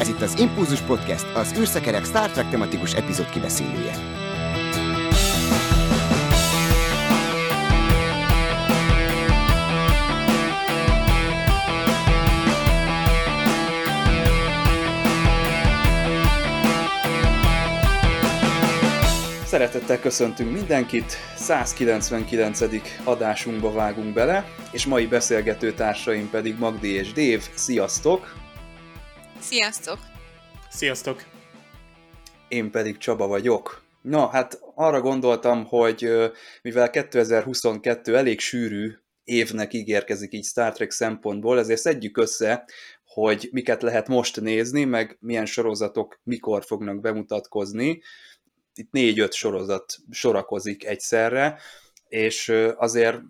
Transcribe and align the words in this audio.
Ez 0.00 0.08
itt 0.08 0.20
az 0.20 0.38
Impulzus 0.38 0.80
Podcast, 0.80 1.26
az 1.34 1.54
űrszekerek 1.58 2.04
Star 2.04 2.30
Trek 2.30 2.50
tematikus 2.50 2.94
epizód 2.94 3.30
kibeszélője. 3.30 3.92
Szeretettel 19.44 20.00
köszöntünk 20.00 20.52
mindenkit, 20.52 21.16
199. 21.36 22.60
adásunkba 23.04 23.72
vágunk 23.72 24.14
bele, 24.14 24.48
és 24.70 24.86
mai 24.86 25.06
beszélgető 25.06 25.72
társaim 25.72 26.30
pedig 26.30 26.58
Magdi 26.58 26.92
és 26.92 27.12
Dév. 27.12 27.48
Sziasztok! 27.54 28.45
Sziasztok! 29.40 29.98
Sziasztok! 30.70 31.24
Én 32.48 32.70
pedig 32.70 32.98
Csaba 32.98 33.26
vagyok. 33.26 33.82
Na, 34.02 34.26
hát 34.26 34.60
arra 34.74 35.00
gondoltam, 35.00 35.64
hogy 35.64 36.08
mivel 36.62 36.90
2022 36.90 38.16
elég 38.16 38.40
sűrű 38.40 38.92
évnek 39.24 39.72
ígérkezik 39.72 40.32
így 40.32 40.44
Star 40.44 40.72
Trek 40.72 40.90
szempontból, 40.90 41.58
ezért 41.58 41.80
szedjük 41.80 42.16
össze, 42.16 42.64
hogy 43.04 43.48
miket 43.52 43.82
lehet 43.82 44.08
most 44.08 44.40
nézni, 44.40 44.84
meg 44.84 45.16
milyen 45.20 45.46
sorozatok 45.46 46.20
mikor 46.22 46.64
fognak 46.64 47.00
bemutatkozni. 47.00 48.02
Itt 48.74 48.90
négy-öt 48.90 49.32
sorozat 49.32 49.96
sorakozik 50.10 50.84
egyszerre, 50.84 51.58
és 52.08 52.52
azért, 52.76 53.20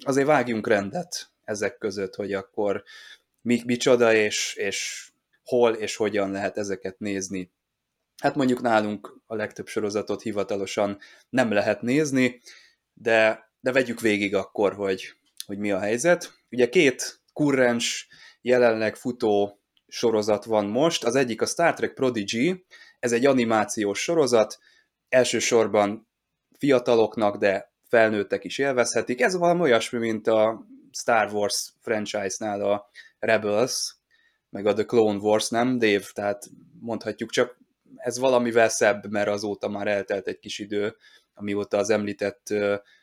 azért 0.00 0.26
vágjunk 0.26 0.66
rendet 0.66 1.30
ezek 1.44 1.78
között, 1.78 2.14
hogy 2.14 2.32
akkor 2.32 2.82
mi, 3.40 3.62
micsoda, 3.66 4.14
és, 4.14 4.54
és 4.54 5.08
hol 5.44 5.74
és 5.74 5.96
hogyan 5.96 6.30
lehet 6.30 6.56
ezeket 6.56 6.98
nézni. 6.98 7.52
Hát 8.22 8.34
mondjuk 8.34 8.60
nálunk 8.60 9.20
a 9.26 9.34
legtöbb 9.34 9.66
sorozatot 9.66 10.22
hivatalosan 10.22 10.98
nem 11.28 11.52
lehet 11.52 11.82
nézni, 11.82 12.40
de, 12.92 13.50
de 13.60 13.72
vegyük 13.72 14.00
végig 14.00 14.34
akkor, 14.34 14.74
hogy, 14.74 15.14
hogy 15.46 15.58
mi 15.58 15.70
a 15.70 15.78
helyzet. 15.78 16.32
Ugye 16.50 16.68
két 16.68 17.22
kurrens, 17.32 18.08
jelenleg 18.40 18.96
futó 18.96 19.60
sorozat 19.86 20.44
van 20.44 20.66
most. 20.66 21.04
Az 21.04 21.14
egyik 21.14 21.42
a 21.42 21.46
Star 21.46 21.74
Trek 21.74 21.94
Prodigy, 21.94 22.64
ez 22.98 23.12
egy 23.12 23.26
animációs 23.26 24.02
sorozat, 24.02 24.58
elsősorban 25.08 26.08
fiataloknak, 26.58 27.36
de 27.36 27.72
felnőttek 27.88 28.44
is 28.44 28.58
élvezhetik. 28.58 29.20
Ez 29.20 29.36
valami 29.36 29.60
olyasmi, 29.60 29.98
mint 29.98 30.26
a 30.26 30.66
Star 30.92 31.32
Wars 31.32 31.72
franchise-nál 31.80 32.60
a 32.60 32.90
Rebels, 33.18 33.96
meg 34.54 34.66
a 34.66 34.72
The 34.72 34.84
Clone 34.84 35.18
Wars, 35.18 35.48
nem, 35.48 35.78
Dave? 35.78 36.04
Tehát 36.12 36.50
mondhatjuk 36.80 37.30
csak, 37.30 37.58
ez 37.96 38.18
valamivel 38.18 38.68
szebb, 38.68 39.10
mert 39.10 39.28
azóta 39.28 39.68
már 39.68 39.86
eltelt 39.86 40.26
egy 40.26 40.38
kis 40.38 40.58
idő, 40.58 40.96
amióta 41.34 41.76
az 41.76 41.90
említett 41.90 42.54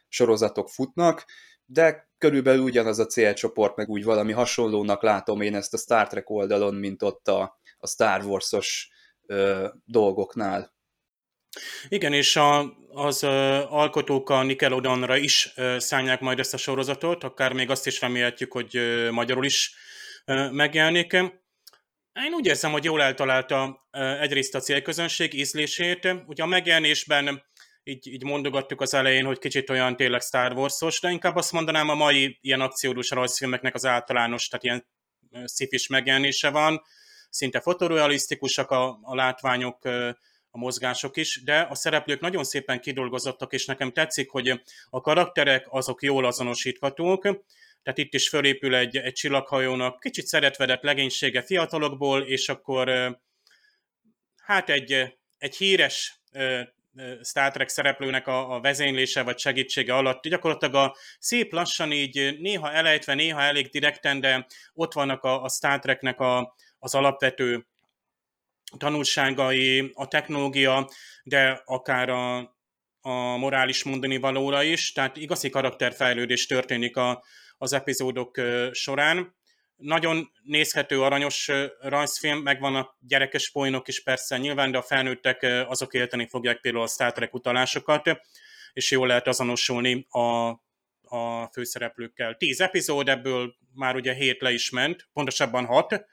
sorozatok 0.08 0.70
futnak, 0.70 1.26
de 1.66 2.10
körülbelül 2.18 2.62
ugyanaz 2.62 3.00
a 3.00 3.06
célcsoport, 3.06 3.76
meg 3.76 3.90
úgy 3.90 4.04
valami 4.04 4.32
hasonlónak 4.32 5.04
látom 5.04 5.42
én 5.42 5.56
ezt 5.56 5.74
a 5.74 5.78
Star 5.78 6.08
Trek 6.08 6.30
oldalon, 6.30 6.76
mint 6.76 7.04
ott 7.04 7.28
a, 7.28 7.60
a 7.78 7.88
Star 7.88 8.26
Wars-os 8.26 8.90
ö, 9.26 9.68
dolgoknál. 9.86 10.74
Igen, 11.90 12.14
és 12.14 12.36
a, 12.36 12.78
az 12.90 13.24
ö, 13.24 13.30
alkotók 13.70 14.30
a 14.30 14.44
Nickelodeonra 14.44 15.18
is 15.18 15.54
ö, 15.56 15.76
szállják 15.80 16.20
majd 16.20 16.40
ezt 16.40 16.54
a 16.54 16.58
sorozatot, 16.58 17.24
akár 17.24 17.54
még 17.54 17.70
azt 17.70 17.88
is 17.88 18.02
remélhetjük, 18.02 18.52
hogy 18.52 18.76
ö, 18.76 19.12
magyarul 19.12 19.46
is 19.46 19.76
ö, 20.26 20.52
megjelenik. 20.52 21.18
Én 22.14 22.34
úgy 22.34 22.46
érzem, 22.46 22.72
hogy 22.72 22.84
jól 22.84 23.02
eltalálta 23.02 23.88
egyrészt 24.20 24.56
a 24.56 24.60
célközönség 24.60 25.34
ízlését. 25.34 26.16
Ugye 26.26 26.44
a 26.44 26.46
megjelenésben 26.46 27.44
így, 27.84 28.08
így 28.08 28.24
mondogattuk 28.24 28.82
az 28.82 28.94
elején, 28.94 29.26
hogy 29.26 29.40
kicsit 29.40 29.70
olyan 29.70 29.96
tényleg 29.96 30.22
Star 30.22 30.54
Wars-os, 30.54 31.00
de 31.00 31.10
inkább 31.10 31.36
azt 31.36 31.52
mondanám, 31.52 31.90
a 31.90 31.96
mai 31.96 32.38
ilyen 32.42 32.62
akciódús 32.62 33.10
rajzfilmeknek 33.10 33.76
az 33.76 33.86
általános, 33.86 34.48
tehát 34.48 34.64
ilyen 34.64 34.88
szifis 35.46 35.88
megjelenése 35.88 36.50
van, 36.50 36.82
szinte 37.30 37.60
fotorealisztikusak 37.60 38.72
a, 38.72 39.00
a 39.02 39.16
látványok, 39.16 39.86
a 40.50 40.58
mozgások 40.58 41.18
is, 41.18 41.42
de 41.44 41.68
a 41.70 41.76
szereplők 41.76 42.20
nagyon 42.20 42.44
szépen 42.44 42.80
kidolgozottak, 42.80 43.54
és 43.54 43.66
nekem 43.66 43.92
tetszik, 43.92 44.30
hogy 44.30 44.62
a 44.90 45.02
karakterek 45.02 45.66
azok 45.70 46.02
jól 46.02 46.26
azonosíthatók, 46.26 47.28
tehát 47.84 48.00
itt 48.00 48.14
is 48.14 48.30
fölépül 48.30 48.76
egy, 48.76 48.98
egy 48.98 49.14
csillaghajónak 49.14 50.00
kicsit 50.00 50.26
szeretvedett 50.26 50.82
legénysége 50.82 51.42
fiatalokból, 51.42 52.22
és 52.22 52.50
akkor 52.50 53.18
hát 54.38 54.70
egy, 54.70 55.18
egy 55.38 55.56
híres 55.56 56.22
Star 57.24 57.52
Trek 57.52 57.70
szereplőnek 57.70 58.28
a, 58.28 58.56
a 58.56 58.60
vezénylése 58.60 59.24
vagy 59.24 59.40
segítsége 59.40 59.96
alatt 59.96 60.28
gyakorlatilag 60.28 60.76
a 60.76 60.96
szép 61.20 61.54
lassan 61.54 61.92
így 61.92 62.38
néha 62.40 62.72
elejtve, 62.72 63.14
néha 63.14 63.42
elég 63.42 63.70
direkten, 63.70 64.20
de 64.20 64.46
ott 64.74 64.94
vannak 64.94 65.24
a, 65.24 65.44
a 65.44 65.50
Star 65.50 65.80
Treknek 65.80 66.20
a, 66.20 66.56
az 66.80 66.96
alapvető 66.96 67.66
tanulságai, 68.78 69.92
a 69.94 70.08
technológia, 70.08 70.90
de 71.24 71.62
akár 71.66 72.10
a, 72.10 72.38
a 73.02 73.38
morális 73.38 73.84
mondani 73.84 74.18
valóra 74.18 74.64
is, 74.64 74.92
tehát 74.92 75.18
igazi 75.18 75.50
karakterfejlődés 75.50 76.46
történik 76.46 76.98
a, 76.98 77.24
az 77.62 77.74
epizódok 77.74 78.42
során. 78.72 79.36
Nagyon 79.76 80.32
nézhető, 80.44 81.02
aranyos 81.02 81.52
rajzfilm, 81.80 82.40
megvan 82.40 82.76
a 82.76 82.96
gyerekes 83.00 83.52
poénok 83.52 83.88
is 83.88 84.04
persze 84.04 84.38
nyilván, 84.38 84.72
de 84.72 84.78
a 84.78 84.82
felnőttek 84.82 85.44
azok 85.68 85.94
élteni 85.94 86.28
fogják 86.28 86.62
például 86.62 86.84
a 86.84 86.88
Star 86.88 87.12
Trek 87.12 87.34
utalásokat, 87.34 88.22
és 88.74 88.92
jól 88.92 89.08
lehet 89.08 89.28
azonosulni 89.28 90.06
a, 90.10 90.48
a 91.02 91.50
főszereplőkkel. 91.52 92.36
Tíz 92.36 92.62
epizód, 92.62 93.10
ebből 93.10 93.56
már 93.74 93.96
ugye 93.96 94.14
hét 94.14 94.42
le 94.42 94.52
is 94.52 94.70
ment, 94.70 95.10
pontosabban 95.14 95.66
hat, 95.66 96.06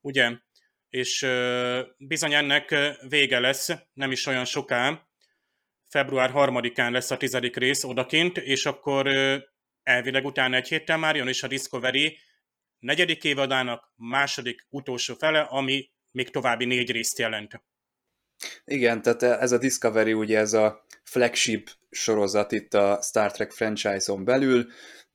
ugye? 0.00 0.30
És 0.90 1.26
bizony 1.98 2.34
ennek 2.34 2.74
vége 3.08 3.40
lesz, 3.40 3.70
nem 3.92 4.10
is 4.10 4.26
olyan 4.26 4.44
soká, 4.44 5.08
február 5.88 6.30
harmadikán 6.30 6.92
lesz 6.92 7.10
a 7.10 7.16
tizedik 7.16 7.56
rész 7.56 7.84
odakint, 7.84 8.36
és 8.36 8.66
akkor 8.66 9.08
elvileg 9.82 10.24
utána 10.24 10.56
egy 10.56 10.68
héttel 10.68 10.96
már 10.96 11.16
jön 11.16 11.28
is 11.28 11.42
a 11.42 11.48
Discovery 11.48 12.18
negyedik 12.78 13.24
évadának 13.24 13.92
második 13.96 14.66
utolsó 14.68 15.14
fele, 15.14 15.40
ami 15.40 15.90
még 16.10 16.30
további 16.30 16.64
négy 16.64 16.90
részt 16.90 17.18
jelent. 17.18 17.62
Igen, 18.64 19.02
tehát 19.02 19.22
ez 19.22 19.52
a 19.52 19.58
Discovery 19.58 20.12
ugye 20.12 20.38
ez 20.38 20.52
a 20.52 20.84
flagship 21.02 21.70
sorozat 21.90 22.52
itt 22.52 22.74
a 22.74 23.00
Star 23.02 23.32
Trek 23.32 23.50
franchise-on 23.50 24.24
belül. 24.24 24.66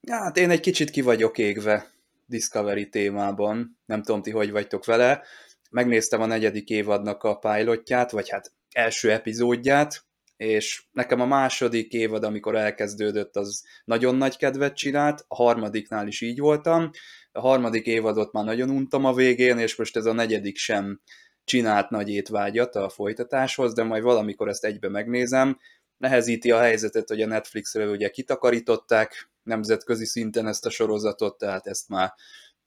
Hát 0.07 0.37
én 0.37 0.49
egy 0.49 0.59
kicsit 0.59 0.89
ki 0.89 1.01
vagyok 1.01 1.37
égve 1.37 1.93
Discovery 2.25 2.89
témában, 2.89 3.79
nem 3.85 4.03
tudom 4.03 4.21
ti 4.21 4.31
hogy 4.31 4.51
vagytok 4.51 4.85
vele. 4.85 5.23
Megnéztem 5.69 6.21
a 6.21 6.25
negyedik 6.25 6.69
évadnak 6.69 7.23
a 7.23 7.35
pilotját, 7.35 8.11
vagy 8.11 8.29
hát 8.29 8.51
első 8.71 9.11
epizódját, 9.11 10.04
és 10.37 10.83
nekem 10.91 11.21
a 11.21 11.25
második 11.25 11.93
évad, 11.93 12.23
amikor 12.23 12.55
elkezdődött, 12.55 13.35
az 13.35 13.63
nagyon 13.85 14.15
nagy 14.15 14.37
kedvet 14.37 14.75
csinált, 14.75 15.25
a 15.27 15.35
harmadiknál 15.35 16.07
is 16.07 16.21
így 16.21 16.39
voltam, 16.39 16.89
a 17.31 17.39
harmadik 17.39 17.85
évadot 17.85 18.31
már 18.31 18.43
nagyon 18.43 18.69
untam 18.69 19.05
a 19.05 19.13
végén, 19.13 19.57
és 19.57 19.75
most 19.75 19.95
ez 19.95 20.05
a 20.05 20.13
negyedik 20.13 20.57
sem 20.57 21.01
csinált 21.43 21.89
nagy 21.89 22.09
étvágyat 22.09 22.75
a 22.75 22.89
folytatáshoz, 22.89 23.73
de 23.73 23.83
majd 23.83 24.03
valamikor 24.03 24.47
ezt 24.47 24.65
egybe 24.65 24.89
megnézem. 24.89 25.59
Nehezíti 25.97 26.51
a 26.51 26.59
helyzetet, 26.59 27.07
hogy 27.07 27.21
a 27.21 27.27
Netflixről 27.27 27.91
ugye 27.91 28.09
kitakarították 28.09 29.29
nemzetközi 29.43 30.05
szinten 30.05 30.47
ezt 30.47 30.65
a 30.65 30.69
sorozatot, 30.69 31.37
tehát 31.37 31.67
ezt 31.67 31.89
már 31.89 32.13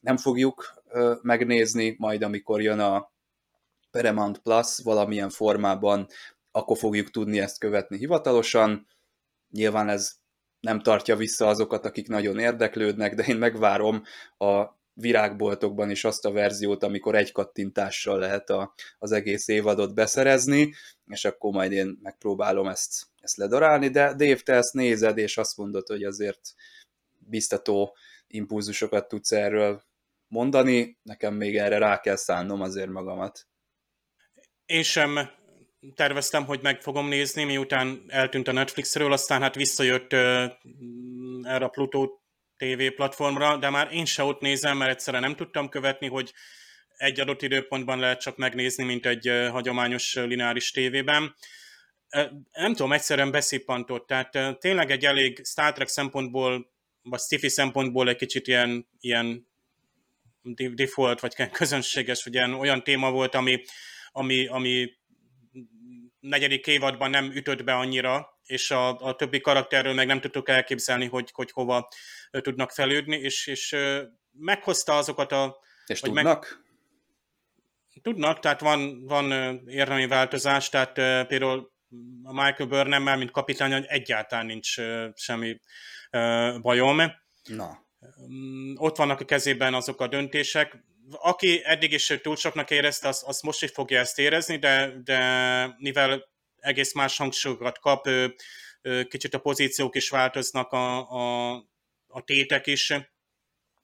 nem 0.00 0.16
fogjuk 0.16 0.82
ö, 0.88 1.14
megnézni, 1.22 1.94
majd 1.98 2.22
amikor 2.22 2.62
jön 2.62 2.78
a 2.78 3.12
Paramount 3.90 4.38
Plus 4.38 4.78
valamilyen 4.82 5.30
formában 5.30 6.06
akkor 6.58 6.78
fogjuk 6.78 7.10
tudni 7.10 7.40
ezt 7.40 7.58
követni 7.58 7.96
hivatalosan. 7.96 8.86
Nyilván 9.50 9.88
ez 9.88 10.12
nem 10.60 10.80
tartja 10.80 11.16
vissza 11.16 11.46
azokat, 11.46 11.84
akik 11.84 12.08
nagyon 12.08 12.38
érdeklődnek, 12.38 13.14
de 13.14 13.24
én 13.24 13.36
megvárom 13.36 14.02
a 14.38 14.76
virágboltokban 14.92 15.90
is 15.90 16.04
azt 16.04 16.24
a 16.24 16.32
verziót, 16.32 16.82
amikor 16.82 17.14
egy 17.14 17.32
kattintással 17.32 18.18
lehet 18.18 18.50
a, 18.50 18.74
az 18.98 19.12
egész 19.12 19.48
évadot 19.48 19.94
beszerezni, 19.94 20.74
és 21.06 21.24
akkor 21.24 21.52
majd 21.52 21.72
én 21.72 21.98
megpróbálom 22.02 22.66
ezt, 22.66 23.06
ezt 23.20 23.36
ledarálni, 23.36 23.88
de 23.88 24.14
Dave, 24.14 24.40
te 24.40 24.52
ezt 24.52 24.72
nézed, 24.72 25.18
és 25.18 25.38
azt 25.38 25.56
mondod, 25.56 25.86
hogy 25.86 26.04
azért 26.04 26.40
biztató 27.18 27.96
impulzusokat 28.26 29.08
tudsz 29.08 29.32
erről 29.32 29.82
mondani, 30.28 30.98
nekem 31.02 31.34
még 31.34 31.56
erre 31.56 31.78
rá 31.78 32.00
kell 32.00 32.16
szánnom 32.16 32.60
azért 32.60 32.90
magamat. 32.90 33.46
Én 34.66 34.82
sem 34.82 35.30
terveztem, 35.94 36.44
hogy 36.44 36.60
meg 36.62 36.82
fogom 36.82 37.08
nézni, 37.08 37.44
miután 37.44 38.04
eltűnt 38.08 38.48
a 38.48 38.52
Netflixről, 38.52 39.12
aztán 39.12 39.40
hát 39.40 39.54
visszajött 39.54 40.12
uh, 40.12 40.20
erre 41.42 41.64
a 41.64 41.68
Pluto 41.68 42.08
TV 42.56 42.86
platformra, 42.94 43.56
de 43.56 43.70
már 43.70 43.92
én 43.92 44.04
se 44.04 44.22
ott 44.22 44.40
nézem, 44.40 44.76
mert 44.76 44.90
egyszerűen 44.90 45.22
nem 45.22 45.36
tudtam 45.36 45.68
követni, 45.68 46.08
hogy 46.08 46.32
egy 46.96 47.20
adott 47.20 47.42
időpontban 47.42 47.98
lehet 47.98 48.20
csak 48.20 48.36
megnézni, 48.36 48.84
mint 48.84 49.06
egy 49.06 49.48
hagyományos 49.50 50.14
lineáris 50.14 50.70
tévében. 50.70 51.34
Nem 52.52 52.74
tudom, 52.74 52.92
egyszerűen 52.92 53.30
beszippantott, 53.30 54.06
tehát 54.06 54.58
tényleg 54.58 54.90
egy 54.90 55.04
elég 55.04 55.44
Star 55.44 55.72
Trek 55.72 55.88
szempontból, 55.88 56.70
vagy 57.02 57.20
sci 57.20 57.48
szempontból 57.48 58.08
egy 58.08 58.16
kicsit 58.16 58.46
ilyen, 58.46 58.88
ilyen 59.00 59.48
default, 60.74 61.20
vagy 61.20 61.50
közönséges, 61.50 62.24
vagy 62.24 62.34
ilyen 62.34 62.54
olyan 62.54 62.82
téma 62.82 63.10
volt, 63.10 63.34
ami, 63.34 63.62
ami, 64.12 64.46
ami 64.46 64.97
negyedik 66.20 66.66
évadban 66.66 67.10
nem 67.10 67.30
ütött 67.32 67.64
be 67.64 67.74
annyira, 67.74 68.38
és 68.44 68.70
a, 68.70 68.98
a 68.98 69.14
többi 69.14 69.40
karakterről 69.40 69.94
meg 69.94 70.06
nem 70.06 70.20
tudtuk 70.20 70.48
elképzelni, 70.48 71.06
hogy, 71.06 71.30
hogy 71.32 71.50
hova 71.50 71.88
tudnak 72.30 72.70
fejlődni, 72.70 73.16
és, 73.16 73.46
és 73.46 73.76
meghozta 74.32 74.96
azokat 74.96 75.32
a... 75.32 75.56
És 75.86 76.00
tudnak? 76.00 76.24
Meg, 76.24 76.66
tudnak, 78.02 78.38
tehát 78.38 78.60
van, 78.60 79.04
van 79.04 79.32
érdemi 79.66 80.06
változás, 80.06 80.68
tehát 80.68 80.92
például 81.26 81.72
a 82.22 82.32
Michael 82.32 82.68
Burnham-mel, 82.68 83.16
mint 83.16 83.30
kapitány, 83.30 83.84
egyáltalán 83.86 84.46
nincs 84.46 84.74
semmi 85.14 85.60
bajom. 86.60 87.00
Na. 87.44 87.86
Ott 88.74 88.96
vannak 88.96 89.20
a 89.20 89.24
kezében 89.24 89.74
azok 89.74 90.00
a 90.00 90.06
döntések. 90.06 90.84
Aki 91.10 91.60
eddig 91.64 91.92
is 91.92 92.12
túl 92.22 92.36
soknak 92.36 92.70
érezte, 92.70 93.08
azt, 93.08 93.22
azt 93.22 93.42
most 93.42 93.62
is 93.62 93.70
fogja 93.70 94.00
ezt 94.00 94.18
érezni, 94.18 94.56
de, 94.56 94.92
de 95.04 95.74
mivel 95.78 96.28
egész 96.56 96.94
más 96.94 97.16
hangsúlyokat 97.16 97.78
kap, 97.78 98.08
kicsit 99.08 99.34
a 99.34 99.38
pozíciók 99.38 99.96
is 99.96 100.08
változnak, 100.08 100.72
a, 100.72 101.10
a, 101.10 101.50
a 102.06 102.22
tétek 102.24 102.66
is. 102.66 102.94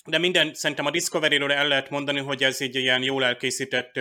De 0.04 0.18
minden, 0.18 0.54
szerintem 0.54 0.86
a 0.86 0.90
Discovery-ről 0.90 1.52
el 1.52 1.68
lehet 1.68 1.90
mondani, 1.90 2.20
hogy 2.20 2.44
ez 2.44 2.60
egy 2.60 2.74
ilyen 2.74 3.02
jól 3.02 3.24
elkészített 3.24 4.00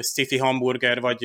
sci 0.00 0.38
hamburger, 0.38 1.00
vagy 1.00 1.24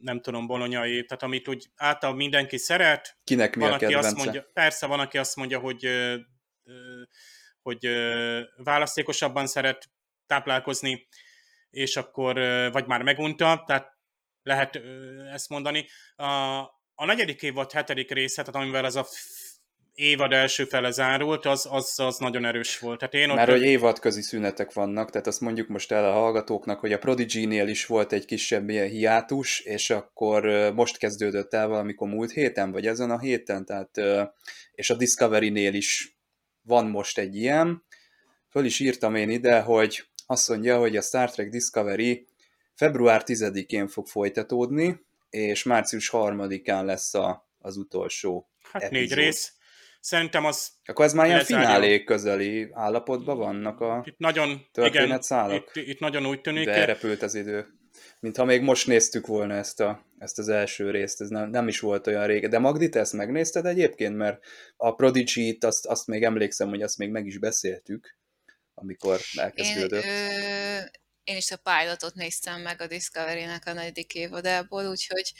nem 0.00 0.20
tudom, 0.20 0.46
bolonyai, 0.46 1.04
tehát 1.04 1.22
amit 1.22 1.48
úgy 1.48 1.66
által 1.76 2.14
mindenki 2.14 2.56
szeret. 2.58 3.16
Kinek 3.24 3.56
mi 3.56 3.62
van, 3.62 3.70
a 3.70 3.74
aki 3.74 3.84
kedvence? 3.84 4.08
azt 4.08 4.16
mondja, 4.16 4.50
Persze, 4.52 4.86
van, 4.86 5.00
aki 5.00 5.18
azt 5.18 5.36
mondja, 5.36 5.58
hogy, 5.58 5.88
hogy 7.70 7.88
választékosabban 8.56 9.46
szeret 9.46 9.90
táplálkozni, 10.26 11.08
és 11.70 11.96
akkor 11.96 12.34
vagy 12.72 12.86
már 12.86 13.02
megunta, 13.02 13.64
tehát 13.66 13.98
lehet 14.42 14.80
ezt 15.32 15.48
mondani. 15.48 15.86
A, 16.16 16.58
a 16.94 17.04
negyedik 17.04 17.42
évad 17.42 17.72
hetedik 17.72 18.10
része, 18.10 18.42
tehát 18.42 18.60
amivel 18.60 18.84
ez 18.84 18.96
a 18.96 19.06
évad 19.94 20.32
első 20.32 20.64
fele 20.64 20.90
zárult, 20.90 21.46
az, 21.46 21.68
az, 21.70 21.98
az 21.98 22.18
nagyon 22.18 22.44
erős 22.44 22.78
volt. 22.78 22.98
Tehát 22.98 23.14
én 23.14 23.30
ott 23.30 23.36
Mert 23.36 23.50
hogy 23.50 23.62
évadközi 23.62 24.22
szünetek 24.22 24.72
vannak, 24.72 25.10
tehát 25.10 25.26
azt 25.26 25.40
mondjuk 25.40 25.68
most 25.68 25.92
el 25.92 26.04
a 26.04 26.12
hallgatóknak, 26.12 26.80
hogy 26.80 26.92
a 26.92 26.98
Prodigy-nél 26.98 27.68
is 27.68 27.86
volt 27.86 28.12
egy 28.12 28.24
kisebb 28.24 28.68
ilyen 28.68 28.88
hiátus, 28.88 29.60
és 29.60 29.90
akkor 29.90 30.72
most 30.74 30.98
kezdődött 30.98 31.54
el 31.54 31.68
valamikor 31.68 32.08
múlt 32.08 32.30
héten, 32.30 32.72
vagy 32.72 32.86
ezen 32.86 33.10
a 33.10 33.18
héten, 33.18 33.64
tehát, 33.64 33.90
és 34.72 34.90
a 34.90 34.94
Discovery-nél 34.94 35.74
is 35.74 36.19
van 36.70 36.86
most 36.86 37.18
egy 37.18 37.36
ilyen. 37.36 37.82
Föl 38.50 38.64
is 38.64 38.80
írtam 38.80 39.14
én 39.14 39.30
ide, 39.30 39.60
hogy 39.60 40.04
azt 40.26 40.48
mondja, 40.48 40.78
hogy 40.78 40.96
a 40.96 41.00
Star 41.00 41.30
Trek 41.30 41.48
Discovery 41.48 42.26
február 42.74 43.22
10-én 43.26 43.88
fog 43.88 44.06
folytatódni, 44.06 45.00
és 45.30 45.62
március 45.62 46.10
3-án 46.12 46.84
lesz 46.84 47.14
a, 47.14 47.48
az 47.58 47.76
utolsó 47.76 48.48
Hát 48.72 48.82
epizód. 48.82 49.08
négy 49.08 49.14
rész. 49.18 49.52
Szerintem 50.00 50.44
az... 50.44 50.68
Akkor 50.84 51.04
ez 51.04 51.12
már 51.12 51.26
ilyen 51.26 51.44
finálé 51.44 52.04
közeli 52.04 52.68
állapotban 52.72 53.38
vannak 53.38 53.80
a 53.80 54.02
Itt 54.04 54.18
nagyon... 54.18 54.66
Igen, 54.74 55.20
itt, 55.50 55.70
itt 55.74 55.98
nagyon 56.00 56.26
úgy 56.26 56.40
tűnik. 56.40 56.64
De 56.64 56.72
elrepült 56.72 57.22
az 57.22 57.34
idő. 57.34 57.79
Mintha 58.20 58.44
még 58.44 58.60
most 58.62 58.86
néztük 58.86 59.26
volna 59.26 59.54
ezt, 59.54 59.80
a, 59.80 60.06
ezt 60.18 60.38
az 60.38 60.48
első 60.48 60.90
részt, 60.90 61.20
ez 61.20 61.28
nem, 61.28 61.50
nem 61.50 61.68
is 61.68 61.80
volt 61.80 62.06
olyan 62.06 62.26
régen. 62.26 62.50
De 62.50 62.58
Magdi, 62.58 62.88
te 62.88 63.00
ezt 63.00 63.12
megnézted 63.12 63.66
egyébként? 63.66 64.16
Mert 64.16 64.44
a 64.76 64.94
Prodigy-t 64.94 65.64
azt, 65.64 65.86
azt 65.86 66.06
még 66.06 66.22
emlékszem, 66.22 66.68
hogy 66.68 66.82
azt 66.82 66.98
még 66.98 67.10
meg 67.10 67.26
is 67.26 67.38
beszéltük, 67.38 68.16
amikor 68.74 69.20
Én, 69.34 69.42
elkezdődött. 69.42 70.04
ö, 70.04 70.78
én 71.24 71.36
is 71.36 71.50
a 71.50 71.56
pilotot 71.56 72.14
néztem 72.14 72.60
meg 72.60 72.80
a 72.80 72.86
Discovery-nek 72.86 73.66
a 73.66 73.72
negyedik 73.72 74.14
évadából, 74.14 74.86
úgyhogy 74.86 75.32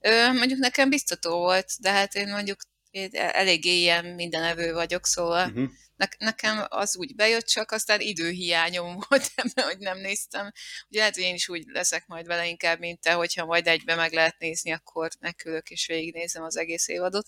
ö, 0.00 0.32
mondjuk 0.32 0.58
nekem 0.58 0.88
biztató 0.88 1.38
volt, 1.38 1.72
de 1.80 1.90
hát 1.90 2.14
én 2.14 2.28
mondjuk 2.28 2.58
én 2.90 3.08
eléggé 3.12 3.78
ilyen 3.78 4.04
mindenevő 4.04 4.72
vagyok, 4.72 5.06
szóval 5.06 5.46
Uh-huh. 5.48 5.68
ne, 5.96 6.06
nekem 6.18 6.64
az 6.68 6.96
úgy 6.96 7.14
bejött, 7.14 7.46
csak 7.46 7.70
aztán 7.70 8.00
időhiányom 8.00 8.98
volt 9.08 9.30
ebben, 9.34 9.64
hogy 9.64 9.78
nem 9.78 9.98
néztem. 9.98 10.52
Ugye 10.88 10.98
lehet, 10.98 11.14
hogy 11.14 11.22
én 11.22 11.34
is 11.34 11.48
úgy 11.48 11.64
leszek 11.66 12.06
majd 12.06 12.26
vele 12.26 12.46
inkább, 12.46 12.78
mint 12.78 13.00
te, 13.00 13.12
hogyha 13.12 13.44
majd 13.44 13.66
egybe 13.66 13.94
meg 13.94 14.12
lehet 14.12 14.38
nézni, 14.38 14.72
akkor 14.72 15.10
megkülök 15.20 15.70
és 15.70 15.86
végignézem 15.86 16.42
az 16.42 16.56
egész 16.56 16.88
évadot. 16.88 17.26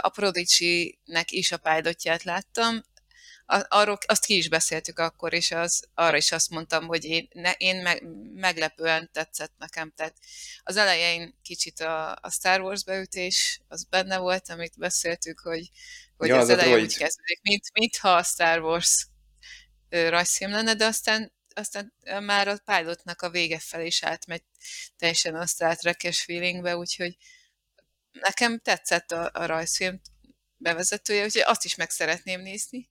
A 0.00 0.08
Prodigy-nek 0.08 1.30
is 1.30 1.52
a 1.52 1.56
pilotját 1.56 2.22
láttam, 2.22 2.84
arról, 3.46 3.98
azt 4.06 4.24
ki 4.24 4.36
is 4.36 4.48
beszéltük 4.48 4.98
akkor, 4.98 5.32
és 5.32 5.50
az, 5.50 5.88
arra 5.94 6.16
is 6.16 6.32
azt 6.32 6.50
mondtam, 6.50 6.86
hogy 6.86 7.04
én, 7.04 7.28
ne, 7.32 7.52
én 7.52 7.82
meg, 7.82 8.02
meglepően 8.34 9.10
tetszett 9.12 9.52
nekem. 9.58 9.92
Tehát 9.96 10.16
az 10.62 10.76
elején 10.76 11.38
kicsit 11.42 11.80
a, 11.80 12.18
a 12.20 12.30
Star 12.30 12.60
Wars 12.60 12.84
beütés, 12.84 13.60
az 13.68 13.84
benne 13.84 14.18
volt, 14.18 14.48
amit 14.48 14.78
beszéltük, 14.78 15.40
hogy, 15.40 15.70
hogy 16.16 16.28
Ja, 16.28 16.38
az 16.38 16.48
az 16.48 16.58
droid. 16.58 16.82
úgy 16.82 16.96
kezdődik, 16.96 17.40
mint, 17.42 17.72
mintha 17.72 18.14
a 18.14 18.22
Star 18.22 18.60
Wars 18.60 19.06
rajzfilm 19.88 20.50
lenne, 20.50 20.74
de 20.74 20.84
aztán, 20.84 21.32
aztán 21.54 21.92
már 22.20 22.48
a 22.48 22.58
pilotnak 22.64 23.22
a 23.22 23.30
vége 23.30 23.58
felé 23.58 23.86
is 23.86 24.02
átmegy 24.02 24.42
teljesen 24.96 25.34
a 25.34 25.46
Star 25.46 25.76
Trek-es 25.76 26.22
feelingbe, 26.22 26.76
úgyhogy 26.76 27.16
nekem 28.12 28.58
tetszett 28.58 29.12
a, 29.12 29.30
a 29.32 29.46
rajzfilm 29.46 30.00
bevezetője, 30.56 31.24
úgyhogy 31.24 31.42
azt 31.46 31.64
is 31.64 31.74
meg 31.74 31.90
szeretném 31.90 32.40
nézni. 32.40 32.90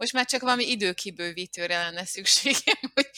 Most 0.00 0.12
már 0.12 0.26
csak 0.26 0.40
valami 0.40 0.70
időkibővítőre 0.70 1.78
lenne 1.78 2.04
szükségem, 2.04 2.80
hogy 2.94 3.10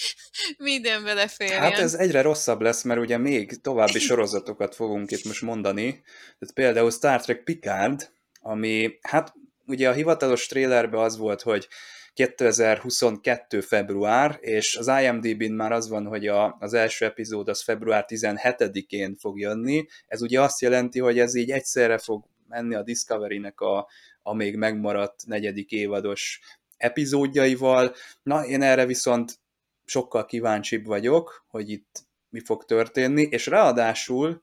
minden 0.58 1.04
beleférjen. 1.04 1.60
Hát 1.60 1.78
ez 1.78 1.94
egyre 1.94 2.22
rosszabb 2.22 2.60
lesz, 2.60 2.82
mert 2.82 3.00
ugye 3.00 3.18
még 3.18 3.60
további 3.60 3.98
sorozatokat 3.98 4.74
fogunk 4.74 5.10
itt 5.10 5.24
most 5.24 5.42
mondani. 5.42 5.90
Tehát 6.38 6.54
például 6.54 6.90
Star 6.90 7.20
Trek 7.20 7.42
Picard, 7.44 8.10
ami 8.40 8.98
hát 9.00 9.34
ugye 9.66 9.88
a 9.88 9.92
hivatalos 9.92 10.46
trailerben 10.46 11.00
az 11.00 11.16
volt, 11.16 11.42
hogy 11.42 11.68
2022. 12.14 13.60
február, 13.60 14.38
és 14.40 14.76
az 14.76 14.90
IMDb-n 15.02 15.52
már 15.52 15.72
az 15.72 15.88
van, 15.88 16.06
hogy 16.06 16.26
a, 16.26 16.56
az 16.60 16.74
első 16.74 17.04
epizód 17.04 17.48
az 17.48 17.62
február 17.62 18.04
17-én 18.08 19.16
fog 19.16 19.38
jönni. 19.38 19.86
Ez 20.06 20.22
ugye 20.22 20.40
azt 20.40 20.60
jelenti, 20.60 21.00
hogy 21.00 21.18
ez 21.18 21.34
így 21.34 21.50
egyszerre 21.50 21.98
fog 21.98 22.24
menni 22.48 22.74
a 22.74 22.82
Discovery-nek 22.82 23.60
a, 23.60 23.88
a 24.22 24.34
még 24.34 24.56
megmaradt 24.56 25.26
negyedik 25.26 25.70
évados 25.70 26.40
epizódjaival. 26.82 27.94
Na, 28.22 28.44
én 28.44 28.62
erre 28.62 28.86
viszont 28.86 29.40
sokkal 29.84 30.24
kíváncsibb 30.24 30.86
vagyok, 30.86 31.44
hogy 31.48 31.70
itt 31.70 32.06
mi 32.28 32.40
fog 32.40 32.64
történni, 32.64 33.22
és 33.22 33.46
ráadásul 33.46 34.42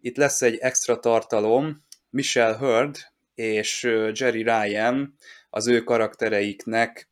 itt 0.00 0.16
lesz 0.16 0.42
egy 0.42 0.56
extra 0.56 0.98
tartalom, 0.98 1.84
Michelle 2.10 2.56
Hurd 2.56 2.96
és 3.34 3.82
Jerry 4.12 4.42
Ryan 4.42 5.14
az 5.50 5.66
ő 5.66 5.82
karaktereiknek 5.82 7.10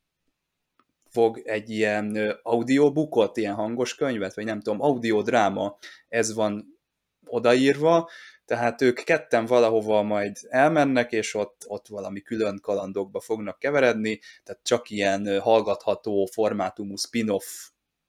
fog 1.09 1.41
egy 1.45 1.69
ilyen 1.69 2.39
audiobookot, 2.43 3.37
ilyen 3.37 3.53
hangos 3.53 3.95
könyvet, 3.95 4.35
vagy 4.35 4.45
nem 4.45 4.61
tudom, 4.61 4.81
audiodráma, 4.81 5.77
ez 6.07 6.33
van 6.33 6.79
odaírva, 7.25 8.09
tehát 8.45 8.81
ők 8.81 9.03
ketten 9.03 9.45
valahova 9.45 10.01
majd 10.01 10.37
elmennek, 10.49 11.11
és 11.11 11.33
ott, 11.33 11.63
ott 11.67 11.87
valami 11.87 12.21
külön 12.21 12.59
kalandokba 12.61 13.19
fognak 13.19 13.59
keveredni, 13.59 14.19
tehát 14.43 14.63
csak 14.63 14.89
ilyen 14.89 15.39
hallgatható 15.39 16.25
formátumú 16.25 16.95
spin-off 16.95 17.45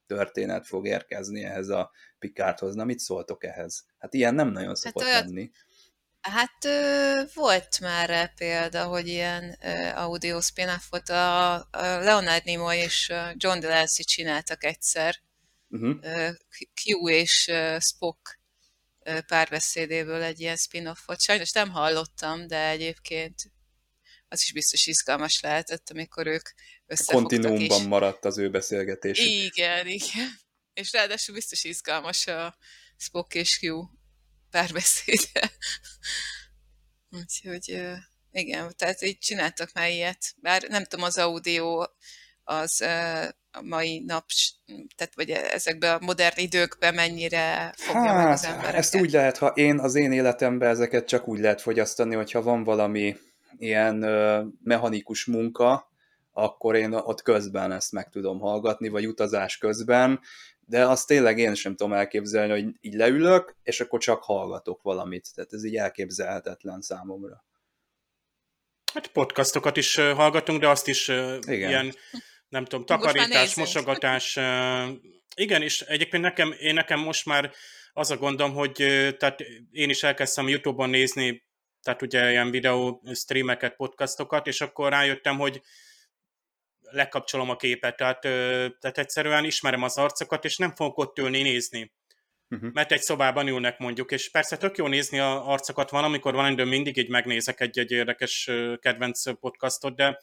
történet 0.07 0.67
fog 0.67 0.87
érkezni 0.87 1.45
ehhez 1.45 1.69
a 1.69 1.91
Picardhoz. 2.19 2.75
Na, 2.75 2.85
mit 2.85 2.99
szóltok 2.99 3.45
ehhez? 3.45 3.85
Hát 3.99 4.15
ilyen 4.15 4.35
nem 4.35 4.49
nagyon 4.49 4.75
szokott 4.75 5.03
olyat- 5.05 5.25
lenni. 5.25 5.51
Hát 6.21 6.65
ö, 6.65 7.23
volt 7.35 7.81
már 7.81 8.09
rá 8.09 8.33
példa, 8.37 8.85
hogy 8.85 9.09
ilyen 9.09 9.59
ö, 9.63 9.89
audio 9.95 10.41
spin 10.41 10.69
volt. 10.91 11.09
A, 11.09 11.55
a 11.55 11.65
Leonard 11.81 12.45
Nimoy 12.45 12.77
és 12.77 13.13
John 13.35 13.61
DeLancey 13.61 14.05
csináltak 14.05 14.65
egyszer 14.65 15.15
Uh-huh. 15.71 15.97
ö, 16.03 16.29
Q 16.85 17.09
és 17.09 17.53
Spock 17.79 18.41
párbeszédéből 19.27 20.23
egy 20.23 20.41
ilyen 20.41 20.57
spin-offot. 20.57 21.21
Sajnos 21.21 21.53
nem 21.53 21.71
hallottam, 21.71 22.47
de 22.47 22.69
egyébként 22.69 23.43
az 24.29 24.43
is 24.43 24.53
biztos 24.53 24.87
izgalmas 24.87 25.41
lehetett, 25.41 25.91
amikor 25.91 26.27
ők 26.27 26.49
összefogtak. 26.87 27.41
Kontinuumban 27.41 27.83
maradt 27.83 28.25
az 28.25 28.39
ő 28.39 28.51
beszélgetésük. 28.51 29.27
Igen, 29.27 29.87
igen. 29.87 30.39
És 30.73 30.93
ráadásul 30.93 31.35
biztos 31.35 31.65
izgalmas 31.65 32.27
a 32.27 32.57
Spock 32.97 33.35
és 33.35 33.59
Q 33.61 33.89
párbeszéde. 34.51 35.53
Úgyhogy 37.11 37.83
igen, 38.31 38.77
tehát 38.77 39.03
így 39.03 39.19
csináltak 39.19 39.73
már 39.73 39.91
ilyet. 39.91 40.35
Bár 40.37 40.63
nem 40.63 40.85
tudom 40.85 41.05
az 41.05 41.19
audio 41.19 41.85
az 42.49 42.81
a 43.51 43.63
mai 43.63 44.03
nap, 44.07 44.25
tehát 44.97 45.15
vagy 45.15 45.31
ezekben 45.31 45.95
a 45.95 46.05
modern 46.05 46.39
időkben 46.41 46.95
mennyire 46.95 47.73
fogja 47.77 48.01
hát, 48.01 48.17
meg 48.17 48.33
az 48.33 48.45
hát, 48.45 48.53
embereket. 48.55 48.79
Ezt 48.79 48.97
úgy 48.97 49.13
lehet, 49.13 49.39
ha 49.39 49.47
én 49.47 49.79
az 49.79 49.95
én 49.95 50.13
életemben 50.13 50.69
ezeket 50.69 51.07
csak 51.07 51.29
úgy 51.29 51.39
lehet 51.39 51.61
fogyasztani, 51.61 52.15
hogyha 52.15 52.43
van 52.43 52.65
valami 52.65 53.17
ilyen 53.59 54.03
ö, 54.03 54.43
mechanikus 54.63 55.25
munka, 55.25 55.91
akkor 56.33 56.75
én 56.75 56.93
ott 56.93 57.23
közben 57.23 57.73
ezt 57.73 57.93
meg 57.93 58.09
tudom 58.09 58.41
hallgatni, 58.41 58.89
vagy 58.89 59.07
utazás 59.07 59.59
közben, 59.59 60.21
de 60.61 60.87
azt 60.87 61.07
tényleg 61.07 61.39
én 61.39 61.55
sem 61.55 61.77
tudom 61.77 61.93
elképzelni, 61.93 62.53
hogy 62.53 62.75
így 62.81 62.95
leülök, 62.95 63.57
és 63.63 63.81
akkor 63.81 64.01
csak 64.01 64.23
hallgatok 64.23 64.83
valamit. 64.83 65.29
Tehát 65.35 65.53
ez 65.53 65.65
így 65.65 65.77
elképzelhetetlen 65.77 66.81
számomra. 66.81 67.45
Hát 68.93 69.07
podcastokat 69.07 69.77
is 69.77 69.97
hallgatunk, 69.97 70.61
de 70.61 70.69
azt 70.69 70.89
is 70.89 71.09
Igen. 71.09 71.69
ilyen, 71.69 71.95
nem 72.57 72.65
tudom, 72.65 72.85
takarítás, 72.85 73.55
mosogatás. 73.55 74.39
Igen, 75.35 75.63
és 75.63 75.81
egyébként 75.81 76.23
nekem, 76.23 76.55
én 76.59 76.75
nekem 76.75 77.01
most 77.01 77.27
már 77.27 77.53
az 77.93 78.11
a 78.11 78.17
gondom, 78.17 78.53
hogy 78.53 78.73
tehát 79.19 79.41
én 79.71 79.91
is 79.91 80.03
elkezdtem 80.03 80.49
YouTube-on 80.49 80.91
nézni, 80.91 81.45
tehát 81.83 82.03
ugye 82.03 82.31
ilyen 82.31 82.51
videó 82.51 83.03
streameket, 83.15 83.77
podcastokat, 83.77 84.47
és 84.47 84.61
akkor 84.61 84.91
rájöttem, 84.91 85.39
hogy 85.39 85.63
lekapcsolom 86.81 87.51
a 87.51 87.57
képet, 87.57 87.97
tehát, 87.97 88.21
tehát 88.81 88.99
egyszerűen 88.99 89.45
ismerem 89.45 89.83
az 89.83 89.97
arcokat, 89.97 90.45
és 90.45 90.57
nem 90.57 90.75
fogok 90.75 90.99
ott 90.99 91.19
ülni 91.19 91.43
nézni. 91.43 91.93
Uh-huh. 92.51 92.73
Mert 92.73 92.93
egy 92.93 93.01
szobában 93.01 93.49
ülnek 93.49 93.79
mondjuk, 93.79 94.11
és 94.11 94.31
persze 94.31 94.57
tök 94.57 94.77
jó 94.77 94.87
nézni 94.87 95.19
a 95.19 95.49
arcokat 95.49 95.91
van, 95.91 96.05
amikor 96.05 96.35
van 96.35 96.53
időm, 96.53 96.69
mindig 96.69 96.97
így 96.97 97.09
megnézek 97.09 97.61
egy-egy 97.61 97.91
érdekes 97.91 98.51
kedvenc 98.81 99.39
podcastot, 99.41 99.97
de 99.97 100.19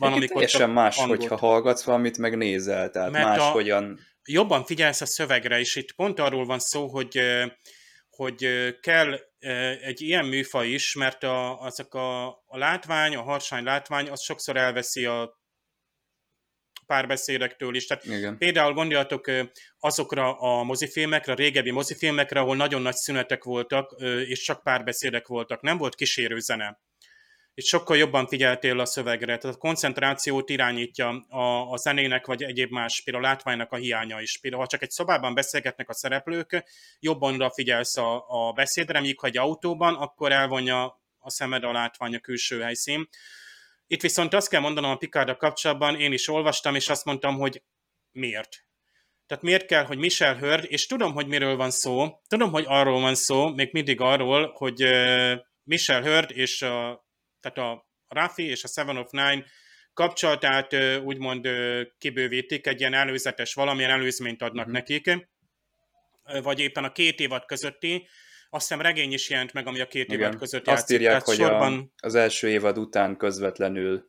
van, 0.00 0.12
amikor 0.12 0.34
teljesen 0.34 0.70
más, 0.70 0.96
hangot. 0.96 1.18
hogyha 1.18 1.36
hallgatsz 1.36 1.84
valamit, 1.84 2.18
meg 2.18 2.36
nézel, 2.36 2.90
tehát 2.90 3.10
Mert 3.10 3.24
máshogyan... 3.24 3.98
Jobban 4.24 4.64
figyelsz 4.64 5.00
a 5.00 5.06
szövegre, 5.06 5.58
és 5.58 5.76
itt 5.76 5.92
pont 5.92 6.20
arról 6.20 6.44
van 6.44 6.58
szó, 6.58 6.88
hogy 6.88 7.20
hogy 8.16 8.48
kell 8.80 9.18
egy 9.82 10.00
ilyen 10.00 10.24
műfaj 10.24 10.68
is, 10.68 10.94
mert 10.94 11.22
a, 11.22 11.60
azok 11.60 11.94
a, 11.94 12.26
a 12.26 12.58
látvány, 12.58 13.16
a 13.16 13.22
harsány 13.22 13.64
látvány, 13.64 14.08
az 14.08 14.22
sokszor 14.22 14.56
elveszi 14.56 15.04
a 15.04 15.40
párbeszédektől 16.86 17.74
is. 17.74 17.86
Tehát 17.86 18.04
Igen. 18.04 18.38
például 18.38 18.72
gondoljatok 18.72 19.30
azokra 19.78 20.38
a 20.38 20.62
mozifilmekre, 20.62 21.32
a 21.32 21.36
régebbi 21.36 21.70
mozifilmekre, 21.70 22.40
ahol 22.40 22.56
nagyon 22.56 22.82
nagy 22.82 22.94
szünetek 22.94 23.44
voltak, 23.44 23.94
és 24.26 24.40
csak 24.40 24.62
párbeszédek 24.62 25.26
voltak. 25.26 25.60
Nem 25.60 25.78
volt 25.78 25.94
kísérő 25.94 26.38
zene. 26.38 26.80
És 27.56 27.64
sokkal 27.64 27.96
jobban 27.96 28.26
figyeltél 28.26 28.80
a 28.80 28.84
szövegre, 28.84 29.38
tehát 29.38 29.56
a 29.56 29.58
koncentrációt 29.58 30.50
irányítja 30.50 31.08
a, 31.28 31.70
a 31.70 31.76
zenének, 31.76 32.26
vagy 32.26 32.42
egyéb 32.42 32.70
más, 32.70 33.02
például 33.02 33.24
a 33.24 33.28
látványnak 33.28 33.72
a 33.72 33.76
hiánya 33.76 34.20
is. 34.20 34.38
Például, 34.38 34.62
ha 34.62 34.68
csak 34.68 34.82
egy 34.82 34.90
szobában 34.90 35.34
beszélgetnek 35.34 35.88
a 35.88 35.94
szereplők, 35.94 36.64
jobban 37.00 37.34
odafigyelsz 37.34 37.96
a, 37.96 38.24
a 38.28 38.52
beszédre, 38.52 39.00
míg 39.00 39.18
ha 39.18 39.26
egy 39.26 39.38
autóban, 39.38 39.94
akkor 39.94 40.32
elvonja 40.32 41.00
a 41.18 41.30
szemed 41.30 41.64
a 41.64 41.72
látvány 41.72 42.14
a 42.14 42.18
külső 42.18 42.60
helyszín. 42.60 43.08
Itt 43.86 44.02
viszont 44.02 44.34
azt 44.34 44.48
kell 44.48 44.60
mondanom 44.60 44.90
a 44.90 44.96
Picard 44.96 45.36
kapcsolatban, 45.36 46.00
én 46.00 46.12
is 46.12 46.28
olvastam, 46.28 46.74
és 46.74 46.88
azt 46.88 47.04
mondtam, 47.04 47.36
hogy 47.36 47.62
miért. 48.12 48.64
Tehát 49.26 49.44
miért 49.44 49.66
kell, 49.66 49.84
hogy 49.84 49.98
Michel 49.98 50.38
Hurd, 50.38 50.64
és 50.68 50.86
tudom, 50.86 51.12
hogy 51.12 51.26
miről 51.26 51.56
van 51.56 51.70
szó, 51.70 52.20
tudom, 52.28 52.50
hogy 52.50 52.64
arról 52.66 53.00
van 53.00 53.14
szó, 53.14 53.48
még 53.48 53.68
mindig 53.72 54.00
arról, 54.00 54.52
hogy 54.52 54.84
Michel 55.62 56.02
Hurd 56.02 56.30
és 56.30 56.62
a, 56.62 57.05
tehát 57.52 57.70
a 57.70 57.86
Rafi 58.08 58.42
és 58.42 58.64
a 58.64 58.68
Seven 58.68 58.96
of 58.96 59.10
Nine 59.10 59.44
kapcsolatát 59.94 60.76
úgymond 61.04 61.48
kibővítik, 61.98 62.66
egy 62.66 62.80
ilyen 62.80 62.94
előzetes, 62.94 63.54
valamilyen 63.54 63.90
előzményt 63.90 64.42
adnak 64.42 64.68
mm. 64.68 64.72
nekik, 64.72 65.28
vagy 66.42 66.60
éppen 66.60 66.84
a 66.84 66.92
két 66.92 67.20
évad 67.20 67.44
közötti, 67.44 68.08
azt 68.50 68.68
hiszem 68.68 68.82
regény 68.82 69.12
is 69.12 69.30
jelent 69.30 69.52
meg, 69.52 69.66
ami 69.66 69.80
a 69.80 69.86
két 69.86 70.12
Igen. 70.12 70.20
évad 70.20 70.36
között 70.36 70.66
Azt 70.66 70.90
játszik. 70.90 71.00
írják, 71.00 71.24
hogy 71.24 71.36
sorban... 71.36 71.92
a, 71.96 72.06
az 72.06 72.14
első 72.14 72.48
évad 72.48 72.78
után 72.78 73.16
közvetlenül 73.16 74.08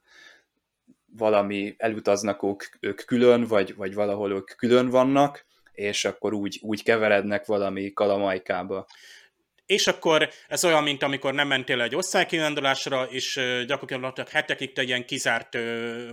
valami 1.05 1.75
elutaznak 1.77 2.43
ők, 2.43 2.63
ők 2.79 3.05
külön, 3.05 3.43
vagy, 3.43 3.75
vagy 3.75 3.93
valahol 3.93 4.31
ők 4.31 4.55
külön 4.57 4.89
vannak, 4.89 5.45
és 5.71 6.05
akkor 6.05 6.33
úgy, 6.33 6.59
úgy 6.61 6.83
keverednek 6.83 7.45
valami 7.45 7.93
kalamajkába. 7.93 8.87
És 9.67 9.87
akkor 9.87 10.29
ez 10.47 10.65
olyan, 10.65 10.83
mint 10.83 11.03
amikor 11.03 11.33
nem 11.33 11.47
mentél 11.47 11.81
egy 11.81 11.95
osztálykirándulásra, 11.95 13.03
és 13.03 13.39
gyakorlatilag 13.65 14.29
hetekig 14.29 14.73
te 14.73 14.83
ilyen 14.83 15.05
kizárt 15.05 15.57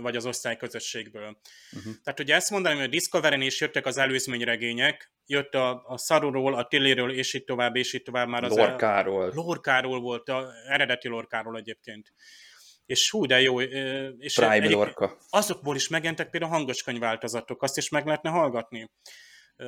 vagy 0.01 0.15
az 0.15 0.25
osztályközösségből. 0.25 1.37
Uh-huh. 1.71 1.93
Tehát 2.03 2.19
ugye 2.19 2.35
ezt 2.35 2.49
mondani, 2.49 2.75
hogy 2.75 2.83
a 2.83 2.89
Discovery-n 2.89 3.41
is 3.41 3.61
jöttek 3.61 3.85
az 3.85 3.97
előzményregények, 3.97 5.11
jött 5.25 5.53
a, 5.53 5.83
a 5.87 5.97
Szaruról, 5.97 6.55
a 6.55 6.67
Tilléről, 6.67 7.11
és 7.11 7.33
így 7.33 7.43
tovább, 7.43 7.75
és 7.75 7.93
így 7.93 8.03
tovább 8.03 8.27
már 8.27 8.43
az... 8.43 8.55
Lorkáról. 8.55 9.29
A, 9.29 9.31
Lorkáról 9.33 9.99
volt, 9.99 10.29
a 10.29 10.47
eredeti 10.67 11.07
Lorkáról 11.07 11.57
egyébként. 11.57 12.13
És 12.85 13.09
hú, 13.09 13.25
de 13.25 13.41
jó. 13.41 13.61
És 13.61 14.33
Prime 14.33 14.69
Lorca. 14.69 15.17
Azokból 15.29 15.75
is 15.75 15.87
megjelentek 15.87 16.29
például 16.29 16.51
hangos 16.51 16.83
könyvváltozatok, 16.83 17.63
azt 17.63 17.77
is 17.77 17.89
meg 17.89 18.05
lehetne 18.05 18.29
hallgatni 18.29 18.89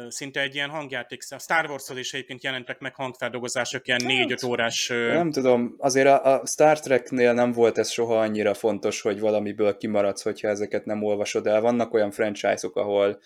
szinte 0.07 0.41
egy 0.41 0.55
ilyen 0.55 0.69
hangjáték. 0.69 1.21
A 1.29 1.39
Star 1.39 1.69
wars 1.69 1.89
is 1.89 2.13
egyébként 2.13 2.43
jelentek 2.43 2.79
meg 2.79 2.95
hangfeldolgozások, 2.95 3.87
ilyen 3.87 4.01
4-5 4.03 4.47
órás... 4.47 4.87
Nem 4.87 5.31
tudom, 5.31 5.75
azért 5.77 6.07
a, 6.07 6.39
a 6.39 6.45
Star 6.45 6.79
Treknél 6.79 7.33
nem 7.33 7.51
volt 7.51 7.77
ez 7.77 7.89
soha 7.89 8.19
annyira 8.19 8.53
fontos, 8.53 9.01
hogy 9.01 9.19
valamiből 9.19 9.77
kimaradsz, 9.77 10.23
hogyha 10.23 10.47
ezeket 10.47 10.85
nem 10.85 11.03
olvasod 11.03 11.47
el. 11.47 11.61
Vannak 11.61 11.93
olyan 11.93 12.11
franchise-ok, 12.11 12.75
ahol 12.75 13.19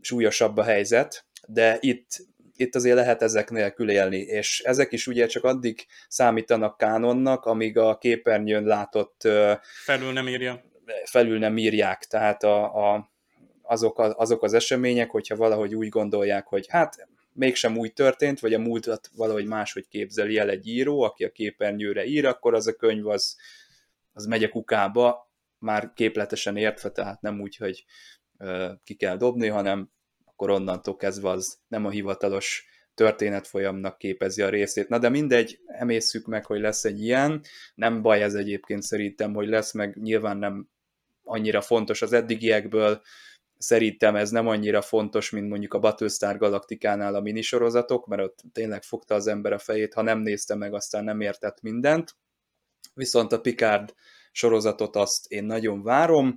súlyosabb 0.00 0.56
a 0.56 0.62
helyzet, 0.62 1.26
de 1.48 1.76
itt, 1.80 2.08
itt 2.56 2.74
azért 2.74 2.96
lehet 2.96 3.22
ezek 3.22 3.50
nélkül 3.50 3.90
élni, 3.90 4.18
és 4.18 4.60
ezek 4.60 4.92
is 4.92 5.06
ugye 5.06 5.26
csak 5.26 5.44
addig 5.44 5.86
számítanak 6.08 6.76
kánonnak, 6.76 7.44
amíg 7.44 7.78
a 7.78 7.98
képernyőn 7.98 8.64
látott... 8.64 9.28
Felül 9.84 10.12
nem 10.12 10.28
írja. 10.28 10.64
Felül 11.04 11.38
nem 11.38 11.56
írják, 11.56 12.04
tehát 12.04 12.42
a, 12.42 12.92
a 12.92 13.14
azok, 13.66 13.98
a, 13.98 14.14
azok 14.16 14.42
az 14.42 14.52
események, 14.52 15.10
hogyha 15.10 15.36
valahogy 15.36 15.74
úgy 15.74 15.88
gondolják, 15.88 16.46
hogy 16.46 16.66
hát 16.68 17.08
mégsem 17.32 17.78
úgy 17.78 17.92
történt, 17.92 18.40
vagy 18.40 18.54
a 18.54 18.58
múltat 18.58 19.10
valahogy 19.14 19.46
máshogy 19.46 19.88
képzeli 19.88 20.38
el 20.38 20.50
egy 20.50 20.66
író, 20.68 21.02
aki 21.02 21.24
a 21.24 21.32
képernyőre 21.32 22.04
ír, 22.04 22.26
akkor 22.26 22.54
az 22.54 22.66
a 22.66 22.72
könyv 22.72 23.06
az, 23.06 23.36
az 24.12 24.26
megy 24.26 24.44
a 24.44 24.48
kukába, 24.48 25.30
már 25.58 25.92
képletesen 25.94 26.56
értve, 26.56 26.90
tehát 26.90 27.20
nem 27.20 27.40
úgy, 27.40 27.56
hogy 27.56 27.84
ö, 28.38 28.72
ki 28.84 28.94
kell 28.94 29.16
dobni, 29.16 29.48
hanem 29.48 29.90
akkor 30.24 30.50
onnantól 30.50 30.96
kezdve 30.96 31.28
az 31.28 31.58
nem 31.68 31.84
a 31.84 31.90
hivatalos 31.90 32.66
történetfolyamnak 32.94 33.98
képezi 33.98 34.42
a 34.42 34.48
részét. 34.48 34.88
Na 34.88 34.98
de 34.98 35.08
mindegy, 35.08 35.60
emészszük 35.66 36.26
meg, 36.26 36.46
hogy 36.46 36.60
lesz 36.60 36.84
egy 36.84 37.02
ilyen. 37.02 37.42
Nem 37.74 38.02
baj 38.02 38.22
ez 38.22 38.34
egyébként 38.34 38.82
szerintem, 38.82 39.34
hogy 39.34 39.48
lesz, 39.48 39.72
meg 39.72 39.96
nyilván 40.02 40.36
nem 40.36 40.68
annyira 41.24 41.60
fontos 41.60 42.02
az 42.02 42.12
eddigiekből, 42.12 43.02
Szerintem 43.58 44.16
ez 44.16 44.30
nem 44.30 44.46
annyira 44.46 44.82
fontos, 44.82 45.30
mint 45.30 45.48
mondjuk 45.48 45.74
a 45.74 45.78
Battlestar 45.78 46.36
Galaktikánál 46.36 47.14
a 47.14 47.20
minisorozatok, 47.20 48.06
mert 48.06 48.22
ott 48.22 48.42
tényleg 48.52 48.82
fogta 48.82 49.14
az 49.14 49.26
ember 49.26 49.52
a 49.52 49.58
fejét, 49.58 49.94
ha 49.94 50.02
nem 50.02 50.18
nézte 50.18 50.54
meg, 50.54 50.74
aztán 50.74 51.04
nem 51.04 51.20
értett 51.20 51.60
mindent. 51.62 52.16
Viszont 52.94 53.32
a 53.32 53.40
Picard 53.40 53.94
sorozatot 54.32 54.96
azt 54.96 55.32
én 55.32 55.44
nagyon 55.44 55.82
várom. 55.82 56.34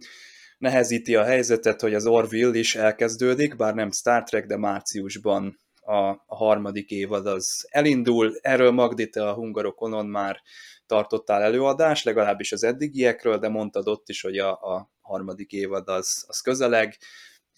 Nehezíti 0.57 1.15
a 1.15 1.23
helyzetet, 1.23 1.81
hogy 1.81 1.93
az 1.93 2.05
Orville 2.05 2.57
is 2.57 2.75
elkezdődik, 2.75 3.55
bár 3.55 3.73
nem 3.73 3.91
Star 3.91 4.23
Trek, 4.23 4.45
de 4.45 4.57
márciusban 4.57 5.59
a, 5.81 6.09
a 6.09 6.35
harmadik 6.35 6.89
évad 6.89 7.27
az 7.27 7.67
elindul. 7.69 8.37
Erről 8.41 8.71
Magdi, 8.71 9.09
a 9.09 9.33
hungarokonon 9.33 10.05
már 10.05 10.41
tartottál 10.85 11.41
előadást, 11.41 12.05
legalábbis 12.05 12.51
az 12.51 12.63
eddigiekről, 12.63 13.37
de 13.37 13.49
mondtad 13.49 13.87
ott 13.87 14.09
is, 14.09 14.21
hogy 14.21 14.37
a, 14.37 14.51
a 14.51 14.89
harmadik 15.09 15.51
évad 15.51 15.87
az, 15.87 16.23
az 16.27 16.39
közeleg, 16.41 16.97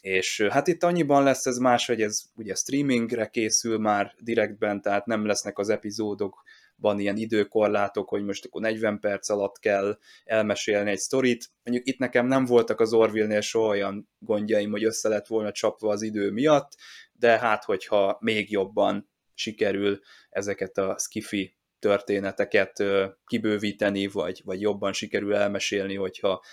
és 0.02 0.48
hát 0.50 0.68
itt 0.68 0.84
annyiban 0.84 1.24
lesz 1.24 1.46
ez 1.46 1.58
más, 1.58 1.86
hogy 1.86 2.02
ez 2.02 2.22
ugye 2.36 2.56
streamingre 2.56 3.28
készül 3.28 3.78
már 3.78 4.16
direktben, 4.20 4.82
tehát 4.82 5.06
nem 5.06 5.26
lesznek 5.26 5.58
az 5.58 5.70
epizódokban 5.70 7.00
ilyen 7.00 7.18
időkorlátok, 7.18 8.10
hogy 8.10 8.24
most 8.24 8.46
akkor 8.46 8.62
40 8.62 9.00
perc 9.00 9.30
alatt 9.30 9.60
kell 9.60 9.98
elmesélni 10.24 10.90
egy 10.90 11.00
sztorit. 11.00 11.52
Mondjuk 11.64 11.88
itt 11.88 11.98
nekem 11.98 12.28
nem 12.28 12.46
voltak 12.46 12.80
az 12.80 12.94
Orville-nél 12.94 13.42
soha 13.42 13.68
olyan 13.68 14.10
gondjaim, 14.20 14.72
hogy 14.72 14.84
össze 14.84 15.10
lett 15.10 15.28
volna 15.28 15.52
csapva 15.52 15.92
az 15.92 16.02
idő 16.02 16.32
miatt, 16.32 16.76
de 17.14 17.40
hát 17.40 17.64
hogyha 17.64 18.18
még 18.20 18.52
jobban 18.52 19.10
sikerül 19.34 20.00
ezeket 20.30 20.78
a 20.78 20.96
skifi 21.00 21.56
történeteket 21.80 22.84
kibővíteni, 23.26 24.08
vagy, 24.08 24.42
vagy 24.46 24.62
jobban 24.62 24.94
sikerül 24.94 25.36
elmesélni, 25.36 25.96
hogyha 25.96 26.44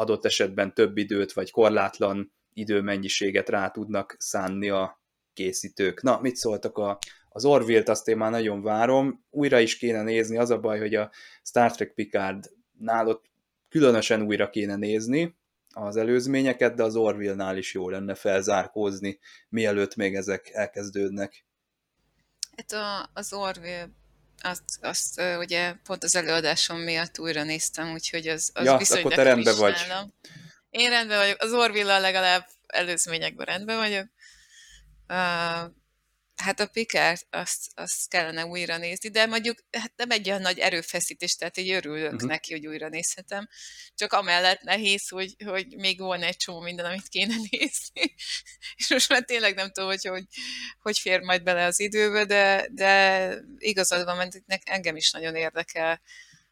adott 0.00 0.24
esetben 0.24 0.74
több 0.74 0.96
időt, 0.96 1.32
vagy 1.32 1.50
korlátlan 1.50 2.32
időmennyiséget 2.52 3.48
rá 3.48 3.68
tudnak 3.68 4.16
szánni 4.18 4.68
a 4.68 5.02
készítők. 5.32 6.02
Na, 6.02 6.20
mit 6.20 6.36
szóltak 6.36 6.78
a, 6.78 6.98
az 7.28 7.44
Orville-t, 7.44 7.88
azt 7.88 8.08
én 8.08 8.16
már 8.16 8.30
nagyon 8.30 8.62
várom. 8.62 9.24
Újra 9.30 9.58
is 9.58 9.76
kéne 9.76 10.02
nézni, 10.02 10.38
az 10.38 10.50
a 10.50 10.60
baj, 10.60 10.78
hogy 10.78 10.94
a 10.94 11.10
Star 11.42 11.70
Trek 11.70 11.94
Picard 11.94 12.50
nálott 12.78 13.24
különösen 13.68 14.22
újra 14.22 14.50
kéne 14.50 14.76
nézni, 14.76 15.38
az 15.74 15.96
előzményeket, 15.96 16.74
de 16.74 16.82
az 16.82 16.96
Orville-nál 16.96 17.56
is 17.56 17.74
jó 17.74 17.88
lenne 17.88 18.14
felzárkózni, 18.14 19.18
mielőtt 19.48 19.96
még 19.96 20.14
ezek 20.14 20.50
elkezdődnek. 20.52 21.44
Hát 22.56 22.72
a, 22.72 23.10
az 23.14 23.32
Orville 23.32 23.90
azt, 24.40 24.64
azt 24.80 25.20
ugye 25.38 25.74
pont 25.84 26.04
az 26.04 26.16
előadásom 26.16 26.78
miatt 26.78 27.18
újra 27.18 27.42
néztem, 27.42 27.92
úgyhogy 27.92 28.28
az, 28.28 28.50
az 28.54 28.64
ja, 28.64 28.76
viszonylag 28.76 29.06
akkor 29.06 29.16
te 29.16 29.22
rendben 29.22 29.56
vagy. 29.56 29.84
Nálam. 29.88 30.14
Én 30.70 30.90
rendben 30.90 31.18
vagyok, 31.18 31.42
az 31.42 31.52
orville 31.52 31.98
legalább 31.98 32.46
előzményekben 32.66 33.46
rendben 33.46 33.76
vagyok. 33.76 34.06
Uh, 35.08 35.78
Hát 36.40 36.60
a 36.60 36.66
Picard, 36.66 37.20
azt, 37.30 37.70
azt 37.74 38.08
kellene 38.08 38.46
újra 38.46 38.76
nézni, 38.76 39.08
de 39.08 39.26
mondjuk 39.26 39.58
hát 39.70 39.92
nem 39.96 40.10
egy 40.10 40.28
olyan 40.28 40.40
nagy 40.40 40.58
erőfeszítés, 40.58 41.36
tehát 41.36 41.56
így 41.56 41.70
örülök 41.70 42.12
uh-huh. 42.12 42.28
neki, 42.28 42.52
hogy 42.52 42.66
újra 42.66 42.88
nézhetem. 42.88 43.48
Csak 43.94 44.12
amellett 44.12 44.60
nehéz, 44.60 45.08
hogy, 45.08 45.34
hogy 45.44 45.76
még 45.76 45.98
volna 45.98 46.24
egy 46.24 46.36
csomó 46.36 46.60
minden, 46.60 46.84
amit 46.84 47.08
kéne 47.08 47.34
nézni. 47.50 48.14
És 48.76 48.88
most 48.88 49.08
már 49.08 49.24
tényleg 49.24 49.54
nem 49.54 49.70
tudom, 49.70 49.88
hogy 49.88 50.04
hogy, 50.04 50.24
hogy 50.80 50.98
fér 50.98 51.20
majd 51.20 51.42
bele 51.42 51.64
az 51.64 51.80
időbe, 51.80 52.24
de, 52.24 52.66
de 52.70 53.34
igazad 53.58 54.04
van, 54.04 54.16
mert 54.16 54.68
engem 54.68 54.96
is 54.96 55.10
nagyon 55.10 55.34
érdekel, 55.34 56.00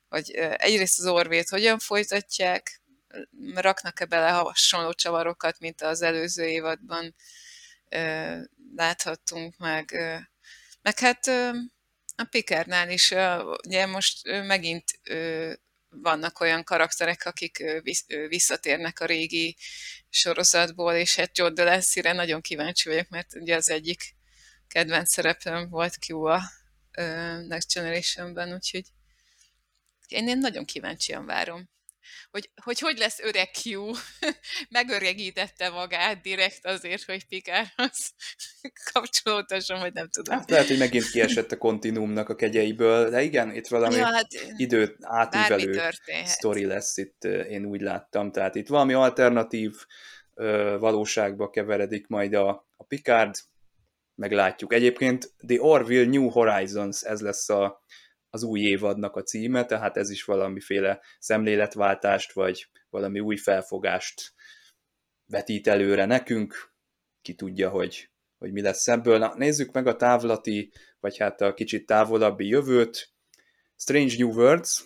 hogy 0.09 0.31
egyrészt 0.57 0.99
az 0.99 1.07
orvét 1.07 1.49
hogyan 1.49 1.79
folytatják, 1.79 2.83
raknak-e 3.55 4.05
bele 4.05 4.31
hasonló 4.31 4.93
csavarokat, 4.93 5.59
mint 5.59 5.83
az 5.83 6.03
előző 6.03 6.45
évadban, 6.45 7.15
láthattunk 8.75 9.57
meg. 9.57 9.91
Meg 10.83 10.99
hát 10.99 11.27
a 12.17 12.25
Pikernál 12.31 12.91
is, 12.91 13.15
ugye 13.67 13.87
most 13.87 14.27
megint 14.27 14.85
vannak 15.89 16.41
olyan 16.41 16.65
karakterek, 16.65 17.25
akik 17.25 17.65
visszatérnek 18.29 19.01
a 19.01 19.05
régi 19.05 19.57
sorozatból, 20.09 20.95
és 20.95 21.17
hát 21.17 21.39
Joe 21.39 21.51
Delancey-re 21.51 22.13
nagyon 22.13 22.41
kíváncsi 22.41 22.89
vagyok, 22.89 23.09
mert 23.09 23.35
ugye 23.35 23.57
az 23.57 23.71
egyik 23.71 24.17
kedvenc 24.69 25.13
szereplőm 25.13 25.69
volt 25.69 25.97
Q 26.07 26.25
a 26.25 26.43
Next 27.47 27.75
Generation-ben, 27.75 28.53
úgyhogy 28.53 28.85
én, 30.09 30.29
én 30.29 30.39
nagyon 30.39 30.65
kíváncsian 30.65 31.27
várom 31.27 31.71
hogy, 32.31 32.51
hogy 32.63 32.79
hogy 32.79 32.99
lesz 32.99 33.19
öreg 33.21 33.49
Q, 33.65 33.91
megöregítette 34.79 35.69
magát 35.69 36.21
direkt 36.21 36.67
azért, 36.67 37.03
hogy 37.03 37.27
Pikárhoz 37.27 38.15
kapcsolódhasson, 38.93 39.79
vagy 39.79 39.93
nem 39.93 40.09
tudom. 40.09 40.39
Hát 40.39 40.51
lehet, 40.51 40.67
hogy 40.67 40.79
megint 40.79 41.11
kiesett 41.11 41.53
a 41.53 41.59
kontinúmnak 41.59 42.29
a 42.29 42.35
kegyeiből, 42.35 43.11
de 43.11 43.23
igen, 43.23 43.55
itt 43.55 43.67
valami 43.67 43.95
ja, 43.95 44.05
hát, 44.05 44.27
időt 44.57 44.97
átívelő 45.01 45.81
sztori 46.25 46.65
lesz 46.65 46.97
itt, 46.97 47.25
én 47.25 47.65
úgy 47.65 47.81
láttam. 47.81 48.33
Tehát 48.33 48.55
itt 48.55 48.69
valami 48.69 48.93
alternatív 48.93 49.73
valóságba 50.79 51.51
keveredik 51.51 52.07
majd 52.07 52.35
a, 52.35 52.49
a 52.77 52.85
Picard, 52.85 53.35
meglátjuk. 54.15 54.73
Egyébként 54.73 55.33
The 55.47 55.63
Orville 55.63 56.11
New 56.11 56.29
Horizons, 56.29 57.03
ez 57.03 57.21
lesz 57.21 57.49
a, 57.49 57.83
az 58.31 58.43
új 58.43 58.61
évadnak 58.61 59.17
a 59.17 59.23
címe, 59.23 59.65
tehát 59.65 59.97
ez 59.97 60.11
is 60.11 60.25
valamiféle 60.25 61.01
szemléletváltást, 61.19 62.33
vagy 62.33 62.69
valami 62.91 63.21
új 63.21 63.37
felfogást 63.37 64.35
vetít 65.27 65.67
előre 65.67 66.05
nekünk, 66.05 66.73
ki 67.23 67.35
tudja, 67.35 67.71
hogy, 67.71 68.11
hogy 68.39 68.53
mi 68.53 68.61
lesz 68.61 68.89
ebből. 68.89 69.19
Na, 69.19 69.35
nézzük 69.37 69.73
meg 69.73 69.87
a 69.87 69.97
távlati, 69.97 70.73
vagy 71.01 71.17
hát 71.17 71.41
a 71.41 71.55
kicsit 71.55 71.87
távolabbi 71.87 72.47
jövőt. 72.47 73.13
Strange 73.77 74.15
New 74.19 74.33
Worlds, 74.33 74.85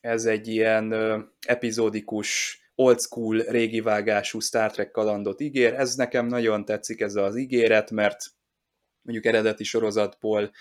ez 0.00 0.24
egy 0.24 0.48
ilyen 0.48 0.94
epizódikus, 1.46 2.60
old 2.74 3.00
school, 3.00 3.38
régi 3.38 3.80
vágású 3.80 4.40
Star 4.40 4.70
Trek 4.70 4.90
kalandot 4.90 5.40
ígér. 5.40 5.74
Ez 5.74 5.94
nekem 5.94 6.26
nagyon 6.26 6.64
tetszik 6.64 7.00
ez 7.00 7.14
az 7.14 7.36
ígéret, 7.36 7.90
mert 7.90 8.24
mondjuk 9.02 9.26
eredeti 9.26 9.64
sorozatból 9.64 10.52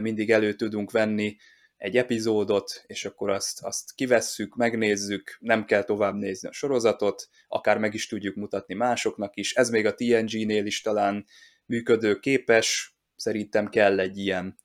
mindig 0.00 0.30
elő 0.30 0.54
tudunk 0.54 0.90
venni 0.90 1.36
egy 1.76 1.96
epizódot, 1.96 2.84
és 2.86 3.04
akkor 3.04 3.30
azt, 3.30 3.62
azt 3.62 3.94
kivesszük, 3.94 4.56
megnézzük, 4.56 5.36
nem 5.40 5.64
kell 5.64 5.82
tovább 5.82 6.14
nézni 6.14 6.48
a 6.48 6.52
sorozatot, 6.52 7.28
akár 7.48 7.78
meg 7.78 7.94
is 7.94 8.06
tudjuk 8.06 8.34
mutatni 8.34 8.74
másoknak 8.74 9.36
is. 9.36 9.54
Ez 9.54 9.70
még 9.70 9.86
a 9.86 9.94
TNG-nél 9.94 10.66
is 10.66 10.80
talán 10.80 11.26
működő 11.66 12.18
képes, 12.18 12.96
szerintem 13.16 13.68
kell 13.68 14.00
egy 14.00 14.18
ilyen 14.18 14.56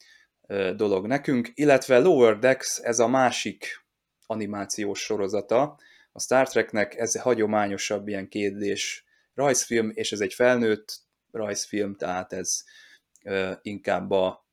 dolog 0.76 1.08
nekünk, 1.08 1.52
illetve 1.54 1.98
Lower 2.00 2.40
Decks, 2.40 2.78
ez 2.78 3.00
a 3.00 3.08
másik 3.08 3.86
animációs 4.26 5.00
sorozata, 5.00 5.80
a 6.12 6.20
Star 6.20 6.50
Treknek 6.50 6.96
ez 6.96 7.20
hagyományosabb 7.20 8.08
ilyen 8.08 8.28
kétdés 8.28 9.06
rajzfilm, 9.34 9.92
és 9.94 10.12
ez 10.12 10.20
egy 10.20 10.34
felnőtt 10.34 11.00
rajzfilm, 11.32 11.96
tehát 11.96 12.34
ez 12.34 12.64
inkább 13.62 14.12
a 14.12 14.48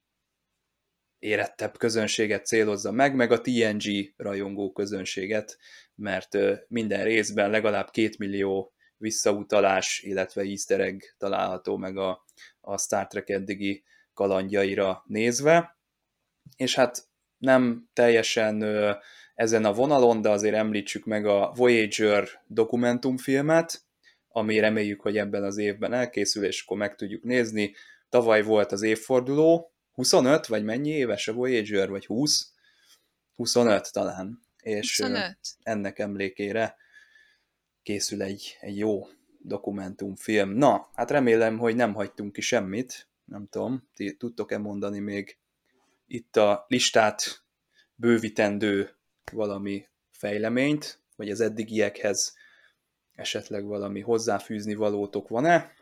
érettebb 1.26 1.78
közönséget 1.78 2.46
célozza 2.46 2.90
meg, 2.90 3.14
meg 3.14 3.32
a 3.32 3.40
TNG 3.40 4.12
rajongó 4.16 4.72
közönséget, 4.72 5.58
mert 5.94 6.38
minden 6.68 7.04
részben 7.04 7.50
legalább 7.50 7.90
két 7.90 8.18
millió 8.18 8.74
visszautalás, 8.96 10.00
illetve 10.02 10.42
easter 10.42 10.80
egg 10.80 11.00
található 11.18 11.76
meg 11.76 11.96
a, 11.96 12.24
a 12.60 12.78
Star 12.78 13.06
Trek 13.06 13.28
eddigi 13.28 13.84
kalandjaira 14.14 15.02
nézve. 15.06 15.78
És 16.56 16.74
hát 16.74 17.08
nem 17.38 17.88
teljesen 17.92 18.64
ezen 19.34 19.64
a 19.64 19.72
vonalon, 19.72 20.20
de 20.20 20.30
azért 20.30 20.54
említsük 20.54 21.04
meg 21.04 21.26
a 21.26 21.52
Voyager 21.56 22.28
dokumentumfilmet, 22.46 23.84
ami 24.28 24.58
reméljük, 24.58 25.00
hogy 25.00 25.16
ebben 25.16 25.42
az 25.42 25.56
évben 25.56 25.92
elkészül, 25.92 26.44
és 26.44 26.62
akkor 26.62 26.76
meg 26.76 26.94
tudjuk 26.94 27.22
nézni. 27.22 27.74
Tavaly 28.08 28.42
volt 28.42 28.72
az 28.72 28.82
évforduló, 28.82 29.75
25, 29.96 30.46
vagy 30.46 30.64
mennyi 30.64 30.90
éves 30.90 31.28
a 31.28 31.32
Voyager, 31.32 31.88
vagy 31.88 32.06
20? 32.06 32.52
25 33.34 33.92
talán. 33.92 34.40
És 34.62 35.00
25. 35.00 35.38
ennek 35.62 35.98
emlékére 35.98 36.76
készül 37.82 38.22
egy, 38.22 38.56
egy 38.60 38.78
jó 38.78 39.08
dokumentumfilm. 39.38 40.50
Na, 40.50 40.90
hát 40.94 41.10
remélem, 41.10 41.58
hogy 41.58 41.76
nem 41.76 41.94
hagytunk 41.94 42.32
ki 42.32 42.40
semmit. 42.40 43.08
Nem 43.24 43.46
tudom, 43.50 43.88
ti 43.94 44.16
tudtok-e 44.16 44.58
mondani 44.58 44.98
még 44.98 45.38
itt 46.06 46.36
a 46.36 46.64
listát 46.68 47.44
bővítendő 47.94 48.96
valami 49.32 49.86
fejleményt, 50.10 51.00
vagy 51.16 51.30
az 51.30 51.40
eddigiekhez 51.40 52.34
esetleg 53.14 53.64
valami 53.64 54.00
hozzáfűzni 54.00 54.74
valótok 54.74 55.28
van-e? 55.28 55.72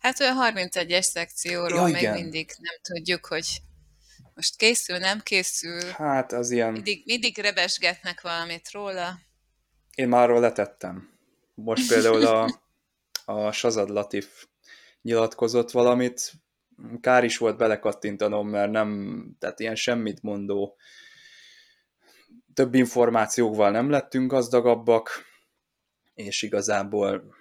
Hát 0.00 0.20
olyan 0.20 0.36
31-es 0.40 1.02
szekcióról 1.02 1.90
ja, 1.90 2.00
még 2.00 2.22
mindig 2.22 2.50
nem 2.58 2.74
tudjuk, 2.82 3.26
hogy 3.26 3.46
most 4.34 4.56
készül, 4.56 4.98
nem 4.98 5.20
készül. 5.20 5.90
Hát 5.90 6.32
az 6.32 6.50
ilyen... 6.50 6.72
Mindig, 6.72 7.02
mindig 7.04 7.38
rebesgetnek 7.38 8.20
valamit 8.20 8.70
róla. 8.70 9.18
Én 9.94 10.08
már 10.08 10.22
arról 10.22 10.40
letettem. 10.40 11.18
Most 11.54 11.88
például 11.92 12.26
a, 12.26 12.60
a 13.24 13.52
Shazad 13.52 13.88
Latif 13.88 14.46
nyilatkozott 15.02 15.70
valamit, 15.70 16.32
kár 17.00 17.24
is 17.24 17.38
volt 17.38 17.56
belekattintanom, 17.56 18.48
mert 18.48 18.70
nem, 18.70 19.20
tehát 19.38 19.60
ilyen 19.60 19.74
semmit 19.74 20.22
mondó 20.22 20.76
több 22.54 22.74
információkval 22.74 23.70
nem 23.70 23.90
lettünk 23.90 24.30
gazdagabbak, 24.30 25.24
és 26.14 26.42
igazából 26.42 27.34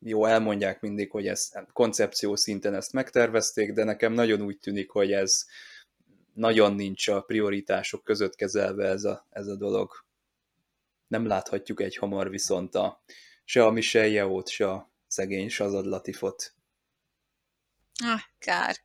jó, 0.00 0.24
elmondják 0.24 0.80
mindig, 0.80 1.10
hogy 1.10 1.26
ez 1.26 1.50
koncepció 1.72 2.36
szinten 2.36 2.74
ezt 2.74 2.92
megtervezték, 2.92 3.72
de 3.72 3.84
nekem 3.84 4.12
nagyon 4.12 4.40
úgy 4.40 4.58
tűnik, 4.58 4.90
hogy 4.90 5.12
ez 5.12 5.44
nagyon 6.32 6.74
nincs 6.74 7.08
a 7.08 7.20
prioritások 7.20 8.04
között 8.04 8.34
kezelve 8.34 8.88
ez 8.88 9.04
a, 9.04 9.26
ez 9.30 9.46
a 9.46 9.56
dolog. 9.56 10.04
Nem 11.06 11.26
láthatjuk 11.26 11.80
egy 11.80 11.96
hamar 11.96 12.30
viszont 12.30 12.74
a, 12.74 13.02
se 13.44 13.64
a 13.64 13.70
Michelle 13.70 14.08
Yeoh-t, 14.08 14.48
se 14.48 14.70
a 14.70 14.90
szegény 15.06 15.48
Shazad 15.48 15.84
Latifot. 15.84 16.54
Ah, 18.04 18.20
kár. 18.38 18.76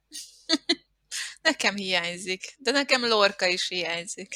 nekem 1.42 1.76
hiányzik, 1.76 2.56
de 2.58 2.72
nekem 2.72 3.06
Lorca 3.06 3.46
is 3.46 3.68
hiányzik. 3.68 4.36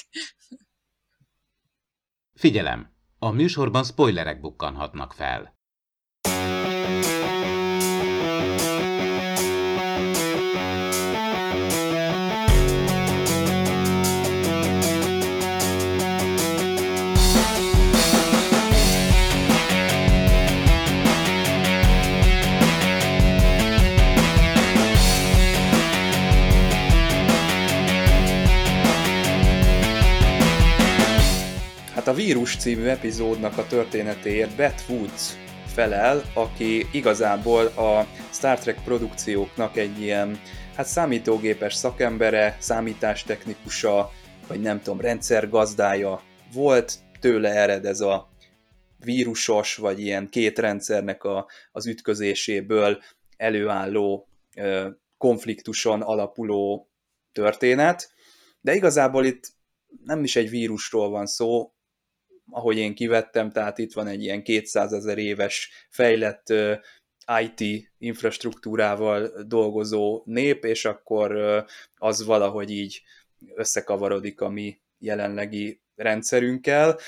Figyelem! 2.34 2.94
A 3.20 3.30
műsorban 3.30 3.84
spoilerek 3.84 4.40
bukkanhatnak 4.40 5.14
fel. 5.14 5.55
Hát 32.06 32.16
Vírus 32.16 32.58
című 32.58 32.86
epizódnak 32.86 33.58
a 33.58 33.68
történetéért 33.68 34.56
Beth 34.56 34.90
Woods 34.90 35.34
felel, 35.66 36.22
aki 36.34 36.88
igazából 36.92 37.66
a 37.66 38.08
Star 38.32 38.60
Trek 38.60 38.84
produkcióknak 38.84 39.78
egy 39.78 40.02
ilyen 40.02 40.40
hát 40.76 40.86
számítógépes 40.86 41.74
szakembere, 41.74 42.58
számítástechnikusa, 42.60 44.12
vagy 44.48 44.62
nem 44.62 44.82
tudom, 44.82 45.02
rendszergazdája 45.02 46.22
volt, 46.54 46.94
tőle 47.20 47.50
ered 47.50 47.86
ez 47.86 48.00
a 48.00 48.30
vírusos, 48.98 49.76
vagy 49.76 50.00
ilyen 50.00 50.30
két 50.30 50.60
rendszernek 50.60 51.24
a, 51.24 51.48
az 51.72 51.88
ütközéséből 51.88 53.02
előálló 53.38 54.28
ö, 54.56 54.90
konfliktuson 55.18 56.02
alapuló 56.02 56.90
történet, 57.32 58.10
de 58.62 58.74
igazából 58.76 59.26
itt 59.26 59.54
nem 60.04 60.24
is 60.24 60.36
egy 60.36 60.50
vírusról 60.50 61.10
van 61.10 61.26
szó, 61.26 61.75
ahogy 62.52 62.78
én 62.78 62.96
kivettem, 62.96 63.52
tehát 63.52 63.78
itt 63.78 63.94
van 63.94 64.08
egy 64.08 64.24
ilyen 64.24 64.44
200 64.44 64.94
ezer 64.94 65.18
éves 65.18 65.88
fejlett 65.90 66.54
IT 67.42 67.92
infrastruktúrával 67.98 69.44
dolgozó 69.48 70.22
nép, 70.26 70.64
és 70.64 70.86
akkor 70.86 71.38
az 71.96 72.26
valahogy 72.26 72.72
így 72.72 73.02
összekavarodik 73.56 74.42
a 74.42 74.50
mi 74.50 74.80
jelenlegi 75.00 75.82
rendszerünkkel. 75.96 77.00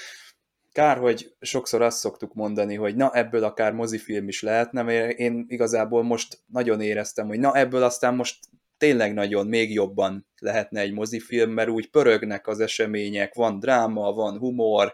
Kár, 0.72 0.98
hogy 0.98 1.36
sokszor 1.40 1.82
azt 1.82 1.98
szoktuk 1.98 2.34
mondani, 2.34 2.76
hogy 2.76 2.96
na 2.96 3.12
ebből 3.14 3.44
akár 3.44 3.74
mozifilm 3.74 4.28
is 4.28 4.42
lehetne, 4.42 4.82
mert 4.82 5.18
én 5.18 5.46
igazából 5.48 6.04
most 6.04 6.40
nagyon 6.46 6.82
éreztem, 6.82 7.28
hogy 7.28 7.40
na 7.40 7.56
ebből 7.56 7.84
aztán 7.84 8.16
most 8.16 8.40
tényleg 8.78 9.14
nagyon 9.14 9.48
még 9.48 9.74
jobban 9.74 10.28
lehetne 10.40 10.80
egy 10.80 10.94
mozifilm, 10.94 11.52
mert 11.52 11.70
úgy 11.70 11.90
pörögnek 11.90 12.48
az 12.48 12.60
események, 12.60 13.34
van 13.34 13.60
dráma, 13.60 14.14
van 14.14 14.38
humor, 14.38 14.94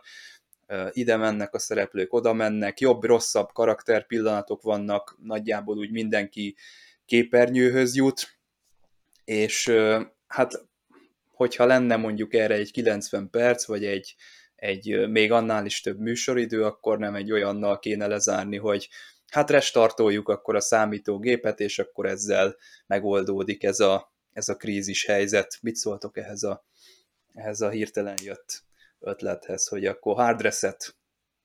ide 0.91 1.15
mennek 1.15 1.53
a 1.53 1.59
szereplők, 1.59 2.13
oda 2.13 2.33
mennek, 2.33 2.79
jobb-rosszabb 2.79 3.51
karakterpillanatok 3.51 4.61
vannak, 4.61 5.17
nagyjából 5.21 5.77
úgy 5.77 5.91
mindenki 5.91 6.55
képernyőhöz 7.05 7.95
jut, 7.95 8.37
és 9.25 9.71
hát 10.27 10.65
hogyha 11.31 11.65
lenne 11.65 11.95
mondjuk 11.95 12.33
erre 12.33 12.53
egy 12.53 12.71
90 12.71 13.29
perc, 13.29 13.65
vagy 13.65 13.85
egy, 13.85 14.15
egy 14.55 15.09
még 15.09 15.31
annál 15.31 15.65
is 15.65 15.81
több 15.81 15.99
műsoridő, 15.99 16.63
akkor 16.63 16.99
nem 16.99 17.15
egy 17.15 17.31
olyannal 17.31 17.79
kéne 17.79 18.07
lezárni, 18.07 18.57
hogy 18.57 18.89
hát 19.27 19.49
restartoljuk 19.49 20.29
akkor 20.29 20.55
a 20.55 20.61
számítógépet, 20.61 21.59
és 21.59 21.79
akkor 21.79 22.05
ezzel 22.05 22.55
megoldódik 22.87 23.63
ez 23.63 23.79
a, 23.79 24.13
ez 24.33 24.49
a 24.49 24.55
krízis 24.55 25.05
helyzet. 25.05 25.57
Mit 25.61 25.75
szóltok 25.75 26.17
ehhez 26.17 26.43
a, 26.43 26.65
ehhez 27.33 27.61
a 27.61 27.69
hirtelen 27.69 28.17
jött 28.23 28.63
ötlethez, 29.03 29.67
hogy 29.67 29.85
akkor 29.85 30.15
hard 30.15 30.41
reset, 30.41 30.95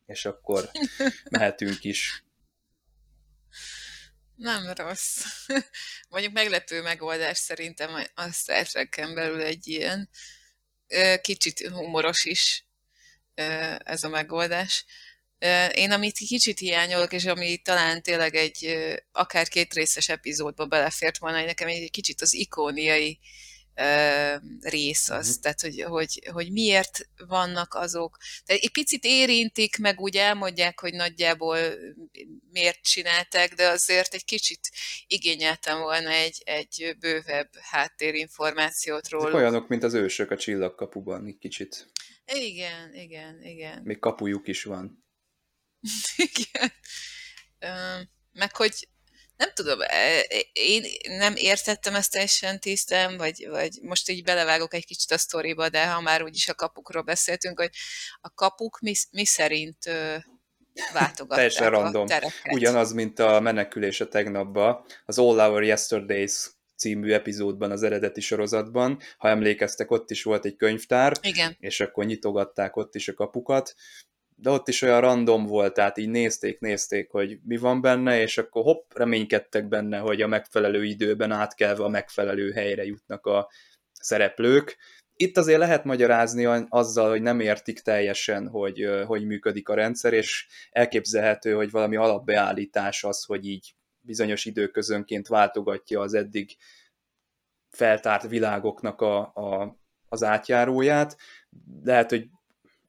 és 0.07 0.25
akkor 0.25 0.71
mehetünk 1.31 1.85
is. 1.85 2.25
Nem 4.35 4.73
rossz. 4.73 5.25
Mondjuk 6.09 6.33
meglepő 6.33 6.83
megoldás 6.83 7.39
szerintem 7.39 8.05
a 8.15 8.31
Star 8.31 8.67
Trek-en 8.67 9.15
belül 9.15 9.41
egy 9.41 9.67
ilyen 9.69 10.09
kicsit 11.21 11.69
humoros 11.69 12.25
is 12.25 12.67
ez 13.79 14.03
a 14.03 14.09
megoldás. 14.09 14.85
Én 15.73 15.91
amit 15.91 16.17
kicsit 16.17 16.59
hiányolok, 16.59 17.13
és 17.13 17.25
ami 17.25 17.57
talán 17.57 18.03
tényleg 18.03 18.35
egy 18.35 18.77
akár 19.13 19.49
két 19.49 19.75
részes 19.75 20.09
epizódba 20.09 20.67
belefért 20.67 21.19
volna, 21.19 21.37
hogy 21.37 21.47
nekem 21.47 21.69
egy 21.69 21.91
kicsit 21.91 22.21
az 22.21 22.35
ikóniai 22.35 23.19
rész 24.61 25.09
az, 25.09 25.27
uh-huh. 25.29 25.43
tehát 25.43 25.61
hogy, 25.61 25.83
hogy, 25.83 26.29
hogy 26.33 26.53
miért 26.53 27.09
vannak 27.27 27.75
azok. 27.75 28.19
Tehát 28.45 28.63
egy 28.63 28.73
picit 28.73 29.05
érintik, 29.05 29.79
meg 29.79 30.01
úgy 30.01 30.17
elmondják, 30.17 30.81
hogy 30.81 30.95
nagyjából 30.95 31.59
miért 32.53 32.83
csinálták, 32.83 33.55
de 33.55 33.69
azért 33.69 34.15
egy 34.15 34.25
kicsit 34.25 34.71
igényeltem 35.07 35.79
volna 35.79 36.11
egy, 36.11 36.43
egy 36.45 36.97
bővebb 37.01 37.51
háttérinformációt 37.61 39.09
róla. 39.09 39.37
Olyanok, 39.37 39.69
mint 39.69 39.83
az 39.83 39.95
ősök 39.95 40.31
a 40.31 40.37
csillagkapuban, 40.37 41.27
egy 41.27 41.39
kicsit. 41.39 41.91
Igen, 42.33 42.95
igen, 42.95 43.43
igen. 43.43 43.83
Még 43.83 43.99
kapujuk 43.99 44.49
is 44.49 44.63
van. 44.63 45.05
igen. 46.33 46.73
Meg 48.33 48.57
hogy 48.57 48.89
nem 49.39 49.51
tudom, 49.55 49.81
e, 49.81 50.21
én 50.53 50.83
nem 51.09 51.35
értettem 51.37 51.95
ezt 51.95 52.13
teljesen 52.13 52.61
tisztán, 52.61 53.17
vagy, 53.17 53.47
vagy 53.51 53.79
most 53.83 54.11
így 54.11 54.23
belevágok 54.23 54.75
egy 54.75 54.87
kicsit 54.87 55.11
a 55.11 55.19
sztoriba, 55.19 55.69
de 55.69 55.87
ha 55.87 56.01
már 56.01 56.23
úgyis 56.23 56.49
a 56.49 56.55
kapukról 56.55 57.03
beszéltünk, 57.03 57.59
hogy 57.59 57.71
a 58.21 58.31
kapuk 58.35 58.81
mi, 58.81 58.95
mi 59.11 59.25
szerint 59.25 59.85
váltogatták 60.93 61.37
Teljesen 61.37 61.71
random. 61.71 62.07
Tereket. 62.07 62.53
Ugyanaz, 62.53 62.93
mint 62.93 63.19
a 63.19 63.41
menekülés 63.41 64.01
a 64.01 64.09
tegnapba, 64.09 64.87
az 65.05 65.19
All 65.19 65.39
Our 65.39 65.63
Yesterdays 65.63 66.51
című 66.77 67.13
epizódban 67.13 67.71
az 67.71 67.83
eredeti 67.83 68.21
sorozatban, 68.21 69.01
ha 69.19 69.29
emlékeztek, 69.29 69.91
ott 69.91 70.11
is 70.11 70.23
volt 70.23 70.45
egy 70.45 70.57
könyvtár, 70.57 71.13
Igen. 71.23 71.57
és 71.61 71.81
akkor 71.81 72.05
nyitogatták 72.05 72.77
ott 72.77 72.95
is 72.95 73.09
a 73.09 73.15
kapukat, 73.15 73.75
de 74.41 74.51
ott 74.51 74.69
is 74.69 74.83
olyan 74.83 75.01
random 75.01 75.47
volt, 75.47 75.75
tehát 75.75 75.99
így 75.99 76.09
nézték, 76.09 76.61
nézték, 76.61 77.11
hogy 77.11 77.39
mi 77.45 77.57
van 77.57 77.81
benne, 77.81 78.21
és 78.21 78.39
akkor 78.39 78.63
hopp, 78.63 78.93
reménykedtek 78.95 79.69
benne, 79.69 79.99
hogy 79.99 80.23
a 80.23 80.27
megfelelő 80.27 80.85
időben 80.85 81.31
átkelve 81.31 81.85
a 81.85 81.89
megfelelő 81.89 82.51
helyre 82.51 82.85
jutnak 82.85 83.27
a 83.27 83.51
szereplők. 83.93 84.77
Itt 85.15 85.37
azért 85.37 85.59
lehet 85.59 85.85
magyarázni 85.85 86.45
azzal, 86.69 87.09
hogy 87.11 87.23
nem 87.23 87.41
értik 87.41 87.81
teljesen, 87.81 88.49
hogy 88.49 88.89
hogy 89.07 89.27
működik 89.27 89.69
a 89.69 89.75
rendszer, 89.75 90.13
és 90.13 90.47
elképzelhető, 90.71 91.53
hogy 91.53 91.71
valami 91.71 91.97
alapbeállítás 91.97 93.05
az, 93.05 93.25
hogy 93.25 93.47
így 93.47 93.75
bizonyos 94.01 94.45
időközönként 94.45 95.29
váltogatja 95.29 96.01
az 96.01 96.15
eddig 96.15 96.57
feltárt 97.71 98.29
világoknak 98.29 99.01
a, 99.01 99.19
a, 99.19 99.79
az 100.09 100.23
átjáróját. 100.23 101.17
Lehet, 101.83 102.11
hogy 102.11 102.29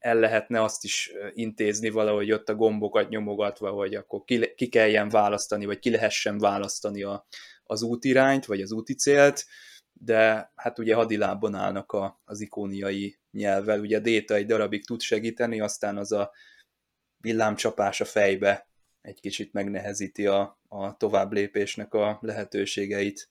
el 0.00 0.14
lehetne 0.14 0.62
azt 0.62 0.84
is 0.84 1.12
intézni 1.32 1.90
valahogy 1.90 2.32
ott 2.32 2.48
a 2.48 2.54
gombokat 2.54 3.08
nyomogatva, 3.08 3.70
hogy 3.70 3.94
akkor 3.94 4.24
ki, 4.24 4.54
ki 4.54 4.68
kelljen 4.68 5.08
választani, 5.08 5.64
vagy 5.64 5.78
ki 5.78 5.90
lehessen 5.90 6.38
választani 6.38 7.02
a, 7.02 7.26
az 7.62 7.82
útirányt, 7.82 8.46
vagy 8.46 8.60
az 8.60 8.72
úti 8.72 8.94
célt, 8.94 9.44
de 9.92 10.52
hát 10.54 10.78
ugye 10.78 10.94
hadilábban 10.94 11.54
állnak 11.54 11.92
a, 11.92 12.20
az 12.24 12.40
ikóniai 12.40 13.18
nyelvvel, 13.30 13.80
ugye 13.80 13.98
Déta 14.00 14.34
egy 14.34 14.46
darabig 14.46 14.86
tud 14.86 15.00
segíteni, 15.00 15.60
aztán 15.60 15.96
az 15.96 16.12
a 16.12 16.32
villámcsapás 17.16 18.00
a 18.00 18.04
fejbe 18.04 18.68
egy 19.00 19.20
kicsit 19.20 19.52
megnehezíti 19.52 20.26
a, 20.26 20.60
a 20.68 20.96
tovább 20.96 21.32
lépésnek 21.32 21.94
a 21.94 22.18
lehetőségeit. 22.22 23.30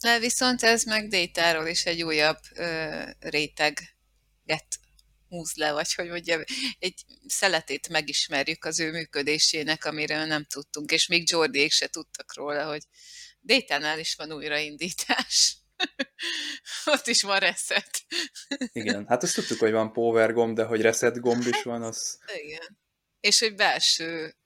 De 0.00 0.18
viszont 0.18 0.62
ez 0.62 0.84
meg 0.84 1.08
Détáról 1.08 1.66
is 1.66 1.84
egy 1.86 2.02
újabb 2.02 2.38
ö, 2.54 3.02
réteget 3.20 4.78
húz 5.28 5.54
le, 5.54 5.72
vagy 5.72 5.94
hogy 5.94 6.08
mondjam, 6.08 6.42
egy 6.78 7.04
szeletét 7.26 7.88
megismerjük 7.88 8.64
az 8.64 8.80
ő 8.80 8.90
működésének, 8.90 9.84
amiről 9.84 10.24
nem 10.24 10.44
tudtunk, 10.44 10.90
és 10.90 11.06
még 11.06 11.30
Jordiék 11.30 11.72
se 11.72 11.86
tudtak 11.86 12.34
róla, 12.36 12.66
hogy 12.66 12.82
Détánál 13.40 13.98
is 13.98 14.14
van 14.14 14.32
újraindítás. 14.32 15.56
Ott 16.94 17.06
is 17.06 17.22
van 17.22 17.38
reset. 17.38 18.04
Igen, 18.72 19.06
hát 19.06 19.22
azt 19.22 19.34
tudtuk, 19.34 19.58
hogy 19.58 19.70
van 19.70 19.92
power 19.92 20.32
gomb, 20.32 20.56
de 20.56 20.64
hogy 20.64 20.80
reset 20.80 21.20
gomb 21.20 21.46
is 21.46 21.62
van, 21.62 21.82
az... 21.82 22.18
Igen. 22.34 22.78
És 23.20 23.38
hogy 23.38 23.54
belső 23.54 24.36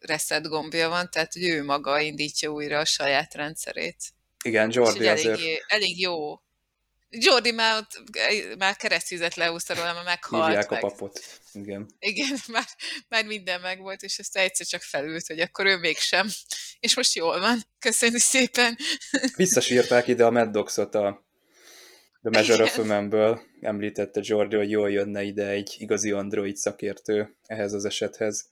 reset 0.00 0.48
gombja 0.48 0.88
van, 0.88 1.10
tehát 1.10 1.32
hogy 1.32 1.44
ő 1.44 1.64
maga 1.64 2.00
indítja 2.00 2.50
újra 2.50 2.78
a 2.78 2.84
saját 2.84 3.34
rendszerét. 3.34 4.04
Igen, 4.44 4.70
Jordi 4.72 5.06
azért... 5.06 5.38
Elég, 5.38 5.64
elég 5.66 6.00
jó 6.00 6.40
Jordi 7.10 7.50
már, 7.50 7.76
ott, 7.76 8.02
már 8.58 8.76
keresztüzet 8.76 9.34
leúszta 9.34 9.74
róla, 9.74 9.92
mert 9.92 10.04
meghalt. 10.04 10.46
Hívják 10.46 10.70
meg. 10.70 10.84
a 10.84 10.88
papot. 10.88 11.40
Igen. 11.52 11.90
Igen, 11.98 12.36
már, 12.52 12.66
már 13.08 13.24
minden 13.24 13.60
megvolt, 13.60 14.02
és 14.02 14.18
aztán 14.18 14.44
egyszer 14.44 14.66
csak 14.66 14.82
felült, 14.82 15.26
hogy 15.26 15.40
akkor 15.40 15.66
ő 15.66 15.76
mégsem. 15.76 16.28
És 16.80 16.96
most 16.96 17.14
jól 17.14 17.40
van. 17.40 17.62
Köszönjük 17.78 18.20
szépen. 18.20 18.76
Visszasírták 19.36 20.06
ide 20.06 20.24
a 20.24 20.30
Mad 20.30 20.50
Dogs-ot 20.50 20.94
a 20.94 21.26
The 22.22 22.30
Measure 22.30 22.62
of 22.62 22.76
Man-ből. 22.76 23.42
Említette 23.60 24.20
Jordi, 24.22 24.56
hogy 24.56 24.70
jól 24.70 24.90
jönne 24.90 25.22
ide 25.22 25.46
egy 25.46 25.74
igazi 25.78 26.10
android 26.10 26.56
szakértő 26.56 27.36
ehhez 27.46 27.72
az 27.72 27.84
esethez. 27.84 28.50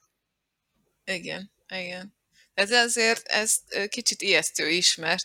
Igen, 1.04 1.52
igen. 1.68 2.14
Ez 2.54 2.70
azért 2.70 3.26
ez 3.26 3.56
kicsit 3.88 4.22
ijesztő 4.22 4.68
is, 4.68 4.94
mert 4.94 5.24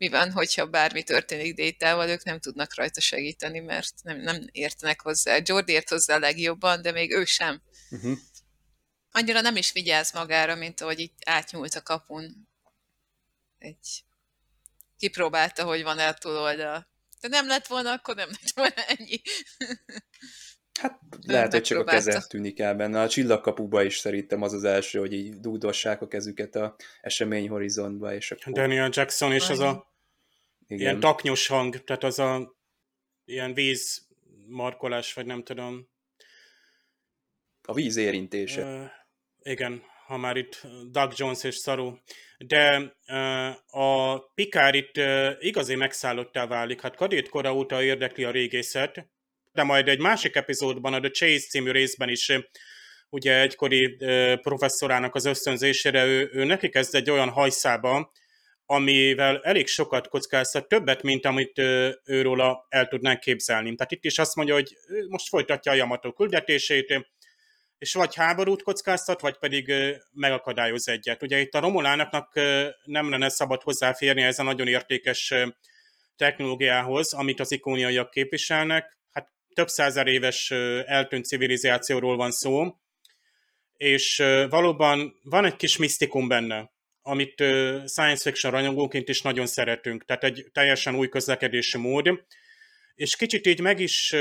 mi 0.00 0.08
van, 0.08 0.32
hogyha 0.32 0.66
bármi 0.66 1.02
történik 1.02 1.54
détával, 1.54 2.08
ők 2.08 2.24
nem 2.24 2.38
tudnak 2.38 2.74
rajta 2.74 3.00
segíteni, 3.00 3.58
mert 3.58 3.92
nem, 4.02 4.20
nem 4.20 4.44
értenek 4.52 5.00
hozzá. 5.00 5.38
Jordi 5.44 5.72
ért 5.72 5.88
hozzá 5.88 6.14
a 6.14 6.18
legjobban, 6.18 6.82
de 6.82 6.92
még 6.92 7.12
ő 7.12 7.24
sem. 7.24 7.62
Uh-huh. 7.90 8.18
Annyira 9.12 9.40
nem 9.40 9.56
is 9.56 9.72
vigyáz 9.72 10.12
magára, 10.12 10.54
mint 10.54 10.80
ahogy 10.80 10.98
itt 10.98 11.18
átnyúlt 11.24 11.74
a 11.74 11.82
kapun. 11.82 12.48
Egy... 13.58 14.04
Kipróbálta, 14.98 15.64
hogy 15.64 15.82
van 15.82 15.98
el 15.98 16.14
túloldal. 16.14 16.88
De 17.20 17.28
nem 17.28 17.46
lett 17.46 17.66
volna, 17.66 17.92
akkor 17.92 18.14
nem 18.14 18.28
lett 18.28 18.50
volna 18.54 18.82
ennyi. 18.86 19.20
Hát 20.80 21.00
lehet, 21.26 21.52
hogy 21.52 21.62
csak 21.62 21.78
a 21.78 21.84
keze 21.84 22.24
tűnik 22.28 22.60
el 22.60 22.74
benne. 22.74 23.00
A 23.00 23.08
csillagkapuba 23.08 23.82
is 23.82 23.98
szerintem 23.98 24.42
az 24.42 24.52
az 24.52 24.64
első, 24.64 24.98
hogy 24.98 25.12
így 25.12 25.40
dúdossák 25.40 26.02
a 26.02 26.08
kezüket 26.08 26.54
a 26.54 26.76
esemény 27.00 27.48
horizontba, 27.48 28.14
és 28.14 28.30
akkor... 28.30 28.52
Daniel 28.52 28.90
Jackson 28.92 29.32
és 29.32 29.48
az 29.48 29.58
a 29.58 29.89
Igen. 30.70 30.82
ilyen 30.82 31.00
taknyos 31.00 31.46
hang, 31.46 31.84
tehát 31.84 32.04
az 32.04 32.18
a 32.18 32.54
ilyen 33.24 33.54
víz 33.54 34.06
markolás, 34.46 35.14
vagy 35.14 35.26
nem 35.26 35.42
tudom. 35.42 35.88
A 37.62 37.72
víz 37.72 37.96
érintése. 37.96 38.64
Uh, 38.64 38.90
igen, 39.42 39.82
ha 40.06 40.16
már 40.16 40.36
itt 40.36 40.66
Doug 40.90 41.12
Jones 41.16 41.44
és 41.44 41.54
szarú. 41.54 41.98
De 42.38 42.94
uh, 43.08 43.82
a 43.82 44.18
Picard 44.34 44.74
itt 44.74 44.96
uh, 44.96 45.30
igazi 45.38 45.74
megszállottá 45.74 46.46
válik. 46.46 46.80
Hát 46.80 46.96
kadétkora 46.96 47.54
óta 47.54 47.82
érdekli 47.82 48.24
a 48.24 48.30
régészet, 48.30 49.08
de 49.52 49.62
majd 49.62 49.88
egy 49.88 50.00
másik 50.00 50.34
epizódban, 50.34 50.94
a 50.94 51.00
The 51.00 51.10
Chase 51.10 51.46
című 51.48 51.70
részben 51.70 52.08
is 52.08 52.32
ugye 53.08 53.40
egykori 53.40 53.96
professzorának 54.42 55.14
az 55.14 55.24
ösztönzésére 55.24 56.04
ő, 56.04 56.30
ő 56.32 56.44
neki 56.44 56.68
kezd 56.68 56.94
egy 56.94 57.10
olyan 57.10 57.28
hajszába, 57.28 58.12
amivel 58.70 59.40
elég 59.42 59.66
sokat 59.66 60.08
kockáztat, 60.08 60.68
többet, 60.68 61.02
mint 61.02 61.24
amit 61.24 61.58
őróla 62.04 62.66
el 62.68 62.88
tudnánk 62.88 63.20
képzelni. 63.20 63.74
Tehát 63.74 63.92
itt 63.92 64.04
is 64.04 64.18
azt 64.18 64.34
mondja, 64.34 64.54
hogy 64.54 64.76
most 65.08 65.28
folytatja 65.28 65.72
a 65.72 65.74
Yamato 65.74 66.12
küldetését, 66.12 67.08
és 67.78 67.94
vagy 67.94 68.14
háborút 68.14 68.62
kockáztat, 68.62 69.20
vagy 69.20 69.38
pedig 69.38 69.72
megakadályoz 70.12 70.88
egyet. 70.88 71.22
Ugye 71.22 71.40
itt 71.40 71.54
a 71.54 71.60
Romulánaknak 71.60 72.34
nem 72.84 73.10
lenne 73.10 73.28
szabad 73.28 73.62
hozzáférni 73.62 74.22
ez 74.22 74.38
a 74.38 74.42
nagyon 74.42 74.66
értékes 74.66 75.34
technológiához, 76.16 77.12
amit 77.12 77.40
az 77.40 77.52
ikóniaiak 77.52 78.10
képviselnek, 78.10 78.98
több 79.54 79.68
százer 79.68 80.06
éves 80.06 80.50
eltűnt 80.86 81.24
civilizációról 81.24 82.16
van 82.16 82.30
szó, 82.30 82.76
és 83.76 84.22
valóban 84.48 85.14
van 85.22 85.44
egy 85.44 85.56
kis 85.56 85.76
misztikum 85.76 86.28
benne, 86.28 86.70
amit 87.02 87.34
science 87.86 88.22
fiction 88.22 88.52
ranyongóként 88.52 89.08
is 89.08 89.22
nagyon 89.22 89.46
szeretünk, 89.46 90.04
tehát 90.04 90.24
egy 90.24 90.46
teljesen 90.52 90.94
új 90.94 91.08
közlekedési 91.08 91.78
mód, 91.78 92.24
és 92.94 93.16
kicsit 93.16 93.46
így 93.46 93.60
meg 93.60 93.80
is 93.80 94.14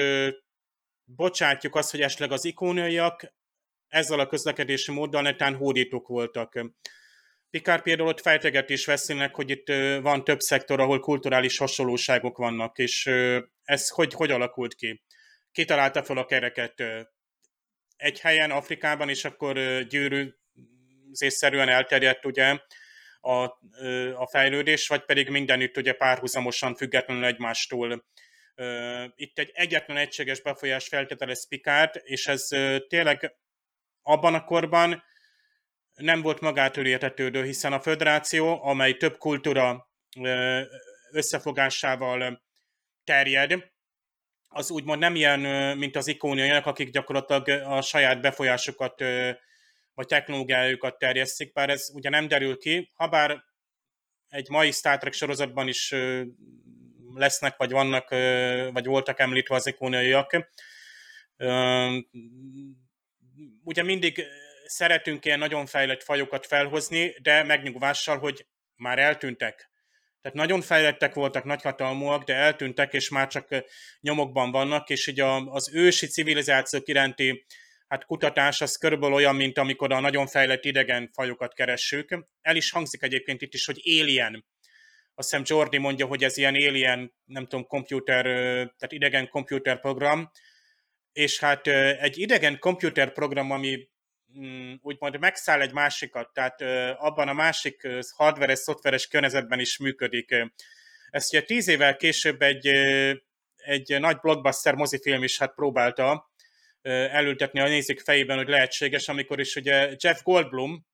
bocsátjuk 1.03 1.75
azt, 1.75 1.91
hogy 1.91 2.01
esetleg 2.01 2.31
az 2.31 2.45
ikóniaiak 2.45 3.33
ezzel 3.87 4.19
a 4.19 4.27
közlekedési 4.27 4.91
móddal 4.91 5.21
netán 5.21 5.55
hódítók 5.55 6.07
voltak. 6.07 6.65
Picard 7.49 7.81
például 7.81 8.07
ott 8.07 8.21
fejtegetés 8.21 8.85
veszélynek, 8.85 9.35
hogy 9.35 9.49
itt 9.49 9.67
van 10.01 10.23
több 10.23 10.39
szektor, 10.39 10.79
ahol 10.79 10.99
kulturális 10.99 11.57
hasonlóságok 11.57 12.37
vannak, 12.37 12.77
és 12.77 13.05
ez 13.63 13.89
hogy, 13.89 14.13
hogy 14.13 14.31
alakult 14.31 14.75
ki? 14.75 15.01
kitalálta 15.51 16.03
fel 16.03 16.17
a 16.17 16.25
kereket 16.25 16.83
egy 17.95 18.19
helyen, 18.19 18.51
Afrikában, 18.51 19.09
és 19.09 19.25
akkor 19.25 19.57
gyűrűzésszerűen 21.09 21.69
elterjedt 21.69 22.25
ugye 22.25 22.57
a, 23.21 23.43
a 24.15 24.27
fejlődés, 24.31 24.87
vagy 24.87 25.05
pedig 25.05 25.29
mindenütt 25.29 25.77
ugye 25.77 25.93
párhuzamosan 25.93 26.75
függetlenül 26.75 27.25
egymástól. 27.25 28.05
Itt 29.15 29.39
egy 29.39 29.51
egyetlen 29.53 29.97
egységes 29.97 30.41
befolyás 30.41 30.87
feltételez 30.87 31.47
Picard, 31.47 32.01
és 32.03 32.27
ez 32.27 32.47
tényleg 32.87 33.35
abban 34.01 34.33
a 34.33 34.43
korban 34.43 35.03
nem 35.95 36.21
volt 36.21 36.39
magától 36.39 36.85
értetődő, 36.85 37.43
hiszen 37.43 37.73
a 37.73 37.79
föderáció, 37.79 38.63
amely 38.63 38.93
több 38.93 39.17
kultúra 39.17 39.89
összefogásával 41.11 42.41
terjed, 43.03 43.71
az 44.51 44.71
úgymond 44.71 44.99
nem 44.99 45.15
ilyen, 45.15 45.39
mint 45.77 45.95
az 45.95 46.07
ikóniaiak, 46.07 46.65
akik 46.65 46.89
gyakorlatilag 46.89 47.47
a 47.47 47.81
saját 47.81 48.21
befolyásukat 48.21 49.03
vagy 49.99 50.07
technológiájukat 50.07 50.97
terjesztik, 50.97 51.53
bár 51.53 51.69
ez 51.69 51.89
ugye 51.93 52.09
nem 52.09 52.27
derül 52.27 52.57
ki, 52.57 52.91
ha 52.93 53.07
bár 53.07 53.43
egy 54.29 54.49
mai 54.49 54.71
Star 54.71 54.97
Trek 54.97 55.13
sorozatban 55.13 55.67
is 55.67 55.95
lesznek, 57.15 57.57
vagy 57.57 57.71
vannak, 57.71 58.09
vagy 58.73 58.85
voltak 58.85 59.19
említve 59.19 59.55
az 59.55 59.67
ikóniaiak. 59.67 60.51
Ugye 63.63 63.83
mindig 63.83 64.23
szeretünk 64.65 65.25
ilyen 65.25 65.39
nagyon 65.39 65.65
fejlett 65.65 66.03
fajokat 66.03 66.45
felhozni, 66.45 67.15
de 67.21 67.43
megnyugvással, 67.43 68.17
hogy 68.17 68.45
már 68.75 68.99
eltűntek. 68.99 69.71
Tehát 70.21 70.37
nagyon 70.37 70.61
fejlettek 70.61 71.13
voltak, 71.13 71.43
nagyhatalmúak, 71.43 72.23
de 72.23 72.33
eltűntek, 72.33 72.93
és 72.93 73.09
már 73.09 73.27
csak 73.27 73.65
nyomokban 73.99 74.51
vannak, 74.51 74.89
és 74.89 75.07
így 75.07 75.19
az 75.19 75.73
ősi 75.73 76.07
civilizációk 76.07 76.87
iránti 76.87 77.45
hát 77.89 78.05
kutatás 78.05 78.61
az 78.61 78.75
körülbelül 78.75 79.15
olyan, 79.15 79.35
mint 79.35 79.57
amikor 79.57 79.93
a 79.93 79.99
nagyon 79.99 80.27
fejlett 80.27 80.65
idegen 80.65 81.09
fajokat 81.13 81.53
keressük. 81.53 82.27
El 82.41 82.55
is 82.55 82.71
hangzik 82.71 83.01
egyébként 83.01 83.41
itt 83.41 83.53
is, 83.53 83.65
hogy 83.65 83.81
alien. 83.85 84.45
Azt 85.15 85.29
hiszem 85.29 85.43
Jordi 85.45 85.77
mondja, 85.77 86.05
hogy 86.05 86.23
ez 86.23 86.37
ilyen 86.37 86.55
alien, 86.55 87.13
nem 87.25 87.45
tudom, 87.47 87.65
komputer, 87.65 88.23
tehát 88.77 88.91
idegen 88.91 89.29
komputerprogram, 89.29 90.31
és 91.11 91.39
hát 91.39 91.67
egy 91.67 92.17
idegen 92.17 92.59
komputerprogram, 92.59 93.51
ami 93.51 93.89
Mm, 94.37 94.73
úgymond 94.81 95.19
megszáll 95.19 95.61
egy 95.61 95.73
másikat, 95.73 96.33
tehát 96.33 96.61
abban 96.99 97.27
a 97.27 97.33
másik 97.33 97.87
hardveres, 98.15 98.59
szoftveres 98.59 99.07
környezetben 99.07 99.59
is 99.59 99.77
működik. 99.77 100.35
Ezt 101.09 101.33
ugye 101.33 101.43
tíz 101.43 101.67
évvel 101.67 101.95
később 101.95 102.41
egy, 102.41 102.67
egy 103.55 103.99
nagy 103.99 104.17
blockbuster 104.17 104.75
mozifilm 104.75 105.23
is 105.23 105.37
hát 105.37 105.53
próbálta 105.53 106.31
elültetni 106.81 107.59
a 107.59 107.67
nézők 107.67 107.99
fejében, 107.99 108.37
hogy 108.37 108.47
lehetséges, 108.47 109.07
amikor 109.07 109.39
is 109.39 109.55
ugye 109.55 109.95
Jeff 109.97 110.21
Goldblum 110.21 110.85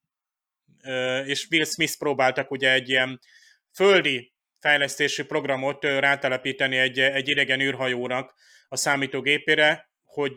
és 1.24 1.46
Will 1.50 1.64
Smith 1.64 1.98
próbáltak 1.98 2.50
ugye 2.50 2.72
egy 2.72 2.88
ilyen 2.88 3.20
földi 3.74 4.34
fejlesztési 4.60 5.24
programot 5.24 5.84
rátelepíteni 5.84 6.76
egy, 6.76 6.98
egy 6.98 7.28
idegen 7.28 7.60
űrhajónak 7.60 8.34
a 8.68 8.76
számítógépére, 8.76 9.90
hogy 10.04 10.34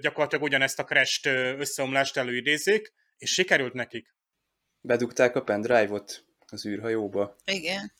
gyakorlatilag 0.00 0.44
ugyanezt 0.44 0.78
a 0.78 0.84
crash 0.84 1.26
összeomlást 1.58 2.16
előidézzék, 2.16 2.92
és 3.16 3.32
sikerült 3.32 3.72
nekik. 3.72 4.14
Bedugták 4.80 5.36
a 5.36 5.42
pendrive-ot 5.42 6.24
az 6.46 6.66
űrhajóba. 6.66 7.36
Igen. 7.44 7.92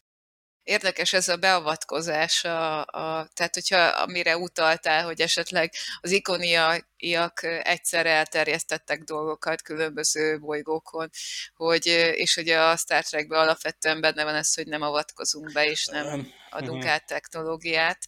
Érdekes 0.62 1.12
ez 1.12 1.28
a 1.28 1.36
beavatkozás, 1.36 2.44
a, 2.44 2.78
a, 2.80 3.28
tehát 3.34 3.54
hogyha 3.54 3.78
amire 3.78 4.36
utaltál, 4.36 5.04
hogy 5.04 5.20
esetleg 5.20 5.72
az 6.00 6.10
ikoniaiak 6.10 7.42
egyszerre 7.62 8.10
elterjesztettek 8.10 9.02
dolgokat 9.02 9.62
különböző 9.62 10.38
bolygókon, 10.38 11.10
hogy, 11.54 11.86
és 12.14 12.34
hogy 12.34 12.48
a 12.48 12.76
Star 12.76 13.04
Trekben 13.04 13.40
alapvetően 13.40 14.00
benne 14.00 14.24
van 14.24 14.34
ez, 14.34 14.54
hogy 14.54 14.66
nem 14.66 14.82
avatkozunk 14.82 15.52
be, 15.52 15.66
és 15.66 15.86
nem 15.86 16.32
adunk 16.50 16.84
át 16.84 17.06
technológiát, 17.06 17.98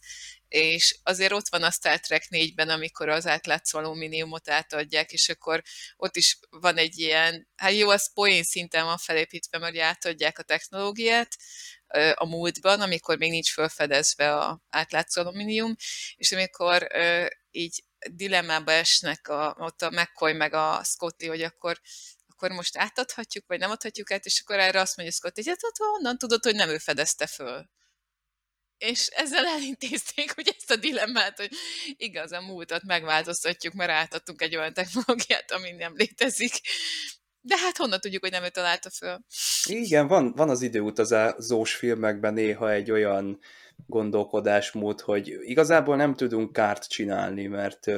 és 0.53 0.99
azért 1.03 1.31
ott 1.31 1.49
van 1.49 1.63
a 1.63 1.71
Star 1.71 1.99
Trek 1.99 2.27
4-ben, 2.29 2.69
amikor 2.69 3.09
az 3.09 3.27
átlátszó 3.27 3.79
alumíniumot 3.79 4.49
átadják, 4.49 5.11
és 5.11 5.29
akkor 5.29 5.61
ott 5.97 6.15
is 6.15 6.39
van 6.49 6.77
egy 6.77 6.99
ilyen, 6.99 7.47
hát 7.55 7.73
jó, 7.73 7.89
az 7.89 8.13
poén 8.13 8.43
szinten 8.43 8.85
van 8.85 8.97
felépítve, 8.97 9.57
mert 9.57 9.79
átadják 9.79 10.39
a 10.39 10.43
technológiát 10.43 11.35
a 12.13 12.25
múltban, 12.25 12.81
amikor 12.81 13.17
még 13.17 13.29
nincs 13.29 13.53
felfedezve 13.53 14.35
a 14.35 14.61
átlátszó 14.69 15.21
alumínium, 15.21 15.75
és 16.15 16.31
amikor 16.31 16.87
így 17.51 17.83
dilemmába 18.11 18.71
esnek 18.71 19.27
a, 19.27 19.55
ott 19.59 19.81
a 19.81 19.89
McCoy 19.89 20.33
meg 20.33 20.53
a 20.53 20.81
Scotty, 20.83 21.27
hogy 21.27 21.41
akkor 21.41 21.81
akkor 22.27 22.51
most 22.51 22.77
átadhatjuk, 22.77 23.47
vagy 23.47 23.59
nem 23.59 23.71
adhatjuk 23.71 24.11
át, 24.11 24.25
és 24.25 24.41
akkor 24.41 24.59
erre 24.59 24.79
azt 24.79 24.97
mondja 24.97 25.15
Scotty, 25.15 25.35
hogy 25.35 25.47
hát 25.47 25.77
honnan 25.77 26.17
tudod, 26.17 26.43
hogy 26.43 26.55
nem 26.55 26.69
ő 26.69 26.77
fedezte 26.77 27.27
föl 27.27 27.69
és 28.83 29.07
ezzel 29.07 29.45
elintézték 29.45 30.35
hogy 30.35 30.55
ezt 30.57 30.71
a 30.71 30.75
dilemmát, 30.75 31.37
hogy 31.37 31.51
igaz, 31.97 32.31
a 32.31 32.41
múltat 32.41 32.83
megváltoztatjuk, 32.83 33.73
mert 33.73 33.91
átadtunk 33.91 34.41
egy 34.41 34.55
olyan 34.55 34.73
technológiát, 34.73 35.51
ami 35.51 35.71
nem 35.71 35.95
létezik. 35.95 36.53
De 37.45 37.57
hát 37.57 37.77
honnan 37.77 37.99
tudjuk, 37.99 38.21
hogy 38.21 38.31
nem 38.31 38.43
ő 38.43 38.49
találta 38.49 38.89
föl? 38.89 39.19
Igen, 39.65 40.07
van, 40.07 40.33
van 40.35 40.49
az 40.49 40.61
időutazós 40.61 41.75
filmekben 41.75 42.33
néha 42.33 42.71
egy 42.71 42.91
olyan 42.91 43.39
gondolkodásmód, 43.85 45.01
hogy 45.01 45.37
igazából 45.41 45.95
nem 45.95 46.13
tudunk 46.13 46.53
kárt 46.53 46.89
csinálni, 46.89 47.47
mert 47.47 47.91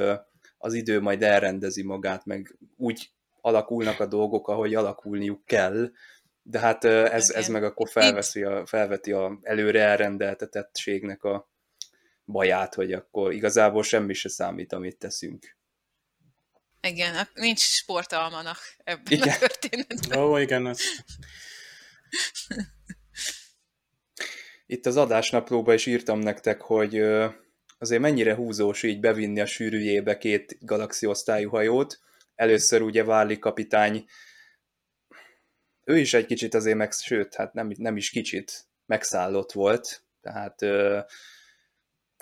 az 0.58 0.74
idő 0.74 1.00
majd 1.00 1.22
elrendezi 1.22 1.82
magát, 1.82 2.24
meg 2.24 2.58
úgy 2.76 3.10
alakulnak 3.40 4.00
a 4.00 4.06
dolgok, 4.06 4.48
ahogy 4.48 4.74
alakulniuk 4.74 5.44
kell, 5.44 5.90
de 6.42 6.58
hát 6.58 6.84
ez, 6.84 7.30
ez 7.30 7.48
meg 7.48 7.64
akkor 7.64 7.88
felveszi 7.88 8.42
a, 8.42 8.66
felveti 8.66 9.12
a 9.12 9.38
előre 9.42 9.82
elrendeltetettségnek 9.82 11.24
a 11.24 11.50
baját, 12.24 12.74
hogy 12.74 12.92
akkor 12.92 13.32
igazából 13.32 13.82
semmi 13.82 14.14
se 14.14 14.28
számít, 14.28 14.72
amit 14.72 14.98
teszünk. 14.98 15.55
Igen, 16.86 17.28
nincs 17.34 17.60
sportalmanak 17.60 18.58
ebben 18.84 19.12
igen. 19.12 19.28
a 19.28 19.38
történetben. 19.38 20.18
Ó, 20.18 20.38
igen, 20.38 20.66
az. 20.66 20.80
Itt 24.66 24.86
az 24.86 24.96
adásnaplóba 24.96 25.74
is 25.74 25.86
írtam 25.86 26.18
nektek, 26.18 26.60
hogy 26.60 26.98
azért 27.78 28.00
mennyire 28.00 28.34
húzós 28.34 28.82
így 28.82 29.00
bevinni 29.00 29.40
a 29.40 29.46
sűrűjébe 29.46 30.18
két 30.18 30.56
galaxiosztályú 30.60 31.50
hajót. 31.50 32.00
Először 32.34 32.82
ugye 32.82 33.04
Várli 33.04 33.38
kapitány, 33.38 34.04
ő 35.84 35.98
is 35.98 36.14
egy 36.14 36.26
kicsit 36.26 36.54
azért 36.54 36.76
meg, 36.76 36.92
sőt, 36.92 37.34
hát 37.34 37.52
nem, 37.52 37.72
nem 37.76 37.96
is 37.96 38.10
kicsit 38.10 38.66
megszállott 38.86 39.52
volt, 39.52 40.04
tehát 40.20 40.60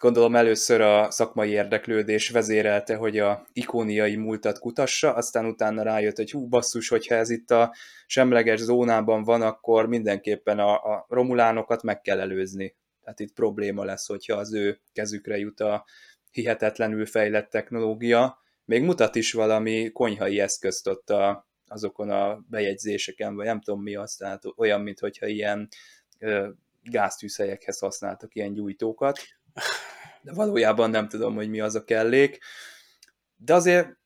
gondolom 0.05 0.37
először 0.37 0.81
a 0.81 1.11
szakmai 1.11 1.51
érdeklődés 1.51 2.31
vezérelte, 2.31 2.97
hogy 2.97 3.19
a 3.19 3.47
ikóniai 3.53 4.17
múltat 4.17 4.59
kutassa, 4.59 5.15
aztán 5.15 5.47
utána 5.47 5.83
rájött, 5.83 6.17
hogy 6.17 6.31
hú, 6.31 6.49
basszus, 6.49 6.89
hogyha 6.89 7.15
ez 7.15 7.31
itt 7.31 7.51
a 7.51 7.75
semleges 8.07 8.61
zónában 8.61 9.23
van, 9.23 9.43
akkor 9.43 9.87
mindenképpen 9.87 10.59
a, 10.59 10.75
a 10.75 11.07
romulánokat 11.09 11.83
meg 11.83 12.01
kell 12.01 12.21
előzni. 12.21 12.75
Tehát 13.03 13.21
itt 13.21 13.33
probléma 13.33 13.85
lesz, 13.85 14.07
hogyha 14.07 14.37
az 14.37 14.55
ő 14.55 14.81
kezükre 14.93 15.39
jut 15.39 15.61
a 15.61 15.85
hihetetlenül 16.31 17.07
fejlett 17.07 17.51
technológia. 17.51 18.39
Még 18.65 18.83
mutat 18.83 19.15
is 19.15 19.33
valami 19.33 19.91
konyhai 19.93 20.41
eszközt 20.41 20.87
ott 20.87 21.11
a, 21.11 21.49
azokon 21.67 22.11
a 22.11 22.45
bejegyzéseken, 22.51 23.35
vagy 23.37 23.47
nem 23.47 23.61
tudom 23.61 23.83
mi 23.83 23.95
az, 23.95 24.15
tehát 24.15 24.43
olyan, 24.57 24.81
mintha 24.81 25.27
ilyen 25.27 25.69
ö, 26.19 26.49
gáztűzhelyekhez 26.83 27.79
használtak 27.79 28.35
ilyen 28.35 28.53
gyújtókat 28.53 29.19
de 30.25 30.33
valójában 30.33 30.91
nem 30.91 31.09
tudom, 31.09 31.35
hogy 31.35 31.51
mi 31.51 31.61
az 31.61 31.75
a 31.75 31.85
kellék. 31.85 32.39
De 33.37 33.55
azért, 33.55 33.99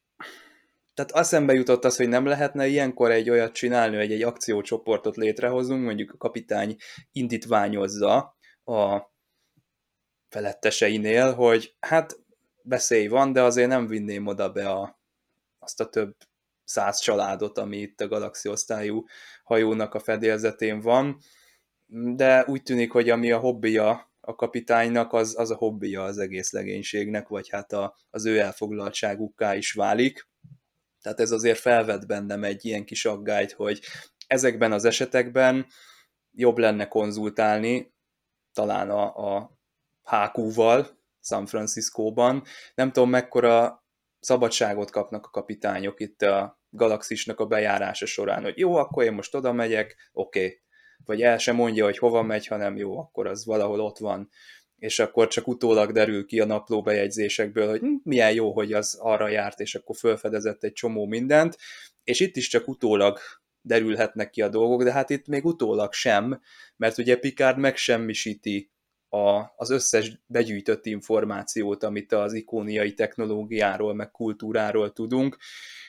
tehát 0.95 1.13
eszembe 1.13 1.53
jutott 1.53 1.85
az, 1.85 1.97
hogy 1.97 2.09
nem 2.09 2.27
lehetne 2.27 2.67
ilyenkor 2.67 3.11
egy 3.11 3.31
olyat 3.31 3.53
csinálni, 3.53 3.97
hogy 3.97 4.13
egy 4.13 4.23
akciócsoportot 4.23 5.17
létrehozunk, 5.17 5.85
mondjuk 5.85 6.13
a 6.13 6.17
kapitány 6.17 6.77
indítványozza 7.13 8.37
a 8.65 9.13
feletteseinél, 10.29 11.35
hogy 11.35 11.77
hát 11.81 12.19
veszély 12.63 13.07
van, 13.07 13.33
de 13.33 13.43
azért 13.43 13.69
nem 13.69 13.87
vinném 13.87 14.27
oda 14.27 14.53
be 14.53 14.69
a, 14.69 15.01
azt 15.59 15.81
a 15.81 15.89
több 15.89 16.17
száz 16.65 16.99
családot, 16.99 17.59
ami 17.59 17.77
itt 17.77 18.01
a 18.01 18.09
galaxiosztályú 18.09 19.05
hajónak 19.45 19.95
a 19.95 20.01
fedélzetén 20.01 20.81
van, 20.81 21.19
de 22.17 22.45
úgy 22.47 22.63
tűnik, 22.63 22.93
hogy 22.93 23.11
ami 23.11 23.33
a 23.33 23.39
hobbija 23.39 24.08
a 24.29 24.35
kapitánynak 24.35 25.13
az, 25.13 25.39
az 25.39 25.51
a 25.51 25.57
hobbija 25.57 26.03
az 26.03 26.19
egész 26.19 26.53
legénységnek, 26.53 27.29
vagy 27.29 27.49
hát 27.49 27.73
a, 27.73 27.97
az 28.11 28.27
ő 28.27 28.39
elfoglaltságukká 28.39 29.57
is 29.57 29.73
válik. 29.73 30.29
Tehát 31.03 31.21
ez 31.21 31.31
azért 31.31 31.59
felvet 31.59 32.07
bennem 32.07 32.45
egy 32.45 32.65
ilyen 32.65 32.85
kis 32.85 33.05
aggályt, 33.05 33.53
hogy 33.53 33.81
ezekben 34.27 34.73
az 34.73 34.85
esetekben 34.85 35.67
jobb 36.33 36.59
lenne 36.59 36.89
konzultálni, 36.89 37.95
talán 38.53 38.91
a, 38.91 39.37
a 39.37 39.59
HQ-val, 40.03 40.99
San 41.21 41.47
Francisco-ban. 41.47 42.43
Nem 42.75 42.93
tudom, 42.93 43.11
mekkora 43.11 43.85
szabadságot 44.21 44.91
kapnak 44.91 45.27
a 45.27 45.31
kapitányok 45.31 46.01
itt 46.01 46.23
a 46.23 46.61
galaxisnak 46.71 47.41
a 47.41 47.47
bejárása 47.47 48.07
során, 48.07 48.43
hogy 48.43 48.59
jó, 48.59 48.75
akkor 48.77 49.05
én 49.05 49.13
most 49.13 49.35
oda 49.35 49.53
megyek, 49.53 50.11
oké, 50.13 50.45
okay, 50.45 50.61
vagy 51.05 51.23
el 51.23 51.39
sem 51.39 51.55
mondja, 51.55 51.85
hogy 51.85 51.99
hova 51.99 52.23
megy, 52.23 52.47
hanem 52.47 52.77
jó, 52.77 52.99
akkor 52.99 53.27
az 53.27 53.45
valahol 53.45 53.81
ott 53.81 53.99
van, 53.99 54.29
és 54.79 54.99
akkor 54.99 55.29
csak 55.29 55.49
utólag 55.49 55.93
derül 55.93 56.27
ki 56.27 56.41
a 56.41 56.45
napló 56.45 56.83
bejegyzésekből, 56.83 57.69
hogy 57.69 57.81
hm, 57.81 57.95
milyen 58.03 58.33
jó, 58.33 58.53
hogy 58.53 58.73
az 58.73 58.99
arra 59.01 59.29
járt, 59.29 59.61
és 59.61 59.75
akkor 59.75 59.97
felfedezett 59.97 60.65
egy 60.65 60.73
csomó 60.73 61.07
mindent, 61.07 61.57
és 62.05 62.21
itt 62.21 62.37
is 62.37 62.49
csak 62.49 62.69
utólag 62.69 63.19
derülhetnek 63.61 64.31
ki 64.31 64.43
a 64.43 64.49
dolgok, 64.49 64.83
de 64.83 64.93
hát 64.93 65.11
itt 65.11 65.27
még 65.27 65.45
utólag 65.45 65.93
sem, 65.93 66.41
mert 66.77 66.99
ugye 66.99 67.17
Picard 67.17 67.59
megsemmisíti 67.59 68.71
a, 69.09 69.53
az 69.57 69.71
összes 69.71 70.23
begyűjtött 70.27 70.87
információt, 70.87 71.83
amit 71.83 72.13
az 72.13 72.33
ikóniai 72.33 72.95
technológiáról, 72.95 73.95
meg 73.95 74.11
kultúráról 74.11 74.93
tudunk, 74.93 75.37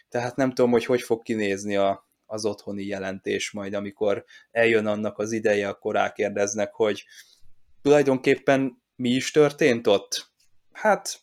tehát 0.09 0.35
nem 0.35 0.49
tudom, 0.49 0.71
hogy 0.71 0.85
hogy 0.85 1.01
fog 1.01 1.21
kinézni 1.21 1.75
a, 1.75 2.08
az 2.29 2.45
otthoni 2.45 2.85
jelentés, 2.85 3.51
majd 3.51 3.73
amikor 3.73 4.25
eljön 4.51 4.85
annak 4.85 5.17
az 5.17 5.31
ideje, 5.31 5.67
akkor 5.67 5.93
rákérdeznek, 5.93 6.73
hogy 6.73 7.05
tulajdonképpen 7.81 8.83
mi 8.95 9.09
is 9.09 9.31
történt 9.31 9.87
ott? 9.87 10.31
Hát 10.71 11.19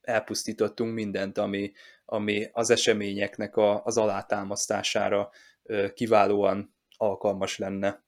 elpusztítottunk 0.00 0.94
mindent, 0.94 1.38
ami, 1.38 1.72
ami 2.04 2.48
az 2.52 2.70
eseményeknek 2.70 3.56
a, 3.56 3.84
az 3.84 3.96
alátámasztására 3.96 5.30
kiválóan 5.94 6.74
alkalmas 6.96 7.58
lenne. 7.58 8.02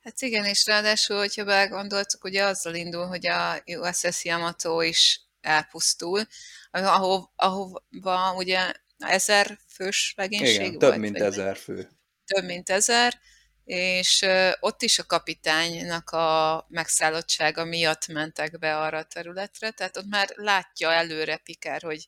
Hát 0.00 0.20
igen, 0.20 0.44
és 0.44 0.66
ráadásul, 0.66 1.16
hogyha 1.16 1.44
belegondoltuk, 1.44 2.24
ugye 2.24 2.44
azzal 2.44 2.74
indul, 2.74 3.06
hogy 3.06 3.26
a 3.26 3.62
USS 3.66 4.24
Yamato 4.24 4.80
is 4.80 5.20
elpusztul, 5.40 6.22
ahova, 6.70 7.32
ahova 7.36 8.34
ugye 8.36 8.72
ezer 8.98 9.58
fős 9.68 10.12
legénység 10.16 10.60
Igen, 10.60 10.78
több 10.78 10.96
mint 10.96 11.20
ezer 11.20 11.56
fő. 11.56 11.88
Több 12.24 12.44
mint 12.44 12.70
ezer, 12.70 13.20
és 13.64 14.26
ott 14.60 14.82
is 14.82 14.98
a 14.98 15.04
kapitánynak 15.06 16.10
a 16.10 16.66
megszállottsága 16.68 17.64
miatt 17.64 18.06
mentek 18.06 18.58
be 18.58 18.78
arra 18.78 18.98
a 18.98 19.04
területre, 19.04 19.70
tehát 19.70 19.96
ott 19.96 20.08
már 20.08 20.28
látja 20.34 20.92
előre 20.92 21.36
Pikár, 21.36 21.82
hogy 21.82 22.06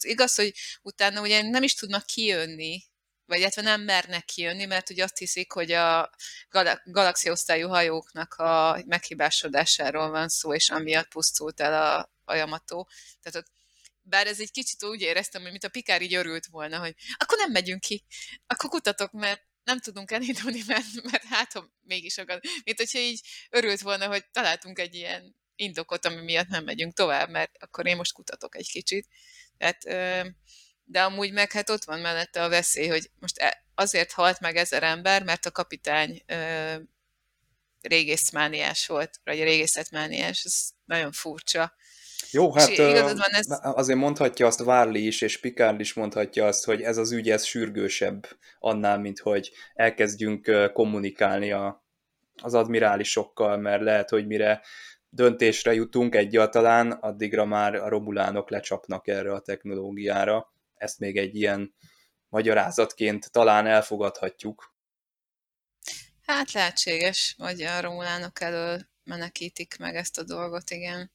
igaz, 0.00 0.34
hogy 0.34 0.52
utána 0.82 1.20
ugye 1.20 1.42
nem 1.42 1.62
is 1.62 1.74
tudnak 1.74 2.06
kijönni, 2.06 2.82
vagy 3.26 3.38
illetve 3.38 3.62
nem 3.62 3.80
mernek 3.80 4.24
kijönni, 4.24 4.64
mert 4.64 4.90
ugye 4.90 5.04
azt 5.04 5.18
hiszik, 5.18 5.52
hogy 5.52 5.72
a 5.72 6.10
galaxiosztályú 6.84 7.68
hajóknak 7.68 8.34
a 8.34 8.82
meghibásodásáról 8.86 10.10
van 10.10 10.28
szó, 10.28 10.54
és 10.54 10.70
amiatt 10.70 11.08
pusztult 11.08 11.60
el 11.60 11.82
a, 11.82 12.12
a 12.24 12.34
Yamato. 12.34 12.84
Tehát 13.22 13.48
ott 13.48 13.61
bár 14.02 14.26
ez 14.26 14.40
egy 14.40 14.50
kicsit 14.50 14.84
úgy 14.84 15.00
éreztem, 15.00 15.42
hogy 15.42 15.50
mint 15.50 15.64
a 15.64 15.68
Pikár 15.68 16.02
így 16.02 16.14
örült 16.14 16.46
volna, 16.46 16.78
hogy 16.78 16.94
akkor 17.16 17.38
nem 17.38 17.50
megyünk 17.50 17.80
ki, 17.80 18.04
akkor 18.46 18.70
kutatok, 18.70 19.12
mert 19.12 19.42
nem 19.64 19.78
tudunk 19.78 20.10
elindulni, 20.10 20.62
mert, 20.66 21.02
mert 21.10 21.24
hát, 21.24 21.52
ha 21.52 21.72
mégis 21.80 22.18
akar. 22.18 22.40
Mint 22.64 22.78
hogyha 22.78 22.98
így 22.98 23.20
örült 23.50 23.80
volna, 23.80 24.06
hogy 24.06 24.24
találtunk 24.30 24.78
egy 24.78 24.94
ilyen 24.94 25.36
indokot, 25.56 26.04
ami 26.04 26.22
miatt 26.22 26.48
nem 26.48 26.64
megyünk 26.64 26.94
tovább, 26.94 27.30
mert 27.30 27.56
akkor 27.58 27.86
én 27.86 27.96
most 27.96 28.12
kutatok 28.12 28.56
egy 28.56 28.70
kicsit. 28.70 29.08
Tehát, 29.58 29.84
de 30.84 31.02
amúgy 31.02 31.32
meg 31.32 31.52
hát 31.52 31.70
ott 31.70 31.84
van 31.84 32.00
mellette 32.00 32.42
a 32.42 32.48
veszély, 32.48 32.88
hogy 32.88 33.10
most 33.18 33.38
e, 33.38 33.64
azért 33.74 34.12
halt 34.12 34.40
meg 34.40 34.56
ezer 34.56 34.82
ember, 34.82 35.22
mert 35.22 35.46
a 35.46 35.50
kapitány 35.50 36.22
régészmániás 37.80 38.86
volt, 38.86 39.20
vagy 39.24 39.42
régészetmániás, 39.42 40.44
ez 40.44 40.68
nagyon 40.84 41.12
furcsa. 41.12 41.74
Jó, 42.32 42.52
hát 42.52 42.76
van, 42.76 43.30
ez... 43.30 43.46
azért 43.62 43.98
mondhatja 43.98 44.46
azt 44.46 44.62
Várli 44.62 45.06
is, 45.06 45.20
és 45.20 45.40
Picard 45.40 45.80
is 45.80 45.94
mondhatja 45.94 46.46
azt, 46.46 46.64
hogy 46.64 46.82
ez 46.82 46.96
az 46.96 47.12
ügy, 47.12 47.30
ez 47.30 47.44
sürgősebb 47.44 48.26
annál, 48.58 48.98
mint 48.98 49.18
hogy 49.18 49.52
elkezdjünk 49.74 50.70
kommunikálni 50.72 51.52
a, 51.52 51.84
az 52.42 52.54
admirálisokkal, 52.54 53.56
mert 53.56 53.82
lehet, 53.82 54.10
hogy 54.10 54.26
mire 54.26 54.62
döntésre 55.08 55.74
jutunk 55.74 56.14
egyáltalán, 56.14 56.90
addigra 56.90 57.44
már 57.44 57.74
a 57.74 57.88
romulánok 57.88 58.50
lecsapnak 58.50 59.08
erre 59.08 59.32
a 59.32 59.40
technológiára. 59.40 60.52
Ezt 60.74 60.98
még 60.98 61.16
egy 61.16 61.34
ilyen 61.34 61.74
magyarázatként 62.28 63.30
talán 63.30 63.66
elfogadhatjuk. 63.66 64.74
Hát 66.22 66.52
lehetséges, 66.52 67.34
hogy 67.38 67.62
a 67.62 67.80
romulánok 67.80 68.40
elől 68.40 68.80
menekítik 69.04 69.76
meg 69.78 69.94
ezt 69.94 70.18
a 70.18 70.24
dolgot, 70.24 70.70
igen 70.70 71.10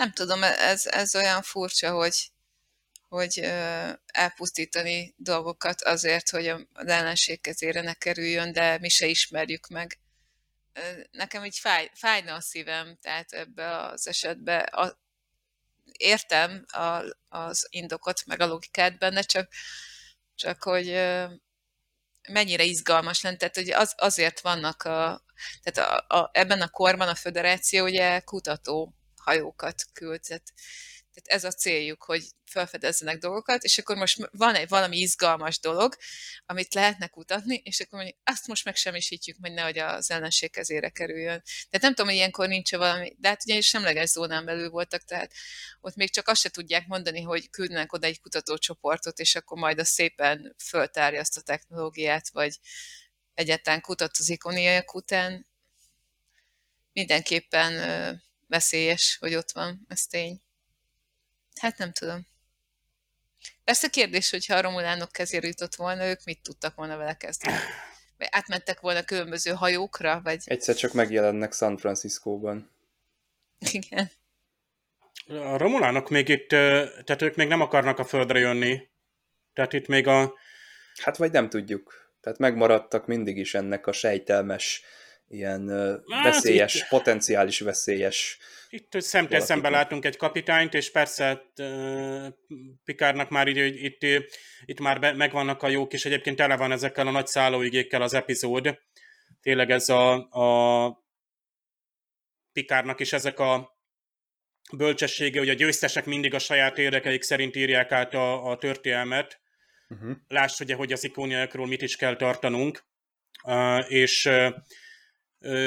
nem 0.00 0.12
tudom, 0.12 0.42
ez, 0.42 0.86
ez 0.86 1.14
olyan 1.14 1.42
furcsa, 1.42 1.92
hogy, 1.92 2.32
hogy 3.08 3.38
elpusztítani 4.06 5.14
dolgokat 5.16 5.82
azért, 5.82 6.30
hogy 6.30 6.48
az 6.72 6.86
ellenség 6.86 7.40
kezére 7.40 7.80
ne 7.80 7.94
kerüljön, 7.94 8.52
de 8.52 8.78
mi 8.78 8.88
se 8.88 9.06
ismerjük 9.06 9.68
meg. 9.68 9.98
Nekem 11.10 11.44
így 11.44 11.58
fáj, 11.58 11.90
fájna 11.94 12.34
a 12.34 12.40
szívem, 12.40 12.96
tehát 13.02 13.32
ebbe 13.32 13.76
az 13.76 14.06
esetben 14.06 14.64
a, 14.64 14.98
értem 15.92 16.64
a, 16.66 17.02
az 17.28 17.66
indokot, 17.70 18.26
meg 18.26 18.40
a 18.40 18.46
logikát 18.46 18.98
benne, 18.98 19.20
csak, 19.20 19.52
csak 20.34 20.62
hogy 20.62 20.86
mennyire 22.28 22.62
izgalmas 22.62 23.22
lenne, 23.22 23.36
tehát 23.36 23.54
hogy 23.54 23.70
az, 23.70 23.94
azért 23.96 24.40
vannak 24.40 24.82
a, 24.82 25.24
tehát 25.62 25.90
a, 26.08 26.16
a, 26.18 26.30
ebben 26.32 26.60
a 26.60 26.68
korban 26.68 27.08
a 27.08 27.14
föderáció 27.14 27.84
ugye 27.84 28.20
kutató 28.20 28.94
hajókat 29.30 29.82
küldtet. 29.92 30.52
Tehát 31.14 31.42
ez 31.42 31.44
a 31.44 31.56
céljuk, 31.58 32.02
hogy 32.02 32.24
felfedezzenek 32.44 33.18
dolgokat, 33.18 33.64
és 33.64 33.78
akkor 33.78 33.96
most 33.96 34.28
van 34.32 34.54
egy 34.54 34.68
valami 34.68 34.98
izgalmas 34.98 35.60
dolog, 35.60 35.96
amit 36.46 36.74
lehetne 36.74 37.06
kutatni, 37.06 37.60
és 37.64 37.80
akkor 37.80 37.98
mondjuk 37.98 38.18
azt 38.24 38.46
most 38.46 38.64
megsemmisítjük, 38.64 39.36
hogy 39.40 39.52
nehogy 39.52 39.78
az 39.78 40.10
ellenség 40.10 40.50
kezére 40.50 40.88
kerüljön. 40.88 41.42
Tehát 41.44 41.80
nem 41.80 41.90
tudom, 41.90 42.06
hogy 42.06 42.14
ilyenkor 42.14 42.48
nincs 42.48 42.70
valami, 42.70 43.16
de 43.18 43.28
hát 43.28 43.42
ugye 43.44 43.60
semleges 43.60 44.10
zónán 44.10 44.44
belül 44.44 44.70
voltak, 44.70 45.04
tehát 45.04 45.32
ott 45.80 45.94
még 45.94 46.10
csak 46.10 46.28
azt 46.28 46.40
se 46.40 46.48
tudják 46.48 46.86
mondani, 46.86 47.20
hogy 47.20 47.50
küldnek 47.50 47.92
oda 47.92 48.06
egy 48.06 48.20
kutatócsoportot, 48.20 49.18
és 49.18 49.34
akkor 49.34 49.58
majd 49.58 49.78
a 49.78 49.84
szépen 49.84 50.54
föltárja 50.64 51.20
azt 51.20 51.36
a 51.36 51.42
technológiát, 51.42 52.28
vagy 52.28 52.58
egyáltalán 53.34 53.80
kutat 53.80 54.16
az 54.18 54.28
ikoniaiak 54.28 54.94
után. 54.94 55.46
Mindenképpen 56.92 57.72
veszélyes, 58.50 59.16
hogy 59.20 59.34
ott 59.34 59.50
van, 59.50 59.80
ez 59.88 60.06
tény. 60.06 60.40
Hát 61.60 61.78
nem 61.78 61.92
tudom. 61.92 62.26
Persze 63.64 63.88
kérdés, 63.88 64.30
hogyha 64.30 64.54
a 64.54 64.60
romulánok 64.60 65.12
kezére 65.12 65.46
jutott 65.46 65.74
volna, 65.74 66.06
ők 66.06 66.24
mit 66.24 66.42
tudtak 66.42 66.74
volna 66.74 66.96
vele 66.96 67.16
kezdeni? 67.16 67.56
Vagy 68.18 68.28
átmentek 68.30 68.80
volna 68.80 69.02
különböző 69.02 69.50
hajókra, 69.50 70.20
vagy... 70.22 70.42
Egyszer 70.44 70.74
csak 70.74 70.92
megjelennek 70.92 71.52
San 71.52 71.76
Franciscóban. 71.76 72.70
Igen. 73.58 74.10
A 75.26 75.56
romulánok 75.56 76.08
még 76.08 76.28
itt, 76.28 76.48
tehát 76.48 77.22
ők 77.22 77.36
még 77.36 77.48
nem 77.48 77.60
akarnak 77.60 77.98
a 77.98 78.04
földre 78.04 78.38
jönni. 78.38 78.88
Tehát 79.52 79.72
itt 79.72 79.86
még 79.86 80.06
a... 80.06 80.34
Hát 81.02 81.16
vagy 81.16 81.32
nem 81.32 81.48
tudjuk. 81.48 82.12
Tehát 82.20 82.38
megmaradtak 82.38 83.06
mindig 83.06 83.36
is 83.36 83.54
ennek 83.54 83.86
a 83.86 83.92
sejtelmes, 83.92 84.82
ilyen 85.30 85.68
hát 86.08 86.24
veszélyes, 86.24 86.74
itt... 86.74 86.88
potenciális 86.88 87.60
veszélyes 87.60 88.38
itt 88.72 89.00
szemtel 89.00 89.40
szemben 89.40 89.70
látunk 89.70 90.04
egy 90.04 90.16
kapitányt, 90.16 90.74
és 90.74 90.90
persze 90.90 91.42
Pikárnak 92.84 93.28
már 93.28 93.48
így, 93.48 93.84
itt, 93.84 94.02
itt 94.64 94.80
már 94.80 95.00
be, 95.00 95.12
megvannak 95.12 95.62
a 95.62 95.68
jók, 95.68 95.92
és 95.92 96.04
egyébként 96.04 96.36
tele 96.36 96.56
van 96.56 96.72
ezekkel 96.72 97.06
a 97.06 97.10
nagy 97.10 97.26
szállóigékkel 97.26 98.02
az 98.02 98.14
epizód. 98.14 98.78
Tényleg 99.40 99.70
ez 99.70 99.88
a, 99.88 100.28
a 100.28 101.04
Pikárnak 102.52 103.00
is 103.00 103.12
ezek 103.12 103.38
a 103.38 103.78
bölcsessége, 104.76 105.38
hogy 105.38 105.48
a 105.48 105.54
győztesek 105.54 106.04
mindig 106.04 106.34
a 106.34 106.38
saját 106.38 106.78
érdekeik 106.78 107.22
szerint 107.22 107.56
írják 107.56 107.92
át 107.92 108.14
a, 108.14 108.50
a 108.50 108.56
történelmet. 108.56 109.40
Uh-huh. 109.88 110.16
Láss 110.28 110.60
ugye, 110.60 110.74
hogy 110.74 110.92
az 110.92 111.04
ikóniákról 111.04 111.66
mit 111.66 111.82
is 111.82 111.96
kell 111.96 112.16
tartanunk. 112.16 112.84
Uh, 113.44 113.92
és 113.92 114.24
uh, 114.24 114.54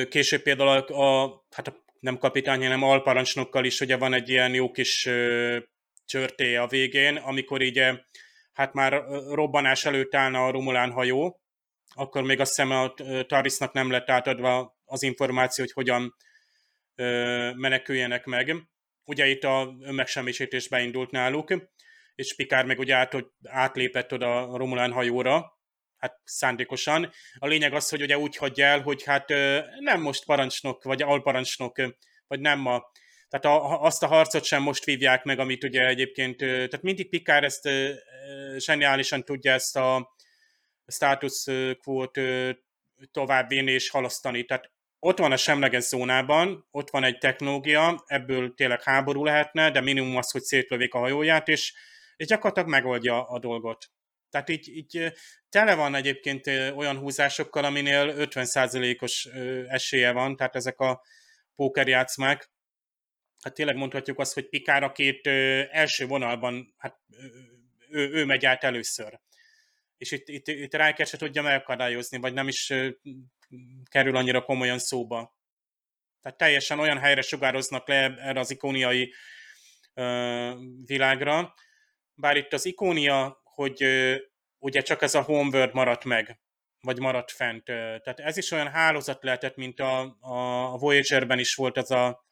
később 0.09 0.41
például 0.41 0.69
a, 0.69 1.01
a, 1.01 1.43
hát 1.49 1.67
a 1.67 1.83
nem 1.99 2.17
kapitány, 2.17 2.61
hanem 2.61 2.83
alparancsnokkal 2.83 3.65
is 3.65 3.79
ugye 3.79 3.97
van 3.97 4.13
egy 4.13 4.29
ilyen 4.29 4.53
jó 4.53 4.71
kis 4.71 5.05
uh, 5.05 5.57
csörtéje 6.05 6.61
a 6.61 6.67
végén, 6.67 7.15
amikor 7.15 7.61
így 7.61 7.81
hát 8.53 8.73
már 8.73 9.03
robbanás 9.29 9.85
előtt 9.85 10.15
állna 10.15 10.45
a 10.45 10.51
Romulán 10.51 10.91
hajó, 10.91 11.41
akkor 11.95 12.23
még 12.23 12.39
azt 12.39 12.55
hiszem 12.55 12.71
a 12.71 12.93
Tarisnak 13.27 13.73
nem 13.73 13.91
lett 13.91 14.09
átadva 14.09 14.77
az 14.85 15.03
információ, 15.03 15.63
hogy 15.63 15.73
hogyan 15.73 16.15
meneküljenek 17.55 18.25
meg. 18.25 18.55
Ugye 19.03 19.27
itt 19.27 19.43
a 19.43 19.75
önmegsemmisítés 19.81 20.67
beindult 20.67 21.11
náluk, 21.11 21.53
és 22.15 22.35
Pikár 22.35 22.65
meg 22.65 22.79
ugye 22.79 22.95
át, 22.95 23.15
átlépett 23.43 24.13
oda 24.13 24.51
a 24.51 24.57
Romulán 24.57 24.91
hajóra, 24.91 25.57
hát 26.03 26.19
szándékosan. 26.23 27.11
A 27.35 27.47
lényeg 27.47 27.73
az, 27.73 27.89
hogy 27.89 28.01
ugye 28.01 28.17
úgy 28.17 28.35
hagyja 28.35 28.65
el, 28.65 28.81
hogy 28.81 29.03
hát 29.03 29.29
nem 29.79 30.01
most 30.01 30.25
parancsnok, 30.25 30.83
vagy 30.83 31.01
alparancsnok, 31.01 31.75
vagy 32.27 32.39
nem 32.39 32.65
a 32.65 32.91
tehát 33.29 33.57
a, 33.57 33.81
azt 33.81 34.03
a 34.03 34.07
harcot 34.07 34.43
sem 34.43 34.61
most 34.61 34.83
vívják 34.83 35.23
meg, 35.23 35.39
amit 35.39 35.63
ugye 35.63 35.87
egyébként, 35.87 36.37
tehát 36.37 36.81
mindig 36.81 37.09
Pikár 37.09 37.43
ezt 37.43 37.69
zseniálisan 38.57 39.23
tudja 39.23 39.51
ezt 39.51 39.75
a 39.75 40.15
status 40.87 41.45
quo-t 41.83 42.19
továbbvinni 43.11 43.71
és 43.71 43.89
halasztani. 43.89 44.43
Tehát 44.43 44.71
ott 44.99 45.17
van 45.17 45.31
a 45.31 45.37
semleges 45.37 45.83
zónában, 45.83 46.67
ott 46.71 46.89
van 46.89 47.03
egy 47.03 47.17
technológia, 47.17 48.03
ebből 48.05 48.53
tényleg 48.53 48.83
háború 48.83 49.23
lehetne, 49.23 49.71
de 49.71 49.81
minimum 49.81 50.17
az, 50.17 50.31
hogy 50.31 50.41
szétlövik 50.41 50.93
a 50.93 50.99
hajóját, 50.99 51.47
és, 51.47 51.73
és 52.15 52.27
gyakorlatilag 52.27 52.69
megoldja 52.69 53.27
a 53.27 53.39
dolgot. 53.39 53.91
Tehát 54.33 54.49
így, 54.49 54.75
így 54.75 55.13
tele 55.49 55.75
van 55.75 55.95
egyébként 55.95 56.47
olyan 56.75 56.97
húzásokkal, 56.97 57.63
aminél 57.63 58.13
50%-os 58.17 59.25
esélye 59.67 60.11
van, 60.11 60.35
tehát 60.35 60.55
ezek 60.55 60.79
a 60.79 61.01
pókerjátszmák. 61.55 62.49
Hát 63.41 63.53
tényleg 63.53 63.75
mondhatjuk 63.75 64.19
azt, 64.19 64.33
hogy 64.33 64.49
Pikára 64.49 64.91
két 64.91 65.27
első 65.71 66.05
vonalban, 66.05 66.73
hát 66.77 66.99
ő, 67.89 68.09
ő 68.09 68.25
megy 68.25 68.45
át 68.45 68.63
először. 68.63 69.19
És 69.97 70.11
itt, 70.11 70.27
itt, 70.27 70.47
itt 70.47 70.75
Riker 70.75 71.07
se 71.07 71.17
tudja 71.17 71.41
megakadályozni, 71.41 72.17
vagy 72.17 72.33
nem 72.33 72.47
is 72.47 72.73
kerül 73.89 74.15
annyira 74.15 74.43
komolyan 74.43 74.79
szóba. 74.79 75.37
Tehát 76.21 76.37
teljesen 76.37 76.79
olyan 76.79 76.99
helyre 76.99 77.21
sugároznak 77.21 77.87
le 77.87 78.15
erre 78.17 78.39
az 78.39 78.51
ikóniai 78.51 79.13
világra, 80.85 81.53
bár 82.13 82.37
itt 82.37 82.53
az 82.53 82.65
ikónia 82.65 83.42
hogy 83.55 83.85
ugye 84.59 84.81
csak 84.81 85.01
ez 85.01 85.15
a 85.15 85.21
Homeworld 85.21 85.73
maradt 85.73 86.03
meg, 86.03 86.39
vagy 86.81 86.99
maradt 86.99 87.31
fent. 87.31 87.63
Tehát 87.65 88.19
ez 88.19 88.37
is 88.37 88.51
olyan 88.51 88.67
hálózat 88.67 89.23
lehetett, 89.23 89.55
mint 89.55 89.79
a, 89.79 90.17
a 90.19 90.77
Voyager-ben 90.77 91.39
is 91.39 91.55
volt 91.55 91.77
ez 91.77 91.91
a 91.91 92.23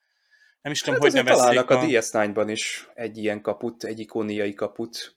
nem 0.61 0.71
is 0.71 0.81
tudom, 0.81 0.93
hát 0.93 1.03
hogy 1.03 1.13
nevezzék. 1.13 1.41
Találnak 1.41 1.69
a, 1.69 1.79
a 1.79 1.85
DS9-ban 1.85 2.47
is 2.47 2.89
egy 2.93 3.17
ilyen 3.17 3.41
kaput, 3.41 3.83
egy 3.83 3.99
ikóniai 3.99 4.53
kaput, 4.53 5.15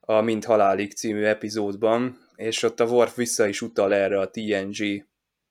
a 0.00 0.20
Mind 0.20 0.44
Halálig 0.44 0.92
című 0.92 1.24
epizódban, 1.24 2.18
és 2.36 2.62
ott 2.62 2.80
a 2.80 2.84
Worf 2.84 3.16
vissza 3.16 3.46
is 3.46 3.62
utal 3.62 3.94
erre 3.94 4.20
a 4.20 4.30
TNG 4.30 5.06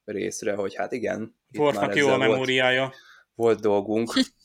részre, 0.05 0.53
hogy 0.53 0.75
hát 0.75 0.91
igen. 0.91 1.35
Worfnak 1.57 1.95
jó 1.95 2.07
a 2.07 2.17
memóriája. 2.17 2.81
Volt, 2.81 2.93
volt 3.35 3.59
dolgunk. 3.59 4.13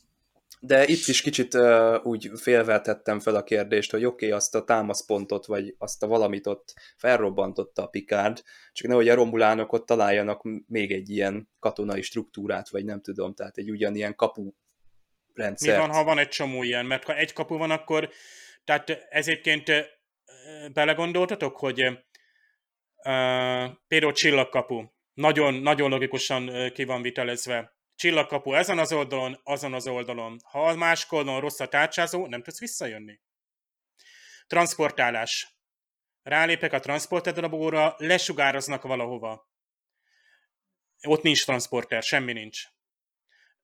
De 0.64 0.86
itt 0.86 1.06
is 1.06 1.22
kicsit 1.22 1.54
uh, 1.54 2.06
úgy 2.06 2.30
félveltettem 2.34 3.20
fel 3.20 3.34
a 3.34 3.42
kérdést, 3.42 3.90
hogy 3.90 4.04
oké, 4.04 4.26
okay, 4.26 4.38
azt 4.38 4.54
a 4.54 4.64
támaszpontot, 4.64 5.46
vagy 5.46 5.74
azt 5.78 6.02
a 6.02 6.06
valamit 6.06 6.46
ott 6.46 6.74
felrobbantotta 6.96 7.82
a 7.82 7.86
Picard, 7.86 8.42
csak 8.72 8.88
nehogy 8.88 9.08
a 9.08 9.14
romulánok 9.14 9.72
ott 9.72 9.86
találjanak 9.86 10.42
még 10.66 10.92
egy 10.92 11.10
ilyen 11.10 11.48
katonai 11.58 12.02
struktúrát, 12.02 12.68
vagy 12.68 12.84
nem 12.84 13.00
tudom, 13.00 13.34
tehát 13.34 13.56
egy 13.56 13.70
ugyanilyen 13.70 14.14
kapu 14.14 14.52
rendszer. 15.34 15.74
Mi 15.74 15.86
van, 15.86 15.96
ha 15.96 16.04
van 16.04 16.18
egy 16.18 16.28
csomó 16.28 16.62
ilyen? 16.62 16.86
Mert 16.86 17.04
ha 17.04 17.16
egy 17.16 17.32
kapu 17.32 17.56
van, 17.56 17.70
akkor 17.70 18.10
tehát 18.64 18.90
ez 18.90 19.28
egyébként 19.28 19.70
belegondoltatok, 20.72 21.56
hogy 21.56 21.82
uh, 21.82 21.96
például 23.88 24.12
csillagkapu 24.12 24.82
nagyon, 25.14 25.54
nagyon 25.54 25.90
logikusan 25.90 26.70
ki 26.72 26.84
van 26.84 27.02
vitelezve 27.02 27.80
csillagkapu 27.94 28.52
ezen 28.52 28.78
az 28.78 28.92
oldalon, 28.92 29.40
azon 29.42 29.74
az 29.74 29.86
oldalon. 29.86 30.40
Ha 30.44 30.68
a 30.68 30.74
másik 30.74 31.12
oldalon 31.12 31.40
rossz 31.40 31.60
a 31.60 31.68
tárcsázó, 31.68 32.26
nem 32.26 32.42
tudsz 32.42 32.58
visszajönni. 32.58 33.20
Transportálás. 34.46 35.56
Rálépek 36.22 36.72
a 36.72 36.80
transportedrabóra, 36.80 37.94
lesugároznak 37.98 38.82
valahova. 38.82 39.50
Ott 41.06 41.22
nincs 41.22 41.44
transporter, 41.44 42.02
semmi 42.02 42.32
nincs. 42.32 42.62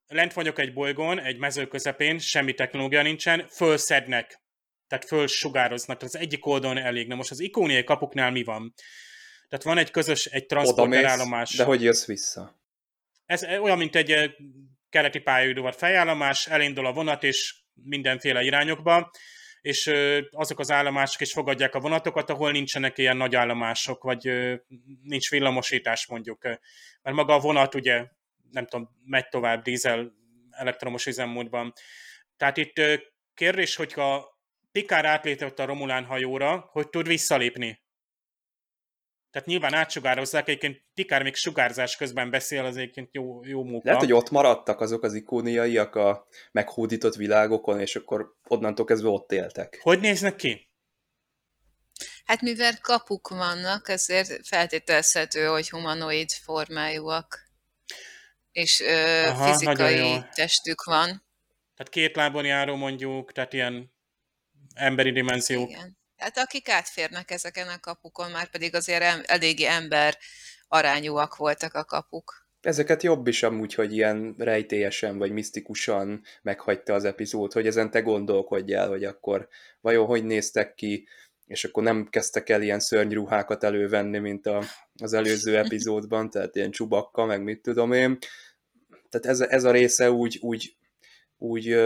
Lent 0.06 0.32
vagyok 0.32 0.58
egy 0.58 0.72
bolygón, 0.72 1.20
egy 1.20 1.38
mező 1.38 1.66
közepén, 1.66 2.18
semmi 2.18 2.54
technológia 2.54 3.02
nincsen, 3.02 3.48
fölszednek. 3.48 4.40
Tehát 4.86 5.04
fölsugároznak. 5.04 6.02
Az 6.02 6.16
egyik 6.16 6.46
oldalon 6.46 6.78
elég. 6.78 7.08
Na 7.08 7.14
most 7.14 7.30
az 7.30 7.40
ikóniai 7.40 7.84
kapuknál 7.84 8.30
mi 8.30 8.44
van? 8.44 8.74
Tehát 9.48 9.64
van 9.64 9.78
egy 9.78 9.90
közös, 9.90 10.26
egy 10.26 10.46
transporterállomás. 10.46 11.56
De 11.56 11.64
hogy 11.64 11.82
jössz 11.82 12.06
vissza? 12.06 12.57
Ez 13.28 13.44
olyan, 13.44 13.78
mint 13.78 13.96
egy 13.96 14.36
keleti 14.88 15.18
pályaudvar 15.18 15.74
felállomás, 15.74 16.46
elindul 16.46 16.86
a 16.86 16.92
vonat, 16.92 17.22
és 17.22 17.54
mindenféle 17.74 18.42
irányokba, 18.42 19.10
és 19.60 19.90
azok 20.30 20.58
az 20.58 20.70
állomások 20.70 21.20
is 21.20 21.32
fogadják 21.32 21.74
a 21.74 21.80
vonatokat, 21.80 22.30
ahol 22.30 22.50
nincsenek 22.50 22.98
ilyen 22.98 23.16
nagy 23.16 23.34
állomások, 23.34 24.02
vagy 24.02 24.30
nincs 25.02 25.30
villamosítás 25.30 26.06
mondjuk. 26.06 26.42
Mert 27.02 27.16
maga 27.16 27.34
a 27.34 27.38
vonat 27.38 27.74
ugye, 27.74 28.06
nem 28.50 28.66
tudom, 28.66 28.88
megy 29.04 29.28
tovább 29.28 29.62
dízel 29.62 30.12
elektromos 30.50 31.06
üzemmódban. 31.06 31.72
Tehát 32.36 32.56
itt 32.56 32.80
kérdés, 33.34 33.76
hogyha 33.76 34.36
Pikár 34.72 35.04
átlépett 35.04 35.58
a 35.58 35.64
Romulán 35.64 36.04
hajóra, 36.04 36.68
hogy 36.72 36.88
tud 36.88 37.06
visszalépni 37.06 37.82
tehát 39.38 39.52
nyilván 39.52 39.74
átsugározzák, 39.74 40.48
egyébként 40.48 40.82
Pikár 40.94 41.22
még 41.22 41.34
sugárzás 41.34 41.96
közben 41.96 42.30
beszél, 42.30 42.64
az 42.64 42.76
egyébként 42.76 43.08
jó, 43.12 43.44
jó 43.44 43.64
munka. 43.64 43.80
Lehet, 43.84 44.00
hogy 44.00 44.12
ott 44.12 44.30
maradtak 44.30 44.80
azok 44.80 45.02
az 45.02 45.14
ikóniaiak 45.14 45.94
a 45.94 46.26
meghódított 46.52 47.14
világokon, 47.14 47.80
és 47.80 47.96
akkor 47.96 48.34
onnantól 48.48 48.84
kezdve 48.84 49.08
ott 49.08 49.32
éltek. 49.32 49.78
Hogy 49.82 50.00
néznek 50.00 50.36
ki? 50.36 50.70
Hát 52.24 52.40
mivel 52.40 52.78
kapuk 52.80 53.28
vannak, 53.28 53.88
ezért 53.88 54.46
feltételezhető, 54.46 55.46
hogy 55.46 55.70
humanoid 55.70 56.30
formájúak, 56.30 57.50
és 58.52 58.80
ö, 58.80 59.26
Aha, 59.26 59.52
fizikai 59.52 60.24
testük 60.34 60.84
van. 60.84 61.06
Tehát 61.74 61.88
két 61.90 62.16
lábon 62.16 62.44
járó 62.44 62.76
mondjuk, 62.76 63.32
tehát 63.32 63.52
ilyen 63.52 63.92
emberi 64.74 65.10
dimenziók. 65.12 65.70
Igen. 65.70 65.97
Tehát 66.18 66.38
akik 66.38 66.68
átférnek 66.68 67.30
ezeken 67.30 67.68
a 67.68 67.80
kapukon, 67.80 68.30
már 68.30 68.50
pedig 68.50 68.74
azért 68.74 69.30
eléggé 69.30 69.64
ember 69.64 70.18
arányúak 70.68 71.36
voltak 71.36 71.74
a 71.74 71.84
kapuk. 71.84 72.46
Ezeket 72.60 73.02
jobb 73.02 73.26
is 73.26 73.42
amúgy, 73.42 73.74
hogy 73.74 73.92
ilyen 73.92 74.34
rejtélyesen 74.38 75.18
vagy 75.18 75.30
misztikusan 75.30 76.22
meghagyta 76.42 76.94
az 76.94 77.04
epizód, 77.04 77.52
hogy 77.52 77.66
ezen 77.66 77.90
te 77.90 78.00
gondolkodjál, 78.00 78.88
hogy 78.88 79.04
akkor 79.04 79.48
vajon 79.80 80.06
hogy 80.06 80.24
néztek 80.24 80.74
ki, 80.74 81.08
és 81.46 81.64
akkor 81.64 81.82
nem 81.82 82.08
kezdtek 82.10 82.48
el 82.48 82.62
ilyen 82.62 82.80
szörnyruhákat 82.80 83.64
elővenni, 83.64 84.18
mint 84.18 84.46
a, 84.46 84.62
az 85.02 85.12
előző 85.12 85.56
epizódban, 85.64 86.30
tehát 86.30 86.56
ilyen 86.56 86.70
csubakka, 86.70 87.24
meg 87.24 87.42
mit 87.42 87.62
tudom 87.62 87.92
én. 87.92 88.18
Tehát 89.08 89.26
ez, 89.26 89.40
ez 89.40 89.64
a 89.64 89.70
része 89.70 90.10
úgy, 90.10 90.38
úgy 90.40 90.76
úgy 91.38 91.76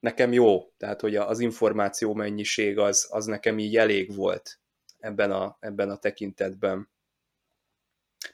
nekem 0.00 0.32
jó, 0.32 0.72
tehát 0.76 1.00
hogy 1.00 1.16
az 1.16 1.40
információ 1.40 2.14
mennyiség 2.14 2.78
az, 2.78 3.08
az 3.10 3.26
nekem 3.26 3.58
így 3.58 3.76
elég 3.76 4.14
volt 4.14 4.60
ebben 4.98 5.30
a, 5.30 5.56
ebben 5.60 5.90
a 5.90 5.98
tekintetben. 5.98 6.90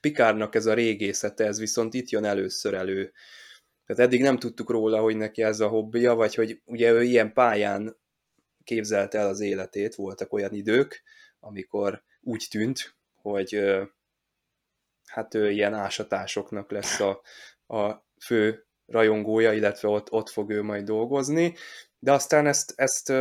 Pikárnak 0.01 0.55
ez 0.55 0.67
a 0.67 0.75
régészete, 0.75 1.45
ez 1.45 1.59
viszont 1.59 1.95
itt 1.95 2.09
jön 2.09 2.25
először 2.25 2.75
elő. 2.75 3.13
Tehát 3.87 4.03
eddig 4.03 4.23
nem 4.23 4.39
tudtuk 4.39 4.71
róla, 4.71 5.01
hogy 5.01 5.17
neki 5.17 5.43
ez 5.43 5.61
a 5.61 5.69
hobbija, 5.69 6.15
vagy 6.15 6.35
hogy 6.35 6.61
ugye 6.65 6.91
ő 6.91 7.03
ilyen 7.03 7.33
pályán 7.33 7.97
képzelte 8.65 9.19
el 9.19 9.29
az 9.29 9.41
életét, 9.41 9.95
voltak 9.95 10.33
olyan 10.33 10.53
idők, 10.53 11.03
amikor 11.41 12.03
úgy 12.21 12.47
tűnt, 12.51 12.97
hogy 13.15 13.79
hát 15.07 15.35
ő 15.35 15.51
ilyen 15.51 15.75
ásatásoknak 15.75 16.71
lesz 16.71 17.01
a, 17.01 17.23
a 17.67 18.07
fő 18.25 18.66
rajongója, 18.87 19.53
illetve 19.53 19.89
ott, 19.89 20.13
ott 20.13 20.29
fog 20.29 20.51
ő 20.51 20.63
majd 20.63 20.85
dolgozni, 20.85 21.55
de 21.99 22.13
aztán 22.13 22.47
ezt, 22.47 22.73
ezt 22.77 23.13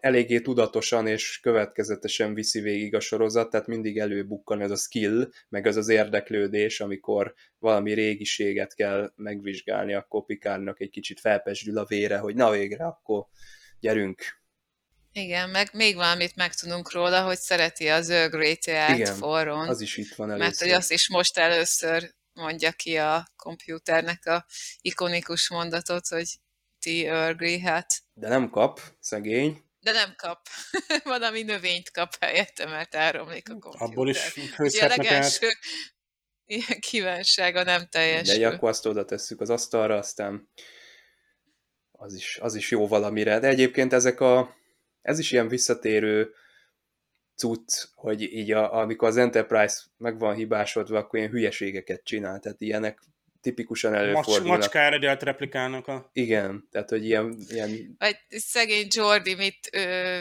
eléggé 0.00 0.40
tudatosan 0.40 1.06
és 1.06 1.40
következetesen 1.40 2.34
viszi 2.34 2.60
végig 2.60 2.94
a 2.94 3.00
sorozat, 3.00 3.50
tehát 3.50 3.66
mindig 3.66 3.98
előbukkan 3.98 4.60
ez 4.60 4.70
a 4.70 4.76
skill, 4.76 5.28
meg 5.48 5.66
ez 5.66 5.76
az 5.76 5.88
érdeklődés, 5.88 6.80
amikor 6.80 7.34
valami 7.58 7.92
régiséget 7.92 8.74
kell 8.74 9.12
megvizsgálni, 9.16 9.94
akkor 9.94 10.24
Pikárnak 10.24 10.80
egy 10.80 10.90
kicsit 10.90 11.20
felpesdül 11.20 11.78
a 11.78 11.84
vére, 11.84 12.18
hogy 12.18 12.34
na 12.34 12.50
végre, 12.50 12.84
akkor 12.84 13.26
gyerünk. 13.80 14.22
Igen, 15.12 15.50
meg 15.50 15.68
még 15.72 15.94
valamit 15.94 16.36
megtudunk 16.36 16.92
róla, 16.92 17.24
hogy 17.24 17.38
szereti 17.38 17.88
az 17.88 18.10
Earl 18.10 18.36
Grey 18.36 18.56
teát 18.56 19.08
forron. 19.08 19.68
az 19.68 19.80
is 19.80 19.96
itt 19.96 20.14
van 20.14 20.30
először. 20.30 20.48
Mert 20.48 20.60
hogy 20.60 20.70
azt 20.70 20.92
is 20.92 21.08
most 21.08 21.38
először 21.38 22.14
mondja 22.32 22.72
ki 22.72 22.98
a 22.98 23.26
kompjúternek 23.36 24.26
a 24.26 24.46
ikonikus 24.80 25.50
mondatot, 25.50 26.06
hogy 26.06 26.38
ti 26.78 27.02
Grey 27.36 27.60
hát. 27.60 28.02
De 28.14 28.28
nem 28.28 28.50
kap, 28.50 28.80
szegény. 29.00 29.64
De 29.80 29.92
nem 29.92 30.14
kap. 30.16 30.48
Valami 31.04 31.42
növényt 31.42 31.90
kap 31.90 32.16
helyette, 32.20 32.66
mert 32.66 32.94
elromlik 32.94 33.48
a 33.48 33.52
kompjúter. 33.52 33.88
Abból 33.88 34.08
is 34.08 34.18
főzhetnek 34.54 34.96
legelső 34.96 35.48
ilyen 36.44 36.80
kívánsága 36.80 37.62
nem 37.62 37.86
teljes. 37.86 38.38
De 38.38 38.48
akkor 38.48 38.68
azt 38.68 38.86
oda 38.86 39.04
tesszük 39.04 39.40
az 39.40 39.50
asztalra, 39.50 39.96
aztán 39.96 40.48
az 41.92 42.14
is, 42.14 42.38
az 42.40 42.54
is 42.54 42.70
jó 42.70 42.88
valamire. 42.88 43.38
De 43.38 43.48
egyébként 43.48 43.92
ezek 43.92 44.20
a, 44.20 44.56
ez 45.02 45.18
is 45.18 45.32
ilyen 45.32 45.48
visszatérő 45.48 46.34
cucc, 47.42 47.88
hogy 47.94 48.22
így 48.22 48.52
a, 48.52 48.74
amikor 48.74 49.08
az 49.08 49.16
Enterprise 49.16 49.76
meg 49.96 50.18
van 50.18 50.34
hibásodva, 50.34 50.98
akkor 50.98 51.18
ilyen 51.18 51.30
hülyeségeket 51.30 52.04
csinál, 52.04 52.40
tehát 52.40 52.60
ilyenek 52.60 53.02
tipikusan 53.40 53.94
előfordulnak. 53.94 54.46
Macs, 54.46 54.58
macska 54.58 54.78
eredet 54.78 55.22
replikálnak 55.22 55.88
a... 55.88 56.10
Igen, 56.12 56.68
tehát 56.70 56.88
hogy 56.88 57.04
ilyen... 57.04 57.36
ilyen... 57.48 57.96
Vagy 57.98 58.16
szegény 58.28 58.86
Jordi 58.90 59.34
mit 59.34 59.68
ö, 59.72 60.20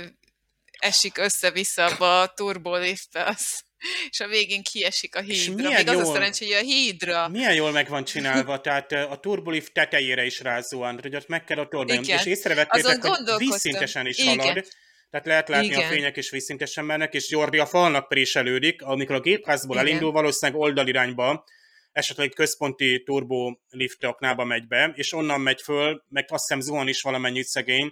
esik 0.80 1.17
össze-vissza 1.17 1.86
abba 1.86 2.22
a 2.22 2.34
turboliftbe, 2.34 3.24
az 3.24 3.61
és 4.09 4.19
a 4.19 4.28
végén 4.28 4.63
kiesik 4.63 5.15
a 5.15 5.19
hídra. 5.19 5.69
Még 5.69 5.88
jól, 5.88 5.95
az 5.95 6.09
a 6.09 6.13
szerencsé, 6.13 6.45
hogy 6.45 6.53
a 6.53 6.65
hídra... 6.65 7.28
Milyen 7.28 7.53
jól 7.53 7.72
meg 7.72 7.89
van 7.89 8.03
csinálva, 8.03 8.61
tehát 8.61 8.91
a 8.91 9.19
turbolift 9.22 9.74
tetejére 9.74 10.26
is 10.26 10.39
rázóan, 10.39 10.99
hogy 11.01 11.15
ott 11.15 11.28
meg 11.28 11.43
kell 11.43 11.57
a 11.57 11.67
tornán, 11.67 12.03
és 12.03 12.26
észrevettétek, 12.26 13.03
hogy 13.03 13.38
vízszintesen 13.38 14.07
is 14.07 14.17
Igen. 14.17 14.39
halad, 14.39 14.67
tehát 15.12 15.26
lehet 15.26 15.49
látni 15.49 15.66
Igen. 15.66 15.80
a 15.80 15.88
fények 15.88 16.18
is 16.18 16.30
vízszintesen 16.30 16.86
mennek, 16.86 17.14
és 17.14 17.30
Jordi 17.30 17.57
a 17.57 17.66
falnak 17.66 18.07
préselődik, 18.07 18.82
amikor 18.82 19.16
a 19.16 19.20
gépházból 19.20 19.76
Igen. 19.76 19.88
elindul, 19.88 20.12
valószínűleg 20.12 20.62
oldalirányba, 20.62 21.43
esetleg 21.91 22.30
központi 22.30 23.03
turbo 23.03 23.55
lift 23.70 24.03
aknába 24.03 24.43
megy 24.43 24.68
be, 24.68 24.91
és 24.95 25.14
onnan 25.14 25.41
megy 25.41 25.62
föl, 25.62 26.03
meg 26.07 26.26
azt 26.28 26.47
hiszem 26.47 26.59
zuhan 26.59 26.88
is 26.88 27.01
valamennyit 27.01 27.45
szegény, 27.45 27.91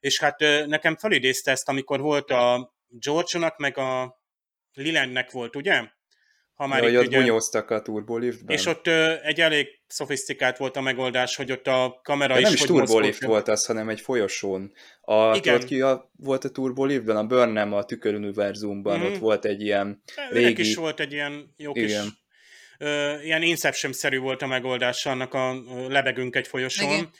és 0.00 0.20
hát 0.20 0.38
nekem 0.66 0.96
felidézte 0.96 1.50
ezt, 1.50 1.68
amikor 1.68 2.00
volt 2.00 2.30
a 2.30 2.74
George-nak, 2.88 3.56
meg 3.56 3.78
a 3.78 4.20
Lilennek 4.72 5.30
volt, 5.30 5.56
ugye? 5.56 5.82
Ha 6.56 6.66
már 6.66 6.82
ja, 6.82 6.88
itt, 6.88 6.94
hogy 6.94 7.04
ott 7.04 7.10
ugye, 7.10 7.18
bunyóztak 7.18 7.70
a 7.70 7.82
turboliftben. 7.82 8.56
És 8.56 8.66
ott 8.66 8.86
ö, 8.86 9.14
egy 9.22 9.40
elég 9.40 9.66
szofisztikált 9.86 10.56
volt 10.56 10.76
a 10.76 10.80
megoldás, 10.80 11.36
hogy 11.36 11.52
ott 11.52 11.66
a 11.66 12.00
kamera 12.02 12.34
De 12.34 12.40
is... 12.40 12.44
nem 12.44 12.54
is 12.54 12.60
turbolift 12.60 13.22
volt 13.22 13.48
az, 13.48 13.66
hanem 13.66 13.88
egy 13.88 14.00
folyosón. 14.00 14.72
A, 15.00 15.36
Igen. 15.36 15.40
Tudod 15.40 15.64
ki 15.64 15.80
a, 15.80 16.10
volt 16.16 16.44
a 16.44 16.48
turboliftben? 16.48 17.16
A 17.16 17.24
Burnham 17.24 17.72
a 17.72 17.84
tüköruniverzumban, 17.84 18.98
mm-hmm. 18.98 19.12
ott 19.12 19.18
volt 19.18 19.44
egy 19.44 19.62
ilyen 19.62 20.02
régi... 20.30 20.62
is 20.62 20.74
volt 20.74 21.00
egy 21.00 21.12
ilyen 21.12 21.54
jó 21.56 21.72
kis... 21.72 21.90
Igen. 21.90 22.06
Ö, 22.78 23.20
ilyen 23.22 23.42
Inception-szerű 23.42 24.18
volt 24.18 24.42
a 24.42 24.46
megoldás 24.46 25.06
annak 25.06 25.34
a 25.34 25.54
lebegünk 25.88 26.36
egy 26.36 26.46
folyosón. 26.46 26.92
Igen. 26.92 27.10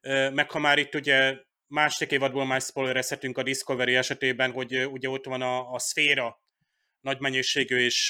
Ö, 0.00 0.30
meg 0.30 0.50
ha 0.50 0.58
már 0.58 0.78
itt 0.78 0.94
ugye 0.94 1.34
másik 1.66 2.10
évadból 2.10 2.46
már 2.46 2.60
spoilerezhetünk 2.60 3.38
a 3.38 3.42
Discovery 3.42 3.94
esetében, 3.94 4.50
hogy 4.50 4.86
ugye 4.86 5.08
ott 5.08 5.24
van 5.24 5.42
a, 5.42 5.72
a 5.72 5.78
szféra 5.78 6.44
nagy 7.06 7.20
mennyiségű 7.20 7.76
és 7.76 8.06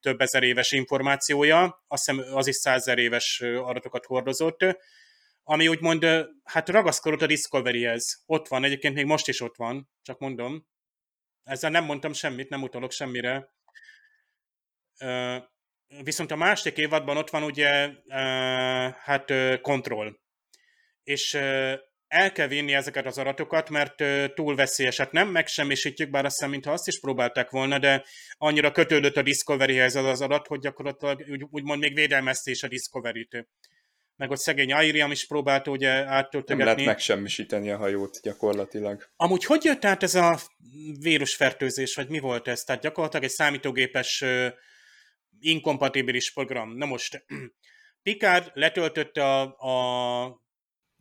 több 0.00 0.20
ezer 0.20 0.42
éves 0.42 0.72
információja, 0.72 1.84
azt 1.88 2.10
hiszem 2.10 2.34
az 2.34 2.46
is 2.46 2.54
százezer 2.54 2.98
éves 2.98 3.40
adatokat 3.40 4.04
hordozott, 4.04 4.64
ami 5.42 5.68
úgymond, 5.68 6.06
hát 6.44 6.68
ragaszkodott 6.68 7.22
a 7.22 7.26
Discovery-hez. 7.26 8.22
Ott 8.26 8.48
van, 8.48 8.64
egyébként 8.64 8.94
még 8.94 9.04
most 9.04 9.28
is 9.28 9.40
ott 9.40 9.56
van, 9.56 9.90
csak 10.02 10.18
mondom. 10.18 10.66
Ezzel 11.42 11.70
nem 11.70 11.84
mondtam 11.84 12.12
semmit, 12.12 12.48
nem 12.48 12.62
utalok 12.62 12.92
semmire. 12.92 13.52
Viszont 16.02 16.30
a 16.30 16.36
másik 16.36 16.76
évadban 16.76 17.16
ott 17.16 17.30
van 17.30 17.42
ugye, 17.42 17.90
hát 18.94 19.32
kontroll. 19.60 20.18
És 21.02 21.38
el 22.10 22.32
kell 22.32 22.46
vinni 22.46 22.74
ezeket 22.74 23.06
az 23.06 23.18
adatokat, 23.18 23.70
mert 23.70 23.94
túl 24.34 24.54
veszélyesek. 24.54 25.10
Nem 25.10 25.28
megsemmisítjük, 25.28 26.10
bár 26.10 26.24
azt 26.24 26.34
hiszem, 26.34 26.50
mintha 26.50 26.72
azt 26.72 26.86
is 26.86 27.00
próbálták 27.00 27.50
volna, 27.50 27.78
de 27.78 28.04
annyira 28.38 28.72
kötődött 28.72 29.16
a 29.16 29.22
Discovery-hez 29.22 29.94
az 29.94 30.04
az 30.04 30.20
adat, 30.20 30.46
hogy 30.46 30.60
gyakorlatilag 30.60 31.24
úgy, 31.30 31.46
úgymond 31.50 31.80
még 31.80 31.94
védelmezte 31.94 32.50
is 32.50 32.62
a 32.62 32.68
Discovery-t. 32.68 33.46
Meg 34.16 34.30
ott 34.30 34.38
szegény 34.38 34.72
Airiam 34.72 35.10
is 35.10 35.26
próbált 35.26 35.68
ugye 35.68 35.90
áttöltegetni. 35.90 36.64
Nem 36.64 36.74
lehet 36.74 36.84
megsemmisíteni 36.84 37.70
a 37.70 37.76
hajót 37.76 38.20
gyakorlatilag. 38.22 39.10
Amúgy 39.16 39.44
hogy 39.44 39.64
jött 39.64 39.84
át 39.84 40.02
ez 40.02 40.14
a 40.14 40.38
vírusfertőzés, 41.00 41.94
vagy 41.94 42.08
mi 42.08 42.18
volt 42.18 42.48
ez? 42.48 42.62
Tehát 42.62 42.82
gyakorlatilag 42.82 43.24
egy 43.24 43.30
számítógépes 43.30 44.24
inkompatibilis 45.40 46.32
program. 46.32 46.76
Na 46.76 46.86
most, 46.86 47.24
Picard 48.02 48.50
letöltötte 48.54 49.24
a, 49.24 49.42
a 49.42 50.40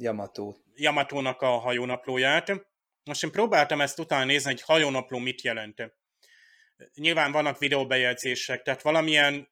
Yamato. 0.01 0.55
Yamatónak 0.75 1.41
a 1.41 1.47
hajónaplóját. 1.47 2.51
Most 3.03 3.23
én 3.23 3.31
próbáltam 3.31 3.81
ezt 3.81 3.99
utána 3.99 4.25
nézni, 4.25 4.49
hogy 4.49 4.61
hajónapló 4.61 5.17
mit 5.17 5.41
jelent. 5.41 5.93
Nyilván 6.95 7.31
vannak 7.31 7.57
videóbejegyzések, 7.57 8.61
tehát 8.61 8.81
valamilyen 8.81 9.49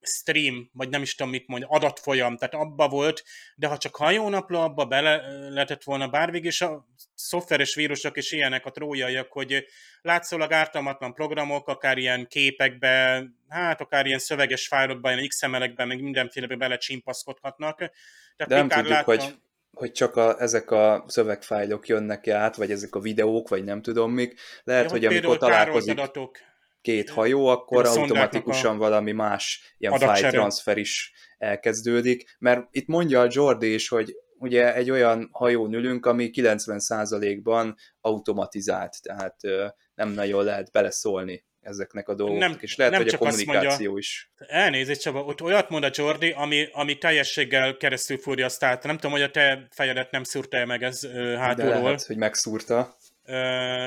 stream, 0.00 0.70
vagy 0.72 0.88
nem 0.88 1.02
is 1.02 1.14
tudom 1.14 1.32
mit 1.32 1.46
mondja, 1.46 1.68
adatfolyam, 1.68 2.36
tehát 2.36 2.54
abba 2.54 2.88
volt, 2.88 3.24
de 3.54 3.66
ha 3.66 3.76
csak 3.76 3.96
hajónapló, 3.96 4.60
abba 4.60 4.84
bele 4.84 5.16
lehetett 5.48 5.82
volna 5.82 6.08
bárvég, 6.08 6.44
és 6.44 6.60
a 6.60 6.86
szoftveres 7.14 7.74
vírusok 7.74 8.16
is 8.16 8.32
ilyenek 8.32 8.66
a 8.66 8.70
trójaiak, 8.70 9.32
hogy 9.32 9.66
látszólag 10.00 10.52
ártalmatlan 10.52 11.14
programok, 11.14 11.68
akár 11.68 11.98
ilyen 11.98 12.26
képekbe, 12.26 13.24
hát 13.48 13.80
akár 13.80 14.06
ilyen 14.06 14.18
szöveges 14.18 14.66
fájlokban, 14.66 15.12
ilyen 15.12 15.28
XML-ekben, 15.28 15.86
meg 15.86 16.02
mindenfélebe 16.02 16.56
belecsimpaszkodhatnak. 16.56 17.76
Tehát 17.76 17.92
de 18.36 18.56
nem 18.56 18.68
tudjuk, 18.68 18.88
látta... 18.88 19.04
hogy 19.04 19.34
hogy 19.72 19.92
csak 19.92 20.16
a, 20.16 20.40
ezek 20.40 20.70
a 20.70 21.04
szövegfájlok 21.06 21.88
jönnek 21.88 22.28
át, 22.28 22.56
vagy 22.56 22.70
ezek 22.70 22.94
a 22.94 23.00
videók, 23.00 23.48
vagy 23.48 23.64
nem 23.64 23.82
tudom 23.82 24.12
mik. 24.12 24.40
Lehet, 24.64 24.84
ja, 24.84 24.90
hogy, 24.90 25.04
hogy 25.04 25.16
amikor 25.16 25.38
találkozik 25.38 25.98
adatok, 25.98 26.36
két 26.80 27.10
hajó, 27.10 27.46
akkor 27.46 27.86
automatikusan 27.86 28.74
a 28.74 28.78
valami 28.78 29.12
más 29.12 29.74
ilyen 29.78 29.98
file 29.98 30.30
transfer 30.30 30.76
is 30.76 31.12
elkezdődik, 31.38 32.36
mert 32.38 32.66
itt 32.70 32.86
mondja 32.86 33.20
a 33.20 33.28
Jordi 33.30 33.74
is, 33.74 33.88
hogy 33.88 34.14
ugye 34.38 34.74
egy 34.74 34.90
olyan 34.90 35.28
hajón 35.32 35.74
ülünk, 35.74 36.06
ami 36.06 36.30
90%-ban 36.32 37.76
automatizált, 38.00 39.02
tehát 39.02 39.36
nem 39.94 40.08
nagyon 40.08 40.44
lehet 40.44 40.72
beleszólni 40.72 41.46
ezeknek 41.68 42.08
a 42.08 42.14
dolgoknak, 42.14 42.48
nem, 42.48 42.58
és 42.60 42.76
lehet, 42.76 42.92
nem 42.92 43.02
hogy 43.02 43.14
a 43.14 43.18
kommunikáció 43.18 43.62
mondja, 43.62 43.92
is. 43.96 44.30
Elnézést, 44.36 45.00
Csaba, 45.00 45.24
ott 45.24 45.42
olyat 45.42 45.68
mond 45.68 45.84
a 45.84 45.90
Jordi, 45.92 46.30
ami, 46.30 46.68
ami 46.72 46.98
teljességgel 46.98 47.76
keresztül 47.76 48.18
fúrja 48.18 48.44
azt 48.44 48.64
át. 48.64 48.82
Nem 48.82 48.94
tudom, 48.94 49.10
hogy 49.10 49.22
a 49.22 49.30
te 49.30 49.66
fejedet 49.70 50.10
nem 50.10 50.22
szúrta 50.22 50.64
meg 50.66 50.82
ez 50.82 51.04
uh, 51.04 51.34
hátulról. 51.34 51.72
De 51.72 51.80
lehet, 51.80 52.02
hogy 52.02 52.16
megszúrta. 52.16 52.96
Uh, 53.24 53.34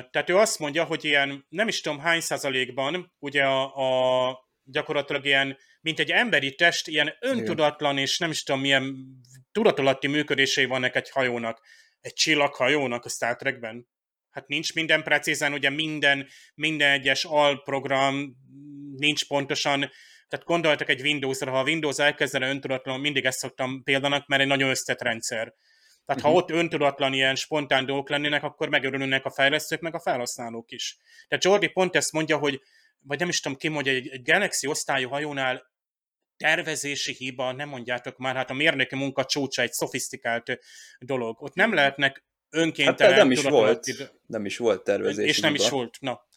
tehát 0.10 0.30
ő 0.30 0.38
azt 0.38 0.60
mondja, 0.60 0.84
hogy 0.84 1.06
ilyen, 1.06 1.46
nem 1.50 1.68
is 1.68 1.82
tudom 1.82 2.00
hány 2.00 2.22
százalékban, 2.22 3.14
ugye 3.20 3.44
a, 3.44 4.28
a 4.28 4.50
gyakorlatilag 4.64 5.26
ilyen, 5.26 5.58
mint 5.82 6.00
egy 6.00 6.12
emberi 6.12 6.56
test, 6.56 6.88
ilyen 6.88 7.14
öntudatlan 7.20 7.98
és 7.98 8.18
nem 8.18 8.30
is 8.30 8.44
tudom 8.44 8.62
milyen 8.62 8.96
tudatalatti 9.52 10.08
működései 10.08 10.66
vannak 10.66 10.96
egy 10.96 11.10
hajónak. 11.10 11.62
Egy 12.02 12.14
csillaghajónak 12.14 13.06
a 13.06 13.10
Star 13.10 13.36
Trekben 13.36 13.88
hát 14.32 14.48
nincs 14.48 14.74
minden 14.74 15.04
precízen, 15.04 15.54
ugye 15.54 15.70
minden, 15.70 16.28
minden 16.56 16.92
egyes 16.92 17.24
alprogram 17.24 18.36
nincs 18.98 19.28
pontosan, 19.28 19.80
tehát 20.28 20.46
gondoltak 20.46 20.90
egy 20.90 21.02
Windows-ra, 21.02 21.52
ha 21.52 21.60
a 21.60 21.64
Windows 21.64 21.98
elkezdene 22.00 22.50
öntudatlanul, 22.50 23.02
mindig 23.02 23.26
ezt 23.26 23.40
szoktam 23.40 23.84
példának, 23.84 24.28
mert 24.28 24.42
egy 24.42 24.48
nagyon 24.48 24.70
összetett 24.70 25.02
rendszer. 25.02 25.54
Tehát 26.06 26.22
uh-huh. 26.22 26.32
ha 26.32 26.38
ott 26.38 26.52
öntudatlan 26.52 27.14
ilyen 27.14 27.36
spontán 27.36 27.86
dolgok 27.86 28.10
lennének, 28.10 28.44
akkor 28.44 28.70
megörülnek 28.70 29.26
a 29.26 29.32
fejlesztők, 29.32 29.80
meg 29.80 29.96
a 29.96 30.00
felhasználók 30.00 30.72
is. 30.72 30.98
Tehát 31.28 31.44
Jordi 31.44 31.68
pont 31.68 31.96
ezt 31.96 32.12
mondja, 32.12 32.38
hogy, 32.38 32.62
vagy 33.00 33.20
nem 33.20 33.30
is 33.30 33.40
tudom 33.40 33.58
ki 33.58 33.68
mondja, 33.68 33.92
egy, 33.92 34.08
egy 34.08 34.24
Galaxy 34.24 34.68
osztályú 34.68 35.10
hajónál 35.10 35.70
tervezési 36.38 37.14
hiba, 37.14 37.52
nem 37.52 37.70
mondjátok 37.70 38.18
már, 38.18 38.36
hát 38.36 38.50
a 38.50 38.54
mérnöki 38.54 38.96
munka 38.96 39.26
csúcsa 39.26 39.62
egy 39.62 39.72
szofisztikált 39.72 40.60
dolog. 41.00 41.42
Ott 41.42 41.54
nem 41.54 41.74
lehetnek 41.74 42.24
önkéntelen... 42.52 43.14
Hát 43.14 43.22
nem 43.22 43.32
is 43.32 43.44
volt, 43.44 43.86
nem 44.26 44.46
is 44.46 44.58
volt 44.58 44.84
tervezési 44.84 45.28
És 45.28 45.40
nem 45.40 45.52
hiba. 45.52 45.64
is 45.64 45.70
volt, 45.70 45.98
na. 46.00 46.30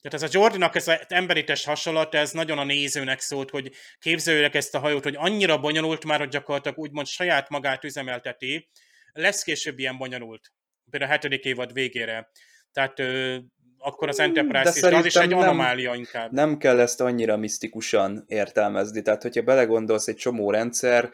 Tehát 0.00 0.22
ez 0.22 0.34
a 0.34 0.38
Jordinak 0.38 0.74
ez 0.74 0.88
az 0.88 0.98
emberi 1.08 1.44
test 1.44 1.64
hasonlat, 1.64 2.14
ez 2.14 2.30
nagyon 2.30 2.58
a 2.58 2.64
nézőnek 2.64 3.20
szólt, 3.20 3.50
hogy 3.50 3.72
képzeljük 3.98 4.54
ezt 4.54 4.74
a 4.74 4.78
hajót, 4.78 5.02
hogy 5.02 5.14
annyira 5.16 5.58
bonyolult 5.58 6.04
már, 6.04 6.18
hogy 6.18 6.28
gyakorlatilag 6.28 6.78
úgymond 6.78 7.06
saját 7.06 7.48
magát 7.48 7.84
üzemelteti. 7.84 8.70
Lesz 9.12 9.42
később 9.42 9.78
ilyen 9.78 9.98
bonyolult. 9.98 10.52
Például 10.90 11.10
a 11.10 11.14
hetedik 11.14 11.44
évad 11.44 11.72
végére. 11.72 12.30
Tehát 12.72 12.98
ö, 12.98 13.38
akkor 13.78 14.08
az 14.08 14.20
Enterprise 14.20 14.72
is, 14.74 14.80
de 14.80 14.96
az 14.96 15.04
is 15.04 15.14
egy 15.14 15.32
anomália 15.32 15.90
nem, 15.90 15.98
inkább. 15.98 16.32
Nem 16.32 16.56
kell 16.56 16.80
ezt 16.80 17.00
annyira 17.00 17.36
misztikusan 17.36 18.24
értelmezni. 18.26 19.02
Tehát, 19.02 19.22
hogyha 19.22 19.42
belegondolsz 19.42 20.08
egy 20.08 20.16
csomó 20.16 20.50
rendszer, 20.50 21.10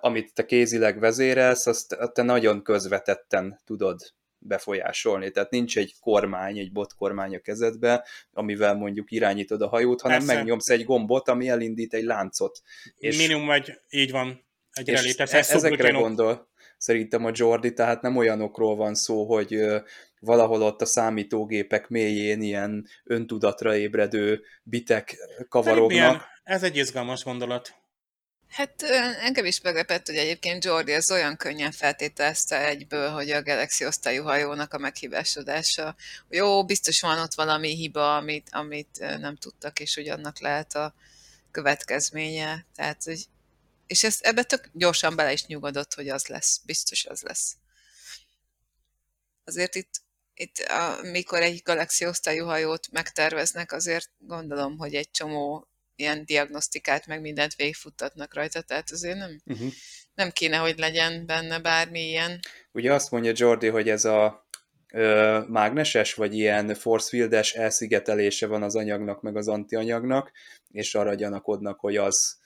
amit 0.00 0.34
te 0.34 0.44
kézileg 0.44 0.98
vezérelsz, 0.98 1.66
azt 1.66 1.98
te 2.12 2.22
nagyon 2.22 2.62
közvetetten 2.62 3.60
tudod 3.64 4.00
befolyásolni. 4.38 5.30
Tehát 5.30 5.50
nincs 5.50 5.78
egy 5.78 5.94
kormány, 6.00 6.58
egy 6.58 6.72
botkormány 6.72 7.34
a 7.34 7.38
kezedbe, 7.38 8.06
amivel 8.32 8.74
mondjuk 8.74 9.10
irányítod 9.10 9.62
a 9.62 9.68
hajót, 9.68 10.00
hanem 10.00 10.18
Persze. 10.18 10.34
megnyomsz 10.34 10.68
egy 10.68 10.84
gombot, 10.84 11.28
ami 11.28 11.48
elindít 11.48 11.94
egy 11.94 12.04
láncot. 12.04 12.60
És, 12.94 13.18
Minimum 13.18 13.50
egy, 13.50 13.80
így 13.90 14.10
van, 14.10 14.44
egy 14.72 14.88
és 14.88 15.14
e- 15.16 15.38
ezekre 15.38 15.90
gondol 15.90 16.50
szerintem 16.82 17.24
a 17.24 17.30
Jordi, 17.32 17.72
tehát 17.72 18.02
nem 18.02 18.16
olyanokról 18.16 18.76
van 18.76 18.94
szó, 18.94 19.24
hogy 19.24 19.64
valahol 20.20 20.62
ott 20.62 20.80
a 20.80 20.84
számítógépek 20.86 21.88
mélyén 21.88 22.42
ilyen 22.42 22.86
öntudatra 23.04 23.76
ébredő 23.76 24.42
bitek 24.62 25.16
kavarognak. 25.48 26.22
Ez 26.42 26.62
egy 26.62 26.76
izgalmas 26.76 27.24
gondolat. 27.24 27.81
Hát 28.52 28.82
engem 29.20 29.44
is 29.44 29.60
meglepett, 29.60 30.06
hogy 30.06 30.16
egyébként 30.16 30.64
Jordi 30.64 30.92
az 30.92 31.10
olyan 31.10 31.36
könnyen 31.36 31.72
feltételezte 31.72 32.66
egyből, 32.66 33.10
hogy 33.10 33.30
a 33.30 33.42
Galaxy 33.42 33.86
osztályú 33.86 34.22
hajónak 34.22 34.74
a 34.74 34.78
meghibásodása. 34.78 35.96
Jó, 36.28 36.64
biztos 36.64 37.00
van 37.00 37.18
ott 37.18 37.34
valami 37.34 37.74
hiba, 37.74 38.16
amit, 38.16 38.48
amit 38.50 38.98
nem 38.98 39.36
tudtak, 39.36 39.80
és 39.80 39.94
hogy 39.94 40.08
annak 40.08 40.40
lehet 40.40 40.74
a 40.74 40.94
következménye. 41.50 42.66
Tehát, 42.74 43.02
hogy, 43.02 43.24
és 43.86 44.04
ezt, 44.04 44.24
ebbe 44.24 44.42
tök 44.42 44.68
gyorsan 44.72 45.16
bele 45.16 45.32
is 45.32 45.46
nyugodott, 45.46 45.94
hogy 45.94 46.08
az 46.08 46.26
lesz. 46.26 46.60
Biztos 46.64 47.04
az 47.04 47.22
lesz. 47.22 47.56
Azért 49.44 49.74
itt, 49.74 50.00
itt 50.34 50.58
amikor 51.02 51.40
egy 51.40 51.62
Galaxy 51.64 52.06
osztályú 52.06 52.44
hajót 52.44 52.90
megterveznek, 52.90 53.72
azért 53.72 54.10
gondolom, 54.18 54.78
hogy 54.78 54.94
egy 54.94 55.10
csomó 55.10 55.66
ilyen 55.96 56.24
diagnosztikát, 56.24 57.06
meg 57.06 57.20
mindent 57.20 57.54
végigfuttatnak 57.54 58.34
rajta, 58.34 58.60
tehát 58.60 58.90
azért 58.90 59.18
nem, 59.18 59.40
uh-huh. 59.46 59.72
nem 60.14 60.30
kéne, 60.30 60.56
hogy 60.56 60.78
legyen 60.78 61.26
benne 61.26 61.60
bármi 61.60 62.00
ilyen. 62.00 62.40
Ugye 62.72 62.92
azt 62.92 63.10
mondja 63.10 63.32
Jordi, 63.34 63.68
hogy 63.68 63.88
ez 63.88 64.04
a 64.04 64.46
ö, 64.92 65.40
mágneses, 65.48 66.14
vagy 66.14 66.34
ilyen 66.34 66.74
force 66.74 67.08
fieldes 67.08 67.52
elszigetelése 67.52 68.46
van 68.46 68.62
az 68.62 68.76
anyagnak, 68.76 69.22
meg 69.22 69.36
az 69.36 69.48
antianyagnak, 69.48 70.32
és 70.70 70.94
arra 70.94 71.14
gyanakodnak, 71.14 71.80
hogy 71.80 71.96
az, 71.96 72.40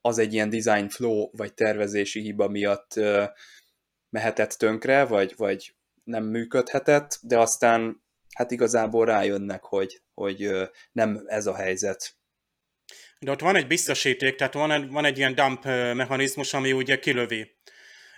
az 0.00 0.18
egy 0.18 0.32
ilyen 0.32 0.50
design 0.50 0.88
flow, 0.88 1.28
vagy 1.32 1.54
tervezési 1.54 2.20
hiba 2.20 2.48
miatt 2.48 2.96
ö, 2.96 3.24
mehetett 4.10 4.50
tönkre, 4.50 5.04
vagy, 5.04 5.34
vagy 5.36 5.74
nem 6.04 6.24
működhetett, 6.24 7.18
de 7.22 7.38
aztán 7.38 8.02
hát 8.34 8.50
igazából 8.50 9.06
rájönnek, 9.06 9.62
hogy, 9.62 10.02
hogy 10.14 10.50
nem 10.92 11.24
ez 11.26 11.46
a 11.46 11.54
helyzet. 11.54 12.18
De 13.22 13.30
ott 13.30 13.40
van 13.40 13.56
egy 13.56 13.66
biztosíték, 13.66 14.34
tehát 14.34 14.54
van 14.54 14.70
egy, 14.70 14.90
van 14.90 15.04
egy 15.04 15.18
ilyen 15.18 15.34
dump 15.34 15.64
mechanizmus, 15.94 16.54
ami 16.54 16.72
ugye 16.72 16.98
kilövi. 16.98 17.58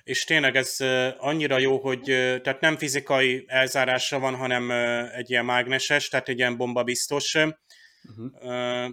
És 0.05 0.25
tényleg 0.25 0.57
ez 0.57 0.77
annyira 1.19 1.59
jó, 1.59 1.79
hogy 1.79 2.03
tehát 2.43 2.61
nem 2.61 2.77
fizikai 2.77 3.45
elzárása 3.47 4.19
van, 4.19 4.35
hanem 4.35 4.71
egy 5.11 5.31
ilyen 5.31 5.45
mágneses, 5.45 6.09
tehát 6.09 6.29
egy 6.29 6.39
ilyen 6.39 6.57
bomba 6.57 6.83
biztos. 6.83 7.35
Uh-huh. 7.35 8.31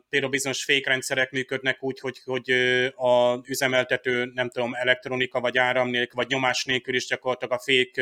Például 0.09 0.31
bizonyos 0.31 0.63
fékrendszerek 0.63 1.31
működnek 1.31 1.83
úgy, 1.83 1.99
hogy, 1.99 2.19
hogy 2.23 2.51
a 2.95 3.41
üzemeltető, 3.47 4.31
nem 4.33 4.49
tudom, 4.49 4.73
elektronika 4.73 5.39
vagy 5.39 5.57
áram 5.57 5.89
nélkül, 5.89 6.15
vagy 6.15 6.29
nyomás 6.29 6.65
nélkül 6.65 6.95
is 6.95 7.07
gyakorlatilag 7.07 7.53
a 7.53 7.61
fék 7.63 8.01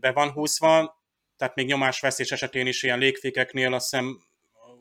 be 0.00 0.12
van 0.12 0.30
húzva, 0.30 1.02
tehát 1.36 1.54
még 1.54 1.66
nyomásveszés 1.66 2.32
esetén 2.32 2.66
is 2.66 2.82
ilyen 2.82 2.98
légfékeknél 2.98 3.74
azt 3.74 3.90
hiszem 3.90 4.28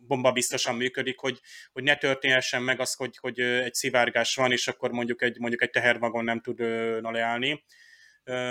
bomba 0.09 0.31
biztosan 0.31 0.75
működik, 0.75 1.19
hogy, 1.19 1.39
hogy 1.71 1.83
ne 1.83 1.95
történhessen 1.95 2.63
meg 2.63 2.79
az, 2.79 2.93
hogy, 2.93 3.17
hogy 3.17 3.39
egy 3.39 3.73
szivárgás 3.73 4.35
van, 4.35 4.51
és 4.51 4.67
akkor 4.67 4.91
mondjuk 4.91 5.21
egy, 5.21 5.39
mondjuk 5.39 5.61
egy 5.61 5.69
tehervagon 5.69 6.23
nem 6.23 6.41
tud 6.41 6.59
leállni. 7.01 7.63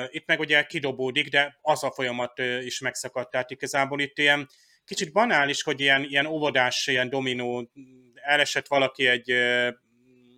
Itt 0.08 0.26
meg 0.26 0.40
ugye 0.40 0.62
kidobódik, 0.62 1.28
de 1.28 1.58
az 1.60 1.84
a 1.84 1.90
folyamat 1.90 2.38
is 2.62 2.80
megszakadt, 2.80 3.30
tehát 3.30 3.50
igazából 3.50 4.00
itt 4.00 4.18
ilyen 4.18 4.48
kicsit 4.84 5.12
banális, 5.12 5.62
hogy 5.62 5.80
ilyen, 5.80 6.04
ilyen 6.04 6.26
óvodás, 6.26 6.86
ilyen 6.86 7.10
dominó, 7.10 7.70
elesett 8.14 8.66
valaki 8.66 9.06
egy 9.06 9.32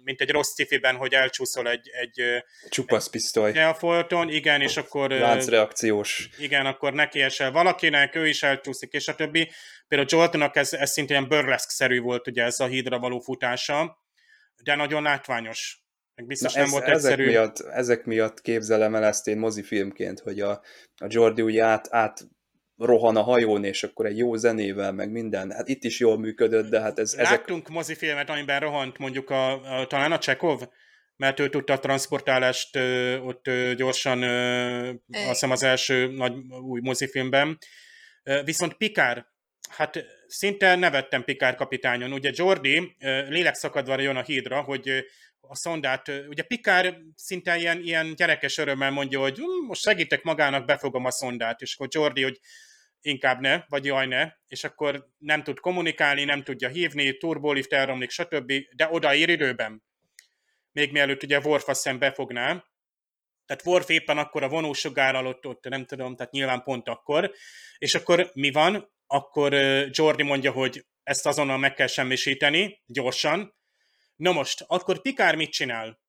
mint 0.04 0.20
egy 0.20 0.30
rossz 0.30 0.54
cifiben, 0.54 0.96
hogy 0.96 1.12
elcsúszol 1.12 1.68
egy... 1.68 1.88
egy 1.88 2.44
Csupasz 2.68 3.08
pisztoly. 3.08 3.62
A 3.62 3.74
folton, 3.74 4.28
igen, 4.28 4.60
és 4.60 4.76
akkor... 4.76 5.10
Láncreakciós. 5.10 6.28
Igen, 6.38 6.66
akkor 6.66 6.92
neki 6.92 7.20
esel 7.20 7.50
valakinek, 7.50 8.14
ő 8.14 8.26
is 8.26 8.42
elcsúszik, 8.42 8.92
és 8.92 9.08
a 9.08 9.14
többi. 9.14 9.50
Például 9.88 10.08
Joltonnak 10.10 10.56
ez, 10.56 10.72
ez 10.72 10.90
szintén 10.90 11.16
ilyen 11.16 11.28
burlesque-szerű 11.28 12.00
volt 12.00 12.26
ugye 12.26 12.42
ez 12.42 12.60
a 12.60 12.66
hídra 12.66 12.98
való 12.98 13.18
futása, 13.18 13.98
de 14.62 14.74
nagyon 14.74 15.02
látványos. 15.02 15.82
Meg 16.14 16.26
biztos 16.26 16.52
Na 16.52 16.58
nem 16.58 16.66
ez, 16.66 16.72
volt 16.72 16.88
egyszerű. 16.88 17.22
Ezek 17.22 17.32
miatt, 17.32 17.58
ezek 17.58 18.04
miatt 18.04 18.40
képzelem 18.40 18.94
el 18.94 19.04
ezt 19.04 19.26
én 19.26 19.38
mozifilmként, 19.38 20.20
hogy 20.20 20.40
a, 20.40 20.50
a 20.96 21.06
Jordi 21.08 21.42
ugye 21.42 21.62
át, 21.64 21.88
át 21.90 22.20
rohan 22.80 23.16
a 23.16 23.22
hajón, 23.22 23.64
és 23.64 23.82
akkor 23.82 24.06
egy 24.06 24.18
jó 24.18 24.36
zenével, 24.36 24.92
meg 24.92 25.10
minden. 25.10 25.50
Hát 25.50 25.68
itt 25.68 25.84
is 25.84 25.98
jól 25.98 26.18
működött, 26.18 26.70
de 26.70 26.80
hát 26.80 26.98
ez... 26.98 27.14
Láttunk 27.16 27.62
ezek... 27.62 27.74
mozifilmet, 27.74 28.30
amiben 28.30 28.60
rohant 28.60 28.98
mondjuk 28.98 29.30
a, 29.30 29.78
a, 29.80 29.86
talán 29.86 30.12
a 30.12 30.18
Csekov, 30.18 30.62
mert 31.16 31.40
ő 31.40 31.48
tudta 31.48 31.72
a 31.72 31.78
transportálást 31.78 32.76
ö, 32.76 33.18
ott 33.18 33.46
ö, 33.46 33.74
gyorsan, 33.74 34.22
ö, 34.22 34.88
azt 35.12 35.28
hiszem 35.28 35.50
az 35.50 35.62
első 35.62 36.06
nagy 36.06 36.32
új 36.62 36.80
mozifilmben. 36.82 37.58
Viszont 38.44 38.74
Pikár, 38.74 39.26
hát 39.68 40.04
szinte 40.26 40.76
nevettem 40.76 41.24
Pikár 41.24 41.54
kapitányon. 41.54 42.12
Ugye 42.12 42.30
Jordi 42.34 42.96
lélekszakadva 43.28 44.00
jön 44.00 44.16
a 44.16 44.22
hídra, 44.22 44.60
hogy 44.60 45.04
a 45.40 45.56
szondát, 45.56 46.12
ugye 46.28 46.42
Pikár 46.42 46.96
szinte 47.14 47.56
ilyen, 47.56 47.80
ilyen 47.80 48.14
gyerekes 48.14 48.58
örömmel 48.58 48.90
mondja, 48.90 49.20
hogy 49.20 49.38
most 49.66 49.82
segítek 49.82 50.22
magának, 50.22 50.64
befogom 50.64 51.04
a 51.04 51.10
szondát, 51.10 51.60
és 51.60 51.74
akkor 51.74 51.88
Jordi, 51.90 52.22
hogy 52.22 52.40
inkább 53.00 53.40
ne, 53.40 53.64
vagy 53.68 53.84
jaj 53.84 54.06
ne, 54.06 54.32
és 54.46 54.64
akkor 54.64 55.08
nem 55.18 55.42
tud 55.42 55.60
kommunikálni, 55.60 56.24
nem 56.24 56.42
tudja 56.42 56.68
hívni, 56.68 57.16
turbolift 57.16 57.72
elromlik, 57.72 58.10
stb., 58.10 58.52
de 58.76 58.88
odaír 58.90 59.28
időben. 59.28 59.82
Még 60.72 60.92
mielőtt 60.92 61.22
ugye 61.22 61.38
Worf 61.38 61.68
azt 61.68 61.98
befogná, 61.98 62.64
tehát 63.50 63.66
Worf 63.66 63.88
éppen 63.88 64.18
akkor 64.18 64.42
a 64.42 64.48
vonósugár 64.48 65.14
alatt 65.14 65.46
ott, 65.46 65.64
nem 65.68 65.84
tudom, 65.84 66.16
tehát 66.16 66.32
nyilván 66.32 66.62
pont 66.62 66.88
akkor, 66.88 67.32
és 67.78 67.94
akkor 67.94 68.30
mi 68.34 68.50
van? 68.50 68.92
Akkor 69.06 69.52
Jordi 69.90 70.22
mondja, 70.22 70.52
hogy 70.52 70.86
ezt 71.02 71.26
azonnal 71.26 71.58
meg 71.58 71.74
kell 71.74 71.86
semmisíteni, 71.86 72.82
gyorsan. 72.86 73.54
Na 74.16 74.32
most, 74.32 74.64
akkor 74.66 75.00
Pikár 75.00 75.34
mit 75.34 75.50
csinál? 75.50 76.00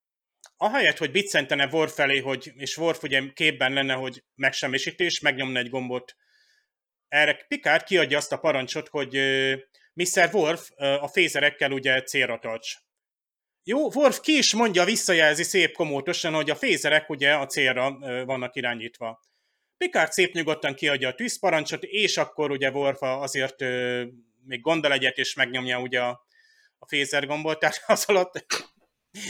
Ahelyett, 0.57 0.97
hogy 0.97 1.11
biccentene 1.11 1.67
Worf 1.67 1.93
felé, 1.93 2.19
hogy, 2.19 2.51
és 2.55 2.77
Worf 2.77 3.03
ugye 3.03 3.21
képben 3.33 3.73
lenne, 3.73 3.93
hogy 3.93 4.23
megsemmisítés, 4.35 5.19
megnyomna 5.19 5.59
egy 5.59 5.69
gombot, 5.69 6.15
erre 7.11 7.45
Picard 7.47 7.83
kiadja 7.83 8.17
azt 8.17 8.31
a 8.31 8.37
parancsot, 8.37 8.87
hogy 8.87 9.15
Mr. 9.93 10.29
Worf 10.31 10.69
a 10.77 11.07
fézerekkel 11.07 11.71
ugye 11.71 12.01
célra 12.01 12.39
tarts. 12.39 12.73
Jó, 13.63 13.91
Worf 13.93 14.19
ki 14.19 14.37
is 14.37 14.53
mondja, 14.53 14.83
visszajelzi 14.83 15.43
szép 15.43 15.73
komótosan, 15.73 16.33
hogy 16.33 16.49
a 16.49 16.55
fézerek 16.55 17.09
ugye 17.09 17.33
a 17.33 17.45
célra 17.45 17.97
vannak 18.25 18.55
irányítva. 18.55 19.21
Picard 19.77 20.11
szép 20.11 20.33
nyugodtan 20.33 20.73
kiadja 20.73 21.07
a 21.07 21.15
tűzparancsot, 21.15 21.83
és 21.83 22.17
akkor 22.17 22.51
ugye 22.51 22.71
Worf 22.71 23.01
azért 23.01 23.59
még 24.43 24.61
gondol 24.61 24.91
egyet, 24.91 25.17
és 25.17 25.33
megnyomja 25.33 25.79
ugye 25.79 26.01
a, 26.01 26.25
a 26.79 26.87
fézergombot, 26.87 27.59
tehát 27.59 27.83
az 27.85 28.05
alatt 28.05 28.45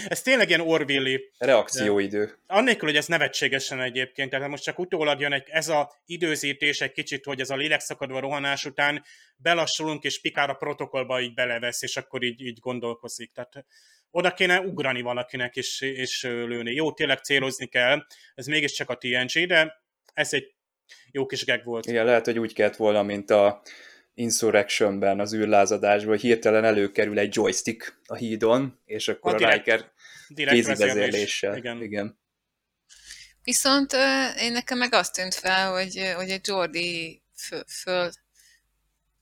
ez 0.08 0.22
tényleg 0.22 0.48
ilyen 0.48 0.62
orvilli. 0.62 1.32
Reakcióidő. 1.38 2.40
Annélkül, 2.48 2.88
hogy 2.88 2.98
ez 2.98 3.06
nevetségesen 3.06 3.82
egyébként, 3.82 4.30
tehát 4.30 4.50
most 4.50 4.64
csak 4.64 4.80
utólag 4.80 5.20
jön 5.20 5.34
egy, 5.34 5.44
ez 5.46 5.68
a 5.68 5.92
időzítés 6.06 6.82
egy 6.82 6.92
kicsit, 6.92 7.26
hogy 7.26 7.40
ez 7.40 7.50
a 7.50 7.56
lélekszakadva 7.56 8.20
rohanás 8.20 8.66
után 8.66 9.04
belassulunk, 9.36 10.04
és 10.04 10.22
Pikár 10.22 10.50
a 10.50 10.54
protokollba 10.54 11.22
így 11.22 11.34
belevesz, 11.34 11.82
és 11.82 11.98
akkor 11.98 12.24
így, 12.24 12.42
így 12.42 12.60
gondolkozik. 12.60 13.32
Tehát 13.32 13.66
oda 14.12 14.34
kéne 14.34 14.60
ugrani 14.60 15.02
valakinek 15.02 15.56
és, 15.56 15.82
és 15.82 16.24
lőni. 16.24 16.74
Jó, 16.74 16.92
tényleg 16.94 17.18
célozni 17.18 17.68
kell, 17.68 18.06
ez 18.36 18.46
mégiscsak 18.46 18.90
a 18.90 18.98
TNG, 18.98 19.46
de 19.48 19.84
ez 20.14 20.34
egy 20.34 20.56
jó 21.12 21.26
kis 21.26 21.46
gag 21.46 21.64
volt. 21.64 21.86
Igen, 21.86 22.06
lehet, 22.06 22.26
hogy 22.26 22.40
úgy 22.40 22.54
kellett 22.54 22.76
volna, 22.76 23.04
mint 23.04 23.30
a 23.30 23.62
Insurrectionben, 24.14 25.20
az 25.20 25.34
űrlázadásban, 25.34 26.18
hirtelen 26.18 26.64
előkerül 26.64 27.20
egy 27.20 27.36
joystick 27.36 28.00
a 28.06 28.16
hídon, 28.16 28.80
és 28.86 29.08
akkor 29.08 29.44
a, 29.44 29.48
a 29.48 29.52
Riker 29.52 29.92
kézivezérléssel. 30.36 31.58
Igen. 31.58 31.82
Igen. 31.82 32.20
Viszont 33.44 33.94
én 34.40 34.52
nekem 34.52 34.78
meg 34.78 34.94
azt 34.94 35.14
tűnt 35.14 35.34
fel, 35.34 35.72
hogy, 35.72 36.14
hogy 36.16 36.30
egy 36.30 36.48
Jordi 36.48 37.22
föl, 37.36 37.64
föl 37.68 38.12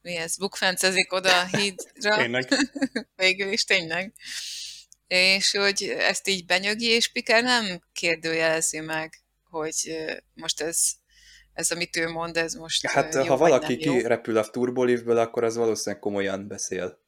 mi 0.02 0.16
ez, 0.16 0.38
bukfencezik 0.38 1.14
oda 1.14 1.40
a 1.40 1.58
hídra. 1.58 2.16
tényleg. 2.16 2.48
Végül 3.16 3.52
is 3.52 3.64
tényleg. 3.64 4.14
És 5.08 5.52
hogy 5.52 5.84
ezt 5.84 6.28
így 6.28 6.46
benyögi, 6.46 6.86
és 6.86 7.12
Pikár 7.12 7.44
nem 7.44 7.82
kérdőjelezi 7.94 8.80
meg, 8.80 9.14
hogy 9.44 9.98
most 10.34 10.62
ez 10.62 10.92
ez, 11.60 11.72
amit 11.72 11.96
ő 11.96 12.10
mond, 12.10 12.38
ez 12.38 12.54
most 12.54 12.88
Hát 12.88 13.14
jó, 13.14 13.24
ha 13.24 13.38
valaki 13.38 13.78
kirepül 13.78 14.38
a 14.38 14.50
turbolívből, 14.50 15.18
akkor 15.18 15.44
az 15.44 15.56
valószínűleg 15.56 16.02
komolyan 16.02 16.48
beszél. 16.48 17.00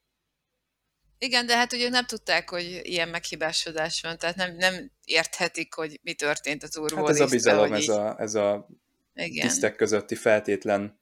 Igen, 1.17 1.45
de 1.45 1.57
hát 1.57 1.73
ugye 1.73 1.89
nem 1.89 2.05
tudták, 2.05 2.49
hogy 2.49 2.79
ilyen 2.83 3.09
meghibásodás 3.09 4.01
van, 4.01 4.17
tehát 4.17 4.35
nem, 4.35 4.55
nem 4.55 4.91
érthetik, 5.03 5.73
hogy 5.73 5.99
mi 6.03 6.13
történt 6.13 6.63
a 6.63 6.67
turbolívben. 6.67 7.13
Hát 7.13 7.21
ez 7.21 7.27
a 7.27 7.35
bizalom, 7.35 7.73
ez 7.73 7.87
a, 7.87 8.15
ez 8.19 8.35
a 8.35 8.67
Igen. 9.13 9.47
tisztek 9.47 9.75
közötti 9.75 10.15
feltétlen 10.15 10.99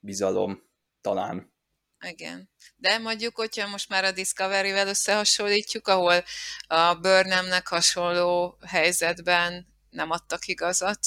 bizalom 0.00 0.62
talán. 1.00 1.52
Igen. 2.00 2.50
De 2.76 2.98
mondjuk, 2.98 3.36
hogyha 3.36 3.68
most 3.68 3.88
már 3.88 4.04
a 4.04 4.12
Discovery-vel 4.12 4.88
összehasonlítjuk, 4.88 5.88
ahol 5.88 6.24
a 6.66 6.94
Burnhamnek 6.94 7.66
hasonló 7.66 8.58
helyzetben 8.66 9.66
nem 9.90 10.10
adtak 10.10 10.46
igazat, 10.46 10.98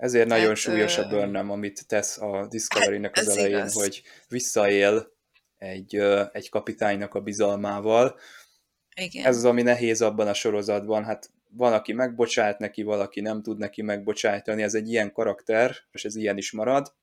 ezért 0.00 0.28
Tehát, 0.28 0.42
nagyon 0.42 0.54
súlyos 0.54 0.98
a 0.98 1.08
burnham, 1.08 1.50
amit 1.50 1.86
tesz 1.86 2.18
a 2.18 2.46
Discovery-nek 2.50 3.16
az 3.20 3.28
elején, 3.28 3.56
igaz. 3.56 3.72
hogy 3.72 4.02
visszaél 4.28 5.12
egy, 5.58 5.96
egy 6.32 6.48
kapitánynak 6.48 7.14
a 7.14 7.20
bizalmával. 7.20 8.18
Igen. 8.96 9.24
Ez 9.24 9.36
az, 9.36 9.44
ami 9.44 9.62
nehéz 9.62 10.02
abban 10.02 10.28
a 10.28 10.34
sorozatban. 10.34 11.04
Hát 11.04 11.30
van, 11.50 11.72
aki 11.72 11.92
megbocsát 11.92 12.58
neki, 12.58 12.82
valaki 12.82 13.20
nem 13.20 13.42
tud 13.42 13.58
neki 13.58 13.82
megbocsájtani. 13.82 14.62
Ez 14.62 14.74
egy 14.74 14.88
ilyen 14.88 15.12
karakter, 15.12 15.76
és 15.92 16.04
ez 16.04 16.16
ilyen 16.16 16.36
is 16.36 16.52
marad. 16.52 16.94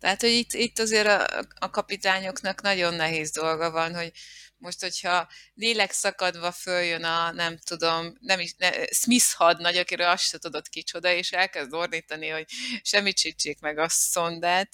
Tehát, 0.00 0.20
hogy 0.20 0.30
itt, 0.30 0.52
itt 0.52 0.78
azért 0.78 1.06
a, 1.06 1.26
a 1.58 1.70
kapitányoknak 1.70 2.62
nagyon 2.62 2.94
nehéz 2.94 3.30
dolga 3.30 3.70
van, 3.70 3.94
hogy 3.94 4.12
most, 4.60 4.80
hogyha 4.80 5.28
lélek 5.54 5.92
szakadva 5.92 6.52
följön 6.52 7.04
a, 7.04 7.32
nem 7.32 7.58
tudom, 7.58 8.16
nem 8.20 8.40
is, 8.40 8.54
ne, 8.58 8.70
Smith 8.86 9.32
hadnagy, 9.32 9.76
akiről 9.76 10.06
azt 10.06 10.22
se 10.22 10.38
tudod 10.38 10.68
kicsoda, 10.68 11.12
és 11.12 11.32
elkezd 11.32 11.72
ordítani, 11.72 12.28
hogy 12.28 12.46
semmit 12.82 13.16
csítsék 13.16 13.60
meg 13.60 13.78
a 13.78 13.88
szondát, 13.88 14.68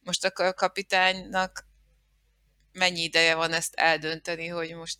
most 0.00 0.24
akkor 0.24 0.44
a 0.44 0.54
kapitánynak 0.54 1.64
mennyi 2.72 3.02
ideje 3.02 3.34
van 3.34 3.52
ezt 3.52 3.74
eldönteni, 3.74 4.46
hogy 4.46 4.74
most 4.74 4.96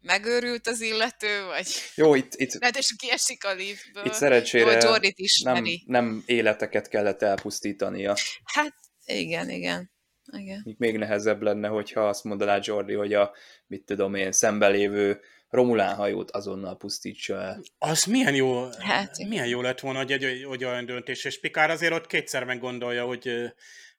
megőrült 0.00 0.66
az 0.66 0.80
illető, 0.80 1.44
vagy 1.44 1.66
Jó, 1.94 2.14
itt, 2.14 2.34
itt, 2.34 2.52
és 2.78 2.94
kiesik 2.96 3.44
a 3.44 3.54
liftből. 3.54 4.04
Itt 4.04 4.12
szerencsére 4.12 4.98
is 5.14 5.40
nem, 5.40 5.64
nem 5.86 6.22
életeket 6.26 6.88
kellett 6.88 7.22
elpusztítania. 7.22 8.16
Hát 8.44 8.74
igen, 9.04 9.50
igen. 9.50 9.93
Igen. 10.38 10.76
Még 10.78 10.98
nehezebb 10.98 11.42
lenne, 11.42 11.68
hogyha 11.68 12.08
azt 12.08 12.24
mondaná 12.24 12.58
Jordi, 12.62 12.94
hogy 12.94 13.14
a, 13.14 13.32
mit 13.66 13.84
tudom 13.84 14.14
én, 14.14 14.32
szembelévő 14.32 15.20
Romulán 15.54 15.94
hajót 15.94 16.30
azonnal 16.30 16.76
pusztítsa 16.76 17.42
el. 17.42 17.60
Az 17.78 18.04
milyen 18.04 18.34
jó, 18.34 18.68
hát, 18.78 19.18
milyen 19.28 19.46
jó 19.46 19.60
lett 19.60 19.80
volna, 19.80 19.98
hogy, 19.98 20.12
egy, 20.12 20.44
hogy 20.44 20.64
olyan 20.64 20.86
döntés, 20.86 21.24
és 21.24 21.40
Pikár 21.40 21.70
azért 21.70 21.92
ott 21.92 22.06
kétszer 22.06 22.44
meggondolja, 22.44 23.04
hogy 23.04 23.52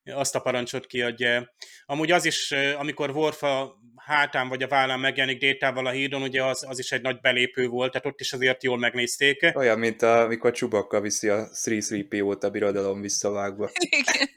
azt 0.03 0.35
a 0.35 0.39
parancsot 0.41 0.85
kiadja. 0.85 1.55
Amúgy 1.85 2.11
az 2.11 2.25
is, 2.25 2.51
amikor 2.77 3.09
Worf 3.09 3.43
a 3.43 3.79
hátán 3.95 4.47
vagy 4.47 4.63
a 4.63 4.67
vállán 4.67 4.99
megjelenik 4.99 5.39
Détával 5.39 5.85
a 5.85 5.89
hídon, 5.89 6.21
ugye 6.21 6.43
az, 6.43 6.65
az 6.67 6.79
is 6.79 6.91
egy 6.91 7.01
nagy 7.01 7.19
belépő 7.19 7.67
volt, 7.67 7.91
tehát 7.91 8.07
ott 8.07 8.19
is 8.19 8.33
azért 8.33 8.63
jól 8.63 8.77
megnézték. 8.77 9.51
Olyan, 9.55 9.79
mint 9.79 10.01
a, 10.01 10.21
amikor 10.21 10.51
Csubakka 10.51 11.01
viszi 11.01 11.29
a 11.29 11.47
3 11.65 12.37
a 12.41 12.49
birodalom 12.49 13.01
visszavágva. 13.01 13.69
Igen. 13.73 14.29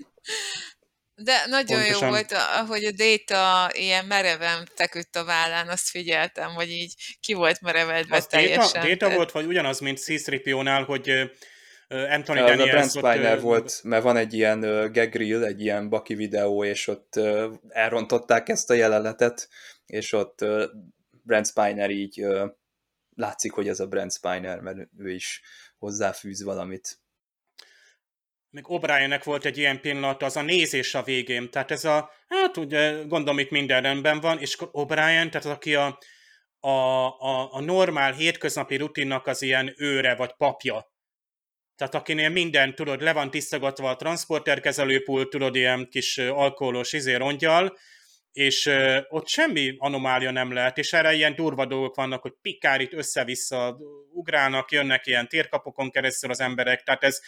De 1.20 1.46
nagyon 1.46 1.78
Pontosan. 1.78 2.02
jó 2.02 2.08
volt, 2.08 2.32
ahogy 2.32 2.84
a 2.84 2.90
Data 2.92 3.70
ilyen 3.72 4.04
mereven 4.04 4.68
feküdt 4.74 5.16
a 5.16 5.24
vállán, 5.24 5.68
azt 5.68 5.88
figyeltem, 5.88 6.50
hogy 6.50 6.70
így 6.70 7.16
ki 7.20 7.32
volt 7.32 7.60
merevedve 7.60 8.16
az 8.16 8.26
teljesen. 8.26 8.82
Data, 8.82 8.96
data 8.96 9.14
volt, 9.14 9.32
vagy 9.32 9.46
ugyanaz, 9.46 9.80
mint 9.80 9.98
c 9.98 10.06
hogy 10.86 11.30
Anthony 11.88 12.36
Daniels... 12.36 12.60
A 12.60 12.64
Brent 12.64 12.90
Spiner 12.90 13.36
ott, 13.36 13.42
volt, 13.42 13.80
mert 13.82 14.02
van 14.02 14.16
egy 14.16 14.34
ilyen 14.34 14.60
gag 14.92 15.14
reel, 15.14 15.44
egy 15.44 15.60
ilyen 15.60 15.88
baki 15.88 16.14
videó, 16.14 16.64
és 16.64 16.86
ott 16.86 17.20
elrontották 17.68 18.48
ezt 18.48 18.70
a 18.70 18.74
jelenetet, 18.74 19.48
és 19.86 20.12
ott 20.12 20.44
Brent 21.22 21.46
Spiner 21.46 21.90
így 21.90 22.26
látszik, 23.14 23.52
hogy 23.52 23.68
ez 23.68 23.80
a 23.80 23.86
Brent 23.86 24.12
Spiner, 24.12 24.60
mert 24.60 24.78
ő 24.98 25.10
is 25.10 25.42
hozzáfűz 25.78 26.42
valamit. 26.42 26.98
Még 28.51 28.64
O'Briennek 28.68 29.20
volt 29.24 29.44
egy 29.44 29.59
ilyen 29.59 29.80
pillanat, 29.80 30.22
az 30.22 30.36
a 30.36 30.42
nézés 30.42 30.94
a 30.94 31.03
végén, 31.03 31.51
tehát 31.51 31.70
ez 31.70 31.84
a, 31.84 32.11
hát 32.28 32.57
ugye 32.57 33.03
gondolom 33.07 33.38
itt 33.38 33.51
minden 33.51 33.82
rendben 33.82 34.20
van, 34.20 34.38
és 34.38 34.57
O'Brien, 34.59 35.28
tehát 35.28 35.34
az, 35.34 35.46
aki 35.46 35.74
a, 35.74 35.99
a, 36.61 36.68
a, 36.68 37.53
a 37.53 37.61
normál 37.61 38.12
hétköznapi 38.12 38.76
rutinnak 38.76 39.26
az 39.26 39.42
ilyen 39.42 39.74
őre 39.76 40.14
vagy 40.14 40.34
papja, 40.36 40.96
tehát 41.78 41.94
akinél 41.94 42.28
minden, 42.28 42.74
tudod, 42.74 43.03
le 43.03 43.12
van 43.12 43.30
tisztogatva 43.30 43.90
a 43.90 43.96
transporterkezelőpult, 43.96 45.30
tudod, 45.30 45.57
ilyen 45.57 45.88
kis 45.90 46.18
alkoholos 46.18 46.92
izé 46.92 47.14
rongyal, 47.14 47.76
és 48.32 48.70
ott 49.09 49.28
semmi 49.28 49.74
anomália 49.78 50.30
nem 50.30 50.53
lehet, 50.53 50.78
és 50.78 50.92
erre 50.92 51.12
ilyen 51.12 51.34
durva 51.34 51.66
dolgok 51.66 51.94
vannak, 51.94 52.22
hogy 52.22 52.34
pikárit 52.42 52.92
össze-vissza 52.92 53.76
ugrálnak, 54.12 54.70
jönnek 54.70 55.07
ilyen 55.07 55.28
térkapokon 55.28 55.90
keresztül 55.90 56.30
az 56.30 56.40
emberek, 56.40 56.82
tehát 56.82 57.05
ez 57.05 57.20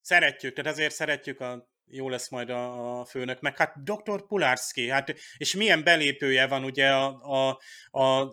szeretjük, 0.00 0.54
tehát 0.54 0.72
azért 0.72 0.94
szeretjük 0.94 1.40
a 1.40 1.68
jó 1.90 2.08
lesz 2.08 2.28
majd 2.30 2.50
a, 2.50 3.00
a 3.00 3.04
főnök, 3.04 3.40
meg 3.40 3.56
hát 3.56 3.82
Dr. 3.82 4.26
Pulárszki, 4.26 4.88
hát 4.88 5.14
és 5.36 5.54
milyen 5.54 5.84
belépője 5.84 6.46
van 6.46 6.64
ugye 6.64 6.88
a, 6.88 7.20
a, 7.22 7.58
a, 7.90 8.00
a 8.00 8.30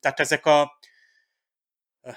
tehát 0.00 0.20
ezek 0.20 0.46
a 0.46 0.78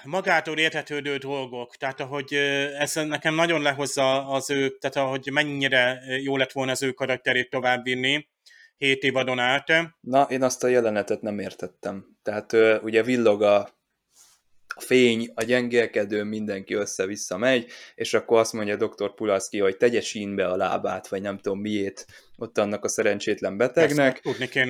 magától 0.02 0.58
értetődő 0.58 1.16
dolgok, 1.16 1.76
tehát 1.76 2.00
ahogy 2.00 2.34
ez 2.78 2.94
nekem 2.94 3.34
nagyon 3.34 3.62
lehozza 3.62 4.28
az 4.28 4.50
ő, 4.50 4.78
tehát 4.78 4.96
ahogy 4.96 5.30
mennyire 5.32 6.02
jó 6.22 6.36
lett 6.36 6.52
volna 6.52 6.70
az 6.70 6.82
ő 6.82 6.92
karakterét 6.92 7.50
továbbvinni 7.50 8.28
hét 8.76 9.02
évadon 9.02 9.38
át. 9.38 9.72
Na, 10.00 10.22
én 10.22 10.42
azt 10.42 10.64
a 10.64 10.68
jelenetet 10.68 11.20
nem 11.20 11.38
értettem. 11.38 12.06
Tehát 12.22 12.52
ugye 12.82 13.02
villog 13.02 13.42
a, 13.42 13.68
a 14.74 14.80
fény, 14.80 15.30
a 15.34 15.42
gyengélkedő, 15.42 16.22
mindenki 16.22 16.74
össze-vissza 16.74 17.38
megy, 17.38 17.70
és 17.94 18.14
akkor 18.14 18.38
azt 18.38 18.52
mondja 18.52 18.76
dr. 18.76 19.14
Pulaszki, 19.14 19.58
hogy 19.58 19.76
tegye 19.76 20.00
sínbe 20.00 20.46
a 20.46 20.56
lábát, 20.56 21.08
vagy 21.08 21.22
nem 21.22 21.38
tudom 21.38 21.60
miét 21.60 22.06
ott 22.36 22.58
annak 22.58 22.84
a 22.84 22.88
szerencsétlen 22.88 23.56
betegnek, 23.56 24.22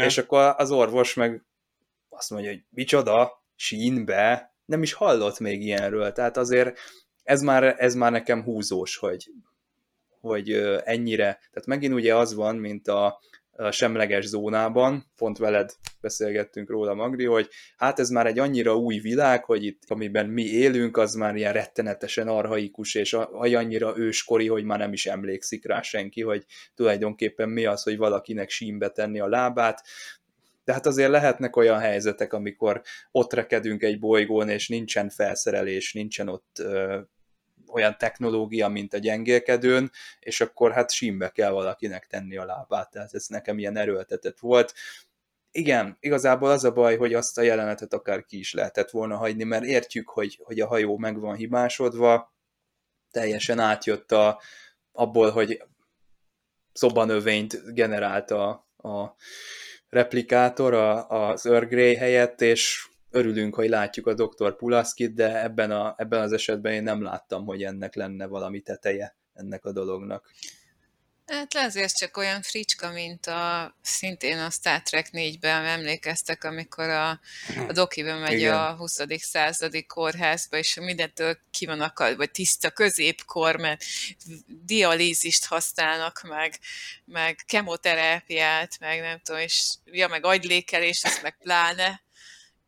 és 0.07 0.19
akkor 0.19 0.55
az 0.57 0.71
orvos 0.71 1.15
meg 1.15 1.45
azt 2.09 2.31
mondja, 2.31 2.51
hogy 2.51 2.63
micsoda, 2.71 3.43
sínbe, 3.57 4.55
nem 4.65 4.83
is 4.83 4.93
hallott 4.93 5.39
még 5.39 5.63
ilyenről, 5.63 6.13
tehát 6.13 6.37
azért 6.37 6.79
ez 7.23 7.43
már, 7.43 7.75
ez 7.79 7.95
már 7.95 8.13
nekem 8.13 8.43
húzós, 8.43 8.97
hogy, 8.97 9.31
hogy 10.21 10.53
ennyire, 10.85 11.25
tehát 11.25 11.67
megint 11.67 11.95
ugye 11.95 12.17
az 12.17 12.35
van, 12.35 12.57
mint 12.57 12.89
a, 12.89 13.21
a 13.51 13.71
semleges 13.71 14.25
zónában, 14.25 15.11
pont 15.17 15.39
veled 15.39 15.75
beszélgettünk 16.05 16.71
róla, 16.71 16.95
Magdi, 16.95 17.25
hogy 17.25 17.49
hát 17.77 17.99
ez 17.99 18.09
már 18.09 18.27
egy 18.27 18.39
annyira 18.39 18.77
új 18.77 18.99
világ, 18.99 19.45
hogy 19.45 19.65
itt, 19.65 19.83
amiben 19.89 20.27
mi 20.27 20.43
élünk, 20.43 20.97
az 20.97 21.15
már 21.15 21.37
ilyen 21.37 21.53
rettenetesen 21.53 22.29
arhaikus, 22.29 22.95
és 22.95 23.13
annyira 23.33 23.99
őskori, 23.99 24.49
hogy 24.49 24.65
már 24.65 24.79
nem 24.79 24.93
is 24.93 25.07
emlékszik 25.07 25.67
rá 25.67 25.83
senki, 25.83 26.23
hogy 26.23 26.45
tulajdonképpen 26.75 27.49
mi 27.49 27.65
az, 27.65 27.83
hogy 27.83 27.97
valakinek 27.97 28.51
sínbe 28.51 28.89
tenni 28.89 29.21
a 29.21 29.29
lábát, 29.29 29.83
de 30.65 30.73
hát 30.73 30.87
azért 30.87 31.11
lehetnek 31.11 31.57
olyan 31.57 31.79
helyzetek, 31.79 32.33
amikor 32.33 32.83
ott 33.11 33.33
rekedünk 33.33 33.83
egy 33.83 33.99
bolygón, 33.99 34.49
és 34.49 34.69
nincsen 34.69 35.09
felszerelés, 35.09 35.93
nincsen 35.93 36.29
ott 36.29 36.59
ö, 36.59 37.01
olyan 37.75 37.99
technológia, 37.99 38.69
mint 38.69 38.95
a 38.95 38.99
gyengélkedőn, 38.99 39.91
és 40.21 40.41
akkor 40.41 40.73
hát 40.73 40.91
símbe 40.91 41.29
kell 41.29 41.51
valakinek 41.51 42.07
tenni 42.07 42.37
a 42.37 42.45
lábát, 42.45 42.91
tehát 42.91 43.15
ez 43.15 43.27
nekem 43.27 43.59
ilyen 43.59 43.77
erőltetett 43.77 44.39
volt. 44.39 44.75
Igen, 45.57 45.97
igazából 46.01 46.51
az 46.51 46.65
a 46.65 46.73
baj, 46.73 46.97
hogy 46.97 47.15
azt 47.15 47.39
a 47.39 47.43
jelenetet 47.43 47.93
akár 47.93 48.25
ki 48.25 48.39
is 48.39 48.53
lehetett 48.53 48.91
volna 48.91 49.17
hagyni, 49.17 49.45
mert 49.45 49.65
értjük, 49.65 50.09
hogy, 50.09 50.41
hogy 50.43 50.61
a 50.61 50.67
hajó 50.67 50.99
meg 50.99 51.21
van 51.21 51.35
hibásodva, 51.35 52.35
teljesen 53.11 53.59
átjött 53.59 54.13
a, 54.13 54.41
abból, 54.93 55.31
hogy 55.31 55.63
szobanövényt 56.73 57.75
generált 57.75 58.31
a, 58.31 58.49
a 58.77 59.15
replikátor 59.89 60.75
a, 60.75 61.09
az 61.09 61.47
Earl 61.47 61.67
Grey 61.67 61.95
helyett, 61.95 62.41
és 62.41 62.89
örülünk, 63.11 63.55
hogy 63.55 63.69
látjuk 63.69 64.07
a 64.07 64.15
Dr. 64.15 64.57
Pulaskit, 64.57 65.15
de 65.15 65.43
ebben, 65.43 65.71
a, 65.71 65.95
ebben 65.97 66.21
az 66.21 66.33
esetben 66.33 66.73
én 66.73 66.83
nem 66.83 67.03
láttam, 67.03 67.45
hogy 67.45 67.63
ennek 67.63 67.95
lenne 67.95 68.27
valami 68.27 68.61
teteje 68.61 69.17
ennek 69.33 69.65
a 69.65 69.73
dolognak. 69.73 70.31
Hát 71.27 71.55
azért 71.55 71.97
csak 71.97 72.17
olyan 72.17 72.43
fricska, 72.43 72.91
mint 72.91 73.27
a 73.27 73.75
szintén 73.83 74.39
a 74.39 74.51
Star 74.51 74.83
Trek 74.83 75.09
4-ben 75.13 75.65
emlékeztek, 75.65 76.45
amikor 76.45 76.89
a, 76.89 77.11
a 77.69 77.73
dokiben 77.73 78.19
megy 78.19 78.39
Igen. 78.39 78.55
a 78.55 78.77
20. 78.77 79.01
századi 79.17 79.87
kórházba, 79.87 80.57
és 80.57 80.75
mindentől 80.75 81.39
ki 81.51 81.67
van 81.67 81.81
akad, 81.81 82.17
vagy 82.17 82.31
tiszta 82.31 82.71
középkor, 82.71 83.57
mert 83.57 83.85
dialízist 84.47 85.45
használnak, 85.45 86.23
meg, 86.23 86.59
meg 87.05 87.39
kemoterápiát, 87.47 88.79
meg 88.81 89.01
nem 89.01 89.21
tudom, 89.23 89.41
és 89.41 89.75
ja, 89.85 90.09
meg 90.09 90.25
agylékelés, 90.25 91.05
ezt 91.05 91.23
meg 91.23 91.37
pláne, 91.39 92.03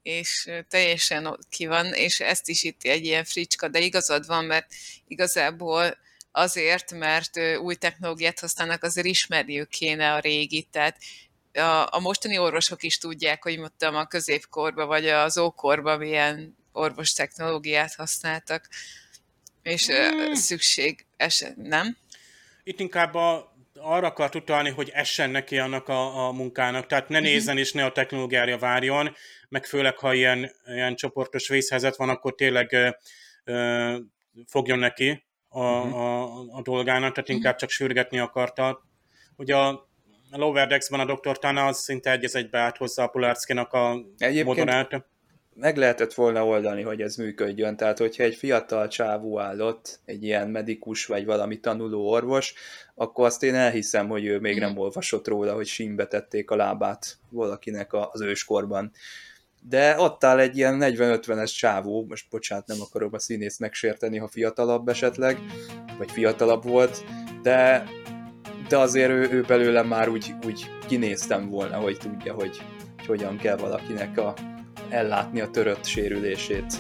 és 0.02 0.50
teljesen 0.68 1.38
ki 1.50 1.66
van, 1.66 1.86
és 1.92 2.20
ezt 2.20 2.48
is 2.48 2.62
itt 2.62 2.82
egy 2.82 3.04
ilyen 3.04 3.24
fricska, 3.24 3.68
de 3.68 3.78
igazad 3.78 4.26
van, 4.26 4.44
mert 4.44 4.66
igazából 5.06 6.04
azért, 6.36 6.92
mert 6.92 7.38
új 7.62 7.74
technológiát 7.74 8.40
használnak, 8.40 8.82
azért 8.82 9.06
ismerniük 9.06 9.68
kéne 9.68 10.12
a 10.12 10.18
régit, 10.18 10.68
tehát 10.70 10.98
a, 11.52 11.88
a 11.90 12.00
mostani 12.00 12.38
orvosok 12.38 12.82
is 12.82 12.98
tudják, 12.98 13.42
hogy 13.42 13.58
mondtam, 13.58 13.94
a 13.94 14.06
középkorban 14.06 14.86
vagy 14.86 15.08
az 15.08 15.38
ókorban 15.38 15.98
milyen 15.98 16.56
orvos 16.72 17.12
technológiát 17.12 17.94
használtak, 17.94 18.68
és 19.62 19.86
hmm. 19.86 20.34
szükség 20.34 21.06
eset, 21.16 21.56
nem? 21.56 21.96
Itt 22.64 22.80
inkább 22.80 23.14
a, 23.14 23.56
arra 23.74 24.06
akart 24.06 24.34
utalni, 24.34 24.70
hogy 24.70 24.90
essen 24.94 25.30
neki 25.30 25.58
annak 25.58 25.88
a, 25.88 26.26
a 26.26 26.32
munkának, 26.32 26.86
tehát 26.86 27.08
ne 27.08 27.18
mhm. 27.18 27.28
nézzen 27.28 27.58
és 27.58 27.72
ne 27.72 27.84
a 27.84 27.92
technológiára 27.92 28.58
várjon, 28.58 29.14
meg 29.48 29.64
főleg, 29.64 29.98
ha 29.98 30.14
ilyen, 30.14 30.50
ilyen 30.66 30.94
csoportos 30.94 31.48
vészhelyzet 31.48 31.96
van, 31.96 32.08
akkor 32.08 32.34
tényleg 32.34 32.72
ö, 32.72 32.90
ö, 33.44 33.96
fogjon 34.46 34.78
neki, 34.78 35.25
a, 35.56 35.84
uh-huh. 35.84 36.00
a, 36.00 36.22
a 36.52 36.62
dolgának, 36.62 37.14
tehát 37.14 37.28
inkább 37.28 37.56
csak 37.56 37.70
sürgetni 37.70 38.18
akarta. 38.18 38.84
Ugye 39.36 39.56
a 39.56 39.88
Lower 40.30 40.68
Decks-ben 40.68 41.00
a 41.00 41.14
Dr. 41.14 41.38
Tana 41.38 41.66
az 41.66 41.78
szinte 41.78 42.10
egy 42.10 42.24
egybe 42.32 42.58
állt 42.58 42.76
hozzá 42.76 43.04
a 43.04 43.08
Polarskinak 43.08 43.72
a 43.72 44.04
modorát. 44.44 45.06
meg 45.54 45.76
lehetett 45.76 46.14
volna 46.14 46.46
oldani, 46.46 46.82
hogy 46.82 47.00
ez 47.00 47.16
működjön. 47.16 47.76
Tehát, 47.76 47.98
hogyha 47.98 48.22
egy 48.22 48.34
fiatal 48.34 48.88
csávú 48.88 49.38
állott, 49.38 50.00
egy 50.04 50.22
ilyen 50.22 50.48
medikus 50.48 51.06
vagy 51.06 51.24
valami 51.24 51.60
tanuló 51.60 52.10
orvos, 52.10 52.54
akkor 52.94 53.26
azt 53.26 53.42
én 53.42 53.54
elhiszem, 53.54 54.08
hogy 54.08 54.24
ő 54.24 54.38
még 54.38 54.58
nem 54.58 54.70
mhm. 54.70 54.80
olvasott 54.80 55.28
róla, 55.28 55.54
hogy 55.54 55.66
sínbe 55.66 56.06
tették 56.06 56.50
a 56.50 56.56
lábát 56.56 57.18
valakinek 57.28 57.92
az 57.92 58.20
őskorban 58.20 58.92
de 59.68 60.00
ott 60.00 60.24
áll 60.24 60.38
egy 60.38 60.56
ilyen 60.56 60.78
40-50-es 60.80 61.56
csávó, 61.56 62.06
most 62.08 62.26
bocsánat, 62.30 62.66
nem 62.66 62.76
akarom 62.80 63.10
a 63.12 63.18
színész 63.18 63.58
megsérteni, 63.58 64.18
ha 64.18 64.28
fiatalabb 64.28 64.88
esetleg, 64.88 65.38
vagy 65.98 66.10
fiatalabb 66.10 66.64
volt, 66.64 67.04
de, 67.42 67.84
de 68.68 68.78
azért 68.78 69.10
ő, 69.10 69.28
ő 69.30 69.42
belőle 69.42 69.82
már 69.82 70.08
úgy, 70.08 70.34
úgy 70.46 70.70
kinéztem 70.86 71.48
volna, 71.48 71.76
hogy 71.76 71.98
tudja, 71.98 72.34
hogy, 72.34 72.60
hogy 72.96 73.06
hogyan 73.06 73.36
kell 73.36 73.56
valakinek 73.56 74.18
a, 74.18 74.34
ellátni 74.88 75.40
a 75.40 75.50
törött 75.50 75.84
sérülését. 75.84 76.74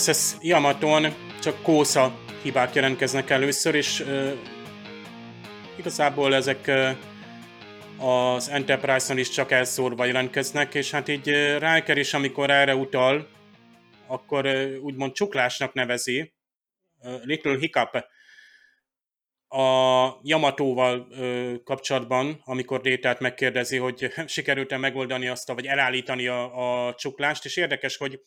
USS 0.00 0.34
Yamaton 0.40 1.14
csak 1.42 1.62
kósza 1.62 2.18
hibák 2.42 2.74
jelentkeznek 2.74 3.30
először, 3.30 3.74
és 3.74 4.00
uh, 4.00 4.32
igazából 5.78 6.34
ezek 6.34 6.64
uh, 7.98 8.34
az 8.34 8.48
Enterprise-on 8.48 9.18
is 9.18 9.28
csak 9.28 9.50
elszórva 9.50 10.04
jelentkeznek, 10.04 10.74
és 10.74 10.90
hát 10.90 11.08
így 11.08 11.28
uh, 11.28 11.74
Riker 11.74 11.98
is, 11.98 12.14
amikor 12.14 12.50
erre 12.50 12.74
utal, 12.74 13.28
akkor 14.06 14.46
uh, 14.46 14.74
úgymond 14.80 15.12
csuklásnak 15.12 15.72
nevezi, 15.72 16.32
uh, 17.02 17.24
Little 17.24 17.56
Hiccup, 17.58 18.04
a 19.52 20.18
Yamatóval 20.22 21.06
ö, 21.10 21.54
kapcsolatban, 21.64 22.40
amikor 22.44 22.80
Détát 22.80 23.20
megkérdezi, 23.20 23.76
hogy 23.76 24.12
sikerült-e 24.26 24.76
megoldani 24.76 25.28
azt, 25.28 25.52
vagy 25.52 25.66
elállítani 25.66 26.26
a, 26.26 26.86
a 26.88 26.94
csuklást, 26.94 27.44
és 27.44 27.56
érdekes, 27.56 27.96
hogy 27.96 28.20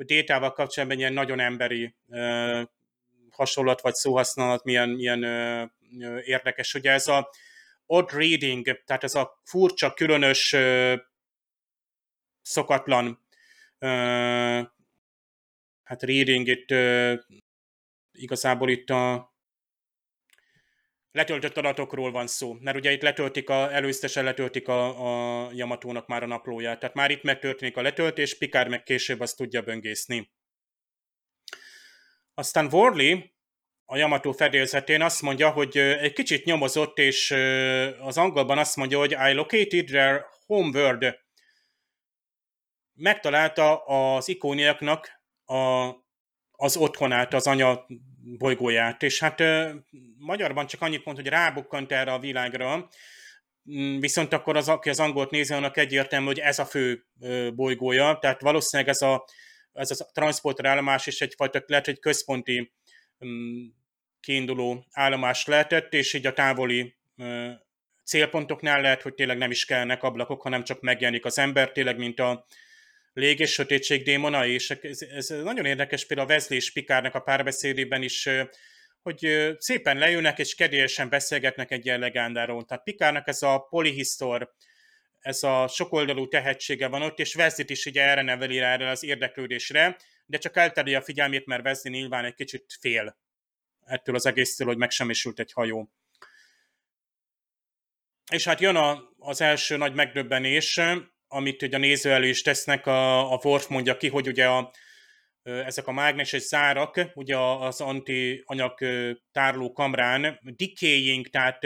hogy 0.00 0.08
détával 0.08 0.52
kapcsolatban 0.52 0.98
ilyen 0.98 1.12
nagyon 1.12 1.40
emberi 1.40 1.94
uh, 2.06 2.62
hasonlat 3.30 3.80
vagy 3.80 3.94
szóhasználat 3.94 4.64
milyen, 4.64 4.88
milyen 4.88 5.24
uh, 5.24 6.28
érdekes. 6.28 6.74
Ugye 6.74 6.90
ez 6.90 7.08
a 7.08 7.30
odd 7.86 8.10
reading, 8.12 8.82
tehát 8.84 9.04
ez 9.04 9.14
a 9.14 9.40
furcsa, 9.44 9.94
különös, 9.94 10.52
uh, 10.52 10.98
szokatlan 12.42 13.06
uh, 13.78 14.66
hát 15.82 16.02
reading 16.02 16.46
itt 16.46 16.70
uh, 16.70 17.18
igazából 18.12 18.70
itt 18.70 18.90
a 18.90 19.29
letöltött 21.12 21.56
adatokról 21.56 22.10
van 22.10 22.26
szó, 22.26 22.52
mert 22.60 22.76
ugye 22.76 22.92
itt 22.92 23.02
letöltik 23.02 23.48
a, 23.48 23.72
előztesen 23.72 24.24
letöltik 24.24 24.68
a, 24.68 25.44
a 25.44 25.50
Yamatónak 25.52 26.06
már 26.06 26.22
a 26.22 26.26
naplóját, 26.26 26.78
tehát 26.78 26.94
már 26.94 27.10
itt 27.10 27.22
megtörténik 27.22 27.76
a 27.76 27.82
letöltés, 27.82 28.38
Pikár 28.38 28.68
meg 28.68 28.82
később 28.82 29.20
azt 29.20 29.36
tudja 29.36 29.62
böngészni. 29.62 30.30
Aztán 32.34 32.68
Worley 32.72 33.18
a 33.84 33.96
Yamato 33.96 34.32
fedélzetén 34.32 35.02
azt 35.02 35.22
mondja, 35.22 35.50
hogy 35.50 35.76
egy 35.78 36.12
kicsit 36.12 36.44
nyomozott, 36.44 36.98
és 36.98 37.30
az 38.00 38.18
angolban 38.18 38.58
azt 38.58 38.76
mondja, 38.76 38.98
hogy 38.98 39.10
I 39.10 39.32
located 39.32 39.84
their 39.84 40.24
homeworld. 40.46 41.18
Megtalálta 42.92 43.84
az 43.84 44.28
ikóniaknak 44.28 45.10
a, 45.44 45.90
az 46.50 46.76
otthonát, 46.76 47.34
az 47.34 47.46
anya 47.46 47.86
bolygóját, 48.22 49.02
és 49.02 49.20
hát 49.20 49.42
magyarban 50.18 50.66
csak 50.66 50.82
annyit 50.82 51.04
mond, 51.04 51.16
hogy 51.16 51.26
rábukkant 51.26 51.92
erre 51.92 52.12
a 52.12 52.18
világra, 52.18 52.88
mm, 53.72 53.98
viszont 53.98 54.32
akkor 54.32 54.56
az, 54.56 54.68
aki 54.68 54.88
az 54.88 55.00
angolt 55.00 55.30
nézi, 55.30 55.54
annak 55.54 55.76
egyértelmű, 55.76 56.26
hogy 56.26 56.38
ez 56.38 56.58
a 56.58 56.64
fő 56.64 57.06
bolygója, 57.54 58.18
tehát 58.20 58.40
valószínűleg 58.40 58.92
ez 58.92 59.02
a, 59.02 59.24
ez 59.72 60.00
a 60.00 60.10
transporter 60.12 60.64
állomás 60.64 61.06
is 61.06 61.20
egyfajta, 61.20 61.62
lehet, 61.66 61.88
egy 61.88 62.00
központi 62.00 62.72
mm, 63.24 63.64
kiinduló 64.20 64.86
állomás 64.90 65.46
lehetett, 65.46 65.94
és 65.94 66.12
így 66.12 66.26
a 66.26 66.32
távoli 66.32 66.98
célpontoknál 68.04 68.80
lehet, 68.80 69.02
hogy 69.02 69.14
tényleg 69.14 69.38
nem 69.38 69.50
is 69.50 69.64
kellnek 69.64 70.02
ablakok, 70.02 70.42
hanem 70.42 70.64
csak 70.64 70.80
megjelenik 70.80 71.24
az 71.24 71.38
ember, 71.38 71.72
tényleg, 71.72 71.98
mint 71.98 72.20
a 72.20 72.46
lég 73.12 73.40
és 73.40 73.52
sötétség 73.52 74.02
démona, 74.02 74.46
és 74.46 74.70
ez, 74.70 75.02
ez 75.02 75.28
nagyon 75.28 75.64
érdekes 75.64 76.06
például 76.06 76.28
a 76.28 76.32
Wesley 76.32 76.58
és 76.58 76.72
Pikárnak 76.72 77.14
a 77.14 77.20
párbeszédében 77.20 78.02
is, 78.02 78.28
hogy 79.02 79.54
szépen 79.58 79.98
leülnek 79.98 80.38
és 80.38 80.54
kedélyesen 80.54 81.08
beszélgetnek 81.08 81.70
egy 81.70 81.86
ilyen 81.86 82.00
legándáról. 82.00 82.64
Tehát 82.64 82.84
Pikárnak 82.84 83.28
ez 83.28 83.42
a 83.42 83.58
polihisztor, 83.58 84.54
ez 85.20 85.42
a 85.42 85.68
sokoldalú 85.68 86.28
tehetsége 86.28 86.88
van 86.88 87.02
ott, 87.02 87.18
és 87.18 87.34
Wesley 87.34 87.66
is 87.68 87.86
ugye 87.86 88.02
erre 88.02 88.22
neveli 88.22 88.58
rá 88.58 88.72
erre 88.72 88.88
az 88.88 89.04
érdeklődésre, 89.04 89.96
de 90.26 90.38
csak 90.38 90.56
eltereli 90.56 90.94
a 90.94 91.02
figyelmét, 91.02 91.46
mert 91.46 91.64
Wesley 91.64 91.92
nyilván 91.92 92.24
egy 92.24 92.34
kicsit 92.34 92.64
fél 92.80 93.18
ettől 93.84 94.14
az 94.14 94.26
egésztől, 94.26 94.66
hogy 94.66 94.76
megsemmisült 94.76 95.38
egy 95.38 95.52
hajó. 95.52 95.90
És 98.32 98.44
hát 98.44 98.60
jön 98.60 98.76
a, 98.76 99.02
az 99.18 99.40
első 99.40 99.76
nagy 99.76 99.94
megdöbbenés, 99.94 100.80
amit 101.32 101.62
ugye 101.62 101.76
a 101.76 101.80
néző 101.80 102.10
elő 102.10 102.28
is 102.28 102.42
tesznek, 102.42 102.86
a, 102.86 103.32
a 103.32 103.40
Worf 103.42 103.66
mondja 103.68 103.96
ki, 103.96 104.08
hogy 104.08 104.28
ugye 104.28 104.46
a, 104.46 104.72
ezek 105.42 105.86
a 105.86 105.92
mágneses 105.92 106.42
zárak, 106.42 107.00
ugye 107.14 107.38
az 107.38 107.80
anti-anyag 107.80 108.78
tárló 109.32 109.72
kamrán 109.72 110.40
decaying, 110.42 111.28
tehát 111.28 111.58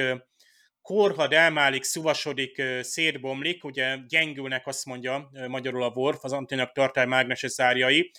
korhad 0.83 1.33
elmálik, 1.33 1.83
szuvasodik, 1.83 2.62
szétbomlik, 2.81 3.65
ugye 3.65 3.97
gyengülnek, 4.09 4.67
azt 4.67 4.85
mondja 4.85 5.31
magyarul 5.49 5.83
a 5.83 5.93
Worf, 5.95 6.25
az 6.25 6.33
antianyag 6.33 6.73
tartály 6.73 7.07
mágneses 7.07 7.51
zárjai, 7.51 8.12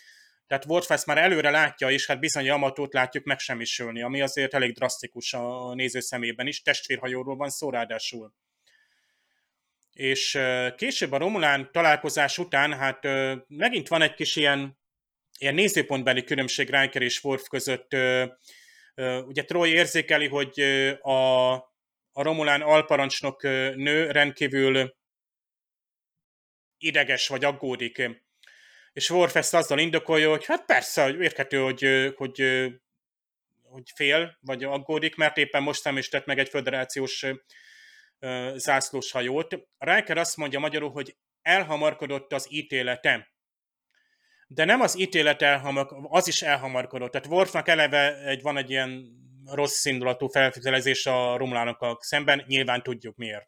tehát 0.47 0.65
Worf 0.65 0.91
ezt 0.91 1.05
már 1.05 1.17
előre 1.17 1.49
látja, 1.49 1.91
és 1.91 2.07
hát 2.07 2.19
bizony 2.19 2.49
Amatót 2.49 2.93
látjuk 2.93 3.23
megsemmisülni, 3.23 4.01
ami 4.01 4.21
azért 4.21 4.53
elég 4.53 4.73
drasztikus 4.73 5.33
a 5.33 5.73
néző 5.73 5.99
szemében 5.99 6.47
is, 6.47 6.61
testvérhajóról 6.61 7.35
van 7.35 7.49
szó 7.49 7.69
ráadásul. 7.69 8.33
És 9.95 10.39
később 10.75 11.11
a 11.11 11.17
Romulán 11.17 11.69
találkozás 11.71 12.37
után, 12.37 12.73
hát 12.73 13.03
megint 13.47 13.87
van 13.87 14.01
egy 14.01 14.13
kis 14.13 14.35
ilyen, 14.35 14.79
ilyen 15.39 15.53
nézőpontbeli 15.53 16.23
különbség 16.23 16.69
Riker 16.69 17.01
és 17.01 17.23
Worf 17.23 17.47
között. 17.47 17.95
Ugye 19.25 19.43
Troy 19.43 19.69
érzékeli, 19.69 20.27
hogy 20.27 20.59
a, 21.01 21.53
a 22.11 22.23
Romulán 22.23 22.61
alparancsnok 22.61 23.43
nő 23.75 24.11
rendkívül 24.11 24.95
ideges 26.77 27.27
vagy 27.27 27.43
aggódik. 27.43 28.09
És 28.93 29.09
Worf 29.09 29.35
ezt 29.35 29.53
azzal 29.53 29.79
indokolja, 29.79 30.29
hogy 30.29 30.45
hát 30.45 30.65
persze, 30.65 31.09
érthető, 31.09 31.57
hogy, 31.57 32.13
hogy, 32.15 32.67
hogy 33.61 33.83
fél, 33.95 34.37
vagy 34.41 34.63
aggódik, 34.63 35.15
mert 35.15 35.37
éppen 35.37 35.63
most 35.63 35.83
nem 35.83 35.97
is 35.97 36.09
tett 36.09 36.25
meg 36.25 36.39
egy 36.39 36.49
föderációs 36.49 37.25
zászlós 38.55 39.11
hajót. 39.11 39.55
Riker 39.77 40.17
azt 40.17 40.37
mondja 40.37 40.59
magyarul, 40.59 40.91
hogy 40.91 41.15
elhamarkodott 41.41 42.33
az 42.33 42.47
ítélete. 42.49 43.33
De 44.47 44.65
nem 44.65 44.81
az 44.81 44.99
ítélet 44.99 45.41
elhamarkodott, 45.41 46.07
az 46.09 46.27
is 46.27 46.41
elhamarkodott. 46.41 47.11
Tehát 47.11 47.27
Worfnak 47.27 47.67
eleve 47.67 48.17
egy, 48.17 48.41
van 48.41 48.57
egy 48.57 48.69
ilyen 48.69 49.05
rossz 49.45 49.85
indulatú 49.85 50.27
feltételezés 50.27 51.05
a 51.05 51.37
romlánokkal 51.37 51.97
szemben, 52.01 52.43
nyilván 52.47 52.83
tudjuk 52.83 53.15
miért. 53.15 53.47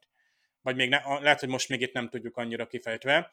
Vagy 0.62 0.76
még 0.76 0.90
ne, 0.90 1.02
lehet, 1.20 1.40
hogy 1.40 1.50
most 1.50 1.70
még 1.70 1.82
itt 1.82 1.94
nem 1.94 2.10
tudjuk 2.10 2.38
annyira 2.38 2.68
kifejtve. 2.68 3.30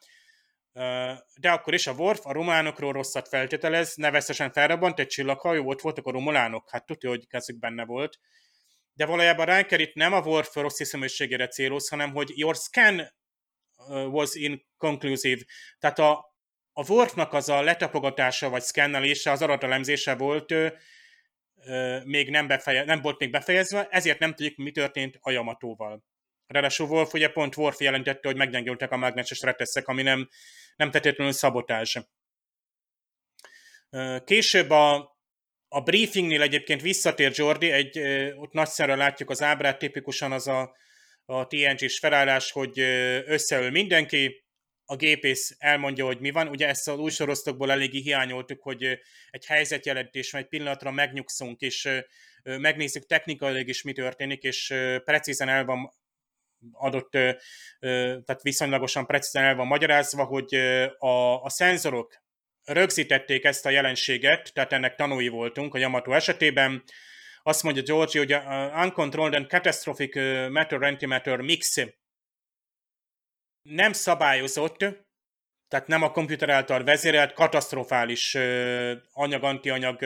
De 1.39 1.51
akkor 1.51 1.73
is 1.73 1.87
a 1.87 1.93
Worf 1.93 2.25
a 2.25 2.33
románokról 2.33 2.91
rosszat 2.91 3.27
feltételez, 3.27 3.95
neveztesen 3.95 4.51
felrabbant 4.51 4.99
egy 4.99 5.07
csillaghajó, 5.07 5.67
ott 5.67 5.81
voltak 5.81 6.05
a 6.05 6.11
romulánok, 6.11 6.69
hát 6.69 6.85
tudja, 6.85 7.09
hogy 7.09 7.27
kezük 7.27 7.59
benne 7.59 7.85
volt 7.85 8.19
de 8.95 9.05
valójában 9.05 9.45
Riker 9.45 9.79
itt 9.79 9.93
nem 9.93 10.13
a 10.13 10.21
Worf 10.21 10.55
rossz 10.55 10.77
hiszeműségére 10.77 11.47
céloz, 11.47 11.89
hanem 11.89 12.11
hogy 12.11 12.31
your 12.37 12.55
scan 12.55 13.13
was 13.89 14.35
inconclusive. 14.35 15.41
Tehát 15.79 15.99
a, 15.99 16.33
a 16.73 16.91
Worfnak 16.91 17.33
az 17.33 17.49
a 17.49 17.61
letapogatása 17.61 18.49
vagy 18.49 18.61
szkennelése, 18.61 19.31
az 19.31 19.41
adatelemzése 19.41 20.15
volt, 20.15 20.51
ö, 20.51 20.67
ö, 21.55 21.99
még 22.03 22.29
nem, 22.29 22.47
befeje, 22.47 22.83
nem 22.83 23.01
volt 23.01 23.19
még 23.19 23.31
befejezve, 23.31 23.87
ezért 23.89 24.19
nem 24.19 24.33
tudjuk, 24.33 24.57
mi 24.57 24.71
történt 24.71 25.17
a 25.21 25.31
Yamatóval. 25.31 26.03
Ráadásul 26.47 26.87
Wolf, 26.87 27.13
ugye 27.13 27.29
pont 27.29 27.57
Worf 27.57 27.79
jelentette, 27.79 28.27
hogy 28.27 28.37
meggyengültek 28.37 28.91
a 28.91 28.97
mágneses 28.97 29.41
reteszek, 29.41 29.87
ami 29.87 30.01
nem, 30.01 30.29
nem 30.75 30.91
tetetlenül 30.91 31.33
szabotás. 31.33 31.99
Később 34.23 34.69
a, 34.69 35.14
a 35.67 35.81
briefingnél 35.81 36.41
egyébként 36.41 36.81
visszatér 36.81 37.31
Jordi, 37.35 37.71
egy, 37.71 37.99
ott 38.35 38.51
nagyszerűen 38.51 38.97
látjuk 38.97 39.29
az 39.29 39.41
ábrát, 39.41 39.77
tipikusan 39.77 40.31
az 40.31 40.47
a, 40.47 40.75
a 41.25 41.47
TNG-s 41.47 41.99
felállás, 41.99 42.51
hogy 42.51 42.79
összeül 43.25 43.71
mindenki, 43.71 44.45
a 44.85 44.95
gépész 44.95 45.55
elmondja, 45.57 46.05
hogy 46.05 46.19
mi 46.19 46.31
van. 46.31 46.47
Ugye 46.47 46.67
ezt 46.67 46.87
az 46.87 46.97
új 46.97 47.11
sorosztokból 47.11 47.71
eléggé 47.71 47.99
hiányoltuk, 47.99 48.61
hogy 48.61 48.83
egy 49.29 49.45
helyzetjelentés, 49.45 50.33
egy 50.33 50.47
pillanatra 50.47 50.91
megnyugszunk, 50.91 51.61
és 51.61 51.89
megnézzük 52.43 53.05
technikailag 53.05 53.67
is, 53.67 53.81
mi 53.81 53.93
történik, 53.93 54.43
és 54.43 54.73
precízen 55.03 55.49
el 55.49 55.65
van 55.65 55.93
adott, 56.71 57.11
tehát 57.79 58.41
viszonylagosan 58.41 59.05
precízen 59.05 59.43
el 59.43 59.55
van 59.55 59.67
magyarázva, 59.67 60.23
hogy 60.23 60.55
a, 60.97 61.43
a 61.43 61.49
szenzorok 61.49 62.23
rögzítették 62.65 63.43
ezt 63.43 63.65
a 63.65 63.69
jelenséget, 63.69 64.53
tehát 64.53 64.73
ennek 64.73 64.95
tanúi 64.95 65.27
voltunk 65.27 65.73
a 65.73 65.77
Yamato 65.77 66.11
esetében. 66.11 66.83
Azt 67.43 67.63
mondja 67.63 67.81
Georgi, 67.81 68.17
hogy 68.17 68.31
a 68.31 68.71
uncontrolled 68.83 69.33
and 69.33 69.47
catastrophic 69.49 70.15
matter-antimatter 70.49 71.39
mix 71.41 71.75
nem 73.61 73.93
szabályozott, 73.93 74.77
tehát 75.67 75.87
nem 75.87 76.03
a 76.03 76.11
komputer 76.11 76.49
által 76.49 76.83
vezérelt, 76.83 77.33
katasztrofális 77.33 78.37
anyag-antianyag 79.11 80.05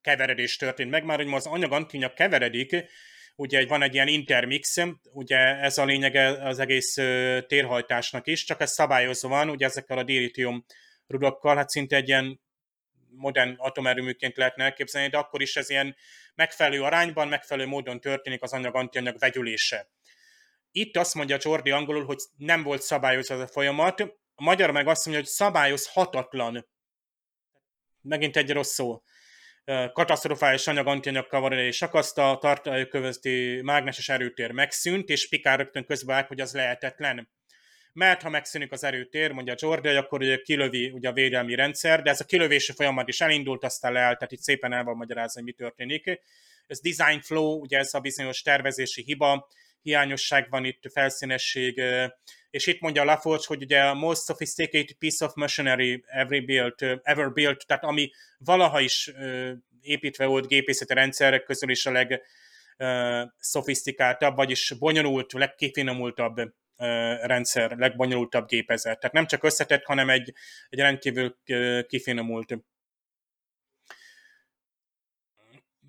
keveredés 0.00 0.56
történt 0.56 0.90
meg, 0.90 1.04
már 1.04 1.18
hogy 1.18 1.32
az 1.32 1.46
anyag-antianyag 1.46 2.12
keveredik, 2.12 2.76
ugye 3.36 3.66
van 3.66 3.82
egy 3.82 3.94
ilyen 3.94 4.08
intermix, 4.08 4.76
ugye 5.12 5.38
ez 5.38 5.78
a 5.78 5.84
lényege 5.84 6.26
az 6.26 6.58
egész 6.58 6.94
térhajtásnak 7.46 8.26
is, 8.26 8.44
csak 8.44 8.60
ez 8.60 8.72
szabályozva 8.72 9.28
van, 9.28 9.50
ugye 9.50 9.66
ezekkel 9.66 9.98
a 9.98 10.02
dilitium 10.02 10.64
rudakkal, 11.10 11.56
hát 11.56 11.68
szinte 11.68 11.96
egy 11.96 12.08
ilyen 12.08 12.40
modern 13.08 13.54
atomerőműként 13.56 14.36
lehetne 14.36 14.64
elképzelni, 14.64 15.08
de 15.08 15.18
akkor 15.18 15.42
is 15.42 15.56
ez 15.56 15.70
ilyen 15.70 15.96
megfelelő 16.34 16.82
arányban, 16.82 17.28
megfelelő 17.28 17.68
módon 17.68 18.00
történik 18.00 18.42
az 18.42 18.52
anyag-antianyag 18.52 19.18
vegyülése. 19.18 19.90
Itt 20.70 20.96
azt 20.96 21.14
mondja 21.14 21.36
Jordi 21.40 21.70
angolul, 21.70 22.04
hogy 22.04 22.18
nem 22.36 22.62
volt 22.62 22.82
szabályozva 22.82 23.34
ez 23.34 23.40
a 23.40 23.46
folyamat, 23.46 24.00
a 24.34 24.42
magyar 24.42 24.70
meg 24.70 24.86
azt 24.86 25.04
mondja, 25.06 25.22
hogy 25.22 25.32
szabályozhatatlan. 25.32 26.68
Megint 28.00 28.36
egy 28.36 28.52
rossz 28.52 28.72
szó. 28.72 29.02
Katasztrofális 29.92 30.66
anyag-antianyag 30.66 31.26
kavarodás 31.26 31.82
akaszt, 31.82 32.18
a 32.18 32.38
tartályok 32.40 32.88
közötti 32.88 33.60
mágneses 33.62 34.08
erőtér 34.08 34.50
megszűnt, 34.50 35.08
és 35.08 35.28
Pikár 35.28 35.58
rögtön 35.58 35.84
közbeáll, 35.84 36.24
hogy 36.24 36.40
az 36.40 36.52
lehetetlen 36.52 37.30
mert 37.92 38.22
ha 38.22 38.28
megszűnik 38.28 38.72
az 38.72 38.84
erőtér, 38.84 39.30
mondja 39.32 39.54
Jordi, 39.58 39.88
akkor 39.88 40.20
ugye 40.20 40.36
kilövi 40.36 40.90
ugye 40.90 41.08
a 41.08 41.12
védelmi 41.12 41.54
rendszer, 41.54 42.02
de 42.02 42.10
ez 42.10 42.20
a 42.20 42.24
kilövési 42.24 42.72
folyamat 42.72 43.08
is 43.08 43.20
elindult, 43.20 43.64
aztán 43.64 43.92
leállt, 43.92 44.18
tehát 44.18 44.32
itt 44.32 44.40
szépen 44.40 44.72
el 44.72 44.84
van 44.84 44.96
magyarázni, 44.96 45.42
mi 45.42 45.52
történik. 45.52 46.20
Ez 46.66 46.80
design 46.80 47.20
flow, 47.20 47.60
ugye 47.60 47.78
ez 47.78 47.94
a 47.94 48.00
bizonyos 48.00 48.42
tervezési 48.42 49.02
hiba, 49.02 49.48
hiányosság 49.82 50.50
van 50.50 50.64
itt, 50.64 50.82
felszínesség, 50.92 51.82
és 52.50 52.66
itt 52.66 52.80
mondja 52.80 53.04
Laforge, 53.04 53.44
hogy 53.46 53.62
ugye 53.62 53.80
a 53.80 53.94
most 53.94 54.24
sophisticated 54.24 54.96
piece 54.98 55.24
of 55.24 55.34
machinery 55.34 56.04
ever 56.06 56.44
built, 56.44 56.82
ever 57.02 57.32
built, 57.32 57.66
tehát 57.66 57.84
ami 57.84 58.10
valaha 58.38 58.80
is 58.80 59.12
építve 59.80 60.26
volt 60.26 60.46
gépészeti 60.46 60.94
rendszerek 60.94 61.42
közül 61.42 61.70
is 61.70 61.86
a 61.86 61.90
leg 61.90 62.22
szofisztikáltabb, 63.38 64.36
vagyis 64.36 64.74
bonyolult, 64.78 65.32
legkifinomultabb 65.32 66.52
rendszer, 67.22 67.76
legbonyolultabb 67.76 68.46
gépezet. 68.46 68.98
Tehát 69.00 69.14
nem 69.14 69.26
csak 69.26 69.44
összetett, 69.44 69.84
hanem 69.84 70.10
egy, 70.10 70.32
egy 70.68 70.78
rendkívül 70.78 71.38
kifinomult. 71.86 72.58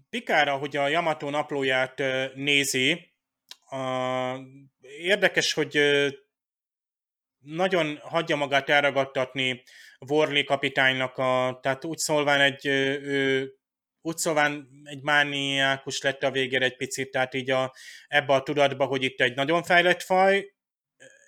Pikára, 0.10 0.58
hogy 0.58 0.76
a 0.78 0.88
Yamato 0.88 1.30
naplóját 1.30 2.04
nézi, 2.36 3.14
érdekes, 4.82 5.54
hogy 5.54 5.80
nagyon 7.40 7.98
hagyja 7.98 8.36
magát 8.36 8.70
elragadtatni 8.70 9.64
Worley 10.00 10.44
kapitánynak, 10.44 11.18
a, 11.18 11.60
tehát 11.62 11.86
úgy 11.86 11.98
szólván 11.98 12.42
egy, 12.42 12.66
ő, 12.66 13.54
úgy 14.02 14.18
szólván 14.18 14.68
egy 14.84 15.02
mániákus 15.02 16.02
lett 16.02 16.24
a 16.24 16.32
végére 16.32 16.66
egy 16.66 16.76
picit, 16.76 17.12
tehát 17.12 17.34
így 17.34 17.52
a, 17.52 17.74
ebbe 18.08 18.34
a 18.34 18.44
tudatba, 18.44 18.86
hogy 18.86 19.04
itt 19.04 19.22
egy 19.22 19.36
nagyon 19.36 19.64
fejlett 19.64 20.02
faj, 20.02 20.54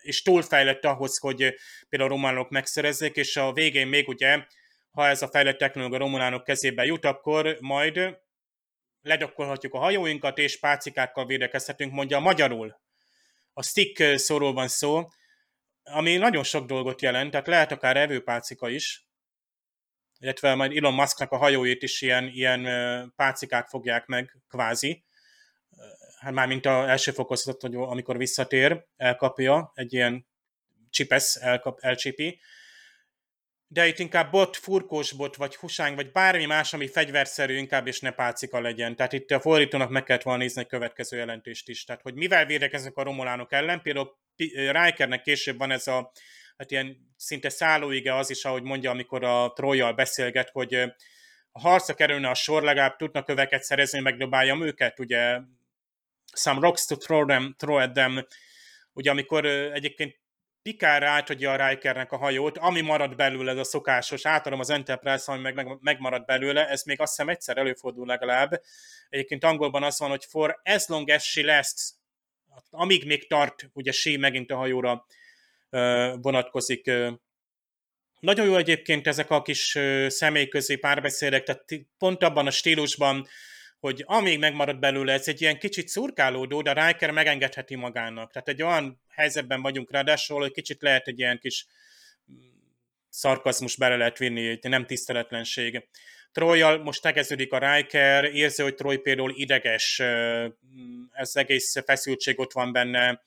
és 0.04 0.22
túlfejlett 0.22 0.86
ahhoz, 0.86 1.18
hogy 1.18 1.56
például 1.90 2.12
a 2.12 2.14
románok 2.14 2.50
megszerezzék, 2.50 3.16
és 3.16 3.38
a 3.38 3.54
végén 3.54 3.88
még 3.88 4.08
ugye, 4.08 4.46
ha 4.92 5.08
ez 5.08 5.22
a 5.22 5.28
fejlett 5.28 5.58
technológia 5.58 5.98
a 5.98 6.00
románok 6.00 6.44
kezébe 6.44 6.86
jut, 6.86 7.06
akkor 7.06 7.58
majd 7.60 8.18
ledokkolhatjuk 9.02 9.74
a 9.74 9.80
hajóinkat, 9.80 10.38
és 10.38 10.60
pácikákkal 10.60 11.26
védekezhetünk, 11.26 11.92
mondja 11.94 12.20
magyarul. 12.20 12.82
A 13.54 13.64
stick 13.64 14.18
szóról 14.18 14.54
van 14.54 14.68
szó, 14.68 15.08
ami 15.84 16.16
nagyon 16.16 16.44
sok 16.44 16.66
dolgot 16.66 17.02
jelent, 17.02 17.32
tehát 17.32 17.48
lehet 17.48 17.72
akár 17.72 17.98
evőpácika 17.98 18.70
is, 18.70 19.08
illetve 20.20 20.56
majd 20.56 20.78
Elon 20.78 20.94
Musknak 20.94 21.32
a 21.32 21.38
hajóit 21.38 21.84
is 21.84 22.02
ilyen, 22.02 22.28
ilyen 22.28 22.64
pácikák 23.16 23.68
fogják 23.68 24.06
meg, 24.06 24.38
kvázi 24.48 25.04
hát 26.24 26.34
már 26.34 26.48
mint 26.48 26.66
a 26.66 26.90
első 26.90 27.12
fokozat, 27.12 27.62
hogy 27.62 27.76
amikor 27.76 28.18
visszatér, 28.18 28.86
elkapja, 28.98 29.72
egy 29.76 29.94
ilyen 29.94 30.28
csipesz 30.90 31.36
elkap, 31.36 31.80
elcsipi, 31.82 32.40
de 33.68 33.88
itt 33.88 34.00
inkább 34.00 34.32
bot, 34.32 34.58
furkós 34.58 35.12
bot, 35.12 35.36
vagy 35.36 35.56
husánk, 35.56 35.96
vagy 35.96 36.12
bármi 36.12 36.46
más, 36.46 36.74
ami 36.74 36.88
fegyverszerű 36.88 37.56
inkább, 37.56 37.88
és 37.88 38.00
ne 38.00 38.12
pálcika 38.12 38.62
legyen. 38.62 38.96
Tehát 38.96 39.14
itt 39.14 39.32
a 39.32 39.40
fordítónak 39.40 39.90
meg 39.90 40.04
kellett 40.04 40.24
volna 40.24 40.40
nézni 40.42 40.62
a 40.62 40.66
következő 40.66 41.18
jelentést 41.18 41.70
is. 41.70 41.84
Tehát, 41.84 42.02
hogy 42.02 42.14
mivel 42.14 42.46
védekeznek 42.46 42.98
a 42.98 43.04
romulánok 43.04 43.52
ellen, 43.52 43.82
például 43.82 44.18
Rikernek 44.56 45.22
később 45.22 45.58
van 45.58 45.72
ez 45.72 45.88
a 45.88 46.12
hát 46.58 46.72
ilyen 46.72 46.98
szinte 47.18 47.50
szállóige 47.50 48.16
az 48.16 48.30
is, 48.30 48.46
ahogy 48.46 48.64
mondja, 48.64 48.92
amikor 48.92 49.24
a 49.24 49.54
Trojjal 49.54 49.94
beszélget, 49.94 50.50
hogy 50.50 50.74
a 51.52 51.60
harca 51.60 51.94
kerülne 51.94 52.30
a 52.30 52.34
sor, 52.34 52.64
legalább 52.64 52.96
tudnak 52.96 53.26
köveket 53.26 53.64
szerezni, 53.64 54.00
megdobáljam 54.00 54.64
őket, 54.64 55.00
ugye 55.00 55.40
some 56.34 56.60
rocks 56.60 56.86
to 56.86 56.96
throw, 56.96 57.26
them, 57.26 57.56
throw 57.58 57.78
at 57.78 57.94
them. 57.94 58.28
Ugye 58.94 59.10
amikor 59.10 59.46
egyébként 59.46 60.22
Pikár 60.62 61.04
átadja 61.04 61.52
a 61.52 61.68
Rikernek 61.68 62.12
a 62.12 62.18
hajót, 62.18 62.58
ami 62.58 62.82
marad 62.82 63.16
belőle, 63.16 63.52
ez 63.52 63.58
a 63.58 63.64
szokásos, 63.64 64.26
átadom 64.26 64.60
az 64.60 64.70
Enterprise, 64.70 65.32
ami 65.32 65.42
meg, 65.42 65.78
megmarad 65.80 66.26
belőle, 66.26 66.70
ez 66.70 66.84
még 66.84 67.02
azt 67.02 67.16
hiszem 67.16 67.30
egyszer 67.30 67.58
előfordul 67.58 68.06
legalább. 68.06 68.62
Egyébként 69.10 69.44
angolban 69.44 69.84
az 69.84 70.00
van, 70.00 70.10
hogy 70.10 70.26
for 70.26 70.62
as 70.64 70.88
long 70.88 71.10
as 71.10 71.24
she 71.24 71.42
lasts, 71.42 71.94
amíg 72.70 73.06
még 73.06 73.28
tart, 73.28 73.70
ugye 73.74 73.92
she 73.92 74.18
megint 74.18 74.52
a 74.52 74.56
hajóra 74.56 75.06
vonatkozik. 76.22 76.92
Nagyon 78.20 78.46
jó 78.46 78.56
egyébként 78.56 79.08
ezek 79.08 79.30
a 79.30 79.42
kis 79.42 79.78
személyközi 80.08 80.76
párbeszédek, 80.76 81.44
tehát 81.44 81.66
pont 81.98 82.24
abban 82.24 82.48
a 82.48 82.52
stílusban, 82.52 83.28
hogy 83.84 84.04
amíg 84.06 84.40
megmarad 84.40 84.80
belőle, 84.80 85.14
ez 85.14 85.28
egy 85.28 85.42
ilyen 85.42 85.60
kicsit 85.60 85.88
szurkálódó, 85.88 86.62
de 86.62 86.86
Riker 86.86 87.12
megengedheti 87.12 87.76
magának. 87.76 88.32
Tehát 88.32 88.48
egy 88.48 88.62
olyan 88.62 89.02
helyzetben 89.10 89.62
vagyunk 89.62 89.92
ráadásul, 89.92 90.40
hogy 90.40 90.52
kicsit 90.52 90.82
lehet 90.82 91.08
egy 91.08 91.20
ilyen 91.20 91.40
kis 91.40 91.66
mm, 92.32 92.36
szarkazmus 93.10 93.76
bele 93.76 93.96
lehet 93.96 94.18
vinni, 94.18 94.60
nem 94.62 94.86
tiszteletlenség. 94.86 95.88
Trojjal 96.32 96.84
most 96.84 97.02
tegeződik 97.02 97.52
a 97.52 97.76
Riker, 97.76 98.24
érzi, 98.24 98.62
hogy 98.62 98.76
Troy 98.76 98.98
például 98.98 99.34
ideges, 99.36 100.02
ez 101.12 101.36
egész 101.36 101.76
feszültség 101.86 102.40
ott 102.40 102.52
van 102.52 102.72
benne, 102.72 103.22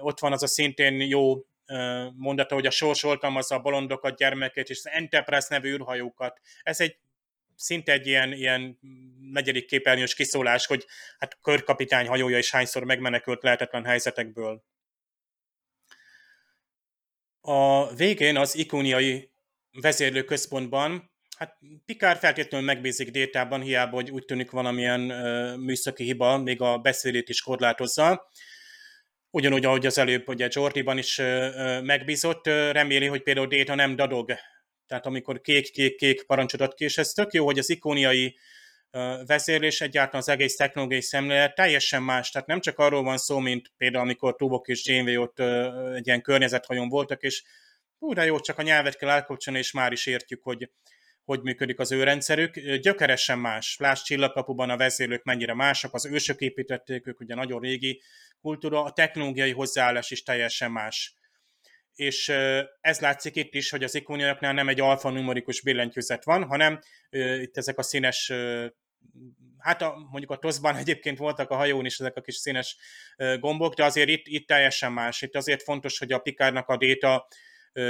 ott 0.00 0.20
van 0.20 0.32
az 0.32 0.42
a 0.42 0.46
szintén 0.46 1.00
jó 1.00 1.44
mondata, 2.16 2.54
hogy 2.54 2.66
a 2.66 2.70
sors 2.70 3.02
oltalmazza 3.02 3.54
a 3.54 3.60
bolondokat, 3.60 4.16
gyermeket 4.16 4.70
és 4.70 4.78
az 4.78 4.88
Enterprise 4.92 5.46
nevű 5.50 5.72
űrhajókat. 5.72 6.40
Ez 6.62 6.80
egy 6.80 6.96
szinte 7.60 7.92
egy 7.92 8.06
ilyen, 8.06 8.32
ilyen 8.32 8.78
negyedik 9.32 9.66
képernyős 9.66 10.14
kiszólás, 10.14 10.66
hogy 10.66 10.86
hát 11.18 11.38
körkapitány 11.42 12.06
hajója 12.06 12.38
is 12.38 12.50
hányszor 12.50 12.84
megmenekült 12.84 13.42
lehetetlen 13.42 13.84
helyzetekből. 13.84 14.64
A 17.40 17.94
végén 17.94 18.36
az 18.36 18.56
ikóniai 18.56 19.30
vezérlőközpontban, 19.72 21.10
hát 21.36 21.58
Pikár 21.84 22.16
feltétlenül 22.16 22.66
megbízik 22.66 23.10
détában, 23.10 23.60
hiába, 23.60 23.94
hogy 23.94 24.10
úgy 24.10 24.24
tűnik 24.24 24.50
valamilyen 24.50 25.00
uh, 25.00 25.56
műszaki 25.56 26.04
hiba, 26.04 26.38
még 26.38 26.60
a 26.60 26.78
beszélét 26.78 27.28
is 27.28 27.42
korlátozza. 27.42 28.28
Ugyanúgy, 29.30 29.64
ahogy 29.64 29.86
az 29.86 29.98
előbb 29.98 30.28
ugye 30.28 30.48
Jordiban 30.50 30.98
is 30.98 31.18
uh, 31.18 31.82
megbízott, 31.82 32.46
uh, 32.46 32.70
reméli, 32.70 33.06
hogy 33.06 33.22
például 33.22 33.46
Déta 33.46 33.74
nem 33.74 33.96
dadog 33.96 34.32
tehát 34.90 35.06
amikor 35.06 35.40
kék-kék-kék 35.40 36.22
parancsot 36.26 36.60
ad 36.60 36.74
ki, 36.74 36.84
és 36.84 36.98
ez 36.98 37.08
tök 37.08 37.32
jó, 37.32 37.44
hogy 37.44 37.58
az 37.58 37.70
ikoniai 37.70 38.38
vezérlés 39.26 39.80
egyáltalán 39.80 40.20
az 40.20 40.28
egész 40.28 40.56
technológiai 40.56 41.00
szemlélet 41.00 41.54
teljesen 41.54 42.02
más. 42.02 42.30
Tehát 42.30 42.48
nem 42.48 42.60
csak 42.60 42.78
arról 42.78 43.02
van 43.02 43.18
szó, 43.18 43.38
mint 43.38 43.72
például 43.76 44.04
amikor 44.04 44.36
Tubok 44.36 44.68
és 44.68 44.86
Janeway 44.86 45.22
ott 45.22 45.40
egy 45.94 46.06
ilyen 46.06 46.22
környezethajón 46.22 46.88
voltak, 46.88 47.22
és 47.22 47.42
újra 47.98 48.22
jó, 48.22 48.40
csak 48.40 48.58
a 48.58 48.62
nyelvet 48.62 48.96
kell 48.96 49.08
elkapcsolni, 49.08 49.58
és 49.58 49.72
már 49.72 49.92
is 49.92 50.06
értjük, 50.06 50.42
hogy 50.42 50.70
hogy 51.24 51.42
működik 51.42 51.78
az 51.78 51.92
ő 51.92 52.02
rendszerük. 52.02 52.60
Gyökeresen 52.60 53.38
más. 53.38 53.76
Láss 53.78 54.02
csillagkapuban 54.02 54.70
a 54.70 54.76
vezérlők 54.76 55.22
mennyire 55.22 55.54
másak, 55.54 55.94
az 55.94 56.06
ősök 56.06 56.40
építették, 56.40 57.06
ők 57.06 57.20
ugye 57.20 57.34
nagyon 57.34 57.60
régi 57.60 58.02
kultúra, 58.40 58.84
a 58.84 58.92
technológiai 58.92 59.52
hozzáállás 59.52 60.10
is 60.10 60.22
teljesen 60.22 60.70
más 60.70 61.14
és 62.00 62.28
ez 62.80 63.00
látszik 63.00 63.36
itt 63.36 63.54
is, 63.54 63.70
hogy 63.70 63.84
az 63.84 63.94
ikoniaknál 63.94 64.52
nem 64.52 64.68
egy 64.68 64.80
alfanumerikus 64.80 65.62
billentyűzet 65.62 66.24
van, 66.24 66.44
hanem 66.44 66.80
itt 67.40 67.56
ezek 67.56 67.78
a 67.78 67.82
színes 67.82 68.32
hát 69.58 69.82
a, 69.82 70.08
mondjuk 70.10 70.30
a 70.30 70.36
TOSZ-ban 70.36 70.76
egyébként 70.76 71.18
voltak 71.18 71.50
a 71.50 71.56
hajón 71.56 71.84
is 71.84 71.98
ezek 71.98 72.16
a 72.16 72.20
kis 72.20 72.34
színes 72.34 72.76
gombok, 73.38 73.74
de 73.74 73.84
azért 73.84 74.08
itt, 74.08 74.26
itt 74.26 74.46
teljesen 74.46 74.92
más. 74.92 75.22
Itt 75.22 75.36
azért 75.36 75.62
fontos, 75.62 75.98
hogy 75.98 76.12
a 76.12 76.18
Pikárnak 76.18 76.68
a 76.68 76.76
déta 76.76 77.26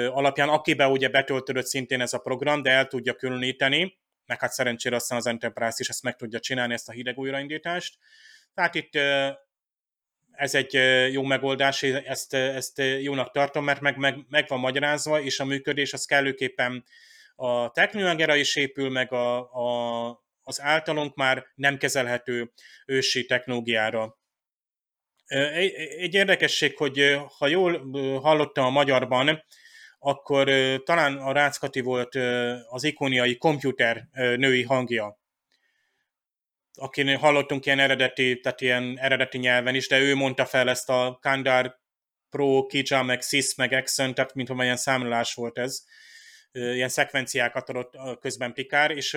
alapján, 0.08 0.48
akibe 0.48 0.86
ugye 0.86 1.08
betöltődött 1.08 1.66
szintén 1.66 2.00
ez 2.00 2.12
a 2.12 2.18
program, 2.18 2.62
de 2.62 2.70
el 2.70 2.86
tudja 2.86 3.14
különíteni, 3.14 3.98
meg 4.26 4.40
hát 4.40 4.52
szerencsére 4.52 4.96
aztán 4.96 5.18
az 5.18 5.26
Enterprise 5.26 5.76
is 5.78 5.88
ezt 5.88 6.02
meg 6.02 6.16
tudja 6.16 6.38
csinálni, 6.38 6.72
ezt 6.72 6.88
a 6.88 6.92
hideg 6.92 7.18
újraindítást. 7.18 7.98
Tehát 8.54 8.74
itt 8.74 8.98
ez 10.40 10.54
egy 10.54 10.72
jó 11.12 11.22
megoldás, 11.22 11.82
ezt, 11.82 12.34
ezt 12.34 12.82
jónak 13.00 13.30
tartom, 13.30 13.64
mert 13.64 13.80
meg, 13.80 13.96
meg, 13.96 14.16
meg 14.28 14.44
van 14.48 14.58
magyarázva, 14.58 15.20
és 15.20 15.40
a 15.40 15.44
működés 15.44 15.92
az 15.92 16.04
kellőképpen 16.04 16.84
a 17.34 17.70
technológiára 17.70 18.34
is 18.34 18.56
épül, 18.56 18.90
meg 18.90 19.12
a, 19.12 19.38
a, 19.38 20.22
az 20.42 20.60
általunk 20.60 21.14
már 21.14 21.46
nem 21.54 21.76
kezelhető 21.76 22.52
ősi 22.86 23.24
technológiára. 23.24 24.18
Egy, 25.26 25.72
egy 25.74 26.14
érdekesség, 26.14 26.76
hogy 26.76 27.18
ha 27.38 27.46
jól 27.46 27.90
hallottam 28.20 28.64
a 28.64 28.70
magyarban, 28.70 29.44
akkor 29.98 30.50
talán 30.84 31.16
a 31.16 31.32
Ráckati 31.32 31.80
volt 31.80 32.14
az 32.68 32.84
ikoniai 32.84 33.36
komputer 33.36 34.08
női 34.12 34.62
hangja 34.62 35.19
akin 36.80 37.16
hallottunk 37.16 37.66
ilyen 37.66 37.78
eredeti, 37.78 38.40
tehát 38.40 38.60
ilyen 38.60 38.98
eredeti 38.98 39.38
nyelven 39.38 39.74
is, 39.74 39.88
de 39.88 39.98
ő 39.98 40.14
mondta 40.14 40.44
fel 40.44 40.68
ezt 40.68 40.88
a 40.88 41.18
Kandar 41.22 41.78
Pro, 42.30 42.66
Kija, 42.66 43.02
meg 43.02 43.22
Sis, 43.22 43.54
meg 43.54 43.72
Exxon, 43.72 44.14
tehát 44.14 44.34
mint 44.34 44.48
ilyen 44.58 44.76
számolás 44.76 45.34
volt 45.34 45.58
ez. 45.58 45.84
Ilyen 46.52 46.88
szekvenciákat 46.88 47.68
adott 47.68 48.18
közben 48.20 48.52
Pikár, 48.52 48.90
és 48.90 49.10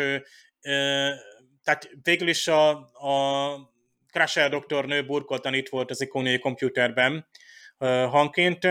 tehát 1.64 1.90
végül 2.04 2.28
is 2.28 2.48
a, 2.48 2.70
a 2.94 3.72
Crusher 4.12 4.50
doktornő 4.50 5.06
burkoltan 5.06 5.54
itt 5.54 5.70
volt 5.70 5.92
az 5.92 6.02
ikoniai 6.02 6.40
komputerben, 6.40 7.28
hangként, 8.10 8.66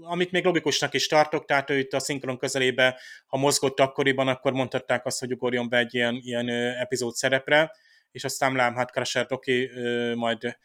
amit 0.00 0.30
még 0.30 0.44
logikusnak 0.44 0.94
is 0.94 1.06
tartok, 1.06 1.44
tehát 1.44 1.70
ő 1.70 1.78
itt 1.78 1.92
a 1.92 2.00
szinkron 2.00 2.38
közelébe, 2.38 3.00
ha 3.26 3.36
mozgott 3.36 3.80
akkoriban, 3.80 4.28
akkor 4.28 4.52
mondhatták 4.52 5.06
azt, 5.06 5.18
hogy 5.18 5.32
ugorjon 5.32 5.68
be 5.68 5.78
egy 5.78 5.94
ilyen, 5.94 6.20
ilyen 6.22 6.48
epizód 6.78 7.14
szerepre 7.14 7.72
és 8.10 8.24
aztán 8.24 8.54
lám, 8.54 8.74
hát 8.74 8.90
Crusher 8.90 9.26
Doki 9.26 9.70
majd 10.14 10.58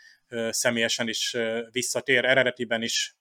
személyesen 0.49 1.07
is 1.07 1.35
visszatér, 1.71 2.25
eredetiben 2.25 2.81
is 2.81 3.15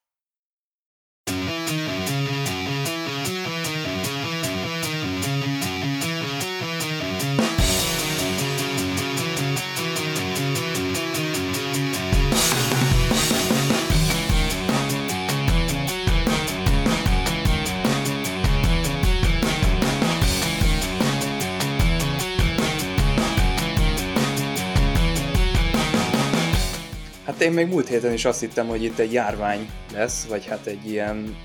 Hát 27.35 27.43
én 27.43 27.53
még 27.53 27.66
múlt 27.66 27.89
héten 27.89 28.12
is 28.12 28.24
azt 28.24 28.41
hittem, 28.41 28.66
hogy 28.66 28.82
itt 28.82 28.99
egy 28.99 29.12
járvány 29.12 29.70
lesz, 29.93 30.26
vagy 30.26 30.47
hát 30.47 30.66
egy 30.66 30.87
ilyen 30.87 31.36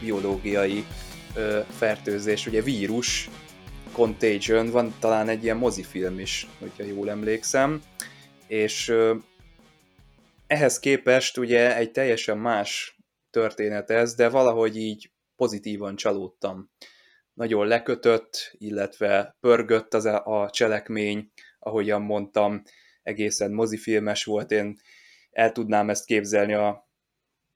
biológiai 0.00 0.84
ö, 1.34 1.60
fertőzés, 1.70 2.46
ugye 2.46 2.62
vírus, 2.62 3.28
Contagion, 3.92 4.70
van 4.70 4.94
talán 4.98 5.28
egy 5.28 5.44
ilyen 5.44 5.56
mozifilm 5.56 6.18
is, 6.18 6.46
hogyha 6.58 6.84
jól 6.84 7.10
emlékszem, 7.10 7.82
és 8.46 8.88
ö, 8.88 9.14
ehhez 10.46 10.78
képest 10.78 11.38
ugye 11.38 11.76
egy 11.76 11.90
teljesen 11.90 12.38
más 12.38 12.98
történet 13.30 13.90
ez, 13.90 14.14
de 14.14 14.28
valahogy 14.28 14.76
így 14.76 15.10
pozitívan 15.36 15.96
csalódtam. 15.96 16.70
Nagyon 17.34 17.66
lekötött, 17.66 18.54
illetve 18.58 19.36
pörgött 19.40 19.94
az 19.94 20.04
a, 20.04 20.42
a 20.42 20.50
cselekmény, 20.50 21.32
ahogyan 21.58 22.02
mondtam, 22.02 22.62
egészen 23.02 23.52
mozifilmes 23.52 24.24
volt, 24.24 24.50
én 24.50 24.76
el 25.30 25.52
tudnám 25.52 25.90
ezt 25.90 26.04
képzelni 26.04 26.54
a 26.54 26.88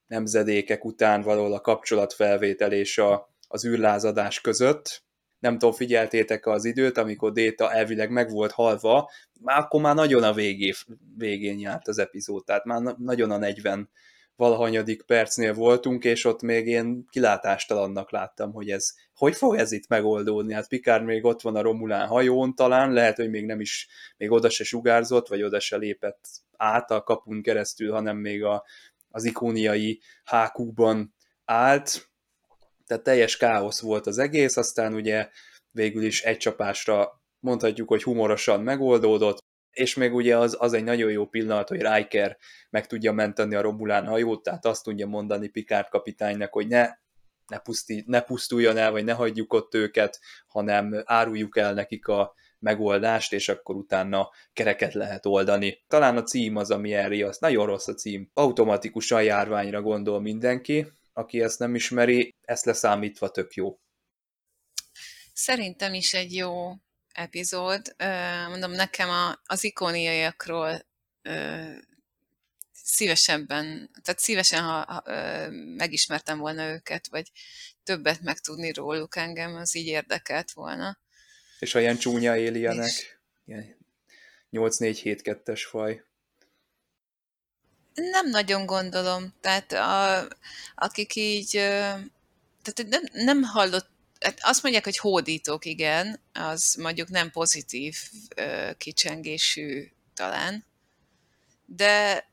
nemzedékek 0.06 0.84
után 0.84 1.22
valahol 1.22 1.52
a 1.52 1.60
kapcsolatfelvétel 1.60 2.72
és 2.72 2.98
a, 2.98 3.34
az 3.48 3.66
űrlázadás 3.66 4.40
között. 4.40 5.02
Nem 5.38 5.59
tudom, 5.59 5.74
figyeltétek 5.74 6.46
az 6.46 6.64
időt, 6.64 6.98
amikor 6.98 7.32
Déta 7.32 7.72
elvileg 7.72 8.10
meg 8.10 8.30
volt 8.30 8.52
halva, 8.52 9.10
már 9.40 9.59
akkor 9.59 9.80
már 9.80 9.94
nagyon 9.94 10.22
a 10.22 10.32
végé, 10.32 10.72
végén 11.16 11.59
járt 11.59 11.88
az 11.88 11.98
epizód, 11.98 12.44
tehát 12.44 12.64
már 12.64 12.80
nagyon 12.98 13.30
a 13.30 13.36
40 13.36 13.90
valahanyadik 14.36 15.02
percnél 15.02 15.55
voltunk, 15.55 16.05
és 16.05 16.24
ott 16.24 16.43
még 16.43 16.66
én 16.66 17.06
kilátástalannak 17.11 18.11
láttam, 18.11 18.52
hogy 18.52 18.70
ez 18.70 18.94
hogy 19.15 19.36
fog 19.36 19.56
ez 19.56 19.73
itt 19.73 19.89
megoldódni? 19.89 20.52
Hát 20.52 20.69
Pikár 20.69 21.02
még 21.02 21.24
ott 21.24 21.40
van 21.40 21.56
a 21.56 21.62
Romulán 21.62 22.06
hajón 22.06 22.55
talán, 22.55 22.93
lehet, 22.93 23.16
hogy 23.16 23.31
még 23.31 23.47
nem 23.47 23.61
is, 23.61 23.89
még 24.16 24.31
oda 24.31 24.51
se 24.51 24.65
sugárzott, 24.65 25.28
vagy 25.28 25.43
oda 25.43 25.61
se 25.61 25.77
lépett 25.77 26.28
át 26.56 26.90
a 26.90 27.02
kapun 27.02 27.43
keresztül, 27.43 27.93
hanem 27.93 28.16
még 28.16 28.44
a, 28.44 28.65
az 29.11 29.24
ikóniai 29.24 30.01
hákukban 30.24 31.15
állt, 31.44 32.09
tehát 32.86 33.02
teljes 33.02 33.36
káosz 33.36 33.81
volt 33.81 34.06
az 34.06 34.19
egész, 34.19 34.56
aztán 34.56 34.94
ugye 34.94 35.28
végül 35.70 36.02
is 36.02 36.23
egy 36.23 36.36
csapásra 36.36 37.23
mondhatjuk, 37.40 37.89
hogy 37.89 38.02
humorosan 38.02 38.61
megoldódott, 38.61 39.44
és 39.74 39.94
még 39.94 40.14
ugye 40.14 40.38
az, 40.38 40.56
az 40.59 40.72
egy 40.72 40.84
nagyon 40.84 41.10
jó 41.10 41.26
pillanat, 41.26 41.68
hogy 41.68 41.82
Riker 41.82 42.36
meg 42.70 42.86
tudja 42.86 43.12
menteni 43.12 43.55
a 43.55 43.60
Romulán 43.60 44.06
hajót, 44.06 44.42
tehát 44.42 44.64
azt 44.64 44.84
tudja 44.84 45.06
mondani 45.06 45.48
Picard 45.48 45.88
kapitánynak, 45.88 46.52
hogy 46.52 46.66
ne, 46.66 46.88
ne, 47.46 47.59
pusztí, 47.59 48.05
ne 48.06 48.20
pusztuljon 48.20 48.76
el, 48.76 48.90
vagy 48.90 49.05
ne 49.05 49.12
hagyjuk 49.12 49.52
ott 49.52 49.74
őket, 49.74 50.20
hanem 50.46 51.02
áruljuk 51.05 51.56
el 51.56 51.74
nekik 51.74 52.09
a 52.09 52.34
megoldást, 52.59 53.32
és 53.32 53.48
akkor 53.48 53.74
utána 53.74 54.30
kereket 54.52 54.94
lehet 54.94 55.26
oldani. 55.26 55.84
Talán 55.88 56.16
a 56.16 56.22
cím 56.22 56.56
az, 56.56 56.70
ami 56.70 56.94
elriaszt. 56.94 57.40
Nagyon 57.40 57.66
rossz 57.66 57.88
a 57.88 57.94
cím. 57.94 58.30
Automatikusan 58.34 59.22
járványra 59.22 59.82
gondol 59.82 60.20
mindenki, 60.20 60.86
aki 61.12 61.42
ezt 61.42 61.59
nem 61.59 61.74
ismeri, 61.74 62.34
ezt 62.40 62.64
leszámítva 62.64 63.28
tök 63.28 63.55
jó. 63.55 63.78
Szerintem 65.32 65.94
is 65.94 66.14
egy 66.14 66.34
jó 66.34 66.72
epizód. 67.15 67.95
Mondom, 68.49 68.70
nekem 68.70 69.09
a, 69.09 69.41
az 69.47 69.65
ikoniaiakról 69.65 70.86
szívesebben, 72.73 73.91
tehát 74.03 74.20
szívesen, 74.20 74.62
ha, 74.62 74.85
ha 74.85 75.03
megismertem 75.77 76.39
volna 76.39 76.69
őket, 76.69 77.07
vagy 77.07 77.31
többet 77.85 78.20
megtudni 78.20 78.73
róluk 78.73 79.16
engem, 79.16 79.55
az 79.55 79.74
így 79.74 79.86
érdekelt 79.86 80.53
volna. 80.53 80.99
És 81.59 81.73
ha 81.73 81.81
ilyen 81.81 81.97
csúnya 81.97 82.36
éljenek, 82.36 83.20
ilyen 83.45 83.77
8-4-7-2-es 84.53 85.62
faj. 85.69 86.05
Nem 87.95 88.28
nagyon 88.28 88.66
gondolom. 88.66 89.35
Tehát 89.41 89.73
a, 89.73 90.28
akik 90.74 91.15
így, 91.15 91.51
tehát 91.51 92.85
nem, 92.89 93.03
nem 93.12 93.43
hallott, 93.43 93.89
hát 94.24 94.38
azt 94.42 94.62
mondják, 94.62 94.84
hogy 94.84 94.96
hódítók, 94.96 95.64
igen, 95.64 96.20
az 96.32 96.74
mondjuk 96.74 97.09
nem 97.09 97.30
pozitív 97.30 97.96
kicsengésű 98.78 99.90
talán, 100.14 100.64
de 101.66 102.26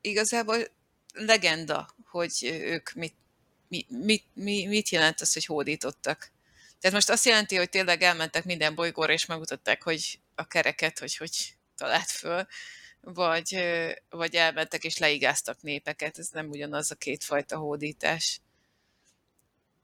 igazából 0.00 0.68
legenda, 1.12 1.94
hogy 2.04 2.58
ők 2.62 2.92
mit, 2.92 3.14
mit, 3.68 3.86
mit, 4.34 4.68
mit 4.68 4.88
jelent 4.88 5.20
az, 5.20 5.32
hogy 5.32 5.44
hódítottak. 5.44 6.30
Tehát 6.80 6.96
most 6.96 7.10
azt 7.10 7.24
jelenti, 7.24 7.56
hogy 7.56 7.68
tényleg 7.68 8.02
elmentek 8.02 8.44
minden 8.44 8.74
bolygóra, 8.74 9.12
és 9.12 9.26
megmutatták, 9.26 9.82
hogy 9.82 10.20
a 10.34 10.46
kereket, 10.46 10.98
hogy 10.98 11.16
hogy 11.16 11.54
talált 11.76 12.10
föl, 12.10 12.46
vagy, 13.00 13.58
vagy 14.10 14.34
elmentek 14.34 14.84
és 14.84 14.98
leigáztak 14.98 15.62
népeket, 15.62 16.18
ez 16.18 16.28
nem 16.28 16.48
ugyanaz 16.48 16.90
a 16.90 16.94
kétfajta 16.94 17.56
hódítás. 17.56 18.40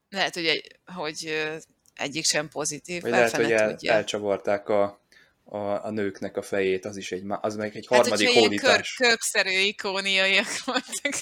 Lehet, 0.09 0.33
hogy, 0.33 0.45
egy, 0.45 0.79
hogy 0.85 1.47
egyik 1.93 2.25
sem 2.25 2.49
pozitív. 2.49 3.01
Vagy 3.01 3.11
lehet, 3.11 3.35
hogy 3.35 3.51
el, 3.51 3.77
elcsavarták 3.81 4.69
a, 4.69 5.01
a, 5.43 5.57
a 5.57 5.89
nőknek 5.89 6.37
a 6.37 6.41
fejét, 6.41 6.85
az 6.85 6.97
is 6.97 7.11
egy, 7.11 7.23
az 7.41 7.55
meg 7.55 7.75
egy 7.75 7.87
hát, 7.89 7.99
harmadik 7.99 8.29
hódítás. 8.29 8.93
Kör, 8.93 9.07
körszerű 9.07 9.59
ikóniaiak 9.59 10.63
voltak. 10.65 11.13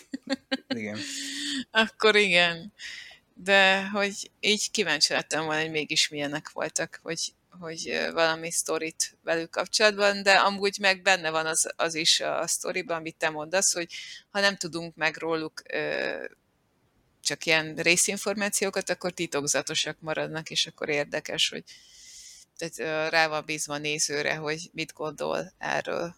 Igen. 0.68 1.00
Akkor 1.72 2.16
igen. 2.16 2.74
De 3.34 3.88
hogy 3.88 4.32
így 4.40 4.72
kíváncsi 4.72 5.14
lettem 5.14 5.46
volna, 5.46 5.62
hogy 5.62 5.72
mégis 5.72 6.10
milyenek 6.10 6.52
voltak, 6.52 7.00
hogy 7.04 7.34
hogy 7.60 8.10
valami 8.14 8.52
sztorit 8.52 9.18
velük 9.24 9.50
kapcsolatban, 9.50 10.24
de 10.24 10.32
amúgy 10.32 10.78
meg 10.80 11.02
benne 11.02 11.30
van 11.30 11.46
az, 11.46 11.74
az 11.76 11.96
is 11.96 12.20
a 12.20 12.48
sztoriban, 12.48 12.98
amit 12.98 13.16
te 13.16 13.30
mondasz, 13.30 13.74
hogy 13.74 13.88
ha 14.30 14.40
nem 14.40 14.56
tudunk 14.56 14.96
meg 14.96 15.18
róluk 15.18 15.62
csak 17.26 17.46
ilyen 17.46 17.76
részinformációkat, 17.76 18.90
akkor 18.90 19.12
titokzatosak 19.12 19.98
maradnak, 20.00 20.50
és 20.50 20.68
akkor 20.68 20.90
érdekes, 20.90 21.50
hogy 21.50 21.64
tehát 22.58 23.10
rá 23.12 23.28
van 23.28 23.46
bízva 23.46 23.78
nézőre, 23.78 24.36
hogy 24.36 24.70
mit 24.74 24.94
gondol 24.94 25.54
erről. 25.58 26.16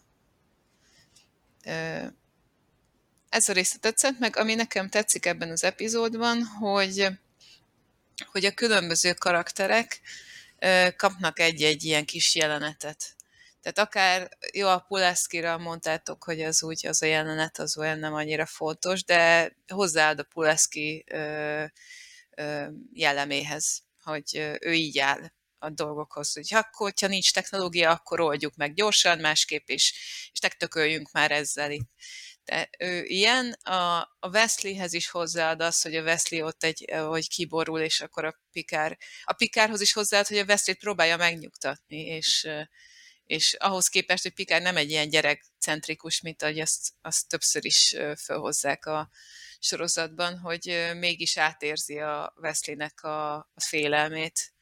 Ez 3.28 3.48
a 3.48 3.52
része 3.52 3.78
tetszett, 3.78 4.18
meg 4.18 4.36
ami 4.36 4.54
nekem 4.54 4.88
tetszik 4.88 5.26
ebben 5.26 5.50
az 5.50 5.64
epizódban, 5.64 6.44
hogy, 6.44 7.06
hogy 8.26 8.44
a 8.44 8.54
különböző 8.54 9.12
karakterek 9.12 10.00
kapnak 10.96 11.38
egy-egy 11.38 11.84
ilyen 11.84 12.04
kis 12.04 12.34
jelenetet. 12.34 13.16
Tehát 13.60 13.78
akár, 13.78 14.28
jó, 14.52 14.68
a 14.68 14.84
Puleszkira 14.88 15.58
mondtátok, 15.58 16.24
hogy 16.24 16.40
az 16.40 16.62
úgy, 16.62 16.86
az 16.86 17.02
a 17.02 17.06
jelenet 17.06 17.58
az 17.58 17.78
olyan 17.78 17.98
nem 17.98 18.14
annyira 18.14 18.46
fontos, 18.46 19.04
de 19.04 19.52
hozzáad 19.66 20.18
a 20.18 20.22
Puleszki 20.22 21.04
jelleméhez, 22.92 23.82
hogy 24.02 24.56
ő 24.60 24.72
így 24.72 24.98
áll 24.98 25.30
a 25.58 25.70
dolgokhoz, 25.70 26.32
hogy 26.32 26.54
akkor, 26.54 26.92
ha 27.00 27.06
nincs 27.06 27.32
technológia, 27.32 27.90
akkor 27.90 28.20
oldjuk 28.20 28.54
meg 28.56 28.74
gyorsan, 28.74 29.18
másképp 29.18 29.68
is, 29.68 29.94
és 30.32 30.38
tegtököljünk 30.38 31.10
már 31.12 31.30
ezzel 31.30 31.70
itt. 31.70 31.90
De 32.44 32.70
ő 32.78 33.04
ilyen, 33.04 33.52
a, 33.52 33.98
a 33.98 34.28
Wesleyhez 34.32 34.92
is 34.92 35.08
hozzáad 35.08 35.60
az, 35.60 35.82
hogy 35.82 35.94
a 35.94 36.02
Wesley 36.02 36.46
ott 36.46 36.64
egy, 36.64 36.90
hogy 36.90 37.28
kiborul, 37.28 37.80
és 37.80 38.00
akkor 38.00 38.24
a 38.24 38.40
Pikár, 38.52 38.98
a 39.24 39.32
Pikárhoz 39.32 39.80
is 39.80 39.92
hozzáad, 39.92 40.26
hogy 40.26 40.38
a 40.38 40.44
Wesley-t 40.44 40.78
próbálja 40.78 41.16
megnyugtatni, 41.16 42.00
és, 42.06 42.48
és 43.28 43.54
ahhoz 43.54 43.88
képest, 43.88 44.22
hogy 44.22 44.32
Pikár 44.32 44.62
nem 44.62 44.76
egy 44.76 44.90
ilyen 44.90 45.08
gyerekcentrikus, 45.08 46.20
mint 46.20 46.42
ahogy 46.42 46.60
azt, 46.60 46.92
azt 47.00 47.28
többször 47.28 47.64
is 47.64 47.96
felhozzák 48.16 48.86
a 48.86 49.10
sorozatban, 49.58 50.38
hogy 50.38 50.90
mégis 50.94 51.36
átérzi 51.36 51.98
a 51.98 52.34
Wesleynek 52.36 53.02
a, 53.02 53.34
a 53.34 53.60
félelmét, 53.60 54.52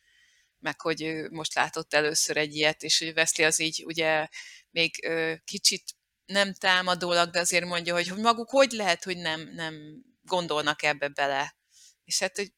meg 0.59 0.81
hogy 0.81 1.03
ő 1.03 1.29
most 1.31 1.55
látott 1.55 1.95
először 1.95 2.37
egy 2.37 2.55
ilyet, 2.55 2.83
és 2.83 2.99
hogy 2.99 3.13
Wesley 3.17 3.47
az 3.47 3.59
így 3.59 3.83
ugye 3.85 4.29
még 4.71 5.11
kicsit 5.45 5.83
nem 6.25 6.55
támadólag, 6.55 7.31
de 7.31 7.39
azért 7.39 7.65
mondja, 7.65 7.95
hogy, 7.95 8.09
hogy 8.09 8.21
maguk 8.21 8.51
hogy 8.51 8.73
lehet, 8.73 9.05
hogy 9.05 9.17
nem, 9.17 9.41
nem 9.55 10.05
gondolnak 10.23 10.83
ebbe 10.83 11.09
bele. 11.09 11.57
És 12.05 12.19
hát, 12.19 12.37
hogy 12.37 12.53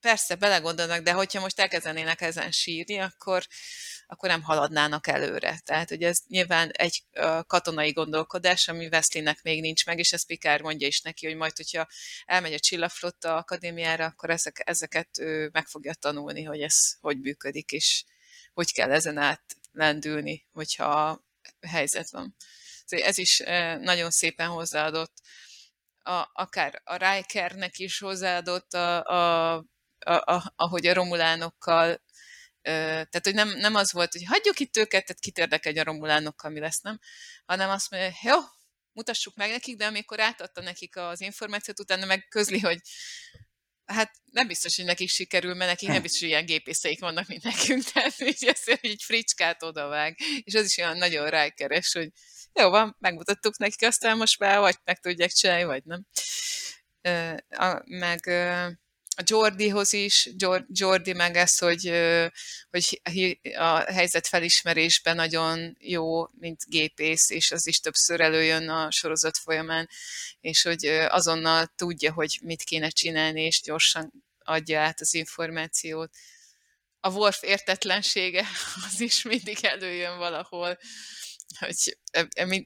persze 0.00 0.34
belegondolnak, 0.34 1.02
de 1.02 1.12
hogyha 1.12 1.40
most 1.40 1.60
elkezdenének 1.60 2.20
ezen 2.20 2.50
sírni, 2.50 2.98
akkor, 2.98 3.46
akkor 4.06 4.28
nem 4.28 4.42
haladnának 4.42 5.06
előre. 5.06 5.60
Tehát, 5.64 5.88
hogy 5.88 6.02
ez 6.02 6.18
nyilván 6.28 6.70
egy 6.70 7.04
katonai 7.46 7.92
gondolkodás, 7.92 8.68
ami 8.68 8.86
Wesleynek 8.86 9.42
még 9.42 9.60
nincs 9.60 9.86
meg, 9.86 9.98
és 9.98 10.12
ezt 10.12 10.26
Picard 10.26 10.62
mondja 10.62 10.86
is 10.86 11.00
neki, 11.00 11.26
hogy 11.26 11.36
majd, 11.36 11.56
hogyha 11.56 11.86
elmegy 12.24 12.52
a 12.52 12.58
Csillagflotta 12.58 13.36
Akadémiára, 13.36 14.04
akkor 14.04 14.30
ezek, 14.30 14.62
ezeket 14.64 15.18
ő 15.18 15.48
meg 15.52 15.66
fogja 15.66 15.94
tanulni, 15.94 16.42
hogy 16.42 16.60
ez 16.60 16.92
hogy 17.00 17.20
működik, 17.20 17.72
és 17.72 18.04
hogy 18.52 18.72
kell 18.72 18.92
ezen 18.92 19.18
át 19.18 19.56
lendülni, 19.72 20.46
hogyha 20.52 21.24
helyzet 21.60 22.10
van. 22.10 22.36
Ez 22.86 23.18
is 23.18 23.38
nagyon 23.80 24.10
szépen 24.10 24.48
hozzáadott. 24.48 25.12
A, 25.98 26.30
akár 26.32 26.80
a 26.84 26.96
Rikernek 26.96 27.78
is 27.78 27.98
hozzáadott, 27.98 28.72
a, 28.72 29.04
a, 29.04 29.54
a, 29.98 30.34
a, 30.34 30.52
ahogy 30.56 30.86
a 30.86 30.94
romulánokkal 30.94 32.04
tehát, 32.66 33.20
hogy 33.22 33.34
nem, 33.34 33.48
nem 33.48 33.74
az 33.74 33.92
volt, 33.92 34.12
hogy 34.12 34.24
hagyjuk 34.24 34.60
itt 34.60 34.76
őket, 34.76 35.04
tehát 35.04 35.20
kit 35.20 35.38
érdekel, 35.38 35.78
a 35.78 35.82
romulánokkal 35.82 36.50
mi 36.50 36.60
lesz, 36.60 36.80
nem? 36.80 36.98
Hanem 37.44 37.70
azt 37.70 37.90
mondja, 37.90 38.18
jó, 38.22 38.38
mutassuk 38.92 39.34
meg 39.36 39.50
nekik, 39.50 39.76
de 39.76 39.86
amikor 39.86 40.20
átadta 40.20 40.60
nekik 40.62 40.96
az 40.96 41.20
információt, 41.20 41.80
utána 41.80 42.06
meg 42.06 42.26
közli, 42.28 42.60
hogy 42.60 42.80
hát 43.84 44.12
nem 44.24 44.46
biztos, 44.46 44.76
hogy 44.76 44.84
nekik 44.84 45.08
sikerül, 45.08 45.54
mert 45.54 45.70
nekik 45.70 45.88
nem 45.88 46.02
biztos, 46.02 46.20
hogy 46.20 46.28
ilyen 46.28 46.46
gépészeik 46.46 47.00
vannak, 47.00 47.26
mint 47.26 47.42
nekünk, 47.42 47.82
tehát 47.92 48.20
így 48.20 48.44
ezt 48.44 48.68
egy 48.68 49.02
fricskát 49.02 49.62
odavág, 49.62 50.18
és 50.42 50.54
az 50.54 50.64
is 50.64 50.76
olyan 50.76 50.96
nagyon 50.96 51.28
rákeres, 51.28 51.92
hogy 51.92 52.10
jó 52.52 52.68
van, 52.68 52.96
megmutattuk 52.98 53.58
nekik, 53.58 53.82
aztán 53.82 54.16
most 54.16 54.38
már 54.38 54.58
vagy 54.58 54.76
meg 54.84 54.98
tudják 54.98 55.30
csinálni, 55.30 55.64
vagy 55.64 55.82
nem. 55.84 56.06
Meg 57.84 58.20
a 59.18 59.22
Jordihoz 59.24 59.92
is, 59.92 60.30
Jordi 60.68 61.12
meg 61.12 61.36
ez, 61.36 61.58
hogy, 61.58 61.92
hogy 62.70 63.40
a 63.54 63.92
helyzet 63.92 64.26
felismerésben 64.26 65.16
nagyon 65.16 65.76
jó, 65.80 66.26
mint 66.38 66.64
gépész, 66.66 67.30
és 67.30 67.50
az 67.50 67.66
is 67.66 67.80
többször 67.80 68.20
előjön 68.20 68.68
a 68.68 68.90
sorozat 68.90 69.38
folyamán, 69.38 69.88
és 70.40 70.62
hogy 70.62 70.86
azonnal 71.08 71.72
tudja, 71.76 72.12
hogy 72.12 72.38
mit 72.42 72.62
kéne 72.62 72.88
csinálni, 72.88 73.42
és 73.42 73.60
gyorsan 73.60 74.12
adja 74.38 74.80
át 74.80 75.00
az 75.00 75.14
információt. 75.14 76.10
A 77.00 77.10
Worf 77.10 77.42
értetlensége 77.42 78.46
az 78.86 79.00
is 79.00 79.22
mindig 79.22 79.64
előjön 79.64 80.18
valahol, 80.18 80.78
hogy 81.58 81.98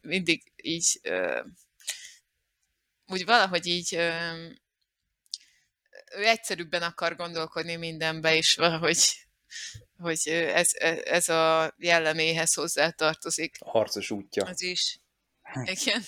mindig 0.03 0.43
így 0.63 1.01
úgy 3.07 3.25
valahogy 3.25 3.67
így 3.67 4.01
ő 6.17 6.27
egyszerűbben 6.27 6.83
akar 6.83 7.17
gondolkodni 7.17 7.77
mindenbe, 7.77 8.37
és 8.37 8.55
valahogy 8.55 8.99
hogy 9.99 10.29
ez, 10.29 10.69
ez 11.05 11.29
a 11.29 11.75
jelleméhez 11.79 12.55
hozzá 12.55 12.91
tartozik. 12.91 13.57
A 13.59 13.71
harcos 13.71 14.11
útja. 14.11 14.45
Az 14.45 14.63
is. 14.63 14.99
Igen. 15.65 16.05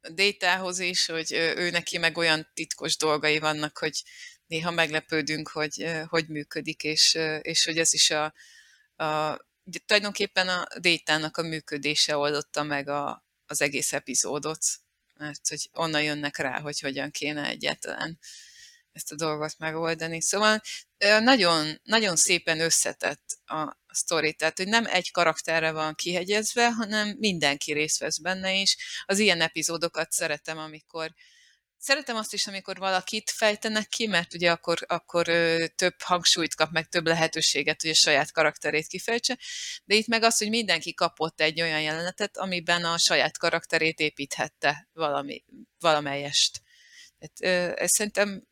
A 0.00 0.10
Détához 0.10 0.78
is, 0.78 1.06
hogy 1.06 1.32
ő 1.32 1.70
neki 1.70 1.98
meg 1.98 2.16
olyan 2.16 2.50
titkos 2.54 2.96
dolgai 2.96 3.38
vannak, 3.38 3.78
hogy 3.78 4.02
néha 4.46 4.70
meglepődünk, 4.70 5.48
hogy 5.48 5.90
hogy 6.08 6.28
működik, 6.28 6.82
és, 6.82 7.18
és 7.40 7.64
hogy 7.64 7.78
ez 7.78 7.92
is 7.92 8.10
a, 8.10 8.34
a 9.04 9.38
tulajdonképpen 9.86 10.48
a 10.48 10.66
Détának 10.78 11.36
a 11.36 11.42
működése 11.42 12.16
oldotta 12.16 12.62
meg 12.62 12.88
a, 12.88 13.26
az 13.46 13.60
egész 13.60 13.92
epizódot, 13.92 14.64
mert 15.14 15.48
hogy 15.48 15.68
onnan 15.72 16.02
jönnek 16.02 16.36
rá, 16.36 16.60
hogy 16.60 16.80
hogyan 16.80 17.10
kéne 17.10 17.48
egyáltalán 17.48 18.18
ezt 18.92 19.12
a 19.12 19.16
dolgot 19.16 19.58
megoldani. 19.58 20.20
Szóval 20.20 20.60
nagyon, 21.20 21.80
nagyon 21.82 22.16
szépen 22.16 22.60
összetett 22.60 23.38
a 23.44 23.76
sztori, 23.88 24.34
tehát 24.34 24.58
hogy 24.58 24.68
nem 24.68 24.86
egy 24.86 25.10
karakterre 25.10 25.72
van 25.72 25.94
kihegyezve, 25.94 26.72
hanem 26.72 27.16
mindenki 27.18 27.72
részt 27.72 27.98
vesz 27.98 28.18
benne 28.18 28.52
is. 28.52 28.76
Az 29.04 29.18
ilyen 29.18 29.40
epizódokat 29.40 30.12
szeretem, 30.12 30.58
amikor 30.58 31.12
Szeretem 31.84 32.16
azt 32.16 32.32
is, 32.32 32.46
amikor 32.46 32.78
valakit 32.78 33.30
fejtenek 33.30 33.88
ki, 33.88 34.06
mert 34.06 34.34
ugye 34.34 34.50
akkor, 34.50 34.78
akkor 34.86 35.24
több 35.74 36.02
hangsúlyt 36.02 36.54
kap, 36.54 36.70
meg 36.70 36.88
több 36.88 37.06
lehetőséget, 37.06 37.80
hogy 37.80 37.90
a 37.90 37.94
saját 37.94 38.32
karakterét 38.32 38.86
kifejtse, 38.86 39.38
de 39.84 39.94
itt 39.94 40.06
meg 40.06 40.22
az, 40.22 40.38
hogy 40.38 40.48
mindenki 40.48 40.94
kapott 40.94 41.40
egy 41.40 41.60
olyan 41.60 41.80
jelenetet, 41.80 42.36
amiben 42.36 42.84
a 42.84 42.98
saját 42.98 43.38
karakterét 43.38 43.98
építhette 43.98 44.88
valami, 44.92 45.44
valamelyest. 45.78 46.60
Hát, 47.22 47.40
ez 47.78 47.90
szerintem 47.90 48.42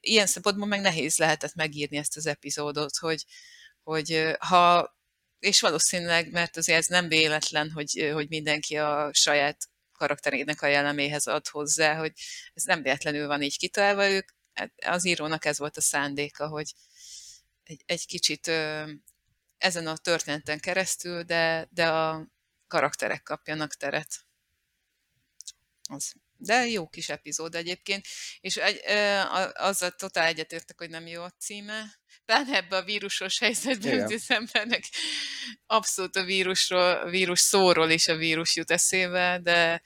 ilyen 0.00 0.26
szempontból 0.26 0.66
meg 0.66 0.80
nehéz 0.80 1.16
lehetett 1.16 1.54
megírni 1.54 1.96
ezt 1.96 2.16
az 2.16 2.26
epizódot, 2.26 2.96
hogy, 2.96 3.24
hogy 3.82 4.36
ha, 4.38 4.96
és 5.38 5.60
valószínűleg, 5.60 6.30
mert 6.30 6.56
azért 6.56 6.78
ez 6.78 6.86
nem 6.86 7.08
véletlen, 7.08 7.70
hogy, 7.70 8.10
hogy 8.12 8.28
mindenki 8.28 8.76
a 8.76 9.10
saját 9.12 9.68
karakterének 9.92 10.62
a 10.62 10.66
jelleméhez 10.66 11.26
ad 11.26 11.48
hozzá, 11.48 11.94
hogy 11.98 12.12
ez 12.54 12.62
nem 12.62 12.82
véletlenül 12.82 13.26
van 13.26 13.42
így 13.42 13.58
kitalálva, 13.58 14.08
ők, 14.08 14.28
hát 14.52 14.72
az 14.86 15.06
írónak 15.06 15.44
ez 15.44 15.58
volt 15.58 15.76
a 15.76 15.80
szándéka, 15.80 16.48
hogy 16.48 16.74
egy, 17.64 17.82
egy 17.86 18.06
kicsit 18.06 18.46
ö, 18.46 18.90
ezen 19.58 19.86
a 19.86 19.96
történeten 19.96 20.60
keresztül, 20.60 21.22
de, 21.22 21.68
de 21.70 21.88
a 21.88 22.28
karakterek 22.66 23.22
kapjanak 23.22 23.74
teret. 23.74 24.26
Az. 25.82 26.14
De 26.40 26.66
jó 26.66 26.88
kis 26.88 27.08
epizód 27.08 27.54
egyébként, 27.54 28.06
és 28.40 28.56
egy, 28.56 28.80
azzal 29.54 29.90
totál 29.90 30.26
egyetértek, 30.26 30.78
hogy 30.78 30.90
nem 30.90 31.06
jó 31.06 31.22
a 31.22 31.30
címe, 31.30 32.00
pláne 32.24 32.56
ebbe 32.56 32.76
a 32.76 32.84
vírusos 32.84 33.38
helyzetben, 33.38 34.02
az 34.02 34.24
embernek 34.26 34.84
abszolút 35.66 36.16
a 36.16 36.24
vírusról, 36.24 36.90
a 36.90 37.10
vírus 37.10 37.40
szóról 37.40 37.90
is 37.90 38.08
a 38.08 38.16
vírus 38.16 38.56
jut 38.56 38.70
eszébe, 38.70 39.40
de 39.42 39.82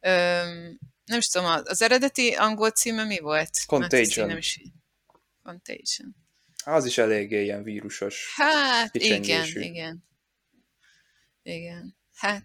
öm, 0.00 0.78
nem 1.04 1.18
is 1.18 1.26
tudom, 1.28 1.62
az 1.64 1.82
eredeti 1.82 2.32
angol 2.32 2.70
címe 2.70 3.04
mi 3.04 3.18
volt? 3.18 3.50
Contagion. 3.66 4.26
Nem 4.26 4.36
is... 4.36 4.60
Contagion. 5.42 6.16
Az 6.64 6.84
is 6.84 6.98
eléggé 6.98 7.42
ilyen 7.42 7.62
vírusos. 7.62 8.32
Hát, 8.34 8.94
igen, 8.94 9.22
igen. 9.44 10.04
Igen. 11.42 11.96
Hát, 12.14 12.44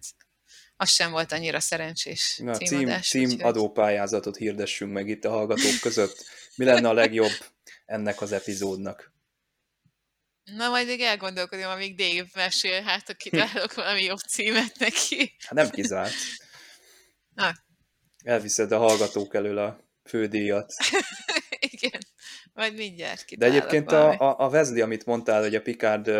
az 0.81 0.89
sem 0.89 1.11
volt 1.11 1.31
annyira 1.31 1.59
szerencsés 1.59 2.37
Na, 2.37 2.53
címadás. 2.53 3.07
Cím, 3.07 3.29
cím 3.29 3.45
adópályázatot 3.45 4.37
hirdessünk 4.37 4.91
meg 4.91 5.07
itt 5.07 5.25
a 5.25 5.29
hallgatók 5.29 5.79
között. 5.81 6.25
Mi 6.55 6.65
lenne 6.65 6.89
a 6.89 6.93
legjobb 6.93 7.31
ennek 7.85 8.21
az 8.21 8.31
epizódnak? 8.31 9.13
Na, 10.43 10.69
majd 10.69 10.87
még 10.87 11.01
elgondolkodom, 11.01 11.69
amíg 11.69 11.95
Dave 11.95 12.29
mesél, 12.35 12.81
hát 12.81 13.07
ha 13.07 13.13
kitalálok 13.13 13.73
valami 13.73 14.03
jobb 14.03 14.17
címet 14.17 14.77
neki. 14.79 15.35
Hát 15.39 15.53
nem 15.53 15.69
kizárt. 15.69 16.13
Na. 17.33 17.51
Elviszed 18.23 18.71
a 18.71 18.77
hallgatók 18.77 19.35
elől 19.35 19.57
a 19.57 19.87
fődíjat. 20.03 20.73
Igen, 21.73 22.01
majd 22.53 22.75
mindjárt 22.75 23.37
De 23.37 23.45
egyébként 23.45 23.91
a, 23.91 24.19
a, 24.19 24.39
a 24.39 24.49
Wesley, 24.49 24.83
amit 24.83 25.05
mondtál, 25.05 25.41
hogy 25.41 25.55
a 25.55 25.61
Picard 25.61 26.11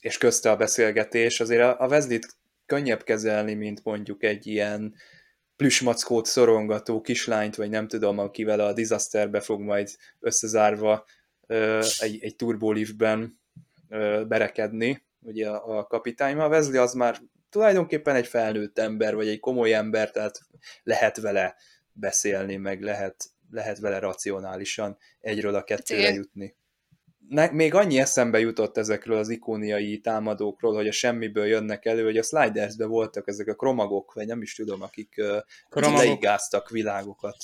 és 0.00 0.18
közte 0.18 0.50
a 0.50 0.56
beszélgetés, 0.56 1.40
azért 1.40 1.62
a, 1.62 1.80
a 1.80 1.86
Wesley-t 1.86 2.38
könnyebb 2.70 3.02
kezelni, 3.02 3.54
mint 3.54 3.84
mondjuk 3.84 4.22
egy 4.22 4.46
ilyen 4.46 4.94
plüsmackót 5.56 6.26
szorongató 6.26 7.00
kislányt, 7.00 7.56
vagy 7.56 7.70
nem 7.70 7.88
tudom, 7.88 8.18
akivel 8.18 8.60
a 8.60 8.72
disasterbe 8.72 9.40
fog 9.40 9.60
majd 9.60 9.88
összezárva 10.20 11.04
egy, 11.98 12.18
egy 12.20 12.36
turboliftben 12.36 13.40
berekedni, 14.26 15.02
ugye 15.20 15.48
a, 15.48 15.78
a 15.78 15.86
kapitány. 15.86 16.38
A 16.38 16.48
Wesley 16.48 16.82
az 16.82 16.92
már 16.92 17.20
tulajdonképpen 17.48 18.14
egy 18.14 18.26
felnőtt 18.26 18.78
ember, 18.78 19.14
vagy 19.14 19.28
egy 19.28 19.40
komoly 19.40 19.74
ember, 19.74 20.10
tehát 20.10 20.40
lehet 20.82 21.20
vele 21.20 21.56
beszélni, 21.92 22.56
meg 22.56 22.82
lehet, 22.82 23.24
lehet 23.50 23.78
vele 23.78 23.98
racionálisan 23.98 24.98
egyről 25.20 25.54
a 25.54 25.64
kettőre 25.64 26.12
jutni 26.12 26.58
ne, 27.28 27.50
még 27.50 27.74
annyi 27.74 27.98
eszembe 27.98 28.38
jutott 28.38 28.76
ezekről 28.76 29.16
az 29.16 29.28
ikóniai 29.28 30.00
támadókról, 30.00 30.74
hogy 30.74 30.88
a 30.88 30.92
semmiből 30.92 31.46
jönnek 31.46 31.84
elő, 31.84 32.04
hogy 32.04 32.16
a 32.16 32.22
Slidersbe 32.22 32.86
voltak 32.86 33.28
ezek 33.28 33.46
a 33.46 33.54
kromagok, 33.54 34.12
vagy 34.12 34.26
nem 34.26 34.42
is 34.42 34.54
tudom, 34.54 34.82
akik 34.82 35.14
uh, 35.16 35.92
leigáztak 35.92 36.68
világokat. 36.68 37.36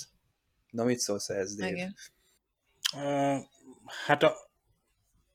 Na, 0.70 0.84
mit 0.84 0.98
szólsz 0.98 1.28
ehhez, 1.28 1.56
Dave? 1.56 1.92
Uh, 2.94 3.42
hát 4.06 4.22
a 4.22 4.34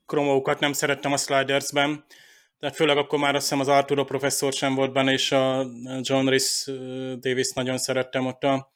kromagókat 0.05 0.59
nem 0.59 0.73
szerettem 0.73 1.11
a 1.11 1.18
Slidersben, 1.18 2.05
tehát 2.59 2.76
főleg 2.76 2.97
akkor 2.97 3.19
már 3.19 3.35
azt 3.35 3.43
hiszem 3.43 3.59
az 3.59 3.68
Arturo 3.68 4.03
professzor 4.03 4.53
sem 4.53 4.76
volt 4.76 4.93
benne, 4.93 5.11
és 5.11 5.31
a 5.31 5.68
John 6.01 6.27
Rhys 6.27 6.65
Davis 7.19 7.51
nagyon 7.51 7.77
szerettem 7.77 8.26
ott 8.26 8.43
a 8.43 8.72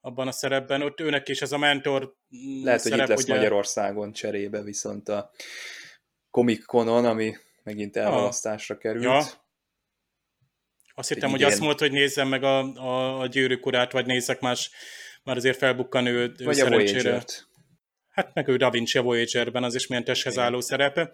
abban 0.00 0.28
a 0.28 0.32
szerepben. 0.32 0.82
Ott 0.82 1.00
őnek 1.00 1.28
is 1.28 1.42
ez 1.42 1.52
a 1.52 1.58
mentor 1.58 2.02
mm, 2.36 2.64
Lehet, 2.64 2.80
szerep, 2.80 2.98
hogy 2.98 3.08
itt 3.08 3.14
lesz 3.14 3.24
ugye... 3.24 3.34
Magyarországon 3.34 4.12
cserébe, 4.12 4.62
viszont 4.62 5.08
a 5.08 5.30
Comic 6.30 6.64
Conon, 6.64 7.04
ami 7.04 7.36
megint 7.62 7.96
elhalasztásra 7.96 8.78
került. 8.78 9.04
Ja. 9.04 9.22
Azt 10.94 11.08
hittem, 11.08 11.30
hogy 11.30 11.42
azt 11.42 11.60
mondta, 11.60 11.84
hogy 11.84 11.92
nézzem 11.92 12.28
meg 12.28 12.42
a, 12.42 12.58
a, 12.58 13.20
a 13.20 13.26
gyűrűk 13.26 13.66
urát, 13.66 13.92
vagy 13.92 14.06
nézzek 14.06 14.40
más, 14.40 14.70
már 15.22 15.36
azért 15.36 15.56
felbukkan 15.58 16.06
ő, 16.06 16.34
ő 16.38 16.44
vagy 16.44 16.54
szerencsére. 16.54 17.16
A 17.16 17.22
hát 18.08 18.34
meg 18.34 18.48
ő 18.48 18.56
Da 18.56 18.70
Vinci 18.70 18.98
a 18.98 19.02
Voyager-ben, 19.02 19.62
az 19.62 19.74
is 19.74 19.86
milyen 19.86 20.04
testhez 20.04 20.38
álló 20.38 20.60
szerepe. 20.60 21.10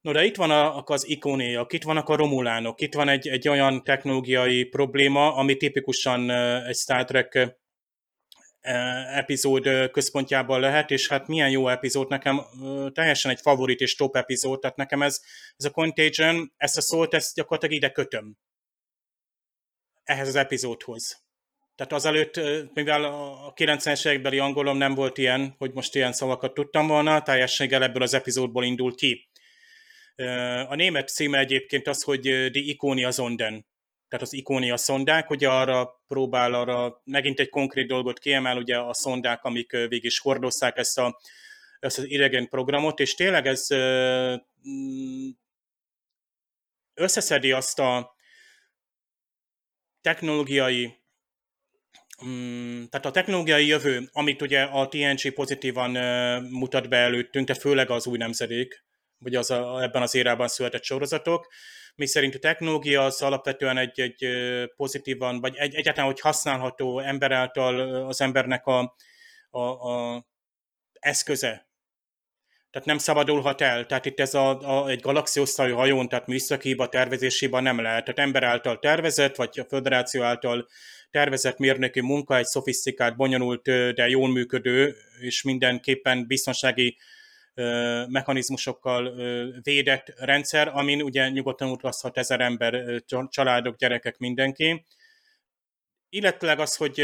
No, 0.00 0.12
de 0.12 0.24
itt 0.24 0.36
van 0.36 0.50
a, 0.50 0.82
az 0.86 1.08
ikónéak, 1.08 1.72
itt 1.72 1.82
vannak 1.82 2.08
a 2.08 2.16
romulánok, 2.16 2.80
itt 2.80 2.94
van 2.94 3.08
egy, 3.08 3.28
egy 3.28 3.48
olyan 3.48 3.84
technológiai 3.84 4.64
probléma, 4.64 5.34
ami 5.34 5.56
tipikusan 5.56 6.30
egy 6.66 6.76
Star 6.76 7.04
Trek 7.04 7.56
epizód 9.14 9.90
központjában 9.90 10.60
lehet, 10.60 10.90
és 10.90 11.08
hát 11.08 11.26
milyen 11.26 11.50
jó 11.50 11.68
epizód, 11.68 12.08
nekem 12.08 12.40
teljesen 12.92 13.30
egy 13.30 13.40
favorit 13.40 13.80
és 13.80 13.94
top 13.94 14.16
epizód, 14.16 14.60
tehát 14.60 14.76
nekem 14.76 15.02
ez, 15.02 15.20
ez 15.56 15.64
a 15.64 15.70
Contagion, 15.70 16.52
ezt 16.56 16.76
a 16.76 16.80
szót, 16.80 17.14
ezt 17.14 17.34
gyakorlatilag 17.34 17.74
ide 17.74 17.90
kötöm 17.90 18.36
ehhez 20.08 20.28
az 20.28 20.36
epizódhoz. 20.36 21.26
Tehát 21.74 21.92
azelőtt, 21.92 22.40
mivel 22.74 23.04
a 23.04 23.52
90-es 23.56 24.06
évekbeli 24.06 24.38
angolom 24.38 24.76
nem 24.76 24.94
volt 24.94 25.18
ilyen, 25.18 25.54
hogy 25.58 25.72
most 25.72 25.94
ilyen 25.94 26.12
szavakat 26.12 26.54
tudtam 26.54 26.86
volna, 26.86 27.22
teljességgel 27.22 27.82
ebből 27.82 28.02
az 28.02 28.14
epizódból 28.14 28.64
indul 28.64 28.94
ki. 28.94 29.28
A 30.68 30.74
német 30.74 31.08
címe 31.08 31.38
egyébként 31.38 31.88
az, 31.88 32.02
hogy 32.02 32.20
Die 32.20 32.62
Ikonia 32.64 33.10
Zonden 33.10 33.66
tehát 34.08 34.26
az 34.26 34.32
ikónia 34.32 34.76
szondák, 34.76 35.30
ugye 35.30 35.48
arra 35.48 36.02
próbál 36.06 36.54
arra 36.54 37.02
megint 37.04 37.40
egy 37.40 37.48
konkrét 37.48 37.86
dolgot 37.86 38.18
kiemel, 38.18 38.56
ugye 38.56 38.78
a 38.78 38.94
szondák, 38.94 39.44
amik 39.44 39.70
végig 39.70 40.04
is 40.04 40.18
hordozzák 40.18 40.76
ezt, 40.76 40.98
a, 40.98 41.20
ezt 41.80 41.98
az 41.98 42.04
idegen 42.04 42.48
programot, 42.48 43.00
és 43.00 43.14
tényleg 43.14 43.46
ez 43.46 43.66
mm, 44.68 45.28
összeszedi 46.94 47.52
azt 47.52 47.78
a 47.78 48.16
technológiai 50.00 50.96
mm, 52.24 52.84
tehát 52.84 53.06
a 53.06 53.10
technológiai 53.10 53.66
jövő, 53.66 54.08
amit 54.12 54.42
ugye 54.42 54.62
a 54.62 54.88
TNG 54.88 55.32
pozitívan 55.34 55.90
mutat 56.42 56.88
be 56.88 56.96
előttünk, 56.96 57.46
tehát 57.46 57.62
főleg 57.62 57.90
az 57.90 58.06
új 58.06 58.18
nemzedék, 58.18 58.84
vagy 59.18 59.34
az 59.34 59.50
a, 59.50 59.82
ebben 59.82 60.02
az 60.02 60.14
érában 60.14 60.48
született 60.48 60.84
sorozatok, 60.84 61.48
mi 61.98 62.06
szerint 62.06 62.34
a 62.34 62.38
technológia 62.38 63.04
az 63.04 63.22
alapvetően 63.22 63.76
egy, 63.78 64.00
egy 64.00 64.26
pozitívan, 64.76 65.40
vagy 65.40 65.56
egy, 65.56 65.74
egyáltalán, 65.74 66.10
hogy 66.10 66.20
használható 66.20 66.98
ember 66.98 67.32
által 67.32 68.04
az 68.06 68.20
embernek 68.20 68.66
a, 68.66 68.94
a, 69.50 69.60
a 69.60 70.26
eszköze. 70.92 71.68
Tehát 72.70 72.86
nem 72.86 72.98
szabadulhat 72.98 73.60
el. 73.60 73.86
Tehát 73.86 74.06
itt 74.06 74.20
ez 74.20 74.34
a, 74.34 74.60
a, 74.60 74.88
egy 74.88 75.00
galaxiosztályú 75.00 75.74
hajón, 75.74 76.08
tehát 76.08 76.26
műszaki 76.26 76.68
hiba 76.68 76.88
tervezésében 76.88 77.62
nem 77.62 77.80
lehet. 77.80 78.04
Tehát 78.04 78.18
ember 78.18 78.42
által 78.42 78.78
tervezett, 78.78 79.36
vagy 79.36 79.60
a 79.60 79.64
föderáció 79.68 80.22
által 80.22 80.68
tervezett 81.10 81.58
mérnöki 81.58 82.00
munka, 82.00 82.36
egy 82.36 82.44
szofisztikált, 82.44 83.16
bonyolult, 83.16 83.62
de 83.94 84.08
jól 84.08 84.28
működő, 84.28 84.96
és 85.20 85.42
mindenképpen 85.42 86.26
biztonsági 86.26 86.96
mechanizmusokkal 88.08 89.14
védett 89.62 90.14
rendszer, 90.16 90.68
amin 90.68 91.02
ugye 91.02 91.28
nyugodtan 91.28 91.70
utazhat 91.70 92.18
ezer 92.18 92.40
ember, 92.40 93.02
családok, 93.28 93.76
gyerekek, 93.76 94.18
mindenki. 94.18 94.86
Illetőleg 96.08 96.58
az, 96.58 96.76
hogy 96.76 97.02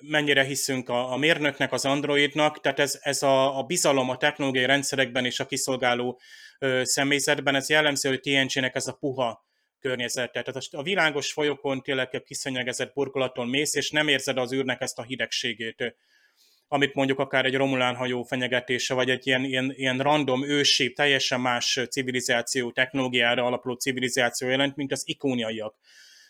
mennyire 0.00 0.44
hiszünk 0.44 0.88
a, 0.88 1.12
a 1.12 1.16
mérnöknek, 1.16 1.72
az 1.72 1.84
androidnak, 1.84 2.60
tehát 2.60 2.78
ez, 2.78 2.98
ez 3.02 3.22
a, 3.22 3.58
a 3.58 3.62
bizalom 3.62 4.10
a 4.10 4.16
technológiai 4.16 4.66
rendszerekben 4.66 5.24
és 5.24 5.40
a 5.40 5.46
kiszolgáló 5.46 6.20
ö, 6.58 6.80
személyzetben, 6.84 7.54
ez 7.54 7.68
jellemző, 7.68 8.08
hogy 8.08 8.20
TNG-nek 8.20 8.74
ez 8.74 8.86
a 8.86 8.92
puha 8.92 9.46
környezete. 9.80 10.42
Tehát 10.42 10.62
a 10.70 10.82
világos 10.82 11.32
folyokon 11.32 11.82
tényleg 11.82 12.22
kiszönyegezett 12.26 12.92
burkolaton 12.92 13.48
mész, 13.48 13.74
és 13.74 13.90
nem 13.90 14.08
érzed 14.08 14.38
az 14.38 14.52
űrnek 14.52 14.80
ezt 14.80 14.98
a 14.98 15.02
hidegségét 15.02 15.96
amit 16.74 16.94
mondjuk 16.94 17.18
akár 17.18 17.44
egy 17.44 17.54
Romulán 17.54 17.94
hajó 17.94 18.22
fenyegetése, 18.22 18.94
vagy 18.94 19.10
egy 19.10 19.26
ilyen, 19.26 19.44
ilyen, 19.44 19.72
ilyen 19.76 19.98
random 19.98 20.44
ősi, 20.44 20.92
teljesen 20.92 21.40
más 21.40 21.80
civilizáció, 21.90 22.70
technológiára 22.70 23.44
alapuló 23.44 23.74
civilizáció 23.74 24.48
jelent, 24.48 24.76
mint 24.76 24.92
az 24.92 25.02
ikóniaiak. 25.06 25.76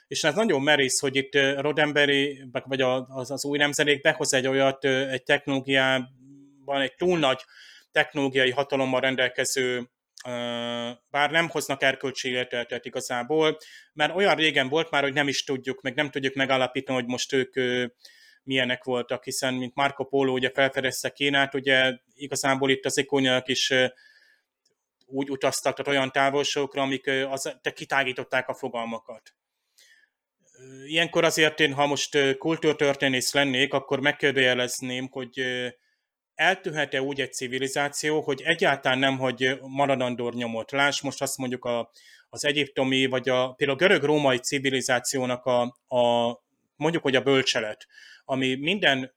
és 0.06 0.24
ez 0.24 0.34
nagyon 0.34 0.62
merész, 0.62 1.00
hogy 1.00 1.16
itt 1.16 1.34
Rodemberi, 1.56 2.42
vagy 2.64 2.80
az, 2.80 3.30
az 3.30 3.44
új 3.44 3.58
nemzedék 3.58 4.00
behoz 4.00 4.34
egy 4.34 4.46
olyat, 4.46 4.84
egy 4.84 5.22
technológiában, 5.22 6.80
egy 6.80 6.94
túl 6.94 7.18
nagy 7.18 7.40
technológiai 7.92 8.50
hatalommal 8.50 9.00
rendelkező 9.00 9.90
bár 11.10 11.30
nem 11.30 11.48
hoznak 11.48 11.82
erkölcsi 11.82 12.28
életet 12.28 12.84
igazából, 12.84 13.56
mert 13.92 14.16
olyan 14.16 14.34
régen 14.34 14.68
volt 14.68 14.90
már, 14.90 15.02
hogy 15.02 15.12
nem 15.12 15.28
is 15.28 15.44
tudjuk, 15.44 15.82
meg 15.82 15.94
nem 15.94 16.10
tudjuk 16.10 16.34
megállapítani, 16.34 16.98
hogy 16.98 17.08
most 17.08 17.32
ők 17.32 17.54
milyenek 18.44 18.84
voltak, 18.84 19.24
hiszen 19.24 19.54
mint 19.54 19.74
Marco 19.74 20.04
Polo 20.04 20.32
ugye 20.32 20.50
felfedezte 20.50 21.10
Kínát, 21.10 21.54
ugye 21.54 21.98
igazából 22.14 22.70
itt 22.70 22.84
az 22.84 22.98
ikoniak 22.98 23.48
is 23.48 23.72
úgy 25.06 25.30
utaztak, 25.30 25.76
tehát 25.76 25.92
olyan 25.92 26.12
távolságokra, 26.12 26.82
amik 26.82 27.10
az, 27.28 27.56
te 27.62 27.72
kitágították 27.72 28.48
a 28.48 28.54
fogalmakat. 28.54 29.34
Ilyenkor 30.86 31.24
azért 31.24 31.60
én, 31.60 31.72
ha 31.72 31.86
most 31.86 32.36
kultúrtörténész 32.38 33.34
lennék, 33.34 33.72
akkor 33.72 34.00
megkérdőjelezném, 34.00 35.08
hogy 35.10 35.42
eltűhet-e 36.34 37.02
úgy 37.02 37.20
egy 37.20 37.32
civilizáció, 37.32 38.20
hogy 38.20 38.42
egyáltalán 38.42 38.98
nem, 38.98 39.18
hogy 39.18 39.58
maradandó 39.60 40.30
nyomot. 40.30 40.70
Láss 40.70 41.00
most 41.00 41.22
azt 41.22 41.36
mondjuk 41.36 41.64
a, 41.64 41.90
az 42.28 42.44
egyiptomi, 42.44 43.06
vagy 43.06 43.28
a, 43.28 43.52
például 43.52 43.78
a 43.78 43.82
görög-római 43.86 44.38
civilizációnak 44.38 45.44
a, 45.44 45.60
a, 45.86 46.32
mondjuk, 46.76 47.02
hogy 47.02 47.16
a 47.16 47.22
bölcselet, 47.22 47.86
ami 48.24 48.54
minden 48.54 49.14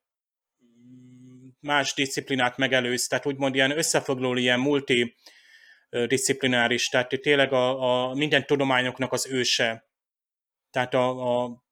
más 1.60 1.94
disziplinát 1.94 2.58
megelőz, 2.58 3.08
tehát 3.08 3.26
úgymond 3.26 3.56
ilyen 3.56 3.78
összefoglaló, 3.78 4.36
ilyen 4.36 4.60
multi 4.60 5.16
disziplináris, 5.90 6.88
tehát 6.88 7.20
tényleg 7.22 7.54
a, 7.54 8.10
a 8.10 8.14
minden 8.14 8.46
tudományoknak 8.46 9.12
az 9.12 9.28
őse. 9.28 9.86
Tehát 10.72 10.94
a, 10.94 11.44
a 11.44 11.66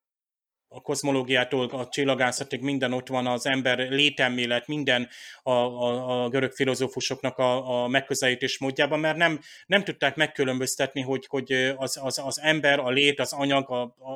a 0.76 0.82
kozmológiától 0.82 1.70
a 1.70 1.88
csillagászatig 1.88 2.62
minden 2.62 2.94
ott 2.94 3.08
van, 3.08 3.28
az 3.28 3.46
ember 3.46 3.78
létemmélet, 3.78 4.68
minden 4.68 5.10
a, 5.44 5.52
a, 5.52 6.24
a 6.24 6.30
görög 6.30 6.52
filozófusoknak 6.52 7.38
a, 7.38 7.84
a 7.84 7.88
megközelítés 7.88 8.60
módjában, 8.60 9.00
mert 9.00 9.18
nem, 9.18 9.40
nem 9.66 9.84
tudták 9.84 10.16
megkülönböztetni, 10.16 11.02
hogy, 11.02 11.26
hogy 11.26 11.74
az, 11.76 12.00
az, 12.02 12.20
az 12.20 12.40
ember, 12.40 12.80
a 12.80 12.90
lét, 12.90 13.20
az 13.20 13.34
anyag, 13.34 13.70
a, 13.70 13.82
a, 13.82 14.12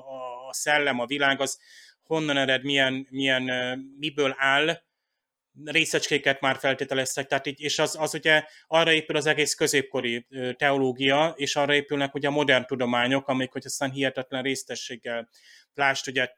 a 0.49 0.53
szellem, 0.53 0.99
a 0.99 1.05
világ, 1.05 1.41
az 1.41 1.59
honnan 2.03 2.37
ered, 2.37 2.63
milyen, 2.63 3.07
milyen 3.09 3.43
miből 3.99 4.35
áll, 4.37 4.81
részecskéket 5.65 6.41
már 6.41 6.57
feltételeztek, 6.57 7.27
tehát 7.27 7.47
így, 7.47 7.61
és 7.61 7.79
az, 7.79 7.95
az 7.99 8.13
ugye 8.13 8.43
arra 8.67 8.91
épül 8.91 9.15
az 9.15 9.25
egész 9.25 9.53
középkori 9.53 10.27
teológia, 10.55 11.33
és 11.35 11.55
arra 11.55 11.73
épülnek 11.73 12.15
ugye 12.15 12.27
a 12.27 12.31
modern 12.31 12.65
tudományok, 12.65 13.27
amik 13.27 13.51
hogy 13.51 13.65
aztán 13.65 13.91
hihetetlen 13.91 14.43
résztességgel 14.43 15.29
plást 15.73 16.07
ugye 16.07 16.29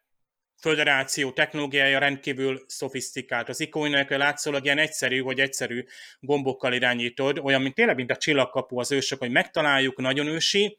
föderáció 0.61 1.31
technológiája 1.31 1.99
rendkívül 1.99 2.63
szofisztikált. 2.67 3.49
Az 3.49 3.59
ikonnak 3.59 4.09
látszólag 4.09 4.63
ilyen 4.63 4.77
egyszerű, 4.77 5.19
hogy 5.19 5.39
egyszerű 5.39 5.83
gombokkal 6.19 6.73
irányítod, 6.73 7.39
olyan, 7.39 7.61
mint 7.61 7.75
tényleg, 7.75 7.95
mint 7.95 8.11
a 8.11 8.17
csillagkapu 8.17 8.79
az 8.79 8.91
ősök, 8.91 9.19
hogy 9.19 9.31
megtaláljuk, 9.31 9.97
nagyon 9.97 10.27
ősi, 10.27 10.77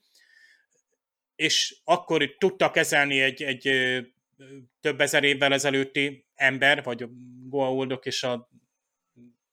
és 1.43 1.77
akkor 1.85 2.35
tudta 2.39 2.71
kezelni 2.71 3.21
egy, 3.21 3.43
egy 3.43 3.71
több 4.81 5.01
ezer 5.01 5.25
évvel 5.25 5.53
ezelőtti 5.53 6.27
ember, 6.35 6.83
vagy 6.83 7.03
a 7.03 7.09
Goa'uldok 7.49 8.07
és 8.07 8.23
a 8.23 8.51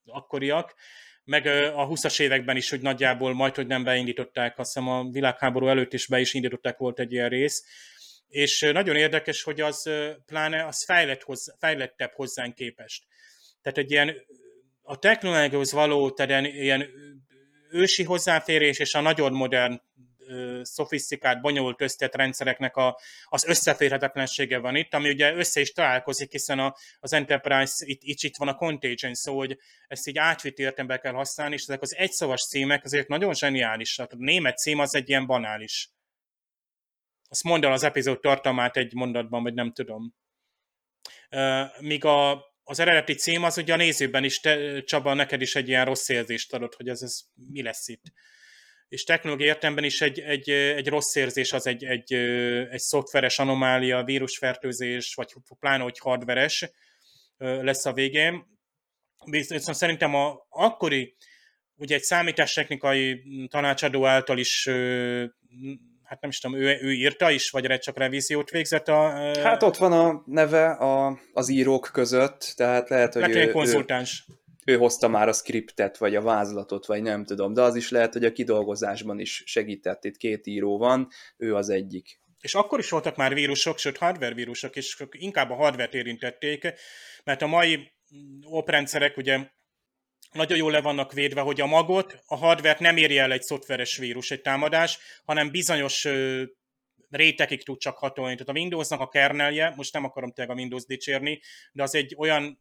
akkoriak, 0.06 0.76
meg 1.24 1.46
a 1.76 1.88
20-as 1.88 2.20
években 2.20 2.58
is, 2.58 2.70
hogy 2.70 2.82
nagyjából 2.82 3.34
majd, 3.34 3.56
hogy 3.56 3.68
nem 3.68 3.84
beindították, 3.84 4.60
azt 4.60 4.74
hiszem 4.74 4.90
a 4.90 5.10
világháború 5.10 5.68
előtt 5.68 5.94
is 5.94 6.08
be 6.08 6.20
is 6.20 6.34
indították, 6.34 6.78
volt 6.78 7.00
egy 7.00 7.12
ilyen 7.12 7.30
rész, 7.30 7.64
és 8.28 8.70
nagyon 8.74 8.96
érdekes, 8.96 9.44
hogy 9.44 9.62
az 9.62 9.90
pláne 10.26 10.66
az 10.66 10.84
fejlett 10.86 11.22
hozzá, 11.22 11.54
fejlettebb 11.60 12.12
hozzánk 12.14 12.56
képest. 12.56 13.04
Tehát 13.62 13.78
egy 13.78 13.92
ilyen 13.92 14.16
a 14.82 15.00
technológiához 15.00 15.72
való 15.72 16.12
tehát 16.12 16.46
ilyen 16.46 16.88
ősi 17.70 18.04
hozzáférés 18.04 18.80
és 18.80 18.94
a 18.94 19.02
nagyon 19.02 19.34
modern 19.34 19.82
szofisztikált, 20.62 21.42
bonyolult 21.42 21.82
összetett 21.82 22.16
rendszereknek 22.16 22.76
a, 22.76 23.00
az 23.24 23.46
összeférhetetlensége 23.46 24.58
van 24.58 24.76
itt, 24.76 24.94
ami 24.94 25.10
ugye 25.10 25.34
össze 25.34 25.60
is 25.60 25.72
találkozik, 25.72 26.32
hiszen 26.32 26.60
a, 26.60 26.76
az 27.00 27.14
Enterprise 27.14 27.86
itt, 27.86 28.02
itt, 28.04 28.22
itt 28.22 28.38
van 28.38 28.48
a 28.48 28.56
Contagion, 28.56 29.14
szó, 29.14 29.38
hogy 29.38 29.58
ezt 29.88 30.08
így 30.08 30.18
átvitt 30.18 30.58
értelembe 30.58 30.98
kell 30.98 31.14
használni, 31.14 31.54
és 31.54 31.62
ezek 31.62 31.82
az 31.82 31.96
egyszavas 31.96 32.48
címek 32.48 32.84
azért 32.84 33.08
nagyon 33.08 33.34
zseniálisak. 33.34 34.12
A 34.12 34.16
német 34.18 34.58
cím 34.58 34.80
az 34.80 34.96
egy 34.96 35.10
ilyen 35.10 35.26
banális 35.26 35.90
azt 37.30 37.44
mondd 37.44 37.66
el 37.66 37.72
az 37.72 37.84
epizód 37.84 38.20
tartalmát 38.20 38.78
egy 38.78 38.94
mondatban, 38.94 39.44
vagy 39.44 39.54
nem 39.54 39.72
tudom. 39.72 40.16
Míg 41.80 42.06
a, 42.06 42.46
az 42.64 42.80
eredeti 42.80 43.14
cím 43.14 43.44
az 43.44 43.58
ugye 43.58 43.74
a 43.74 43.78
nézőben 43.78 44.24
is, 44.24 44.40
te, 44.40 44.82
Csaba, 44.84 45.14
neked 45.14 45.42
is 45.42 45.56
egy 45.56 45.68
ilyen 45.68 45.86
rossz 45.86 46.10
érzést 46.10 46.54
adott, 46.54 46.76
hogy 46.76 46.90
ez, 46.90 47.02
ez 47.02 47.20
mi 47.52 47.62
lesz 47.62 47.88
itt. 47.88 48.04
És 48.90 49.04
technológiai 49.04 49.50
értelemben 49.50 49.84
is 49.84 50.02
egy, 50.02 50.20
egy, 50.20 50.50
egy 50.50 50.88
rossz 50.88 51.16
érzés 51.16 51.54
az 51.54 51.68
egy, 51.68 51.84
egy, 51.84 52.14
egy 52.72 52.80
szoftveres 52.80 53.40
anomália, 53.40 54.04
vírusfertőzés, 54.04 55.14
vagy 55.14 55.34
pláne, 55.60 55.84
hogy 55.84 56.00
hardveres 56.00 56.72
lesz 57.38 57.86
a 57.86 57.94
végén. 57.94 58.46
Viszont 59.26 59.78
szerintem 59.78 60.16
a 60.16 60.46
akkori, 60.50 61.16
ugye 61.76 61.96
egy 61.96 62.02
számítástechnikai 62.02 63.22
tanácsadó 63.48 64.06
által 64.06 64.38
is 64.38 64.70
hát 66.10 66.22
nem 66.22 66.30
is 66.30 66.40
tudom, 66.40 66.60
ő, 66.60 66.78
ő 66.82 66.94
írta 66.94 67.32
is, 67.32 67.50
vagy 67.50 67.80
csak 67.80 67.98
revíziót 67.98 68.50
végzett 68.50 68.88
a... 68.88 69.10
Hát 69.42 69.64
ott 69.64 69.78
van 69.78 69.92
a 69.92 70.24
neve 70.26 70.70
a, 70.70 71.20
az 71.34 71.50
írók 71.50 71.90
között, 71.94 72.54
tehát 72.56 72.90
lehet, 72.90 73.14
hogy 73.14 73.36
ő, 73.36 73.52
konzultáns. 73.52 74.26
Ő, 74.30 74.34
ő 74.70 74.78
hozta 74.78 75.08
már 75.08 75.28
a 75.28 75.34
skriptet, 75.34 75.98
vagy 75.98 76.16
a 76.16 76.22
vázlatot, 76.22 76.86
vagy 76.86 77.02
nem 77.02 77.26
tudom, 77.26 77.54
de 77.54 77.62
az 77.62 77.76
is 77.76 77.90
lehet, 77.90 78.14
hogy 78.14 78.26
a 78.26 78.32
kidolgozásban 78.32 79.20
is 79.20 79.44
segített. 79.46 80.04
Itt 80.04 80.18
két 80.18 80.48
író 80.48 80.78
van, 80.78 81.08
ő 81.38 81.56
az 81.56 81.70
egyik. 81.70 82.22
És 82.40 82.56
akkor 82.56 82.80
is 82.80 82.90
voltak 82.90 83.16
már 83.16 83.34
vírusok, 83.34 83.78
sőt 83.78 83.98
hardware 83.98 84.34
vírusok, 84.34 84.76
és 84.76 85.04
inkább 85.12 85.50
a 85.50 85.56
hardware 85.56 85.98
érintették, 85.98 86.74
mert 87.24 87.42
a 87.42 87.48
mai 87.48 87.92
oprendszerek 88.44 89.18
ugye 89.18 89.40
nagyon 90.32 90.58
jól 90.58 90.72
le 90.72 90.82
vannak 90.82 91.14
védve, 91.14 91.42
hogy 91.42 91.62
a 91.62 91.66
magot, 91.66 92.20
a 92.26 92.36
hardware 92.36 92.78
nem 92.80 92.98
éri 92.98 93.18
el 93.18 93.32
egy 93.32 93.42
szoftveres 93.42 93.98
vírus, 93.98 94.32
egy 94.32 94.42
támadás, 94.42 95.00
hanem 95.26 95.52
bizonyos 95.52 96.08
rétegig 97.10 97.64
tud 97.64 97.80
csak 97.80 97.98
hatolni. 97.98 98.34
Tehát 98.34 98.50
a 98.50 98.60
Windowsnak 98.60 99.00
a 99.00 99.08
kernelje, 99.08 99.74
most 99.76 99.94
nem 99.94 100.04
akarom 100.04 100.32
tényleg 100.32 100.56
a 100.56 100.60
Windows 100.60 100.86
dicsérni, 100.86 101.42
de 101.72 101.84
az 101.84 101.96
egy 101.96 102.16
olyan 102.18 102.60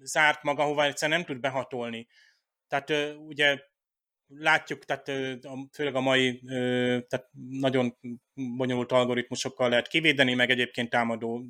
zárt 0.00 0.42
maga, 0.42 0.62
ahová 0.62 0.86
egyszerűen 0.86 1.18
nem 1.18 1.26
tud 1.26 1.40
behatolni. 1.40 2.06
Tehát 2.68 3.16
ugye 3.16 3.58
látjuk, 4.26 4.84
tehát 4.84 5.10
főleg 5.72 5.94
a 5.94 6.00
mai 6.00 6.40
tehát 7.08 7.28
nagyon 7.48 7.98
bonyolult 8.56 8.92
algoritmusokkal 8.92 9.68
lehet 9.68 9.88
kivédeni, 9.88 10.34
meg 10.34 10.50
egyébként 10.50 10.90
támadó 10.90 11.44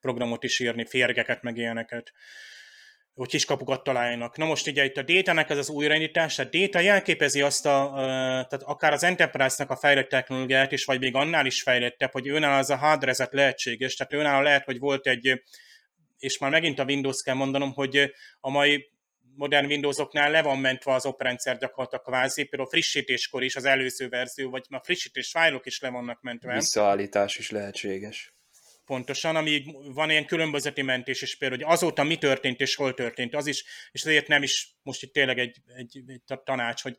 programot 0.00 0.44
is 0.44 0.60
írni, 0.60 0.86
férgeket, 0.86 1.42
meg 1.42 1.56
ilyeneket 1.56 2.12
hogy 3.16 3.28
kiskapukat 3.28 3.82
találjanak. 3.82 4.36
Na 4.36 4.44
most 4.44 4.66
ugye 4.66 4.84
itt 4.84 4.96
a 4.96 5.02
Data-nek 5.02 5.50
ez 5.50 5.58
az 5.58 5.68
újraindítás, 5.68 6.34
tehát 6.34 6.52
Data 6.52 6.78
jelképezi 6.78 7.42
azt 7.42 7.66
a, 7.66 7.90
tehát 7.94 8.62
akár 8.62 8.92
az 8.92 9.04
Enterprise-nak 9.04 9.70
a 9.70 9.76
fejlett 9.76 10.08
technológiát 10.08 10.72
is, 10.72 10.84
vagy 10.84 11.00
még 11.00 11.14
annál 11.14 11.46
is 11.46 11.62
fejlettebb, 11.62 12.12
hogy 12.12 12.26
őnál 12.26 12.58
az 12.58 12.70
a 12.70 12.76
hardrezet 12.76 13.32
lehetséges, 13.32 13.94
tehát 13.94 14.12
őnál 14.12 14.42
lehet, 14.42 14.64
hogy 14.64 14.78
volt 14.78 15.06
egy, 15.06 15.42
és 16.18 16.38
már 16.38 16.50
megint 16.50 16.78
a 16.78 16.84
Windows 16.84 17.22
kell 17.22 17.34
mondanom, 17.34 17.72
hogy 17.72 18.12
a 18.40 18.50
mai 18.50 18.90
modern 19.36 19.66
Windowsoknál 19.66 20.30
le 20.30 20.42
van 20.42 20.58
mentve 20.58 20.92
az 20.92 21.06
oprendszer 21.06 21.58
gyakorlatilag 21.58 22.04
kvázi, 22.04 22.44
például 22.44 22.70
frissítéskor 22.70 23.42
is 23.42 23.56
az 23.56 23.64
előző 23.64 24.08
verzió, 24.08 24.50
vagy 24.50 24.64
a 24.68 24.80
frissítés 24.84 25.30
fájlok 25.30 25.66
is 25.66 25.80
le 25.80 25.88
vannak 25.88 26.22
mentve. 26.22 26.54
Visszaállítás 26.54 27.38
is 27.38 27.50
lehetséges 27.50 28.36
pontosan, 28.86 29.36
ami 29.36 29.64
van 29.94 30.10
ilyen 30.10 30.26
különbözeti 30.26 30.82
mentés 30.82 31.22
is 31.22 31.36
például, 31.36 31.62
hogy 31.62 31.72
azóta 31.72 32.02
mi 32.02 32.16
történt 32.16 32.60
és 32.60 32.74
hol 32.74 32.94
történt, 32.94 33.34
az 33.34 33.46
is, 33.46 33.64
és 33.92 34.04
ezért 34.04 34.28
nem 34.28 34.42
is 34.42 34.76
most 34.82 35.02
itt 35.02 35.12
tényleg 35.12 35.38
egy, 35.38 35.56
egy, 35.76 36.02
egy 36.06 36.40
tanács, 36.44 36.82
hogy 36.82 36.96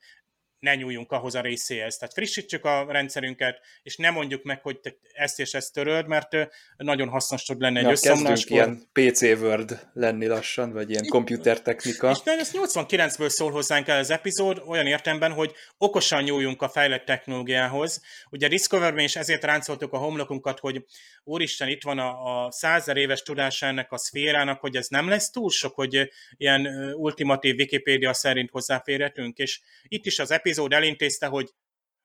ne 0.59 0.75
nyúljunk 0.75 1.11
ahhoz 1.11 1.35
a 1.35 1.41
részéhez. 1.41 1.97
Tehát 1.97 2.13
frissítsük 2.13 2.65
a 2.65 2.85
rendszerünket, 2.89 3.59
és 3.83 3.95
nem 3.95 4.13
mondjuk 4.13 4.43
meg, 4.43 4.61
hogy 4.61 4.79
te 4.79 4.95
ezt 5.13 5.39
és 5.39 5.53
ezt 5.53 5.73
töröld, 5.73 6.07
mert 6.07 6.35
nagyon 6.77 7.09
hasznos 7.09 7.43
tud 7.43 7.61
lenni 7.61 7.77
egy 7.77 7.83
Na, 7.83 7.91
összeomláskor. 7.91 8.51
ilyen 8.51 8.89
PC 8.93 9.21
Word 9.21 9.87
lenni 9.93 10.25
lassan, 10.25 10.71
vagy 10.73 10.89
ilyen 10.89 11.05
komputertechnika. 11.07 12.09
És 12.11 12.17
ez 12.23 12.51
89-ből 12.53 13.29
szól 13.29 13.51
hozzánk 13.51 13.87
el 13.87 13.97
az 13.97 14.09
epizód, 14.09 14.61
olyan 14.65 14.85
értemben, 14.85 15.31
hogy 15.31 15.53
okosan 15.77 16.23
nyúljunk 16.23 16.61
a 16.61 16.69
fejlett 16.69 17.05
technológiához. 17.05 18.01
Ugye 18.29 18.47
Discoverben 18.47 19.03
is 19.03 19.15
ezért 19.15 19.43
ráncoltuk 19.43 19.93
a 19.93 19.97
homlokunkat, 19.97 20.59
hogy 20.59 20.85
úristen, 21.23 21.67
itt 21.67 21.83
van 21.83 21.99
a, 21.99 22.45
a 22.45 22.51
százer 22.51 22.97
éves 22.97 23.21
tudása 23.21 23.65
ennek 23.65 23.91
a 23.91 23.97
szférának, 23.97 24.59
hogy 24.59 24.75
ez 24.75 24.87
nem 24.87 25.09
lesz 25.09 25.29
túl 25.29 25.49
sok, 25.49 25.75
hogy 25.75 26.09
ilyen 26.37 26.67
ultimatív 26.93 27.55
Wikipédia 27.57 28.13
szerint 28.13 28.49
hozzáférhetünk, 28.49 29.37
és 29.37 29.59
itt 29.87 30.05
is 30.05 30.19
az 30.19 30.31
epizód 30.31 30.45
elintézte, 30.69 31.25
hogy 31.25 31.49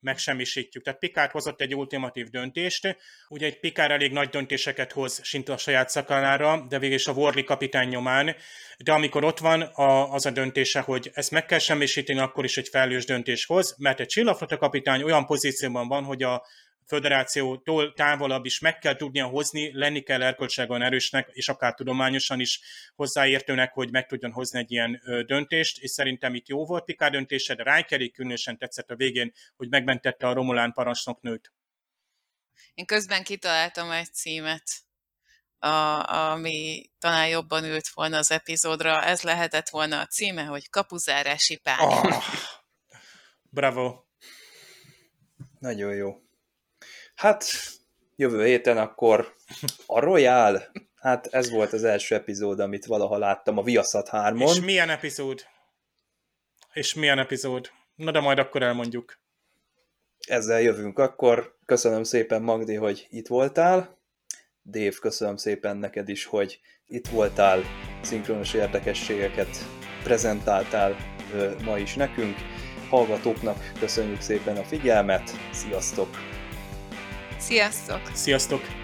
megsemmisítjük. 0.02 0.84
Tehát 0.84 0.98
Pikár 0.98 1.30
hozott 1.30 1.60
egy 1.60 1.74
ultimatív 1.74 2.28
döntést, 2.28 2.96
ugye 3.28 3.46
egy 3.46 3.60
Pikár 3.60 3.90
elég 3.90 4.12
nagy 4.12 4.28
döntéseket 4.28 4.92
hoz 4.92 5.20
sint 5.22 5.48
a 5.48 5.56
saját 5.56 5.88
szakalára, 5.88 6.66
de 6.68 6.78
végül 6.78 6.96
is 6.96 7.06
a 7.06 7.12
Warley 7.12 7.44
kapitány 7.44 7.88
nyomán, 7.88 8.36
de 8.78 8.92
amikor 8.92 9.24
ott 9.24 9.38
van 9.38 9.60
a, 9.60 10.12
az 10.12 10.26
a 10.26 10.30
döntése, 10.30 10.80
hogy 10.80 11.10
ezt 11.14 11.30
meg 11.30 11.46
kell 11.46 11.58
semmisíteni, 11.58 12.18
akkor 12.18 12.44
is 12.44 12.56
egy 12.56 12.68
felelős 12.68 13.04
döntés 13.04 13.44
hoz, 13.44 13.74
mert 13.78 14.00
egy 14.00 14.06
csillagflotta 14.06 14.56
kapitány 14.56 15.02
olyan 15.02 15.26
pozícióban 15.26 15.88
van, 15.88 16.04
hogy 16.04 16.22
a 16.22 16.46
föderációtól 16.92 17.92
távolabb 17.92 18.44
is 18.44 18.58
meg 18.58 18.78
kell 18.78 18.96
tudnia 18.96 19.26
hozni, 19.26 19.78
lenni 19.78 20.00
kell 20.00 20.22
erkölcságon 20.22 20.82
erősnek, 20.82 21.28
és 21.32 21.48
akár 21.48 21.74
tudományosan 21.74 22.40
is 22.40 22.60
hozzáértőnek, 22.94 23.72
hogy 23.72 23.90
meg 23.90 24.06
tudjon 24.06 24.32
hozni 24.32 24.58
egy 24.58 24.70
ilyen 24.70 25.02
döntést, 25.26 25.78
és 25.78 25.90
szerintem 25.90 26.34
itt 26.34 26.48
jó 26.48 26.66
volt 26.66 26.84
Pikár 26.84 27.10
döntése, 27.10 27.54
de 27.54 27.62
Rijkeri 27.62 28.10
különösen 28.10 28.58
tetszett 28.58 28.90
a 28.90 28.96
végén, 28.96 29.32
hogy 29.56 29.68
megmentette 29.68 30.26
a 30.26 30.32
Romulán 30.32 30.72
parancsnoknőt. 30.72 31.52
Én 32.74 32.86
közben 32.86 33.22
kitaláltam 33.22 33.90
egy 33.90 34.12
címet, 34.12 34.62
a, 35.58 35.68
ami 36.30 36.90
talán 36.98 37.28
jobban 37.28 37.64
ült 37.64 37.88
volna 37.88 38.16
az 38.16 38.30
epizódra. 38.30 39.02
Ez 39.02 39.22
lehetett 39.22 39.68
volna 39.68 40.00
a 40.00 40.06
címe, 40.06 40.44
hogy 40.44 40.70
kapuzárási 40.70 41.56
pánik. 41.56 41.82
Oh, 41.82 42.22
bravo. 43.50 44.04
Nagyon 45.58 45.94
jó. 45.94 46.22
Hát, 47.22 47.44
jövő 48.16 48.44
héten 48.44 48.78
akkor 48.78 49.34
a 49.86 50.00
Royal, 50.00 50.62
hát 50.94 51.26
ez 51.26 51.50
volt 51.50 51.72
az 51.72 51.84
első 51.84 52.14
epizód, 52.14 52.60
amit 52.60 52.86
valaha 52.86 53.18
láttam 53.18 53.58
a 53.58 53.62
Viaszat 53.62 54.08
3-on. 54.12 54.48
És 54.48 54.60
milyen 54.60 54.90
epizód? 54.90 55.44
És 56.72 56.94
milyen 56.94 57.18
epizód? 57.18 57.70
Na 57.94 58.10
de 58.10 58.20
majd 58.20 58.38
akkor 58.38 58.62
elmondjuk. 58.62 59.20
Ezzel 60.26 60.60
jövünk 60.60 60.98
akkor. 60.98 61.56
Köszönöm 61.64 62.02
szépen, 62.02 62.42
Magdi, 62.42 62.74
hogy 62.74 63.06
itt 63.10 63.26
voltál. 63.26 63.98
Dév, 64.62 64.98
köszönöm 64.98 65.36
szépen 65.36 65.76
neked 65.76 66.08
is, 66.08 66.24
hogy 66.24 66.60
itt 66.86 67.08
voltál, 67.08 67.62
szinkronos 68.02 68.54
érdekességeket 68.54 69.56
prezentáltál 70.02 70.96
ma 71.64 71.78
is 71.78 71.94
nekünk. 71.94 72.36
Hallgatóknak 72.88 73.72
köszönjük 73.78 74.20
szépen 74.20 74.56
a 74.56 74.64
figyelmet, 74.64 75.30
sziasztok! 75.52 76.31
Sziasztok! 77.42 78.00
Sziasztok! 78.14 78.81